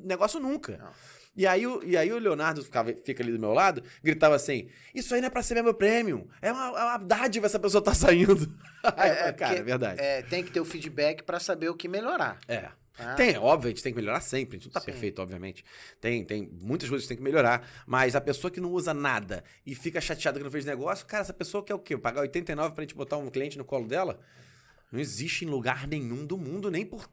negócio 0.05 0.39
nunca. 0.39 0.77
Não. 0.77 0.91
E 1.35 1.47
aí, 1.47 1.63
e 1.85 1.97
aí 1.97 2.11
o 2.11 2.19
Leonardo 2.19 2.63
ficava, 2.63 2.93
fica 3.03 3.23
ali 3.23 3.31
do 3.31 3.39
meu 3.39 3.51
lado, 3.51 3.81
gritava 4.03 4.35
assim: 4.35 4.69
Isso 4.93 5.15
aí 5.15 5.21
não 5.21 5.27
é 5.27 5.29
pra 5.31 5.41
ser 5.41 5.59
meu 5.63 5.73
prêmio. 5.73 6.27
É 6.39 6.51
uma, 6.51 6.67
é 6.67 6.83
uma 6.83 6.97
dádiva 6.97 7.47
essa 7.47 7.59
pessoa 7.59 7.83
tá 7.83 7.93
saindo. 7.93 8.47
É, 8.95 9.29
é 9.29 9.33
cara, 9.33 9.55
é 9.57 9.63
verdade. 9.63 9.99
É, 9.99 10.21
tem 10.21 10.41
que 10.41 10.49
ter 10.49 10.61
o 10.61 10.65
feedback 10.65 11.21
para 11.23 11.41
saber 11.41 11.67
o 11.67 11.75
que 11.75 11.89
melhorar. 11.89 12.39
É. 12.47 12.69
Ah. 12.99 13.13
Tem, 13.15 13.37
óbvio, 13.37 13.67
a 13.67 13.69
gente 13.69 13.83
tem 13.83 13.93
que 13.93 13.99
melhorar 13.99 14.21
sempre. 14.21 14.57
A 14.57 14.59
gente 14.59 14.67
não 14.67 14.73
tá 14.73 14.79
Sim. 14.79 14.87
perfeito, 14.87 15.21
obviamente. 15.21 15.63
Tem, 16.01 16.23
tem 16.23 16.49
muitas 16.61 16.89
coisas 16.89 17.05
que 17.05 17.09
tem 17.09 17.17
que 17.17 17.23
melhorar. 17.23 17.67
Mas 17.85 18.15
a 18.15 18.21
pessoa 18.21 18.49
que 18.49 18.59
não 18.59 18.71
usa 18.71 18.93
nada 18.93 19.43
e 19.65 19.75
fica 19.75 20.01
chateada 20.01 20.39
que 20.39 20.43
não 20.43 20.51
fez 20.51 20.65
negócio, 20.65 21.05
cara, 21.05 21.21
essa 21.21 21.33
pessoa 21.33 21.63
quer 21.63 21.75
o 21.75 21.79
quê? 21.79 21.97
Pagar 21.97 22.21
89 22.21 22.73
pra 22.73 22.83
gente 22.83 22.95
botar 22.95 23.17
um 23.17 23.29
cliente 23.29 23.57
no 23.57 23.65
colo 23.65 23.87
dela? 23.87 24.19
Não 24.91 24.99
existe 24.99 25.43
em 25.43 25.47
lugar 25.49 25.85
nenhum 25.85 26.25
do 26.25 26.37
mundo, 26.37 26.71
nem 26.71 26.85
por 26.85 27.09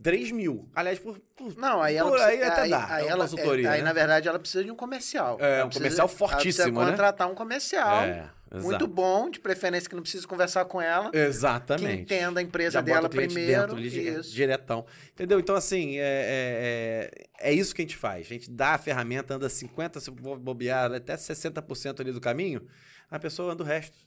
3 0.00 0.30
mil. 0.30 0.68
Aliás, 0.74 0.98
por. 0.98 1.18
por 1.36 1.56
não, 1.56 1.82
aí 1.82 1.96
ela. 1.96 2.10
Por, 2.10 2.20
aí 2.20 2.42
até 2.42 2.62
aí, 2.62 2.70
dá. 2.70 2.94
Aí, 2.94 3.04
é 3.04 3.08
ela, 3.08 3.24
é, 3.26 3.56
né? 3.62 3.68
aí, 3.68 3.82
na 3.82 3.92
verdade, 3.92 4.28
ela 4.28 4.38
precisa 4.38 4.62
de 4.62 4.70
um 4.70 4.76
comercial. 4.76 5.36
É, 5.40 5.56
ela 5.56 5.64
um 5.64 5.68
precisa, 5.68 5.84
comercial 5.84 6.08
fortíssimo. 6.08 6.34
Ela 6.34 6.42
precisa 6.42 6.70
né? 6.70 6.90
contratar 6.90 7.28
um 7.28 7.34
comercial. 7.34 8.02
É. 8.04 8.30
Exato. 8.48 8.64
Muito 8.64 8.86
bom, 8.86 9.28
de 9.28 9.40
preferência 9.40 9.88
que 9.88 9.96
não 9.96 10.02
precisa 10.02 10.26
conversar 10.26 10.64
com 10.66 10.80
ela. 10.80 11.10
Exatamente. 11.12 12.04
Que 12.04 12.14
entenda 12.14 12.38
a 12.38 12.42
empresa 12.42 12.74
Já 12.74 12.80
dela 12.80 13.08
primeiro. 13.08 13.74
Dentro, 13.74 13.80
isso. 13.80 14.32
Diretão. 14.32 14.86
Entendeu? 15.12 15.40
Então, 15.40 15.56
assim, 15.56 15.98
é, 15.98 17.10
é, 17.10 17.10
é, 17.40 17.50
é, 17.50 17.52
isso 17.52 17.74
que 17.74 17.82
a 17.82 17.84
gente 17.84 17.96
faz. 17.96 18.26
A 18.26 18.28
gente 18.28 18.48
dá 18.48 18.74
a 18.74 18.78
ferramenta, 18.78 19.34
anda 19.34 19.48
50%, 19.48 19.98
se 19.98 20.10
bobear, 20.12 20.92
até 20.92 21.16
60% 21.16 22.00
ali 22.00 22.12
do 22.12 22.20
caminho, 22.20 22.64
a 23.10 23.18
pessoa 23.18 23.52
anda 23.52 23.64
o 23.64 23.66
resto. 23.66 24.05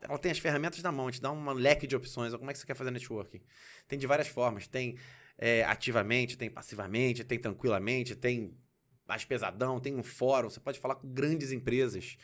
Ela 0.00 0.18
tem 0.18 0.32
as 0.32 0.38
ferramentas 0.38 0.82
na 0.82 0.90
mão, 0.90 1.10
gente 1.10 1.20
dá 1.20 1.30
um 1.30 1.52
leque 1.52 1.86
de 1.86 1.94
opções. 1.94 2.34
Como 2.34 2.50
é 2.50 2.52
que 2.52 2.58
você 2.58 2.66
quer 2.66 2.74
fazer 2.74 2.90
networking? 2.90 3.40
Tem 3.86 3.98
de 3.98 4.06
várias 4.06 4.28
formas. 4.28 4.66
Tem 4.66 4.96
é, 5.36 5.64
ativamente, 5.64 6.36
tem 6.36 6.50
passivamente, 6.50 7.24
tem 7.24 7.38
tranquilamente, 7.38 8.14
tem 8.14 8.54
mais 9.10 9.24
pesadão, 9.24 9.80
tem 9.80 9.96
um 9.96 10.04
fórum, 10.04 10.48
você 10.48 10.60
pode 10.60 10.78
falar 10.78 10.94
com 10.94 11.12
grandes 11.12 11.50
empresas. 11.50 12.16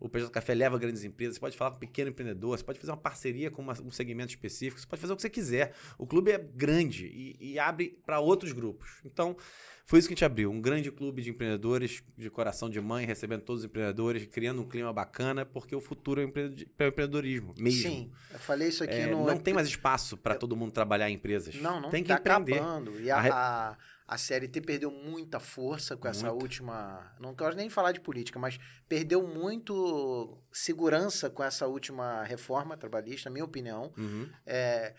O 0.00 0.08
PJ 0.08 0.28
Café 0.30 0.52
leva 0.54 0.76
grandes 0.76 1.04
empresas, 1.04 1.36
você 1.36 1.40
pode 1.40 1.56
falar 1.56 1.70
com 1.70 1.76
um 1.76 1.80
pequeno 1.80 2.10
empreendedor, 2.10 2.58
você 2.58 2.64
pode 2.64 2.80
fazer 2.80 2.90
uma 2.90 2.96
parceria 2.96 3.48
com 3.48 3.62
uma, 3.62 3.74
um 3.80 3.92
segmento 3.92 4.30
específico, 4.30 4.80
você 4.80 4.86
pode 4.86 5.00
fazer 5.00 5.12
o 5.12 5.16
que 5.16 5.22
você 5.22 5.30
quiser. 5.30 5.72
O 5.96 6.04
clube 6.04 6.32
é 6.32 6.38
grande 6.38 7.06
e, 7.06 7.52
e 7.52 7.58
abre 7.60 8.00
para 8.04 8.18
outros 8.18 8.50
grupos. 8.50 9.00
Então, 9.04 9.36
foi 9.84 10.00
isso 10.00 10.08
que 10.08 10.14
a 10.14 10.16
gente 10.16 10.24
abriu, 10.24 10.50
um 10.50 10.60
grande 10.60 10.90
clube 10.90 11.22
de 11.22 11.30
empreendedores 11.30 12.02
de 12.18 12.28
coração 12.28 12.68
de 12.68 12.80
mãe, 12.80 13.06
recebendo 13.06 13.42
todos 13.42 13.62
os 13.62 13.66
empreendedores, 13.66 14.26
criando 14.26 14.62
um 14.62 14.68
clima 14.68 14.92
bacana, 14.92 15.46
porque 15.46 15.76
o 15.76 15.80
futuro 15.80 16.20
é 16.20 16.24
o 16.24 16.28
empreendedorismo 16.28 17.54
mesmo. 17.56 17.82
Sim, 17.82 18.12
eu 18.32 18.38
falei 18.40 18.68
isso 18.68 18.82
aqui 18.82 18.94
é, 18.94 19.06
no... 19.06 19.24
Não 19.24 19.38
tem 19.38 19.54
mais 19.54 19.68
espaço 19.68 20.16
para 20.16 20.34
todo 20.34 20.56
mundo 20.56 20.72
trabalhar 20.72 21.08
em 21.10 21.14
empresas. 21.14 21.54
Não, 21.56 21.80
não 21.80 21.90
tem 21.90 22.02
que 22.02 22.08
tá 22.08 22.18
empreender. 22.18 22.54
acabando. 22.54 23.00
E 23.00 23.10
a, 23.10 23.20
a, 23.20 23.76
A 24.12 24.18
CLT 24.18 24.60
perdeu 24.60 24.90
muita 24.90 25.40
força 25.40 25.96
com 25.96 26.06
essa 26.06 26.28
muito. 26.28 26.42
última. 26.42 27.16
Não 27.18 27.34
quero 27.34 27.56
nem 27.56 27.70
falar 27.70 27.92
de 27.92 28.00
política, 28.00 28.38
mas 28.38 28.58
perdeu 28.86 29.26
muito 29.26 30.38
segurança 30.52 31.30
com 31.30 31.42
essa 31.42 31.66
última 31.66 32.22
reforma 32.22 32.76
trabalhista, 32.76 33.30
na 33.30 33.32
minha 33.32 33.44
opinião. 33.44 33.90
Uhum. 33.96 34.28
É, 34.44 34.94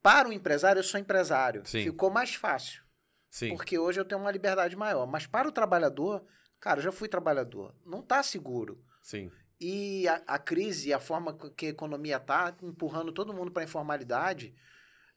para 0.00 0.28
o 0.28 0.32
empresário, 0.32 0.78
eu 0.78 0.84
sou 0.84 1.00
empresário. 1.00 1.66
Sim. 1.66 1.82
Ficou 1.82 2.10
mais 2.10 2.36
fácil. 2.36 2.84
Sim. 3.28 3.56
Porque 3.56 3.76
hoje 3.76 3.98
eu 3.98 4.04
tenho 4.04 4.20
uma 4.20 4.30
liberdade 4.30 4.76
maior. 4.76 5.04
Mas 5.04 5.26
para 5.26 5.48
o 5.48 5.52
trabalhador, 5.52 6.24
cara, 6.60 6.78
eu 6.78 6.84
já 6.84 6.92
fui 6.92 7.08
trabalhador. 7.08 7.74
Não 7.84 7.98
está 7.98 8.22
seguro. 8.22 8.80
Sim. 9.02 9.32
E 9.60 10.06
a, 10.06 10.22
a 10.28 10.38
crise, 10.38 10.92
a 10.92 11.00
forma 11.00 11.36
que 11.56 11.66
a 11.66 11.70
economia 11.70 12.18
está 12.18 12.56
empurrando 12.62 13.10
todo 13.10 13.34
mundo 13.34 13.50
para 13.50 13.64
a 13.64 13.64
informalidade. 13.64 14.54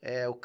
É, 0.01 0.27
o, 0.29 0.39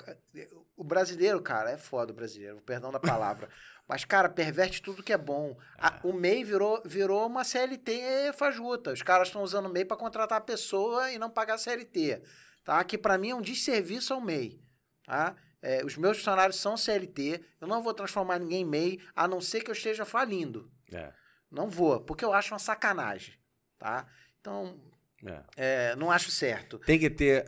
o, 0.77 0.85
brasileiro, 0.85 1.41
cara, 1.43 1.71
é 1.71 1.77
foda 1.77 2.13
o 2.13 2.15
brasileiro, 2.15 2.61
perdão 2.63 2.91
da 2.91 2.99
palavra. 2.99 3.49
Mas, 3.87 4.05
cara, 4.05 4.29
perverte 4.29 4.81
tudo 4.81 5.03
que 5.03 5.13
é 5.13 5.19
bom. 5.19 5.57
A, 5.77 6.01
o 6.03 6.13
MEI 6.13 6.45
virou, 6.45 6.83
virou 6.85 7.27
uma 7.27 7.45
CLT 7.45 8.33
fajuta. 8.35 8.93
Os 8.93 9.03
caras 9.03 9.29
estão 9.29 9.43
usando 9.43 9.67
o 9.67 9.69
MEI 9.69 9.85
para 9.85 9.97
contratar 9.97 10.39
a 10.39 10.43
pessoa 10.43 11.11
e 11.11 11.19
não 11.19 11.29
pagar 11.29 11.59
CLT. 11.59 12.23
Tá? 12.65 12.83
Que 12.85 12.97
para 12.97 13.19
mim 13.19 13.31
é 13.31 13.35
um 13.35 13.43
desserviço 13.43 14.15
ao 14.15 14.21
MEI. 14.21 14.63
Tá? 15.05 15.37
É, 15.61 15.85
os 15.85 15.97
meus 15.97 16.17
funcionários 16.17 16.57
são 16.57 16.77
CLT. 16.77 17.45
Eu 17.61 17.69
não 17.69 17.83
vou 17.83 17.93
transformar 17.93 18.39
ninguém 18.39 18.63
em 18.63 18.67
MEI, 18.67 19.01
a 19.15 19.29
não 19.29 19.41
ser 19.41 19.63
que 19.63 19.71
eu 19.71 19.75
esteja 19.75 20.05
falindo. 20.05 20.71
É. 20.93 21.13
Não 21.51 21.69
vou, 21.69 22.01
porque 22.01 22.25
eu 22.25 22.33
acho 22.33 22.55
uma 22.55 22.59
sacanagem. 22.59 23.35
Tá? 23.79 24.07
Então, 24.41 24.81
é. 25.25 25.43
É, 25.57 25.97
não 25.97 26.11
acho 26.11 26.31
certo. 26.31 26.79
Tem 26.81 26.99
que 26.99 27.11
ter. 27.11 27.47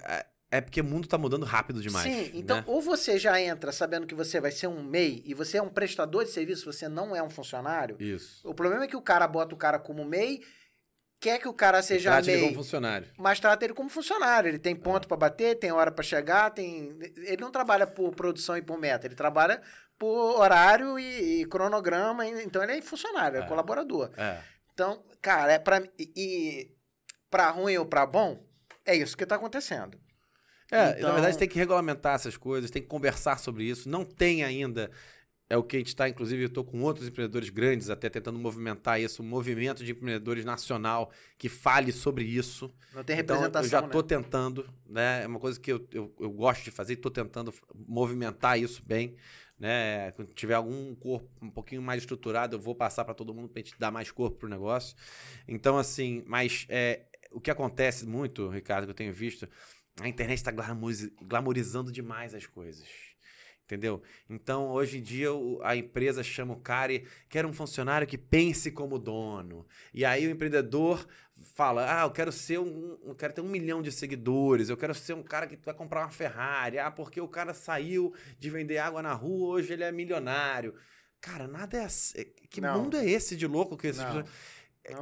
É, 0.55 0.61
porque 0.61 0.81
o 0.81 0.85
mundo 0.85 1.03
está 1.03 1.19
mudando 1.19 1.45
rápido 1.45 1.83
demais. 1.83 2.05
Sim, 2.05 2.31
então 2.33 2.59
né? 2.59 2.65
ou 2.69 2.81
você 2.81 3.19
já 3.19 3.41
entra 3.41 3.73
sabendo 3.73 4.07
que 4.07 4.15
você 4.15 4.41
vai 4.41 4.53
ser 4.53 4.69
um 4.69 4.85
MEI 4.85 5.21
e 5.27 5.35
você 5.35 5.59
é 5.59 5.63
um 5.63 5.69
prestador 5.69 6.25
de 6.25 6.31
serviço, 6.31 6.73
você 6.73 6.89
não 6.89 7.17
é 7.17 7.21
um 7.21 7.29
funcionário. 7.29 7.97
Isso. 7.99 8.49
O 8.49 8.55
problema 8.55 8.85
é 8.85 8.87
que 8.87 8.95
o 8.95 9.03
cara 9.03 9.27
bota 9.27 9.53
o 9.53 9.59
cara 9.59 9.81
como 9.81 10.05
MEI, 10.05 10.43
quer 11.19 11.41
que 11.41 11.49
o 11.49 11.53
cara 11.53 11.83
seja 11.83 12.13
trata 12.13 12.27
MEI. 12.27 12.37
Ele 12.37 12.45
como 12.45 12.63
funcionário. 12.63 13.09
Mas 13.19 13.41
trata 13.41 13.65
ele 13.65 13.75
como 13.75 13.89
funcionário. 13.91 14.49
Ele 14.49 14.61
tem 14.61 14.77
ponto 14.77 15.07
é. 15.07 15.09
para 15.09 15.17
bater, 15.17 15.59
tem 15.59 15.73
hora 15.73 15.91
para 15.91 16.05
chegar, 16.05 16.51
tem. 16.51 16.97
Ele 17.17 17.41
não 17.41 17.51
trabalha 17.51 17.85
por 17.85 18.15
produção 18.15 18.57
e 18.57 18.63
por 18.63 18.79
meta, 18.79 19.09
ele 19.09 19.17
trabalha 19.17 19.61
por 19.99 20.39
horário 20.39 20.97
e, 21.01 21.41
e 21.41 21.47
cronograma. 21.47 22.29
Então 22.29 22.63
ele 22.63 22.75
é 22.75 22.81
funcionário, 22.81 23.39
é, 23.39 23.41
é 23.41 23.47
colaborador. 23.49 24.09
É. 24.17 24.39
Então, 24.73 25.05
cara, 25.21 25.53
é 25.53 25.59
para 25.59 25.83
e 25.99 26.71
para 27.29 27.51
ruim 27.51 27.77
ou 27.77 27.87
para 27.87 28.07
bom, 28.07 28.41
é 28.87 28.95
isso 28.95 29.17
que 29.17 29.25
está 29.25 29.35
acontecendo. 29.35 30.04
É, 30.75 30.91
então... 30.91 31.09
na 31.09 31.15
verdade 31.15 31.39
tem 31.39 31.49
que 31.49 31.59
regulamentar 31.59 32.15
essas 32.15 32.37
coisas, 32.37 32.71
tem 32.71 32.83
que 32.83 32.89
conversar 32.89 33.39
sobre 33.39 33.65
isso. 33.65 33.89
Não 33.89 34.05
tem 34.05 34.43
ainda 34.43 34.91
é 35.49 35.57
o 35.57 35.63
que 35.63 35.77
a 35.77 35.79
gente 35.79 35.89
está, 35.89 36.09
inclusive, 36.09 36.43
eu 36.43 36.47
estou 36.47 36.65
com 36.65 36.81
outros 36.83 37.07
empreendedores 37.07 37.51
grandes 37.51 37.91
até 37.91 38.09
tentando 38.09 38.39
movimentar 38.39 39.01
isso, 39.01 39.23
um 39.23 39.27
movimento 39.27 39.85
de 39.85 39.93
empreendedores 39.93 40.45
nacional 40.45 41.11
que 41.37 41.49
fale 41.49 41.93
sobre 41.93 42.25
isso. 42.25 42.73
Não 42.95 43.05
tem 43.05 43.15
representação, 43.15 43.49
então, 43.49 43.63
eu 43.63 43.69
já 43.69 43.81
estou 43.81 44.03
né? 44.03 44.09
tentando, 44.09 44.71
né? 44.87 45.23
É 45.23 45.27
uma 45.27 45.39
coisa 45.39 45.61
que 45.61 45.71
eu, 45.71 45.87
eu, 45.93 46.15
eu 46.19 46.31
gosto 46.31 46.65
de 46.65 46.71
fazer, 46.71 46.95
estou 46.95 47.11
tentando 47.11 47.53
movimentar 47.75 48.59
isso 48.59 48.83
bem. 48.85 49.17
Né? 49.59 50.11
Quando 50.13 50.33
tiver 50.33 50.55
algum 50.55 50.95
corpo 50.97 51.29
um 51.41 51.51
pouquinho 51.51 51.83
mais 51.83 52.03
estruturado, 52.03 52.57
eu 52.57 52.61
vou 52.61 52.75
passar 52.75 53.05
para 53.05 53.15
todo 53.15 53.33
mundo 53.33 53.49
para 53.49 53.61
a 53.61 53.65
gente 53.65 53.79
dar 53.79 53.91
mais 53.91 54.11
corpo 54.11 54.39
para 54.39 54.47
o 54.47 54.51
negócio. 54.51 54.97
Então, 55.47 55.77
assim, 55.79 56.25
mas 56.27 56.67
é, 56.69 57.03
o 57.31 57.41
que 57.41 57.51
acontece 57.51 58.07
muito, 58.07 58.49
Ricardo, 58.49 58.87
que 58.87 58.91
eu 58.91 58.95
tenho 58.95 59.13
visto, 59.13 59.49
a 60.01 60.09
internet 60.09 60.39
está 60.39 60.51
glamorizando 60.51 61.93
demais 61.93 62.35
as 62.35 62.47
coisas. 62.47 62.87
Entendeu? 63.65 64.03
Então, 64.29 64.69
hoje 64.69 64.99
em 64.99 65.03
dia, 65.03 65.29
a 65.63 65.75
empresa 65.75 66.23
chama 66.23 66.53
o 66.53 66.61
cara 66.61 66.93
e 66.93 67.07
quer 67.31 67.47
um 67.47 67.53
funcionário 67.53 68.07
que 68.07 68.19
pense 68.19 68.71
como 68.71 68.99
dono. 68.99 69.67
E 69.93 70.05
aí 70.05 70.27
o 70.27 70.31
empreendedor 70.31 71.07
fala: 71.55 72.03
Ah, 72.03 72.05
eu 72.05 72.11
quero 72.11 72.31
ser 72.31 72.59
um. 72.59 72.99
Eu 73.03 73.15
quero 73.15 73.33
ter 73.33 73.41
um 73.41 73.49
milhão 73.49 73.81
de 73.81 73.91
seguidores, 73.91 74.69
eu 74.69 74.77
quero 74.77 74.95
ser 74.95 75.15
um 75.15 75.23
cara 75.23 75.47
que 75.47 75.57
vai 75.65 75.73
comprar 75.73 76.03
uma 76.03 76.11
Ferrari. 76.11 76.79
Ah, 76.79 76.91
porque 76.91 77.19
o 77.23 77.29
cara 77.29 77.55
saiu 77.55 78.13
de 78.39 78.51
vender 78.51 78.77
água 78.77 79.01
na 79.01 79.15
rua, 79.15 79.55
hoje 79.55 79.73
ele 79.73 79.83
é 79.83 79.91
milionário. 79.91 80.75
Cara, 81.19 81.49
nada 81.49 81.79
é 81.79 81.85
assim. 81.85 82.23
Que 82.51 82.61
não. 82.61 82.83
mundo 82.83 82.99
é 82.99 83.09
esse 83.09 83.35
de 83.35 83.47
louco 83.47 83.79
que 83.79 83.87
esses 83.87 84.05
pessoas... 84.05 84.27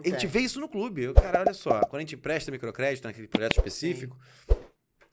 A 0.04 0.08
gente 0.08 0.28
vê 0.28 0.38
isso 0.38 0.60
no 0.60 0.68
clube. 0.68 1.12
Cara, 1.14 1.40
olha 1.40 1.52
só, 1.52 1.80
quando 1.80 1.96
a 1.96 2.00
gente 2.02 2.14
empresta 2.14 2.52
microcrédito 2.52 3.08
naquele 3.08 3.26
projeto 3.26 3.58
específico. 3.58 4.16
Sim 4.48 4.61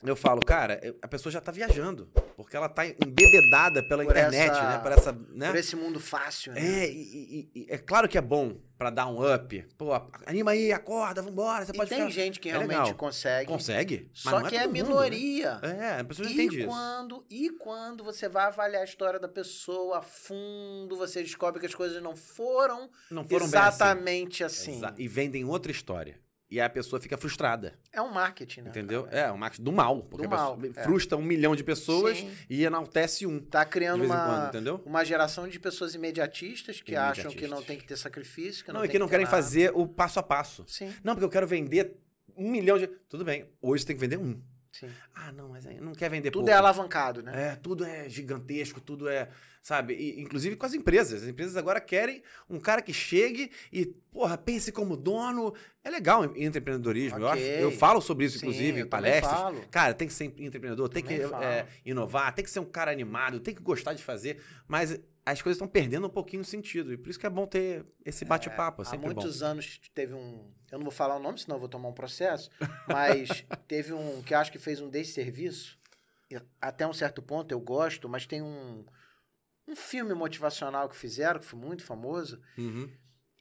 eu 0.03 0.15
falo, 0.15 0.39
cara, 0.39 0.79
a 1.01 1.07
pessoa 1.09 1.31
já 1.31 1.41
tá 1.41 1.51
viajando, 1.51 2.09
porque 2.37 2.55
ela 2.55 2.69
tá 2.69 2.85
embebedada 2.85 3.83
pela 3.83 4.03
por 4.05 4.11
internet, 4.11 4.51
essa, 4.51 4.69
né? 4.69 4.77
Por, 4.77 4.91
essa, 4.93 5.11
né? 5.11 5.47
por 5.49 5.57
esse 5.57 5.75
mundo 5.75 5.99
fácil, 5.99 6.53
né? 6.53 6.61
É, 6.61 6.89
e, 6.89 7.49
e, 7.53 7.67
é 7.69 7.77
claro 7.77 8.07
que 8.07 8.17
é 8.17 8.21
bom 8.21 8.55
para 8.77 8.89
dar 8.89 9.07
um 9.07 9.17
up. 9.35 9.61
Pô, 9.77 9.89
anima 10.25 10.51
aí, 10.51 10.71
acorda, 10.71 11.21
vambora, 11.21 11.65
você 11.65 11.73
e 11.73 11.75
pode 11.75 11.89
tem 11.89 11.99
ficar... 11.99 12.11
gente 12.11 12.39
que 12.39 12.47
é 12.47 12.53
realmente 12.53 12.77
legal. 12.77 12.95
consegue. 12.95 13.47
Consegue? 13.47 14.09
Só 14.13 14.41
que 14.43 14.55
é, 14.55 14.63
é 14.63 14.67
minoria. 14.67 15.55
Mundo, 15.55 15.67
né? 15.67 15.97
É, 15.97 15.99
a 15.99 16.03
pessoa 16.05 16.29
não 16.29 16.31
e 16.31 16.33
entende 16.33 16.65
quando, 16.65 17.25
isso. 17.29 17.43
E 17.43 17.49
quando 17.57 18.01
você 18.01 18.29
vai 18.29 18.45
avaliar 18.45 18.83
a 18.83 18.85
história 18.85 19.19
da 19.19 19.27
pessoa 19.27 19.97
a 19.97 20.01
fundo, 20.01 20.95
você 20.95 21.21
descobre 21.21 21.59
que 21.59 21.65
as 21.65 21.75
coisas 21.75 22.01
não 22.01 22.15
foram, 22.15 22.89
não 23.11 23.27
foram 23.27 23.45
exatamente 23.45 24.45
assim. 24.45 24.81
assim. 24.81 24.95
E 24.97 25.09
vendem 25.09 25.43
outra 25.43 25.73
história. 25.73 26.17
E 26.49 26.59
a 26.59 26.67
pessoa 26.67 26.99
fica 26.99 27.15
frustrada. 27.15 27.77
É 27.93 28.01
um 28.01 28.11
marketing, 28.11 28.61
né? 28.61 28.69
Entendeu? 28.69 29.07
É, 29.11 29.31
um 29.31 29.37
marketing 29.37 29.63
do 29.63 29.71
mal. 29.71 30.01
Porque 30.01 30.25
do 30.25 30.29
mal, 30.29 30.57
é. 30.75 30.83
frustra 30.83 31.15
um 31.15 31.21
milhão 31.21 31.55
de 31.55 31.63
pessoas 31.63 32.17
Sim. 32.17 32.31
e 32.49 32.63
enaltece 32.63 33.27
um. 33.27 33.39
Tá 33.39 33.63
criando 33.63 34.03
uma, 34.03 34.49
quando, 34.51 34.81
uma 34.83 35.03
geração 35.03 35.47
de 35.47 35.59
pessoas 35.59 35.93
imediatistas 35.93 36.81
que 36.81 36.91
imediatistas. 36.91 37.27
acham 37.27 37.39
que 37.39 37.47
não 37.47 37.61
tem 37.61 37.77
que 37.77 37.85
ter 37.85 37.97
sacrifício. 37.97 38.65
Que 38.65 38.71
não, 38.71 38.79
não 38.79 38.85
e 38.85 38.89
que 38.89 38.97
não 38.97 39.07
querem 39.07 39.25
nada. 39.25 39.37
fazer 39.37 39.71
o 39.75 39.87
passo 39.87 40.19
a 40.19 40.23
passo. 40.23 40.65
Sim. 40.67 40.91
Não, 41.03 41.13
porque 41.13 41.25
eu 41.25 41.29
quero 41.29 41.45
vender 41.45 41.95
um 42.35 42.49
milhão 42.49 42.79
de. 42.79 42.87
Tudo 42.87 43.23
bem, 43.23 43.45
hoje 43.61 43.83
você 43.83 43.87
tem 43.87 43.95
que 43.95 44.01
vender 44.01 44.17
um. 44.17 44.41
Sim. 44.71 44.89
Ah, 45.15 45.31
não, 45.31 45.49
mas 45.49 45.65
não 45.81 45.93
quer 45.93 46.09
vender 46.09 46.31
Tudo 46.31 46.41
pouco. 46.41 46.51
é 46.51 46.53
alavancado, 46.53 47.21
né? 47.23 47.51
É, 47.51 47.55
tudo 47.55 47.83
é 47.83 48.07
gigantesco, 48.07 48.79
tudo 48.79 49.09
é 49.09 49.29
sabe? 49.61 49.93
E, 49.93 50.21
inclusive 50.21 50.55
com 50.55 50.65
as 50.65 50.73
empresas. 50.73 51.23
As 51.23 51.29
empresas 51.29 51.55
agora 51.57 51.79
querem 51.79 52.23
um 52.49 52.59
cara 52.59 52.81
que 52.81 52.93
chegue 52.93 53.51
e, 53.71 53.85
porra, 54.11 54.37
pense 54.37 54.71
como 54.71 54.95
dono. 54.95 55.53
É 55.83 55.89
legal 55.89 56.23
empreendedorismo. 56.25 57.17
Okay. 57.17 57.25
Eu, 57.25 57.29
acho, 57.29 57.41
eu 57.43 57.71
falo 57.71 58.01
sobre 58.01 58.25
isso, 58.25 58.39
Sim, 58.39 58.47
inclusive, 58.47 58.81
em 58.81 58.85
palestras. 58.85 59.31
Falo. 59.31 59.61
Cara, 59.69 59.93
tem 59.93 60.07
que 60.07 60.13
ser 60.13 60.25
empreendedor, 60.25 60.89
tem 60.89 61.03
que 61.03 61.13
é, 61.13 61.67
inovar, 61.85 62.33
tem 62.33 62.43
que 62.43 62.51
ser 62.51 62.59
um 62.59 62.65
cara 62.65 62.91
animado, 62.91 63.39
tem 63.39 63.53
que 63.53 63.61
gostar 63.61 63.93
de 63.93 64.03
fazer. 64.03 64.41
Mas 64.67 64.99
as 65.31 65.41
coisas 65.41 65.55
estão 65.55 65.67
perdendo 65.67 66.07
um 66.07 66.09
pouquinho 66.09 66.41
o 66.41 66.45
sentido. 66.45 66.93
E 66.93 66.97
por 66.97 67.09
isso 67.09 67.19
que 67.19 67.25
é 67.25 67.29
bom 67.29 67.45
ter 67.45 67.85
esse 68.05 68.25
bate-papo. 68.25 68.83
É, 68.83 68.85
há 68.87 68.97
muitos 68.97 69.39
bom. 69.39 69.45
anos 69.45 69.79
teve 69.93 70.13
um. 70.13 70.53
Eu 70.71 70.77
não 70.77 70.83
vou 70.83 70.91
falar 70.91 71.15
o 71.15 71.19
nome, 71.19 71.39
senão 71.39 71.55
eu 71.55 71.59
vou 71.59 71.69
tomar 71.69 71.89
um 71.89 71.93
processo. 71.93 72.49
Mas 72.87 73.45
teve 73.67 73.93
um 73.93 74.21
que 74.21 74.33
eu 74.33 74.37
acho 74.37 74.51
que 74.51 74.59
fez 74.59 74.81
um 74.81 74.89
desserviço. 74.89 75.77
Até 76.61 76.85
um 76.85 76.93
certo 76.93 77.21
ponto 77.21 77.51
eu 77.51 77.59
gosto, 77.59 78.07
mas 78.07 78.25
tem 78.25 78.41
um 78.41 78.85
um 79.69 79.75
filme 79.75 80.15
motivacional 80.15 80.89
que 80.89 80.95
fizeram, 80.95 81.39
que 81.39 81.45
foi 81.45 81.59
muito 81.59 81.83
famoso. 81.83 82.41
Uhum. 82.57 82.91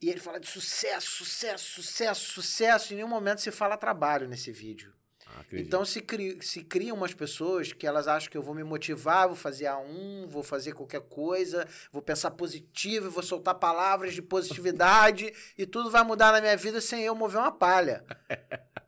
E 0.01 0.11
ele 0.11 0.21
fala 0.21 0.39
de 0.39 0.47
sucesso, 0.47 1.11
sucesso, 1.11 1.83
sucesso, 1.83 2.33
sucesso. 2.33 2.93
Em 2.93 2.97
nenhum 2.97 3.09
momento 3.09 3.41
se 3.41 3.51
fala 3.51 3.77
trabalho 3.77 4.29
nesse 4.29 4.53
vídeo. 4.53 4.93
Ah, 5.39 5.45
então 5.53 5.85
se, 5.85 6.01
cri, 6.01 6.39
se 6.43 6.65
criam 6.65 6.97
umas 6.97 7.15
pessoas 7.15 7.73
que 7.73 7.87
elas 7.87 8.09
acham 8.09 8.31
que 8.31 8.37
eu 8.37 8.43
vou 8.43 8.55
me 8.55 8.65
motivar, 8.65 9.29
vou 9.29 9.37
fazer 9.37 9.67
a 9.67 9.79
um, 9.79 10.27
vou 10.29 10.43
fazer 10.43 10.73
qualquer 10.73 11.01
coisa, 11.03 11.67
vou 11.93 12.03
pensar 12.03 12.31
positivo, 12.33 13.11
vou 13.11 13.23
soltar 13.23 13.55
palavras 13.55 14.15
de 14.15 14.23
positividade 14.23 15.33
e 15.57 15.67
tudo 15.67 15.91
vai 15.91 16.03
mudar 16.03 16.33
na 16.33 16.41
minha 16.41 16.57
vida 16.57 16.81
sem 16.81 17.03
eu 17.03 17.15
mover 17.15 17.41
uma 17.41 17.53
palha. 17.53 18.05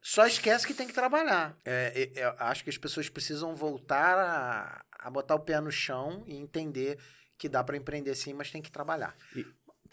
Só 0.00 0.26
esquece 0.26 0.66
que 0.66 0.72
tem 0.72 0.86
que 0.86 0.94
trabalhar. 0.94 1.58
É, 1.66 2.10
é, 2.16 2.34
acho 2.38 2.64
que 2.64 2.70
as 2.70 2.78
pessoas 2.78 3.10
precisam 3.10 3.54
voltar 3.54 4.18
a, 4.18 4.84
a 4.90 5.10
botar 5.10 5.34
o 5.34 5.40
pé 5.40 5.60
no 5.60 5.70
chão 5.70 6.24
e 6.26 6.34
entender 6.34 6.98
que 7.36 7.48
dá 7.48 7.62
para 7.62 7.76
empreender 7.76 8.14
sim, 8.14 8.32
mas 8.32 8.50
tem 8.50 8.62
que 8.62 8.72
trabalhar. 8.72 9.14
E, 9.36 9.44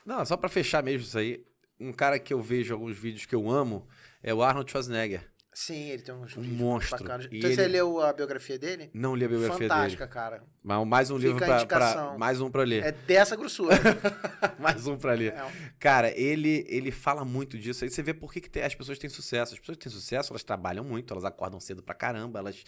não, 0.05 0.25
só 0.25 0.37
para 0.37 0.47
fechar 0.47 0.81
mesmo 0.81 1.05
isso 1.05 1.17
aí, 1.17 1.45
um 1.79 1.91
cara 1.91 2.17
que 2.17 2.33
eu 2.33 2.41
vejo 2.41 2.73
alguns 2.73 2.97
vídeos 2.97 3.25
que 3.25 3.35
eu 3.35 3.49
amo 3.49 3.87
é 4.23 4.33
o 4.33 4.41
Arnold 4.41 4.71
Schwarzenegger. 4.71 5.29
Sim, 5.55 5.89
ele 5.89 6.01
tem 6.01 6.13
uns 6.13 6.35
um 6.35 6.43
monstro. 6.43 6.97
bacanas. 6.99 7.27
Então 7.27 7.49
ele... 7.49 7.55
você 7.55 7.65
leu 7.65 8.01
a 8.01 8.11
biografia 8.11 8.59
dele? 8.59 8.89
Não 8.93 9.15
li 9.15 9.23
a 9.23 9.27
biografia 9.29 9.69
Fantástica, 9.69 10.05
dele. 10.05 10.13
Fantástica, 10.13 10.41
cara. 10.41 10.43
Mas 10.61 10.85
mais 10.85 11.09
um 11.09 11.17
livro 11.17 11.37
para 11.37 12.17
mais 12.17 12.41
um 12.41 12.51
para 12.51 12.63
ler. 12.63 12.83
É 12.83 12.91
dessa 12.91 13.37
grossura. 13.37 13.73
mais 14.59 14.85
um 14.85 14.97
para 14.97 15.13
ler. 15.13 15.31
É. 15.31 15.47
Cara, 15.79 16.11
ele 16.11 16.65
ele 16.67 16.91
fala 16.91 17.23
muito 17.23 17.57
disso. 17.57 17.85
Aí 17.85 17.89
você 17.89 18.03
vê 18.03 18.13
por 18.13 18.33
que, 18.33 18.41
que 18.41 18.49
tem, 18.49 18.63
as 18.63 18.75
pessoas 18.75 18.99
têm 18.99 19.09
sucesso. 19.09 19.53
As 19.53 19.59
pessoas 19.59 19.77
que 19.77 19.83
têm 19.85 19.91
sucesso, 19.93 20.33
elas 20.33 20.43
trabalham 20.43 20.83
muito, 20.83 21.13
elas 21.13 21.23
acordam 21.23 21.57
cedo 21.61 21.81
pra 21.81 21.95
caramba, 21.95 22.39
elas 22.39 22.61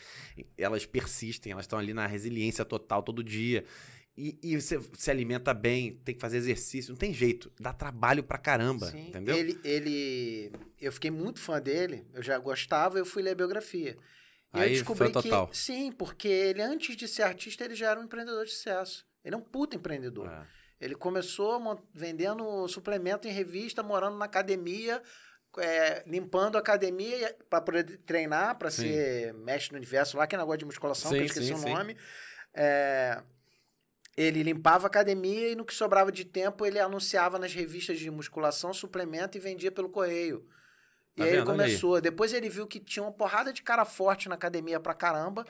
elas 0.58 0.86
persistem, 0.86 1.52
elas 1.52 1.66
estão 1.66 1.78
ali 1.78 1.94
na 1.94 2.08
resiliência 2.08 2.64
total 2.64 3.04
todo 3.04 3.22
dia. 3.22 3.66
E, 4.18 4.40
e, 4.42 4.60
você 4.60 4.82
se 4.94 5.12
alimenta 5.12 5.54
bem, 5.54 6.02
tem 6.04 6.16
que 6.16 6.22
fazer 6.22 6.38
exercício, 6.38 6.90
não 6.90 6.98
tem 6.98 7.14
jeito. 7.14 7.52
Dá 7.60 7.72
trabalho 7.72 8.24
pra 8.24 8.40
caramba, 8.40 8.88
Sim. 8.88 9.10
entendeu? 9.10 9.36
Ele, 9.36 9.60
ele. 9.64 10.52
Eu 10.82 10.92
fiquei 10.92 11.12
muito 11.12 11.40
fã 11.40 11.62
dele, 11.62 12.04
eu 12.16 12.24
já 12.24 12.40
gostava, 12.40 12.98
eu 12.98 13.06
fui 13.06 13.22
ler 13.22 13.32
a 13.32 13.36
biografia. 13.36 13.96
E 14.56 14.60
Aí 14.60 14.70
eu 14.72 14.74
descobri 14.74 15.12
total. 15.12 15.48
que. 15.50 15.58
Sim, 15.58 15.92
porque 15.92 16.28
ele, 16.28 16.64
antes 16.64 16.96
de 16.96 17.08
ser 17.08 17.22
artista, 17.22 17.64
ele 17.64 17.76
já 17.76 17.92
era 17.92 18.00
um 18.00 18.06
empreendedor 18.06 18.44
de 18.44 18.52
sucesso. 18.52 19.06
Ele 19.24 19.36
é 19.36 19.38
um 19.38 19.42
puta 19.42 19.76
empreendedor. 19.76 20.28
É. 20.28 20.48
Ele 20.82 20.96
começou 20.96 21.80
vendendo 21.94 22.68
suplemento 22.68 23.28
em 23.28 23.32
revista, 23.32 23.84
morando 23.84 24.18
na 24.18 24.26
academia, 24.26 25.02
é, 25.60 26.04
limpando 26.08 26.56
a 26.56 26.60
academia 26.60 27.36
para 27.50 27.62
poder 27.62 27.84
treinar, 28.00 28.58
para 28.58 28.72
ser 28.72 29.34
mestre 29.36 29.74
no 29.74 29.78
universo 29.78 30.18
lá, 30.18 30.26
que 30.26 30.36
é 30.36 30.40
negócio 30.40 30.60
de 30.60 30.66
musculação, 30.66 31.12
sim, 31.12 31.18
que 31.18 31.24
eu 31.24 31.26
esqueci 31.28 31.48
sim, 31.48 31.54
o 31.54 31.76
nome. 31.76 31.96
É, 32.54 33.22
ele 34.18 34.42
limpava 34.42 34.88
a 34.88 34.90
academia 34.90 35.52
e 35.52 35.56
no 35.56 35.64
que 35.64 35.74
sobrava 35.74 36.12
de 36.12 36.26
tempo 36.26 36.66
ele 36.66 36.80
anunciava 36.80 37.38
nas 37.38 37.54
revistas 37.54 38.00
de 38.00 38.10
musculação, 38.10 38.74
suplemento 38.74 39.38
e 39.38 39.40
vendia 39.40 39.72
pelo 39.72 39.90
correio. 39.90 40.44
E 41.16 41.20
tá 41.20 41.24
aí 41.24 41.30
vendo? 41.30 41.40
ele 41.40 41.46
começou. 41.46 41.96
Aí. 41.96 42.02
Depois 42.02 42.34
ele 42.34 42.50
viu 42.50 42.66
que 42.66 42.80
tinha 42.80 43.04
uma 43.04 43.12
porrada 43.12 43.54
de 43.54 43.62
cara 43.62 43.86
forte 43.86 44.28
na 44.28 44.34
academia 44.34 44.80
pra 44.80 44.96
caramba 44.96 45.46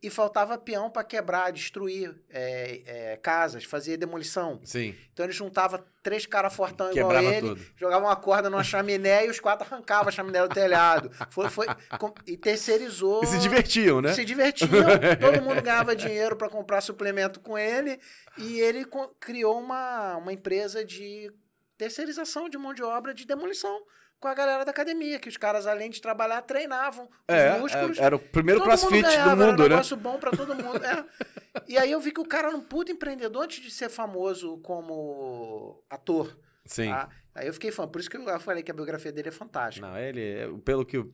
e 0.00 0.08
faltava 0.08 0.56
peão 0.56 0.88
para 0.88 1.02
quebrar, 1.02 1.50
destruir 1.50 2.14
é, 2.30 2.82
é, 2.86 3.16
casas, 3.16 3.64
fazer 3.64 3.96
demolição. 3.96 4.60
Sim. 4.62 4.94
Então 5.12 5.26
ele 5.26 5.32
juntava 5.32 5.84
três 6.02 6.24
caras 6.24 6.54
fortão 6.54 6.92
igual 6.92 7.12
ele, 7.20 7.48
tudo. 7.48 7.66
jogava 7.76 8.06
uma 8.06 8.14
corda 8.14 8.48
numa 8.48 8.62
chaminé 8.62 9.26
e 9.26 9.30
os 9.30 9.40
quatro 9.40 9.66
arrancavam 9.66 10.08
a 10.08 10.12
chaminé 10.12 10.40
do 10.40 10.54
telhado. 10.54 11.10
Foi, 11.30 11.50
foi, 11.50 11.66
com, 11.98 12.14
e 12.26 12.36
terceirizou. 12.36 13.24
E 13.24 13.26
se 13.26 13.38
divertiam, 13.38 14.00
né? 14.00 14.12
Se 14.12 14.24
divertiam. 14.24 14.70
todo 15.20 15.42
mundo 15.42 15.60
ganhava 15.60 15.96
dinheiro 15.96 16.36
para 16.36 16.48
comprar 16.48 16.80
suplemento 16.80 17.40
com 17.40 17.58
ele 17.58 17.98
e 18.36 18.60
ele 18.60 18.86
criou 19.18 19.58
uma, 19.58 20.16
uma 20.16 20.32
empresa 20.32 20.84
de 20.84 21.32
terceirização 21.76 22.48
de 22.48 22.56
mão 22.56 22.72
de 22.72 22.84
obra 22.84 23.12
de 23.12 23.26
demolição 23.26 23.82
com 24.20 24.28
a 24.28 24.34
galera 24.34 24.64
da 24.64 24.70
academia, 24.70 25.18
que 25.18 25.28
os 25.28 25.36
caras, 25.36 25.66
além 25.66 25.90
de 25.90 26.00
trabalhar, 26.00 26.42
treinavam 26.42 27.08
é, 27.26 27.54
os 27.54 27.60
músculos. 27.60 27.98
Era 27.98 28.16
o 28.16 28.18
primeiro 28.18 28.60
crossfit 28.60 29.02
ganhava, 29.02 29.30
do 29.30 29.36
mundo, 29.36 29.44
era 29.44 29.52
um 29.52 29.56
né? 29.56 29.68
negócio 29.68 29.96
bom 29.96 30.18
para 30.18 30.30
todo 30.32 30.54
mundo. 30.54 30.84
É. 30.84 31.04
E 31.66 31.78
aí 31.78 31.90
eu 31.92 32.00
vi 32.00 32.12
que 32.12 32.20
o 32.20 32.24
cara 32.24 32.48
era 32.48 32.56
um 32.56 32.60
puto 32.60 32.90
empreendedor 32.90 33.44
antes 33.44 33.62
de 33.62 33.70
ser 33.70 33.88
famoso 33.88 34.58
como 34.58 35.82
ator. 35.88 36.38
Sim. 36.64 36.90
Tá? 36.90 37.08
Aí 37.34 37.46
eu 37.46 37.52
fiquei 37.52 37.70
fã. 37.70 37.86
Por 37.86 38.00
isso 38.00 38.10
que 38.10 38.16
eu 38.16 38.40
falei 38.40 38.62
que 38.62 38.70
a 38.70 38.74
biografia 38.74 39.12
dele 39.12 39.28
é 39.28 39.32
fantástica. 39.32 39.86
Não, 39.86 39.96
ele, 39.96 40.58
pelo 40.64 40.84
que. 40.84 41.04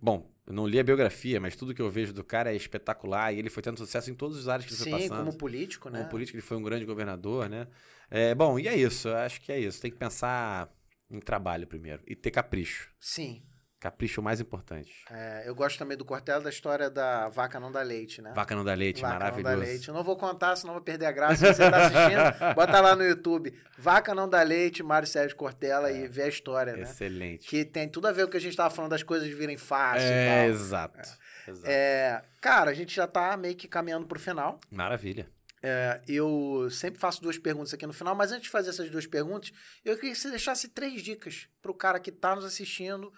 Bom, 0.00 0.30
eu 0.46 0.52
não 0.52 0.66
li 0.66 0.78
a 0.78 0.84
biografia, 0.84 1.40
mas 1.40 1.54
tudo 1.56 1.74
que 1.74 1.82
eu 1.82 1.90
vejo 1.90 2.12
do 2.12 2.24
cara 2.24 2.52
é 2.52 2.56
espetacular. 2.56 3.32
E 3.32 3.38
ele 3.38 3.50
foi 3.50 3.62
tendo 3.62 3.78
sucesso 3.78 4.10
em 4.10 4.14
todas 4.14 4.38
as 4.38 4.48
áreas 4.48 4.66
que 4.66 4.72
ele 4.72 4.82
Sim, 4.82 4.90
foi 4.90 5.00
passando. 5.00 5.18
Sim, 5.18 5.24
como 5.24 5.38
político, 5.38 5.90
né? 5.90 5.98
Como 5.98 6.10
político, 6.10 6.36
ele 6.36 6.42
foi 6.42 6.56
um 6.56 6.62
grande 6.62 6.84
governador, 6.84 7.48
né? 7.48 7.66
É, 8.10 8.34
bom, 8.34 8.58
e 8.58 8.68
é 8.68 8.76
isso. 8.76 9.08
Eu 9.08 9.16
acho 9.16 9.40
que 9.40 9.50
é 9.50 9.58
isso. 9.58 9.80
Tem 9.80 9.90
que 9.90 9.96
pensar 9.96 10.68
em 11.12 11.20
trabalho 11.20 11.66
primeiro. 11.66 12.02
E 12.06 12.14
ter 12.16 12.30
capricho. 12.30 12.90
Sim. 12.98 13.42
Capricho 13.82 14.20
é 14.20 14.22
o 14.22 14.24
mais 14.24 14.40
importante. 14.40 14.92
É, 15.10 15.42
eu 15.44 15.56
gosto 15.56 15.76
também 15.76 15.96
do 15.96 16.04
Cortella 16.04 16.40
da 16.40 16.50
história 16.50 16.88
da 16.88 17.28
vaca 17.28 17.58
não 17.58 17.72
dá 17.72 17.82
leite, 17.82 18.22
né? 18.22 18.32
Vaca 18.32 18.54
não 18.54 18.64
dá 18.64 18.74
leite, 18.74 19.02
vaca 19.02 19.14
maravilhoso. 19.14 19.56
Não 19.56 19.60
dá 19.60 19.66
leite. 19.66 19.88
Eu 19.88 19.94
não 19.94 20.04
vou 20.04 20.16
contar, 20.16 20.54
senão 20.54 20.74
vou 20.74 20.82
perder 20.82 21.06
a 21.06 21.10
graça. 21.10 21.34
Se 21.34 21.52
você 21.52 21.68
tá 21.68 21.86
assistindo, 21.86 22.54
bota 22.54 22.80
lá 22.80 22.94
no 22.94 23.02
YouTube. 23.02 23.52
Vaca 23.76 24.14
não 24.14 24.28
dá 24.28 24.40
leite, 24.44 24.84
Mário 24.84 25.08
Sérgio 25.08 25.36
Cortella 25.36 25.90
é, 25.90 26.04
e 26.04 26.06
vê 26.06 26.22
a 26.22 26.28
história, 26.28 26.76
né? 26.76 26.82
Excelente. 26.82 27.48
Que 27.48 27.64
tem 27.64 27.88
tudo 27.88 28.06
a 28.06 28.12
ver 28.12 28.22
com 28.22 28.28
o 28.28 28.30
que 28.30 28.36
a 28.36 28.40
gente 28.40 28.56
tava 28.56 28.72
falando 28.72 28.92
das 28.92 29.02
coisas 29.02 29.28
virem 29.28 29.56
fácil 29.56 30.06
é, 30.06 30.46
exato. 30.46 31.00
É. 31.00 31.50
exato. 31.50 31.66
É, 31.68 32.22
cara, 32.40 32.70
a 32.70 32.74
gente 32.74 32.94
já 32.94 33.08
tá 33.08 33.36
meio 33.36 33.56
que 33.56 33.66
caminhando 33.66 34.06
pro 34.06 34.20
final. 34.20 34.60
Maravilha. 34.70 35.28
É, 35.62 36.02
eu 36.08 36.68
sempre 36.70 36.98
faço 36.98 37.22
duas 37.22 37.38
perguntas 37.38 37.72
aqui 37.72 37.86
no 37.86 37.92
final, 37.92 38.16
mas 38.16 38.32
antes 38.32 38.44
de 38.44 38.50
fazer 38.50 38.70
essas 38.70 38.90
duas 38.90 39.06
perguntas, 39.06 39.52
eu 39.84 39.94
queria 39.94 40.12
que 40.12 40.18
você 40.18 40.28
deixasse 40.28 40.68
três 40.68 41.02
dicas 41.02 41.48
para 41.60 41.70
o 41.70 41.74
cara 41.74 42.00
que 42.00 42.10
está 42.10 42.34
nos 42.34 42.44
assistindo, 42.44 43.12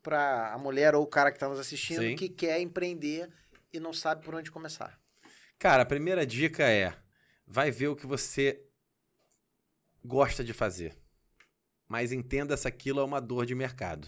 para 0.00 0.52
a 0.54 0.58
mulher 0.58 0.94
ou 0.94 1.02
o 1.02 1.06
cara 1.08 1.32
que 1.32 1.36
está 1.36 1.48
nos 1.48 1.58
assistindo, 1.58 2.02
Sim. 2.02 2.14
que 2.14 2.28
quer 2.28 2.60
empreender 2.60 3.28
e 3.72 3.80
não 3.80 3.92
sabe 3.92 4.24
por 4.24 4.32
onde 4.32 4.50
começar. 4.50 4.96
Cara, 5.58 5.82
a 5.82 5.86
primeira 5.86 6.24
dica 6.24 6.62
é: 6.70 6.96
vai 7.44 7.72
ver 7.72 7.88
o 7.88 7.96
que 7.96 8.06
você 8.06 8.64
gosta 10.04 10.44
de 10.44 10.52
fazer, 10.52 10.96
mas 11.88 12.12
entenda 12.12 12.56
se 12.56 12.68
aquilo 12.68 13.00
é 13.00 13.04
uma 13.04 13.20
dor 13.20 13.44
de 13.44 13.56
mercado. 13.56 14.06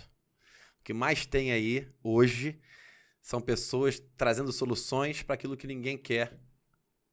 O 0.78 0.84
que 0.84 0.92
mais 0.92 1.26
tem 1.26 1.50
aí 1.50 1.92
hoje 2.04 2.60
são 3.20 3.40
pessoas 3.40 4.00
trazendo 4.16 4.52
soluções 4.52 5.22
para 5.22 5.34
aquilo 5.34 5.56
que 5.56 5.66
ninguém 5.66 5.98
quer 5.98 6.38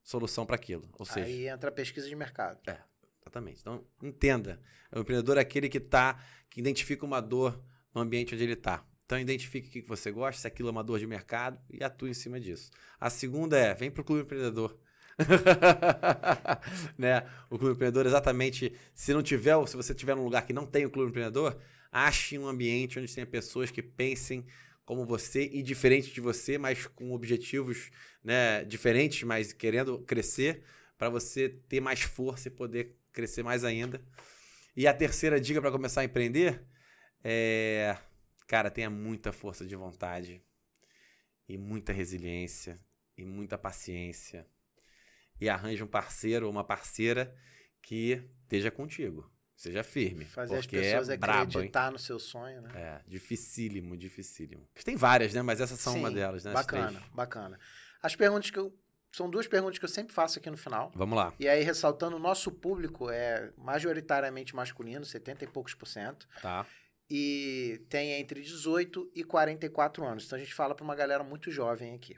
solução 0.07 0.45
para 0.45 0.55
aquilo. 0.55 0.87
Ou 0.97 1.05
seja, 1.05 1.25
aí 1.25 1.49
entra 1.49 1.67
a 1.69 1.71
pesquisa 1.71 2.07
de 2.07 2.15
mercado. 2.15 2.57
É, 2.65 2.79
exatamente. 3.21 3.59
Então, 3.59 3.83
entenda. 4.01 4.57
O 4.89 4.99
empreendedor 4.99 5.37
é 5.37 5.41
aquele 5.41 5.67
que 5.67 5.81
tá, 5.81 6.17
que 6.49 6.61
identifica 6.61 7.05
uma 7.05 7.19
dor 7.19 7.61
no 7.93 7.99
ambiente 7.99 8.33
onde 8.33 8.41
ele 8.41 8.53
está. 8.53 8.85
Então, 9.05 9.19
identifique 9.19 9.67
o 9.67 9.71
que 9.71 9.81
você 9.81 10.09
gosta, 10.09 10.41
se 10.41 10.47
aquilo 10.47 10.69
é 10.69 10.71
uma 10.71 10.83
dor 10.83 10.97
de 10.97 11.05
mercado 11.05 11.59
e 11.69 11.83
atue 11.83 12.09
em 12.09 12.13
cima 12.13 12.39
disso. 12.39 12.71
A 12.97 13.09
segunda 13.09 13.57
é, 13.57 13.73
vem 13.73 13.91
para 13.91 14.01
o 14.01 14.03
Clube 14.05 14.21
Empreendedor. 14.21 14.79
né? 16.97 17.29
O 17.49 17.57
Clube 17.57 17.73
Empreendedor, 17.73 18.05
exatamente, 18.05 18.73
se 18.93 19.13
não 19.13 19.21
tiver, 19.21 19.57
ou 19.57 19.67
se 19.67 19.75
você 19.75 19.91
estiver 19.91 20.15
num 20.15 20.23
lugar 20.23 20.45
que 20.45 20.53
não 20.53 20.65
tem 20.65 20.85
o 20.85 20.89
Clube 20.89 21.09
Empreendedor, 21.09 21.57
ache 21.91 22.39
um 22.39 22.47
ambiente 22.47 22.97
onde 22.97 23.13
tenha 23.13 23.27
pessoas 23.27 23.71
que 23.71 23.81
pensem 23.81 24.45
como 24.87 25.05
você 25.05 25.43
e 25.43 25.61
diferente 25.61 26.13
de 26.13 26.21
você, 26.21 26.57
mas 26.57 26.87
com 26.87 27.11
objetivos 27.11 27.91
né, 28.23 28.63
diferentes, 28.63 29.21
mas 29.23 29.51
querendo 29.51 29.99
crescer 29.99 30.63
para 30.97 31.09
você 31.09 31.49
ter 31.49 31.81
mais 31.81 31.99
força 32.03 32.47
e 32.47 32.51
poder 32.51 32.95
crescer 33.11 33.43
mais 33.43 33.65
ainda. 33.65 34.01
E 34.73 34.87
a 34.87 34.93
terceira 34.93 35.41
dica 35.41 35.59
para 35.59 35.73
começar 35.73 36.01
a 36.01 36.05
empreender 36.05 36.65
é, 37.21 37.97
cara, 38.47 38.71
tenha 38.71 38.89
muita 38.89 39.33
força 39.33 39.65
de 39.65 39.75
vontade 39.75 40.41
e 41.49 41.57
muita 41.57 41.91
resiliência 41.91 42.79
e 43.17 43.25
muita 43.25 43.57
paciência 43.57 44.47
e 45.41 45.49
arranje 45.49 45.83
um 45.83 45.87
parceiro 45.87 46.45
ou 46.45 46.51
uma 46.51 46.63
parceira 46.63 47.35
que 47.81 48.23
esteja 48.43 48.71
contigo. 48.71 49.29
Seja 49.57 49.83
firme. 49.83 50.23
Fazer 50.23 50.55
as 50.55 50.67
pessoas 50.67 51.09
é 51.09 51.17
brabo, 51.17 51.49
acreditar 51.49 51.87
hein? 51.87 51.93
no 51.93 51.97
seu 51.97 52.19
sonho, 52.19 52.61
né? 52.61 52.69
É, 52.75 53.01
dificílimo, 53.07 53.97
dificílimo. 53.97 54.69
Tem 54.85 54.95
várias, 54.95 55.33
né? 55.33 55.41
Mas 55.41 55.59
essas 55.59 55.79
são 55.79 55.93
Sim, 55.93 55.99
uma 55.99 56.11
delas, 56.11 56.45
né? 56.45 56.53
Bacana, 56.53 57.01
bacana. 57.11 57.59
As 58.01 58.15
perguntas 58.15 58.51
que 58.51 58.59
eu. 58.59 58.71
São 59.11 59.27
duas 59.27 59.47
perguntas 59.47 59.79
que 59.79 59.85
eu 59.85 59.89
sempre 59.89 60.13
faço 60.13 60.37
aqui 60.37 60.47
no 60.47 60.57
final. 60.57 60.91
Vamos 60.93 61.17
lá. 61.17 61.33
E 61.39 61.47
aí, 61.47 61.63
ressaltando, 61.63 62.17
o 62.17 62.19
nosso 62.19 62.51
público 62.51 63.09
é 63.09 63.51
majoritariamente 63.57 64.55
masculino, 64.55 65.03
70 65.03 65.45
e 65.45 65.47
poucos 65.47 65.73
por 65.73 65.87
cento. 65.87 66.27
Tá. 66.39 66.67
E 67.09 67.83
tem 67.89 68.11
entre 68.11 68.41
18 68.41 69.11
e 69.15 69.23
44 69.23 70.05
anos. 70.05 70.25
Então 70.25 70.37
a 70.37 70.39
gente 70.39 70.53
fala 70.53 70.75
para 70.75 70.83
uma 70.83 70.93
galera 70.93 71.23
muito 71.23 71.49
jovem 71.49 71.95
aqui. 71.95 72.15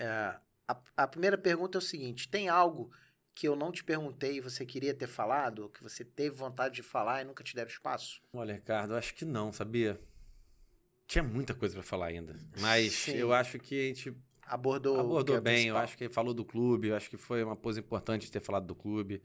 É, 0.00 0.36
a, 0.66 0.76
a 0.96 1.06
primeira 1.06 1.38
pergunta 1.38 1.78
é 1.78 1.80
o 1.80 1.82
seguinte: 1.82 2.28
tem 2.28 2.48
algo 2.48 2.90
que 3.34 3.48
eu 3.48 3.56
não 3.56 3.72
te 3.72 3.82
perguntei 3.82 4.36
e 4.36 4.40
você 4.40 4.64
queria 4.64 4.94
ter 4.94 5.06
falado, 5.06 5.70
que 5.70 5.82
você 5.82 6.04
teve 6.04 6.36
vontade 6.36 6.76
de 6.76 6.82
falar 6.82 7.22
e 7.22 7.24
nunca 7.24 7.42
te 7.42 7.54
deram 7.54 7.70
espaço? 7.70 8.20
Olha, 8.32 8.54
Ricardo, 8.54 8.94
acho 8.94 9.14
que 9.14 9.24
não, 9.24 9.52
sabia? 9.52 10.00
Tinha 11.06 11.22
muita 11.22 11.54
coisa 11.54 11.74
para 11.74 11.82
falar 11.82 12.06
ainda, 12.06 12.36
mas 12.60 12.92
Sim. 12.92 13.16
eu 13.16 13.32
acho 13.32 13.58
que 13.58 13.78
a 13.78 13.88
gente 13.88 14.16
abordou 14.46 14.98
abordou 14.98 15.36
é 15.36 15.40
bem. 15.40 15.68
Eu 15.68 15.76
acho 15.76 15.96
que 15.96 16.08
falou 16.08 16.32
do 16.34 16.44
clube, 16.44 16.88
eu 16.88 16.96
acho 16.96 17.10
que 17.10 17.16
foi 17.16 17.42
uma 17.42 17.56
coisa 17.56 17.80
importante 17.80 18.30
ter 18.30 18.40
falado 18.40 18.66
do 18.66 18.74
clube, 18.74 19.22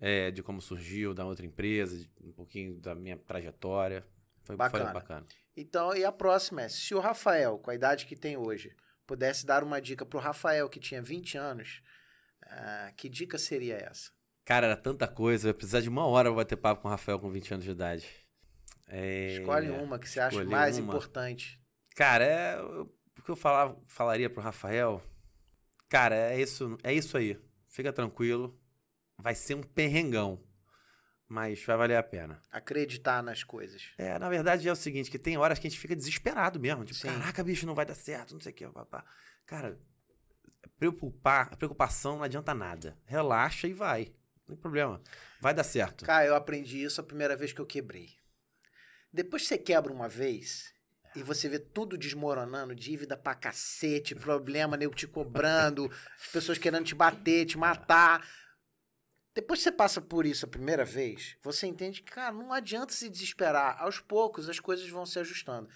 é, 0.00 0.30
de 0.30 0.42
como 0.42 0.60
surgiu, 0.60 1.14
da 1.14 1.24
outra 1.24 1.46
empresa, 1.46 2.06
um 2.22 2.32
pouquinho 2.32 2.78
da 2.80 2.94
minha 2.94 3.16
trajetória. 3.16 4.06
Foi 4.42 4.56
bacana. 4.56 4.84
Foi 4.84 4.94
bacana. 4.94 5.26
Então, 5.56 5.94
e 5.94 6.04
a 6.04 6.12
próxima 6.12 6.62
é: 6.62 6.68
se 6.68 6.94
o 6.94 7.00
Rafael, 7.00 7.58
com 7.58 7.70
a 7.70 7.74
idade 7.74 8.06
que 8.06 8.16
tem 8.16 8.36
hoje, 8.36 8.74
pudesse 9.06 9.46
dar 9.46 9.62
uma 9.62 9.80
dica 9.80 10.04
pro 10.04 10.18
Rafael 10.18 10.68
que 10.68 10.80
tinha 10.80 11.00
20 11.00 11.38
anos 11.38 11.82
ah, 12.46 12.92
que 12.96 13.08
dica 13.08 13.38
seria 13.38 13.76
essa? 13.76 14.10
Cara, 14.44 14.66
era 14.66 14.76
tanta 14.76 15.06
coisa. 15.06 15.48
Eu 15.48 15.50
ia 15.50 15.54
precisar 15.54 15.80
de 15.80 15.88
uma 15.88 16.06
hora 16.06 16.28
pra 16.28 16.36
bater 16.36 16.56
papo 16.56 16.82
com 16.82 16.88
o 16.88 16.90
Rafael 16.90 17.18
com 17.18 17.30
20 17.30 17.54
anos 17.54 17.64
de 17.64 17.70
idade. 17.70 18.08
É... 18.88 19.38
Escolhe 19.38 19.70
uma 19.70 19.98
que 19.98 20.08
você 20.08 20.20
acha 20.20 20.44
mais 20.44 20.78
uma. 20.78 20.88
importante. 20.88 21.60
Cara, 21.94 22.24
é... 22.24 22.60
o 22.60 23.22
que 23.24 23.30
eu 23.30 23.36
falava, 23.36 23.80
falaria 23.86 24.28
pro 24.28 24.42
Rafael. 24.42 25.02
Cara, 25.88 26.16
é 26.16 26.40
isso, 26.40 26.76
é 26.82 26.92
isso 26.92 27.16
aí. 27.16 27.38
Fica 27.68 27.92
tranquilo. 27.92 28.58
Vai 29.18 29.34
ser 29.34 29.54
um 29.54 29.62
perrengão. 29.62 30.42
Mas 31.28 31.64
vai 31.64 31.76
valer 31.78 31.96
a 31.96 32.02
pena. 32.02 32.42
Acreditar 32.50 33.22
nas 33.22 33.42
coisas. 33.42 33.92
É, 33.96 34.18
na 34.18 34.28
verdade 34.28 34.68
é 34.68 34.72
o 34.72 34.76
seguinte, 34.76 35.10
que 35.10 35.18
tem 35.18 35.38
horas 35.38 35.58
que 35.58 35.66
a 35.66 35.70
gente 35.70 35.80
fica 35.80 35.96
desesperado 35.96 36.60
mesmo. 36.60 36.84
Tipo, 36.84 36.98
Sim. 36.98 37.08
caraca, 37.08 37.42
bicho, 37.42 37.64
não 37.64 37.74
vai 37.74 37.86
dar 37.86 37.94
certo, 37.94 38.34
não 38.34 38.40
sei 38.40 38.52
o 38.52 38.54
que. 38.54 38.68
Papá. 38.68 39.02
Cara, 39.46 39.78
preocupar, 40.78 41.48
a 41.52 41.56
preocupação 41.56 42.16
não 42.16 42.24
adianta 42.24 42.54
nada. 42.54 42.96
Relaxa 43.04 43.68
e 43.68 43.72
vai. 43.72 44.12
Não 44.46 44.54
tem 44.54 44.56
problema. 44.56 45.00
Vai 45.40 45.54
dar 45.54 45.64
certo. 45.64 46.04
Cara, 46.04 46.26
eu 46.26 46.34
aprendi 46.34 46.82
isso 46.82 47.00
a 47.00 47.04
primeira 47.04 47.36
vez 47.36 47.52
que 47.52 47.60
eu 47.60 47.66
quebrei. 47.66 48.10
Depois 49.12 49.42
que 49.42 49.48
você 49.48 49.58
quebra 49.58 49.92
uma 49.92 50.08
vez 50.08 50.72
e 51.14 51.22
você 51.22 51.48
vê 51.48 51.58
tudo 51.58 51.98
desmoronando, 51.98 52.74
dívida 52.74 53.16
pra 53.16 53.34
cacete, 53.34 54.14
problema, 54.14 54.76
nego 54.76 54.94
te 54.94 55.06
cobrando, 55.06 55.90
as 56.18 56.28
pessoas 56.32 56.58
querendo 56.58 56.84
te 56.84 56.94
bater, 56.94 57.44
te 57.44 57.58
matar. 57.58 58.26
Depois 59.34 59.60
que 59.60 59.64
você 59.64 59.72
passa 59.72 60.00
por 60.00 60.26
isso 60.26 60.44
a 60.44 60.48
primeira 60.48 60.84
vez, 60.84 61.36
você 61.42 61.66
entende 61.66 62.02
que, 62.02 62.12
cara, 62.12 62.32
não 62.32 62.52
adianta 62.52 62.92
se 62.92 63.08
desesperar. 63.08 63.80
Aos 63.80 63.98
poucos 63.98 64.48
as 64.48 64.60
coisas 64.60 64.88
vão 64.88 65.06
se 65.06 65.18
ajustando. 65.18 65.68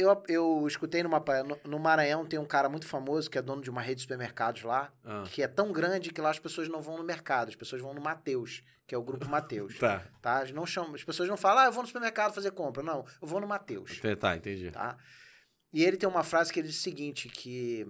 Eu, 0.00 0.22
eu 0.28 0.64
escutei 0.66 1.02
numa. 1.02 1.18
No, 1.44 1.70
no 1.70 1.78
Maranhão 1.78 2.24
tem 2.24 2.38
um 2.38 2.44
cara 2.44 2.68
muito 2.68 2.86
famoso 2.86 3.28
que 3.28 3.36
é 3.36 3.42
dono 3.42 3.60
de 3.60 3.68
uma 3.70 3.80
rede 3.80 3.96
de 3.96 4.02
supermercados 4.02 4.62
lá, 4.62 4.92
Ah. 5.04 5.24
que 5.30 5.42
é 5.42 5.48
tão 5.48 5.72
grande 5.72 6.12
que 6.12 6.20
lá 6.20 6.30
as 6.30 6.38
pessoas 6.38 6.68
não 6.68 6.80
vão 6.80 6.96
no 6.96 7.04
mercado, 7.04 7.48
as 7.48 7.56
pessoas 7.56 7.82
vão 7.82 7.92
no 7.92 8.00
Mateus, 8.00 8.62
que 8.86 8.94
é 8.94 8.98
o 8.98 9.02
grupo 9.02 9.28
Mateus. 9.28 9.76
Tá. 9.80 10.04
tá? 10.22 10.42
As, 10.42 10.52
não 10.52 10.64
chamam, 10.64 10.94
as 10.94 11.02
pessoas 11.02 11.28
não 11.28 11.36
falam, 11.36 11.64
ah, 11.64 11.66
eu 11.66 11.72
vou 11.72 11.82
no 11.82 11.86
supermercado 11.88 12.32
fazer 12.32 12.52
compra. 12.52 12.82
Não, 12.82 13.04
eu 13.20 13.26
vou 13.28 13.40
no 13.40 13.46
Mateus. 13.48 14.00
Tá, 14.20 14.36
entendi. 14.36 14.70
Tá? 14.70 14.96
E 15.72 15.82
ele 15.84 15.96
tem 15.96 16.08
uma 16.08 16.22
frase 16.22 16.52
que 16.52 16.60
ele 16.60 16.68
diz 16.68 16.78
o 16.78 16.82
seguinte, 16.82 17.28
que 17.28 17.86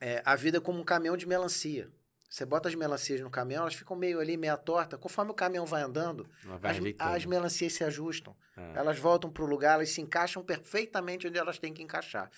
é, 0.00 0.22
a 0.24 0.34
vida 0.34 0.56
é 0.56 0.60
como 0.60 0.80
um 0.80 0.84
caminhão 0.84 1.16
de 1.16 1.26
melancia. 1.26 1.90
Você 2.30 2.46
bota 2.46 2.68
as 2.68 2.76
melancias 2.76 3.20
no 3.20 3.28
caminhão, 3.28 3.62
elas 3.62 3.74
ficam 3.74 3.96
meio 3.96 4.20
ali, 4.20 4.36
meia 4.36 4.56
torta. 4.56 4.96
Conforme 4.96 5.32
o 5.32 5.34
caminhão 5.34 5.66
vai 5.66 5.82
andando, 5.82 6.28
vai 6.60 6.70
as, 6.70 6.78
as 7.16 7.26
melancias 7.26 7.72
se 7.72 7.82
ajustam. 7.82 8.36
É. 8.56 8.78
Elas 8.78 9.00
voltam 9.00 9.28
para 9.28 9.42
o 9.42 9.46
lugar, 9.46 9.74
elas 9.74 9.90
se 9.90 10.00
encaixam 10.00 10.40
perfeitamente 10.40 11.26
onde 11.26 11.36
elas 11.36 11.58
têm 11.58 11.74
que 11.74 11.82
encaixar. 11.82 12.30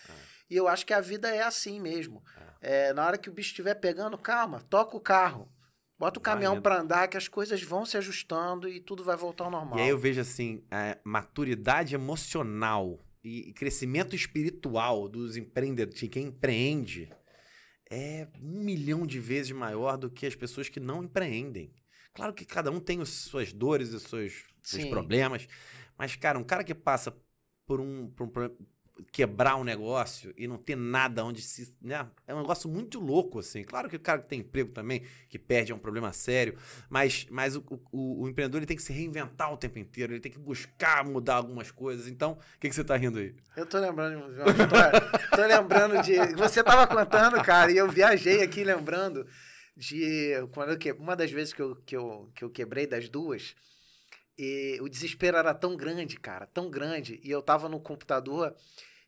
E 0.49 0.57
eu 0.57 0.67
acho 0.67 0.87
que 0.87 0.95
a 0.95 1.01
vida 1.01 1.29
é 1.29 1.43
assim 1.43 1.79
mesmo. 1.79 2.25
É, 2.63 2.95
na 2.95 3.07
hora 3.07 3.19
que 3.19 3.29
o 3.29 3.33
bicho 3.33 3.51
estiver 3.51 3.75
pegando, 3.75 4.17
calma, 4.17 4.63
toca 4.63 4.97
o 4.97 5.01
carro. 5.01 5.47
Bota 5.99 6.19
o 6.19 6.23
caminhão 6.23 6.61
para 6.61 6.81
andar, 6.81 7.07
que 7.07 7.17
as 7.17 7.29
coisas 7.29 7.63
vão 7.63 7.85
se 7.85 7.97
ajustando 7.97 8.69
e 8.69 8.81
tudo 8.81 9.05
vai 9.05 9.17
voltar 9.17 9.45
ao 9.45 9.51
normal. 9.51 9.79
E 9.79 9.83
aí 9.83 9.89
eu 9.91 9.99
vejo 9.99 10.21
assim, 10.21 10.65
a 10.71 10.97
maturidade 11.05 11.95
emocional 11.95 12.99
e 13.23 13.51
e 13.51 13.53
crescimento 13.53 14.17
espiritual 14.17 15.09
dos 15.09 15.37
empreendedores, 15.37 16.01
de 16.01 16.09
quem 16.09 16.27
empreende, 16.27 17.09
é 17.93 18.27
um 18.41 18.65
milhão 18.65 19.07
de 19.07 19.21
vezes 19.21 19.53
maior 19.53 19.99
do 19.99 20.11
que 20.11 20.25
as 20.25 20.35
pessoas 20.35 20.69
que 20.71 20.81
não 20.81 21.05
empreendem. 21.05 21.71
Claro 22.15 22.33
que 22.33 22.47
cada 22.47 22.71
um 22.71 22.81
tem 22.81 23.03
as 23.03 23.11
suas 23.11 23.53
dores 23.53 23.93
e 23.93 23.97
os 23.97 24.03
seus, 24.05 24.45
seus 24.63 24.87
problemas, 24.87 25.47
mas, 25.97 26.17
cara, 26.17 26.39
um 26.39 26.45
cara 26.45 26.65
que 26.65 26.75
passa 26.75 27.15
por 27.67 27.81
um, 27.81 28.09
por 28.11 28.27
um 28.27 28.31
quebrar 29.11 29.57
um 29.57 29.65
negócio 29.65 30.33
e 30.37 30.47
não 30.47 30.57
ter 30.59 30.77
nada 30.77 31.25
onde 31.25 31.41
se. 31.43 31.75
Né? 31.81 32.07
É 32.27 32.35
um 32.35 32.41
negócio 32.41 32.69
muito 32.69 33.01
louco, 33.01 33.39
assim. 33.39 33.65
Claro 33.65 33.89
que 33.89 33.97
o 33.97 34.01
cara 34.01 34.21
que 34.21 34.29
tem 34.29 34.41
emprego 34.41 34.71
também, 34.73 35.03
que 35.29 35.39
perde, 35.39 35.73
é 35.73 35.75
um 35.75 35.79
problema 35.79 36.13
sério, 36.13 36.57
mas, 36.89 37.27
mas 37.31 37.57
o, 37.57 37.65
o- 37.91 38.23
o 38.23 38.29
empreendedor 38.29 38.59
ele 38.61 38.67
tem 38.67 38.77
que 38.77 38.83
se 38.83 38.93
reinventar 38.93 39.53
o 39.53 39.57
tempo 39.57 39.79
inteiro, 39.79 40.13
ele 40.13 40.21
tem 40.21 40.31
que 40.31 40.39
buscar 40.39 41.05
mudar 41.05 41.37
algumas 41.37 41.71
coisas. 41.71 42.07
Então, 42.07 42.33
o 42.33 42.61
que, 42.61 42.69
que 42.69 42.75
você 42.75 42.85
tá 42.85 42.97
rindo 42.97 43.19
aí? 43.19 43.35
Eu 43.57 43.67
tô 43.67 43.79
lembrando 43.79 44.33
de 44.33 44.41
uma 44.41 44.51
história. 44.51 45.01
tô 45.31 45.47
lembrando 45.47 46.03
de. 46.03 46.37
Você 46.37 46.63
tava 46.63 46.87
contando, 46.87 47.43
cara, 47.43 47.73
e 47.73 47.77
eu 47.77 47.91
viajei 47.91 48.43
aqui 48.43 48.63
lembrando 48.65 49.27
de. 49.77 50.33
Quando 50.53 50.77
que... 50.79 50.93
Uma 50.93 51.17
das 51.17 51.31
vezes 51.31 51.53
que 51.53 51.63
eu, 51.63 51.77
que, 51.77 51.97
eu, 51.97 52.31
que 52.35 52.45
eu 52.45 52.51
quebrei 52.51 52.87
das 52.87 53.09
duas, 53.09 53.55
e 54.39 54.79
o 54.81 54.89
desespero 54.89 55.37
era 55.37 55.55
tão 55.55 55.77
grande, 55.77 56.17
cara, 56.19 56.47
tão 56.47 56.71
grande. 56.71 57.21
E 57.23 57.31
eu 57.31 57.43
tava 57.43 57.69
no 57.69 57.79
computador 57.81 58.55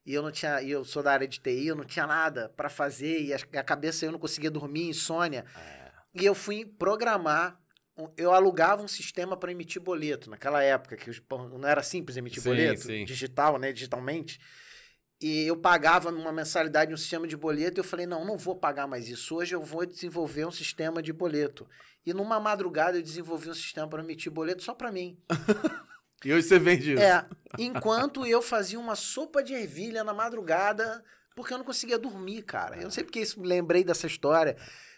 e 0.04 0.12
eu 0.14 0.22
não 0.22 0.30
tinha. 0.30 0.60
E 0.62 0.70
eu 0.70 0.84
sou 0.84 1.02
da 1.02 1.12
área 1.12 1.26
de 1.26 1.40
TI, 1.40 1.66
eu 1.68 1.76
não 1.76 1.84
tinha 1.84 2.06
nada 2.06 2.48
pra 2.56 2.68
fazer, 2.68 3.20
e 3.22 3.32
a, 3.32 3.62
cabeça 3.62 4.04
eu 4.04 4.12
não 4.12 4.18
conseguia 4.18 4.50
dormir, 4.50 4.88
insônia. 4.88 5.44
E 6.14 6.24
eu 6.24 6.34
fui 6.34 6.64
programar. 6.64 7.58
um- 7.96 8.12
Eu 8.16 8.32
alugava 8.32 8.82
um 8.82 8.88
sistema 8.88 9.36
para 9.36 9.52
emitir 9.52 9.80
boleto 9.80 10.28
naquela 10.28 10.60
época, 10.62 10.96
que 10.96 11.10
não 11.30 11.68
era 11.68 11.80
simples 11.82 12.16
emitir 12.16 12.42
Sim, 12.42 12.48
boleto, 12.48 12.82
sim. 12.82 13.04
digital, 13.04 13.56
né? 13.58 13.72
Digitalmente. 13.72 14.40
E 15.20 15.46
eu 15.46 15.56
pagava 15.56 16.10
uma 16.10 16.32
mensalidade 16.32 16.90
no 16.90 16.98
sistema 16.98 17.26
de 17.26 17.36
boleto 17.36 17.78
e 17.78 17.80
eu 17.80 17.84
falei, 17.84 18.04
não, 18.04 18.24
não 18.24 18.36
vou 18.36 18.56
pagar 18.56 18.86
mais 18.88 19.08
isso. 19.08 19.36
Hoje 19.36 19.54
eu 19.54 19.62
vou 19.62 19.86
desenvolver 19.86 20.44
um 20.44 20.50
sistema 20.50 21.00
de 21.00 21.12
boleto. 21.12 21.68
E 22.04 22.12
numa 22.12 22.38
madrugada 22.40 22.98
eu 22.98 23.02
desenvolvi 23.02 23.48
um 23.48 23.54
sistema 23.54 23.88
para 23.88 24.02
emitir 24.02 24.30
boleto 24.30 24.62
só 24.62 24.74
para 24.74 24.90
mim. 24.92 25.16
E 26.24 26.32
hoje 26.32 26.48
você 26.48 26.58
vende 26.58 26.92
isso. 26.92 27.02
É, 27.02 27.26
enquanto 27.58 28.24
eu 28.26 28.40
fazia 28.40 28.78
uma 28.78 28.96
sopa 28.96 29.42
de 29.42 29.54
ervilha 29.54 30.02
na 30.02 30.14
madrugada, 30.14 31.04
porque 31.34 31.52
eu 31.52 31.58
não 31.58 31.64
conseguia 31.64 31.98
dormir, 31.98 32.42
cara. 32.42 32.76
Eu 32.76 32.84
não 32.84 32.90
sei 32.90 33.04
porque 33.04 33.20
isso 33.20 33.40
me 33.40 33.46
lembrei 33.46 33.84
dessa 33.84 34.06
história 34.06 34.56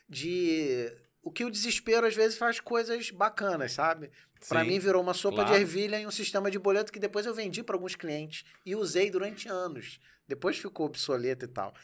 de 0.09 0.93
o 1.23 1.31
que 1.31 1.45
o 1.45 1.51
desespero 1.51 2.07
às 2.07 2.15
vezes 2.15 2.39
faz 2.39 2.61
coisas 2.61 3.11
bacanas, 3.11 3.73
sabe? 3.73 4.11
Sim, 4.41 4.69
mim 4.69 4.79
virou 4.79 5.03
uma 5.03 5.15
sopa 5.15 5.37
claro. 5.37 5.51
de 5.51 5.61
ervilha 5.61 6.01
e 6.01 6.07
um 6.07 6.11
sistema 6.11 6.51
de 6.51 6.59
boleto 6.59 6.93
que 6.93 7.01
depois 7.01 7.27
eu 7.27 7.35
vendi 7.35 7.63
para 7.63 7.75
alguns 7.75 7.97
clientes 7.97 8.45
e 8.65 8.77
usei 8.77 9.11
durante 9.11 9.49
anos. 9.49 9.99
Depois 10.29 10.57
ficou 10.59 10.87
obsoleto 10.87 11.45
e 11.45 11.49
tal. 11.49 11.75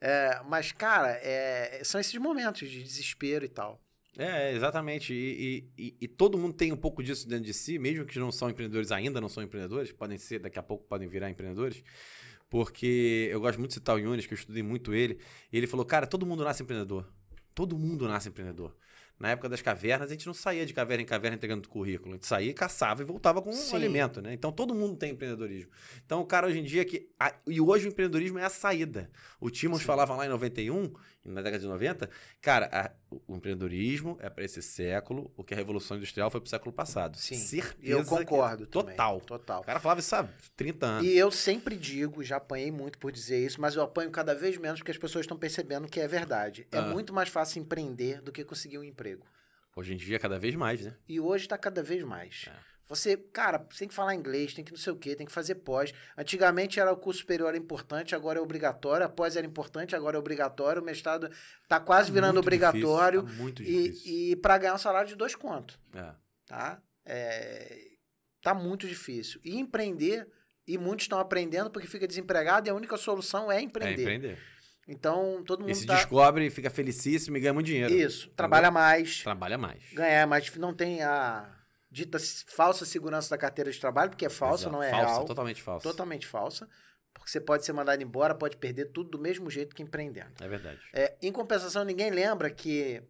É, 0.00 0.40
mas, 0.46 0.70
cara, 0.70 1.18
é, 1.22 1.80
são 1.82 2.00
esses 2.00 2.14
momentos 2.14 2.68
de 2.68 2.82
desespero 2.82 3.44
e 3.44 3.48
tal. 3.48 3.80
É, 4.16 4.52
exatamente. 4.54 5.12
E, 5.12 5.68
e- 5.76 5.96
e- 6.02 6.08
todo 6.08 6.38
mundo 6.38 6.54
tem 6.54 6.72
um 6.72 6.76
pouco 6.76 7.02
disso 7.02 7.26
dentro 7.28 7.44
de 7.44 7.52
si, 7.54 7.78
mesmo 7.78 8.04
que 8.04 8.18
não 8.18 8.30
são 8.30 8.48
empreendedores 8.48 8.92
ainda, 8.92 9.20
não 9.20 9.28
são 9.28 9.42
empreendedores, 9.42 9.90
podem 9.92 10.18
ser, 10.18 10.38
daqui 10.38 10.58
a 10.58 10.62
pouco 10.62 10.84
podem 10.86 11.08
virar 11.08 11.28
empreendedores. 11.30 11.82
Porque 12.48 13.28
eu 13.32 13.40
gosto 13.40 13.58
muito 13.58 13.70
de 13.70 13.74
citar 13.74 13.96
o 13.96 13.98
Yunis, 13.98 14.26
que 14.26 14.34
eu 14.34 14.38
estudei 14.38 14.62
muito 14.62 14.94
ele. 14.94 15.18
E 15.52 15.56
ele 15.56 15.66
falou, 15.66 15.84
cara, 15.84 16.06
todo 16.06 16.24
mundo 16.24 16.44
nasce 16.44 16.62
empreendedor. 16.62 17.10
Todo 17.54 17.76
mundo 17.76 18.06
nasce 18.06 18.28
empreendedor. 18.28 18.76
Na 19.18 19.30
época 19.30 19.48
das 19.48 19.62
cavernas, 19.62 20.08
a 20.10 20.12
gente 20.12 20.26
não 20.26 20.34
saía 20.34 20.66
de 20.66 20.74
caverna 20.74 21.02
em 21.02 21.06
caverna 21.06 21.36
entregando 21.36 21.68
currículo. 21.68 22.10
A 22.12 22.14
gente 22.16 22.26
saía, 22.26 22.52
caçava 22.52 23.00
e 23.02 23.04
voltava 23.04 23.40
com 23.40 23.50
um 23.50 23.52
Sim. 23.52 23.76
alimento, 23.76 24.20
né? 24.20 24.32
Então 24.34 24.50
todo 24.50 24.74
mundo 24.74 24.96
tem 24.96 25.12
empreendedorismo. 25.12 25.70
Então 26.04 26.20
o 26.20 26.26
cara 26.26 26.48
hoje 26.48 26.58
em 26.58 26.64
dia 26.64 26.84
que. 26.84 27.08
a- 27.18 27.32
e 27.46 27.60
hoje 27.60 27.86
o 27.86 27.90
empreendedorismo 27.90 28.38
é 28.40 28.44
a 28.44 28.50
saída. 28.50 29.08
O 29.40 29.50
Timons 29.50 29.80
Sim. 29.80 29.86
falava 29.86 30.16
lá 30.16 30.26
em 30.26 30.28
91, 30.28 30.92
na 31.24 31.40
década 31.42 31.58
de 31.60 31.66
90, 31.66 32.10
cara, 32.42 32.68
a- 32.72 32.90
o 33.26 33.36
empreendedorismo 33.36 34.16
é 34.20 34.28
para 34.28 34.44
esse 34.44 34.60
século 34.60 35.32
o 35.36 35.42
que 35.42 35.54
a 35.54 35.56
Revolução 35.56 35.96
Industrial 35.96 36.30
foi 36.30 36.40
para 36.40 36.46
o 36.46 36.50
século 36.50 36.72
passado. 36.72 37.16
Sim. 37.16 37.36
Certeza. 37.36 37.92
Eu 37.92 38.02
que- 38.02 38.08
concordo 38.10 38.66
também. 38.66 38.90
Total. 38.96 39.20
Total. 39.20 39.60
O 39.62 39.64
cara 39.64 39.80
falava 39.80 40.00
isso 40.00 40.14
há 40.14 40.28
30 40.56 40.86
anos. 40.86 41.06
E 41.06 41.16
eu 41.16 41.30
sempre 41.30 41.76
digo, 41.76 42.22
já 42.22 42.36
apanhei 42.36 42.70
muito 42.70 42.98
por 42.98 43.10
dizer 43.10 43.44
isso, 43.44 43.60
mas 43.60 43.74
eu 43.74 43.82
apanho 43.82 44.10
cada 44.10 44.34
vez 44.34 44.56
menos 44.58 44.80
porque 44.80 44.90
as 44.92 44.98
pessoas 44.98 45.24
estão 45.24 45.36
percebendo 45.38 45.88
que 45.88 45.98
é 46.00 46.06
verdade. 46.06 46.66
É 46.70 46.78
Ah. 46.78 46.82
muito 46.82 47.12
mais 47.14 47.28
fácil 47.28 47.60
empreender 47.62 48.20
do 48.20 48.30
que 48.30 48.44
conseguir 48.44 48.78
um 48.78 48.84
emprego. 48.84 49.26
Hoje 49.76 49.92
em 49.92 49.96
dia, 49.96 50.18
cada 50.18 50.38
vez 50.38 50.54
mais, 50.54 50.82
né? 50.82 50.94
E 51.08 51.18
hoje 51.18 51.46
está 51.46 51.58
cada 51.58 51.82
vez 51.82 52.04
mais. 52.04 52.46
É. 52.48 52.73
Você, 52.86 53.16
cara, 53.16 53.66
você 53.70 53.80
tem 53.80 53.88
que 53.88 53.94
falar 53.94 54.14
inglês, 54.14 54.52
tem 54.52 54.62
que 54.64 54.70
não 54.70 54.78
sei 54.78 54.92
o 54.92 54.96
quê, 54.96 55.16
tem 55.16 55.26
que 55.26 55.32
fazer 55.32 55.54
pós. 55.56 55.92
Antigamente 56.18 56.78
era 56.78 56.92
o 56.92 56.96
curso 56.96 57.20
superior 57.20 57.48
era 57.48 57.56
importante, 57.56 58.14
agora 58.14 58.38
é 58.38 58.42
obrigatório. 58.42 59.06
A 59.06 59.08
pós 59.08 59.36
era 59.36 59.46
importante, 59.46 59.96
agora 59.96 60.16
é 60.16 60.18
obrigatório. 60.18 60.82
O 60.82 60.84
mestrado 60.84 61.30
tá 61.66 61.80
quase 61.80 62.12
virando 62.12 62.34
Muito 62.34 62.44
obrigatório. 62.44 63.22
Difícil, 63.22 63.36
tá 63.38 63.42
muito 63.42 63.62
difícil. 63.64 64.12
E, 64.12 64.32
e 64.32 64.36
para 64.36 64.58
ganhar 64.58 64.74
um 64.74 64.78
salário 64.78 65.08
de 65.08 65.14
dois 65.16 65.34
contos, 65.34 65.78
É. 65.94 66.12
tá? 66.46 66.82
É, 67.06 67.78
tá 68.42 68.52
muito 68.54 68.86
difícil. 68.86 69.40
E 69.44 69.58
empreender, 69.58 70.28
e 70.66 70.76
muitos 70.76 71.04
estão 71.04 71.18
aprendendo 71.18 71.70
porque 71.70 71.88
fica 71.88 72.06
desempregado 72.06 72.68
e 72.68 72.70
a 72.70 72.74
única 72.74 72.96
solução 72.98 73.50
é 73.50 73.56
É 73.58 73.60
empreender. 73.62 74.02
empreender. 74.02 74.38
Então, 74.86 75.42
todo 75.46 75.60
mundo 75.60 75.70
E 75.70 75.74
se 75.74 75.86
tá... 75.86 75.94
descobre, 75.94 76.50
fica 76.50 76.68
felicíssimo 76.68 77.36
e 77.38 77.40
ganha 77.40 77.54
muito 77.54 77.66
dinheiro. 77.66 77.92
Isso, 77.94 78.28
trabalha 78.36 78.70
mais, 78.70 79.22
Trabalha 79.22 79.56
mais. 79.56 79.82
ganhar 79.94 80.26
mais, 80.26 80.54
não 80.56 80.74
tem 80.74 81.02
a 81.02 81.50
dita 81.94 82.18
falsa 82.48 82.84
segurança 82.84 83.30
da 83.30 83.38
carteira 83.38 83.70
de 83.70 83.78
trabalho, 83.78 84.10
porque 84.10 84.26
é 84.26 84.28
falsa, 84.28 84.64
Exato. 84.64 84.72
não 84.72 84.82
é 84.82 84.90
falsa, 84.90 85.06
real. 85.06 85.24
Totalmente 85.24 85.62
falsa. 85.62 85.88
Totalmente 85.88 86.26
falsa. 86.26 86.68
Porque 87.12 87.30
você 87.30 87.40
pode 87.40 87.64
ser 87.64 87.72
mandado 87.72 88.02
embora, 88.02 88.34
pode 88.34 88.56
perder 88.56 88.86
tudo 88.86 89.10
do 89.10 89.18
mesmo 89.18 89.48
jeito 89.48 89.76
que 89.76 89.82
empreendendo. 89.82 90.32
É 90.40 90.48
verdade. 90.48 90.80
É, 90.92 91.14
em 91.22 91.30
compensação, 91.30 91.84
ninguém 91.84 92.10
lembra 92.10 92.50
que 92.50 93.00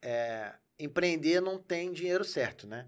é, 0.00 0.54
empreender 0.78 1.40
não 1.40 1.58
tem 1.58 1.92
dinheiro 1.92 2.24
certo, 2.24 2.68
né? 2.68 2.86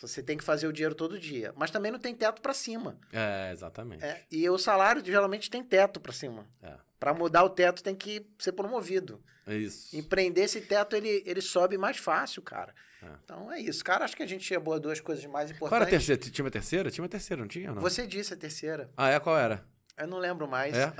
Você 0.00 0.22
tem 0.22 0.38
que 0.38 0.44
fazer 0.44 0.68
o 0.68 0.72
dinheiro 0.72 0.94
todo 0.94 1.18
dia. 1.18 1.52
Mas 1.56 1.72
também 1.72 1.90
não 1.90 1.98
tem 1.98 2.14
teto 2.14 2.40
para 2.40 2.54
cima. 2.54 2.96
É, 3.12 3.50
exatamente. 3.50 4.04
É, 4.04 4.24
e 4.30 4.48
o 4.48 4.56
salário 4.56 5.04
geralmente 5.04 5.50
tem 5.50 5.64
teto 5.64 5.98
para 5.98 6.12
cima. 6.12 6.48
É. 6.62 6.76
Para 7.00 7.12
mudar 7.12 7.42
o 7.42 7.50
teto 7.50 7.82
tem 7.82 7.96
que 7.96 8.24
ser 8.38 8.52
promovido. 8.52 9.20
É 9.44 9.56
isso. 9.56 9.96
Empreender 9.96 10.42
esse 10.42 10.60
teto, 10.60 10.94
ele, 10.94 11.24
ele 11.26 11.40
sobe 11.40 11.76
mais 11.76 11.96
fácil, 11.96 12.40
cara. 12.42 12.72
É. 13.02 13.06
Então 13.24 13.52
é 13.52 13.60
isso. 13.60 13.84
Cara, 13.84 14.04
acho 14.04 14.16
que 14.16 14.22
a 14.22 14.26
gente 14.26 14.54
abordou 14.54 14.90
duas 14.90 15.00
coisas 15.00 15.24
mais 15.26 15.52
Qual 15.52 15.68
era 15.72 15.84
a 15.84 15.88
importantes. 15.88 16.06
terceira? 16.06 16.32
Tinha 16.32 16.44
uma 16.44 16.50
terceira? 16.50 16.90
Tinha 16.90 17.02
uma 17.02 17.08
terceira, 17.08 17.40
não 17.40 17.48
tinha? 17.48 17.72
Não? 17.72 17.80
Você 17.80 18.06
disse 18.06 18.34
a 18.34 18.36
terceira. 18.36 18.90
Ah, 18.96 19.08
é? 19.10 19.20
Qual 19.20 19.38
era? 19.38 19.64
Eu 19.96 20.06
não 20.06 20.18
lembro 20.18 20.46
mais. 20.46 20.76
É? 20.76 20.92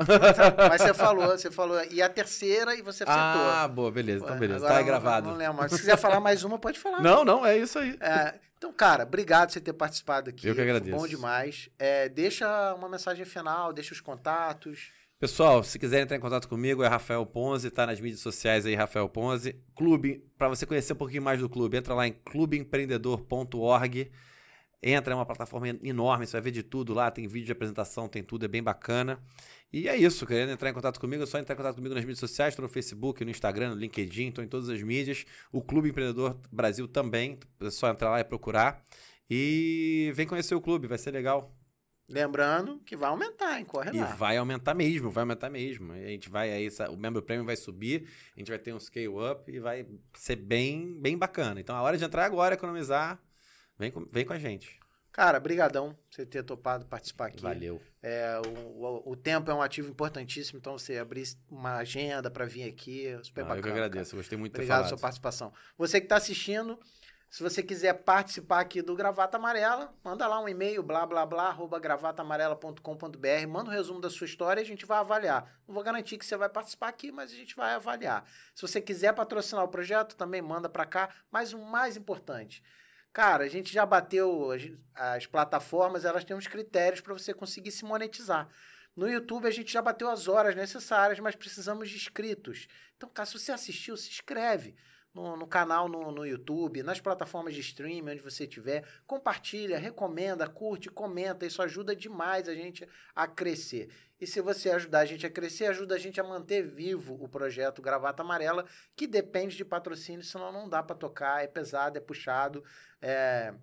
Mas 0.68 0.82
você 0.82 0.92
falou, 0.92 1.28
você 1.28 1.50
falou. 1.50 1.80
E 1.84 2.02
a 2.02 2.08
terceira 2.08 2.74
e 2.74 2.82
você 2.82 2.98
citou. 2.98 3.14
Ah, 3.14 3.68
boa, 3.68 3.92
beleza. 3.92 4.24
Então, 4.24 4.36
beleza. 4.36 4.58
agora 4.58 4.74
Tá 4.74 4.78
aí 4.80 4.84
gravado. 4.84 5.26
Não, 5.26 5.32
não 5.32 5.38
lembro 5.38 5.56
mais. 5.56 5.72
Se 5.72 5.78
quiser 5.78 5.96
falar 5.96 6.18
mais 6.18 6.42
uma, 6.42 6.58
pode 6.58 6.78
falar. 6.80 7.00
Não, 7.00 7.24
não, 7.24 7.46
é 7.46 7.56
isso 7.56 7.78
aí. 7.78 7.96
É, 8.00 8.34
então, 8.56 8.72
cara, 8.72 9.04
obrigado 9.04 9.48
por 9.48 9.52
você 9.52 9.60
ter 9.60 9.72
participado 9.72 10.30
aqui. 10.30 10.48
Eu 10.48 10.52
que 10.54 10.60
Foi 10.60 10.68
agradeço. 10.68 10.96
bom 10.96 11.06
demais. 11.06 11.68
É, 11.78 12.08
deixa 12.08 12.74
uma 12.74 12.88
mensagem 12.88 13.24
final, 13.24 13.72
deixa 13.72 13.94
os 13.94 14.00
contatos. 14.00 14.90
Pessoal, 15.20 15.64
se 15.64 15.80
quiserem 15.80 16.04
entrar 16.04 16.16
em 16.16 16.20
contato 16.20 16.48
comigo, 16.48 16.80
é 16.80 16.86
Rafael 16.86 17.26
Ponze, 17.26 17.72
tá 17.72 17.84
nas 17.84 18.00
mídias 18.00 18.20
sociais 18.20 18.64
aí, 18.64 18.76
Rafael 18.76 19.08
Ponze. 19.08 19.60
Clube, 19.74 20.24
para 20.38 20.48
você 20.48 20.64
conhecer 20.64 20.92
um 20.92 20.96
pouquinho 20.96 21.22
mais 21.22 21.40
do 21.40 21.48
clube, 21.48 21.76
entra 21.76 21.92
lá 21.92 22.06
em 22.06 22.12
clubeempreendedor.org. 22.12 24.12
Entra, 24.80 25.12
é 25.12 25.16
uma 25.16 25.26
plataforma 25.26 25.66
enorme, 25.82 26.24
você 26.24 26.34
vai 26.34 26.42
ver 26.42 26.50
de 26.52 26.62
tudo 26.62 26.94
lá, 26.94 27.10
tem 27.10 27.26
vídeo 27.26 27.46
de 27.46 27.50
apresentação, 27.50 28.08
tem 28.08 28.22
tudo, 28.22 28.44
é 28.44 28.48
bem 28.48 28.62
bacana. 28.62 29.20
E 29.72 29.88
é 29.88 29.96
isso, 29.96 30.24
querendo 30.24 30.52
entrar 30.52 30.70
em 30.70 30.72
contato 30.72 31.00
comigo, 31.00 31.24
é 31.24 31.26
só 31.26 31.36
entrar 31.36 31.54
em 31.54 31.56
contato 31.56 31.74
comigo 31.74 31.96
nas 31.96 32.04
mídias 32.04 32.20
sociais, 32.20 32.52
estou 32.52 32.62
no 32.62 32.68
Facebook, 32.68 33.24
no 33.24 33.30
Instagram, 33.32 33.70
no 33.70 33.74
LinkedIn, 33.74 34.28
estou 34.28 34.44
em 34.44 34.48
todas 34.48 34.68
as 34.68 34.80
mídias. 34.84 35.24
O 35.50 35.60
Clube 35.60 35.88
Empreendedor 35.88 36.38
Brasil 36.52 36.86
também, 36.86 37.40
é 37.60 37.70
só 37.70 37.90
entrar 37.90 38.10
lá 38.10 38.20
e 38.20 38.24
procurar. 38.24 38.84
E 39.28 40.12
vem 40.14 40.28
conhecer 40.28 40.54
o 40.54 40.60
clube, 40.60 40.86
vai 40.86 40.96
ser 40.96 41.10
legal. 41.10 41.57
Lembrando 42.08 42.80
que 42.86 42.96
vai 42.96 43.10
aumentar, 43.10 43.58
hein? 43.58 43.64
Corre 43.66 43.90
e 43.92 44.00
lá. 44.00 44.06
vai 44.06 44.38
aumentar 44.38 44.72
mesmo, 44.72 45.10
vai 45.10 45.22
aumentar 45.22 45.50
mesmo. 45.50 45.92
A 45.92 46.06
gente 46.06 46.30
vai 46.30 46.50
aí, 46.50 46.68
o 46.90 46.96
membro 46.96 47.22
prêmio 47.22 47.44
vai 47.44 47.54
subir, 47.54 48.08
a 48.34 48.38
gente 48.38 48.48
vai 48.48 48.58
ter 48.58 48.72
um 48.72 48.80
scale 48.80 49.08
up 49.08 49.50
e 49.50 49.60
vai 49.60 49.86
ser 50.14 50.36
bem, 50.36 50.98
bem 50.98 51.18
bacana. 51.18 51.60
Então 51.60 51.76
a 51.76 51.82
hora 51.82 51.98
de 51.98 52.04
entrar 52.04 52.24
agora, 52.24 52.54
economizar, 52.54 53.20
vem 53.78 53.90
com, 53.90 54.06
vem 54.06 54.24
com 54.24 54.32
a 54.32 54.38
gente. 54.38 54.80
Cara, 55.12 55.40
brigadão 55.40 55.98
você 56.08 56.24
ter 56.24 56.42
topado 56.44 56.86
participar 56.86 57.26
aqui. 57.26 57.42
Valeu. 57.42 57.82
É, 58.00 58.40
o, 58.46 58.50
o, 58.50 59.10
o, 59.10 59.16
tempo 59.16 59.50
é 59.50 59.54
um 59.54 59.60
ativo 59.60 59.90
importantíssimo, 59.90 60.58
então 60.58 60.78
você 60.78 60.96
abrir 60.96 61.24
uma 61.50 61.78
agenda 61.78 62.30
para 62.30 62.46
vir 62.46 62.62
aqui, 62.62 63.08
é 63.08 63.22
super 63.24 63.40
Não, 63.40 63.48
bacana. 63.48 63.58
Eu 63.58 63.62
que 63.64 63.68
agradeço, 63.70 64.12
cara. 64.12 64.22
gostei 64.22 64.38
muito 64.38 64.54
Obrigado 64.54 64.78
pela 64.78 64.88
sua 64.88 64.98
participação. 64.98 65.52
Você 65.76 66.00
que 66.00 66.06
está 66.06 66.16
assistindo, 66.16 66.78
se 67.30 67.42
você 67.42 67.62
quiser 67.62 67.92
participar 67.92 68.60
aqui 68.60 68.80
do 68.80 68.96
Gravata 68.96 69.36
Amarela, 69.36 69.94
manda 70.02 70.26
lá 70.26 70.40
um 70.40 70.48
e-mail, 70.48 70.82
blá, 70.82 71.04
blá, 71.04 71.26
blá, 71.26 71.48
arroba 71.48 71.78
gravatamarela.com.br, 71.78 73.46
manda 73.46 73.70
um 73.70 73.72
resumo 73.72 74.00
da 74.00 74.08
sua 74.08 74.24
história 74.24 74.60
e 74.60 74.64
a 74.64 74.66
gente 74.66 74.86
vai 74.86 74.98
avaliar. 74.98 75.60
Não 75.66 75.74
vou 75.74 75.84
garantir 75.84 76.16
que 76.16 76.24
você 76.24 76.38
vai 76.38 76.48
participar 76.48 76.88
aqui, 76.88 77.12
mas 77.12 77.30
a 77.30 77.34
gente 77.34 77.54
vai 77.54 77.74
avaliar. 77.74 78.24
Se 78.54 78.62
você 78.62 78.80
quiser 78.80 79.12
patrocinar 79.12 79.62
o 79.62 79.68
projeto, 79.68 80.16
também 80.16 80.40
manda 80.40 80.70
para 80.70 80.86
cá. 80.86 81.10
Mas 81.30 81.52
o 81.52 81.58
mais 81.58 81.98
importante, 81.98 82.62
cara, 83.12 83.44
a 83.44 83.48
gente 83.48 83.70
já 83.74 83.84
bateu 83.84 84.48
as 84.94 85.26
plataformas, 85.26 86.06
elas 86.06 86.24
têm 86.24 86.34
uns 86.34 86.46
critérios 86.46 87.02
para 87.02 87.12
você 87.12 87.34
conseguir 87.34 87.72
se 87.72 87.84
monetizar. 87.84 88.48
No 88.96 89.06
YouTube 89.08 89.46
a 89.46 89.50
gente 89.50 89.70
já 89.70 89.82
bateu 89.82 90.08
as 90.08 90.28
horas 90.28 90.56
necessárias, 90.56 91.20
mas 91.20 91.36
precisamos 91.36 91.90
de 91.90 91.96
inscritos. 91.96 92.66
Então, 92.96 93.08
cara, 93.10 93.26
se 93.26 93.38
você 93.38 93.52
assistiu, 93.52 93.98
se 93.98 94.08
inscreve 94.08 94.74
no, 95.14 95.36
no 95.36 95.46
canal 95.46 95.88
no, 95.88 96.10
no 96.12 96.26
YouTube, 96.26 96.82
nas 96.82 97.00
plataformas 97.00 97.54
de 97.54 97.60
streaming, 97.60 98.12
onde 98.12 98.22
você 98.22 98.44
estiver. 98.44 98.84
Compartilha, 99.06 99.78
recomenda, 99.78 100.46
curte, 100.46 100.90
comenta. 100.90 101.46
Isso 101.46 101.62
ajuda 101.62 101.94
demais 101.94 102.48
a 102.48 102.54
gente 102.54 102.88
a 103.14 103.26
crescer. 103.26 103.88
E 104.20 104.26
se 104.26 104.40
você 104.40 104.70
ajudar 104.70 105.00
a 105.00 105.04
gente 105.04 105.26
a 105.26 105.30
crescer, 105.30 105.66
ajuda 105.66 105.94
a 105.94 105.98
gente 105.98 106.20
a 106.20 106.24
manter 106.24 106.62
vivo 106.62 107.16
o 107.20 107.28
projeto 107.28 107.80
Gravata 107.80 108.22
Amarela, 108.22 108.66
que 108.96 109.06
depende 109.06 109.56
de 109.56 109.64
patrocínio, 109.64 110.24
senão 110.24 110.52
não 110.52 110.68
dá 110.68 110.82
para 110.82 110.96
tocar, 110.96 111.42
é 111.42 111.46
pesado, 111.46 111.98
é 111.98 112.00
puxado. 112.00 112.64
É... 113.00 113.54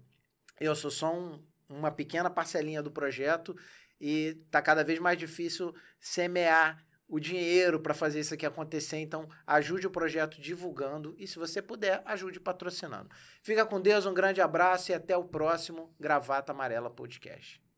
Eu 0.60 0.74
sou 0.74 0.90
só 0.90 1.14
um, 1.14 1.44
uma 1.68 1.92
pequena 1.92 2.30
parcelinha 2.30 2.82
do 2.82 2.90
projeto 2.90 3.56
e 4.00 4.38
tá 4.50 4.62
cada 4.62 4.84
vez 4.84 5.00
mais 5.00 5.18
difícil 5.18 5.74
semear 6.00 6.85
o 7.08 7.20
dinheiro 7.20 7.80
para 7.80 7.94
fazer 7.94 8.20
isso 8.20 8.34
aqui 8.34 8.46
acontecer. 8.46 8.98
Então, 8.98 9.28
ajude 9.46 9.88
o 9.88 9.92
projeto 9.92 10.40
divulgando 10.40 11.16
e, 11.18 11.28
se 11.28 11.38
você 11.38 11.62
puder, 11.62 12.02
ajude 12.06 12.40
patrocinando. 12.40 13.10
Fica 13.42 13.66
com 13.66 13.82
Deus, 13.82 14.06
um 14.06 14.14
grande 14.14 14.42
abraço 14.42 14.92
e 14.92 14.96
até 14.96 15.16
o 15.16 15.24
próximo 15.24 15.94
Gravata 16.00 16.52
Amarela 16.52 16.90
Podcast. 16.90 17.65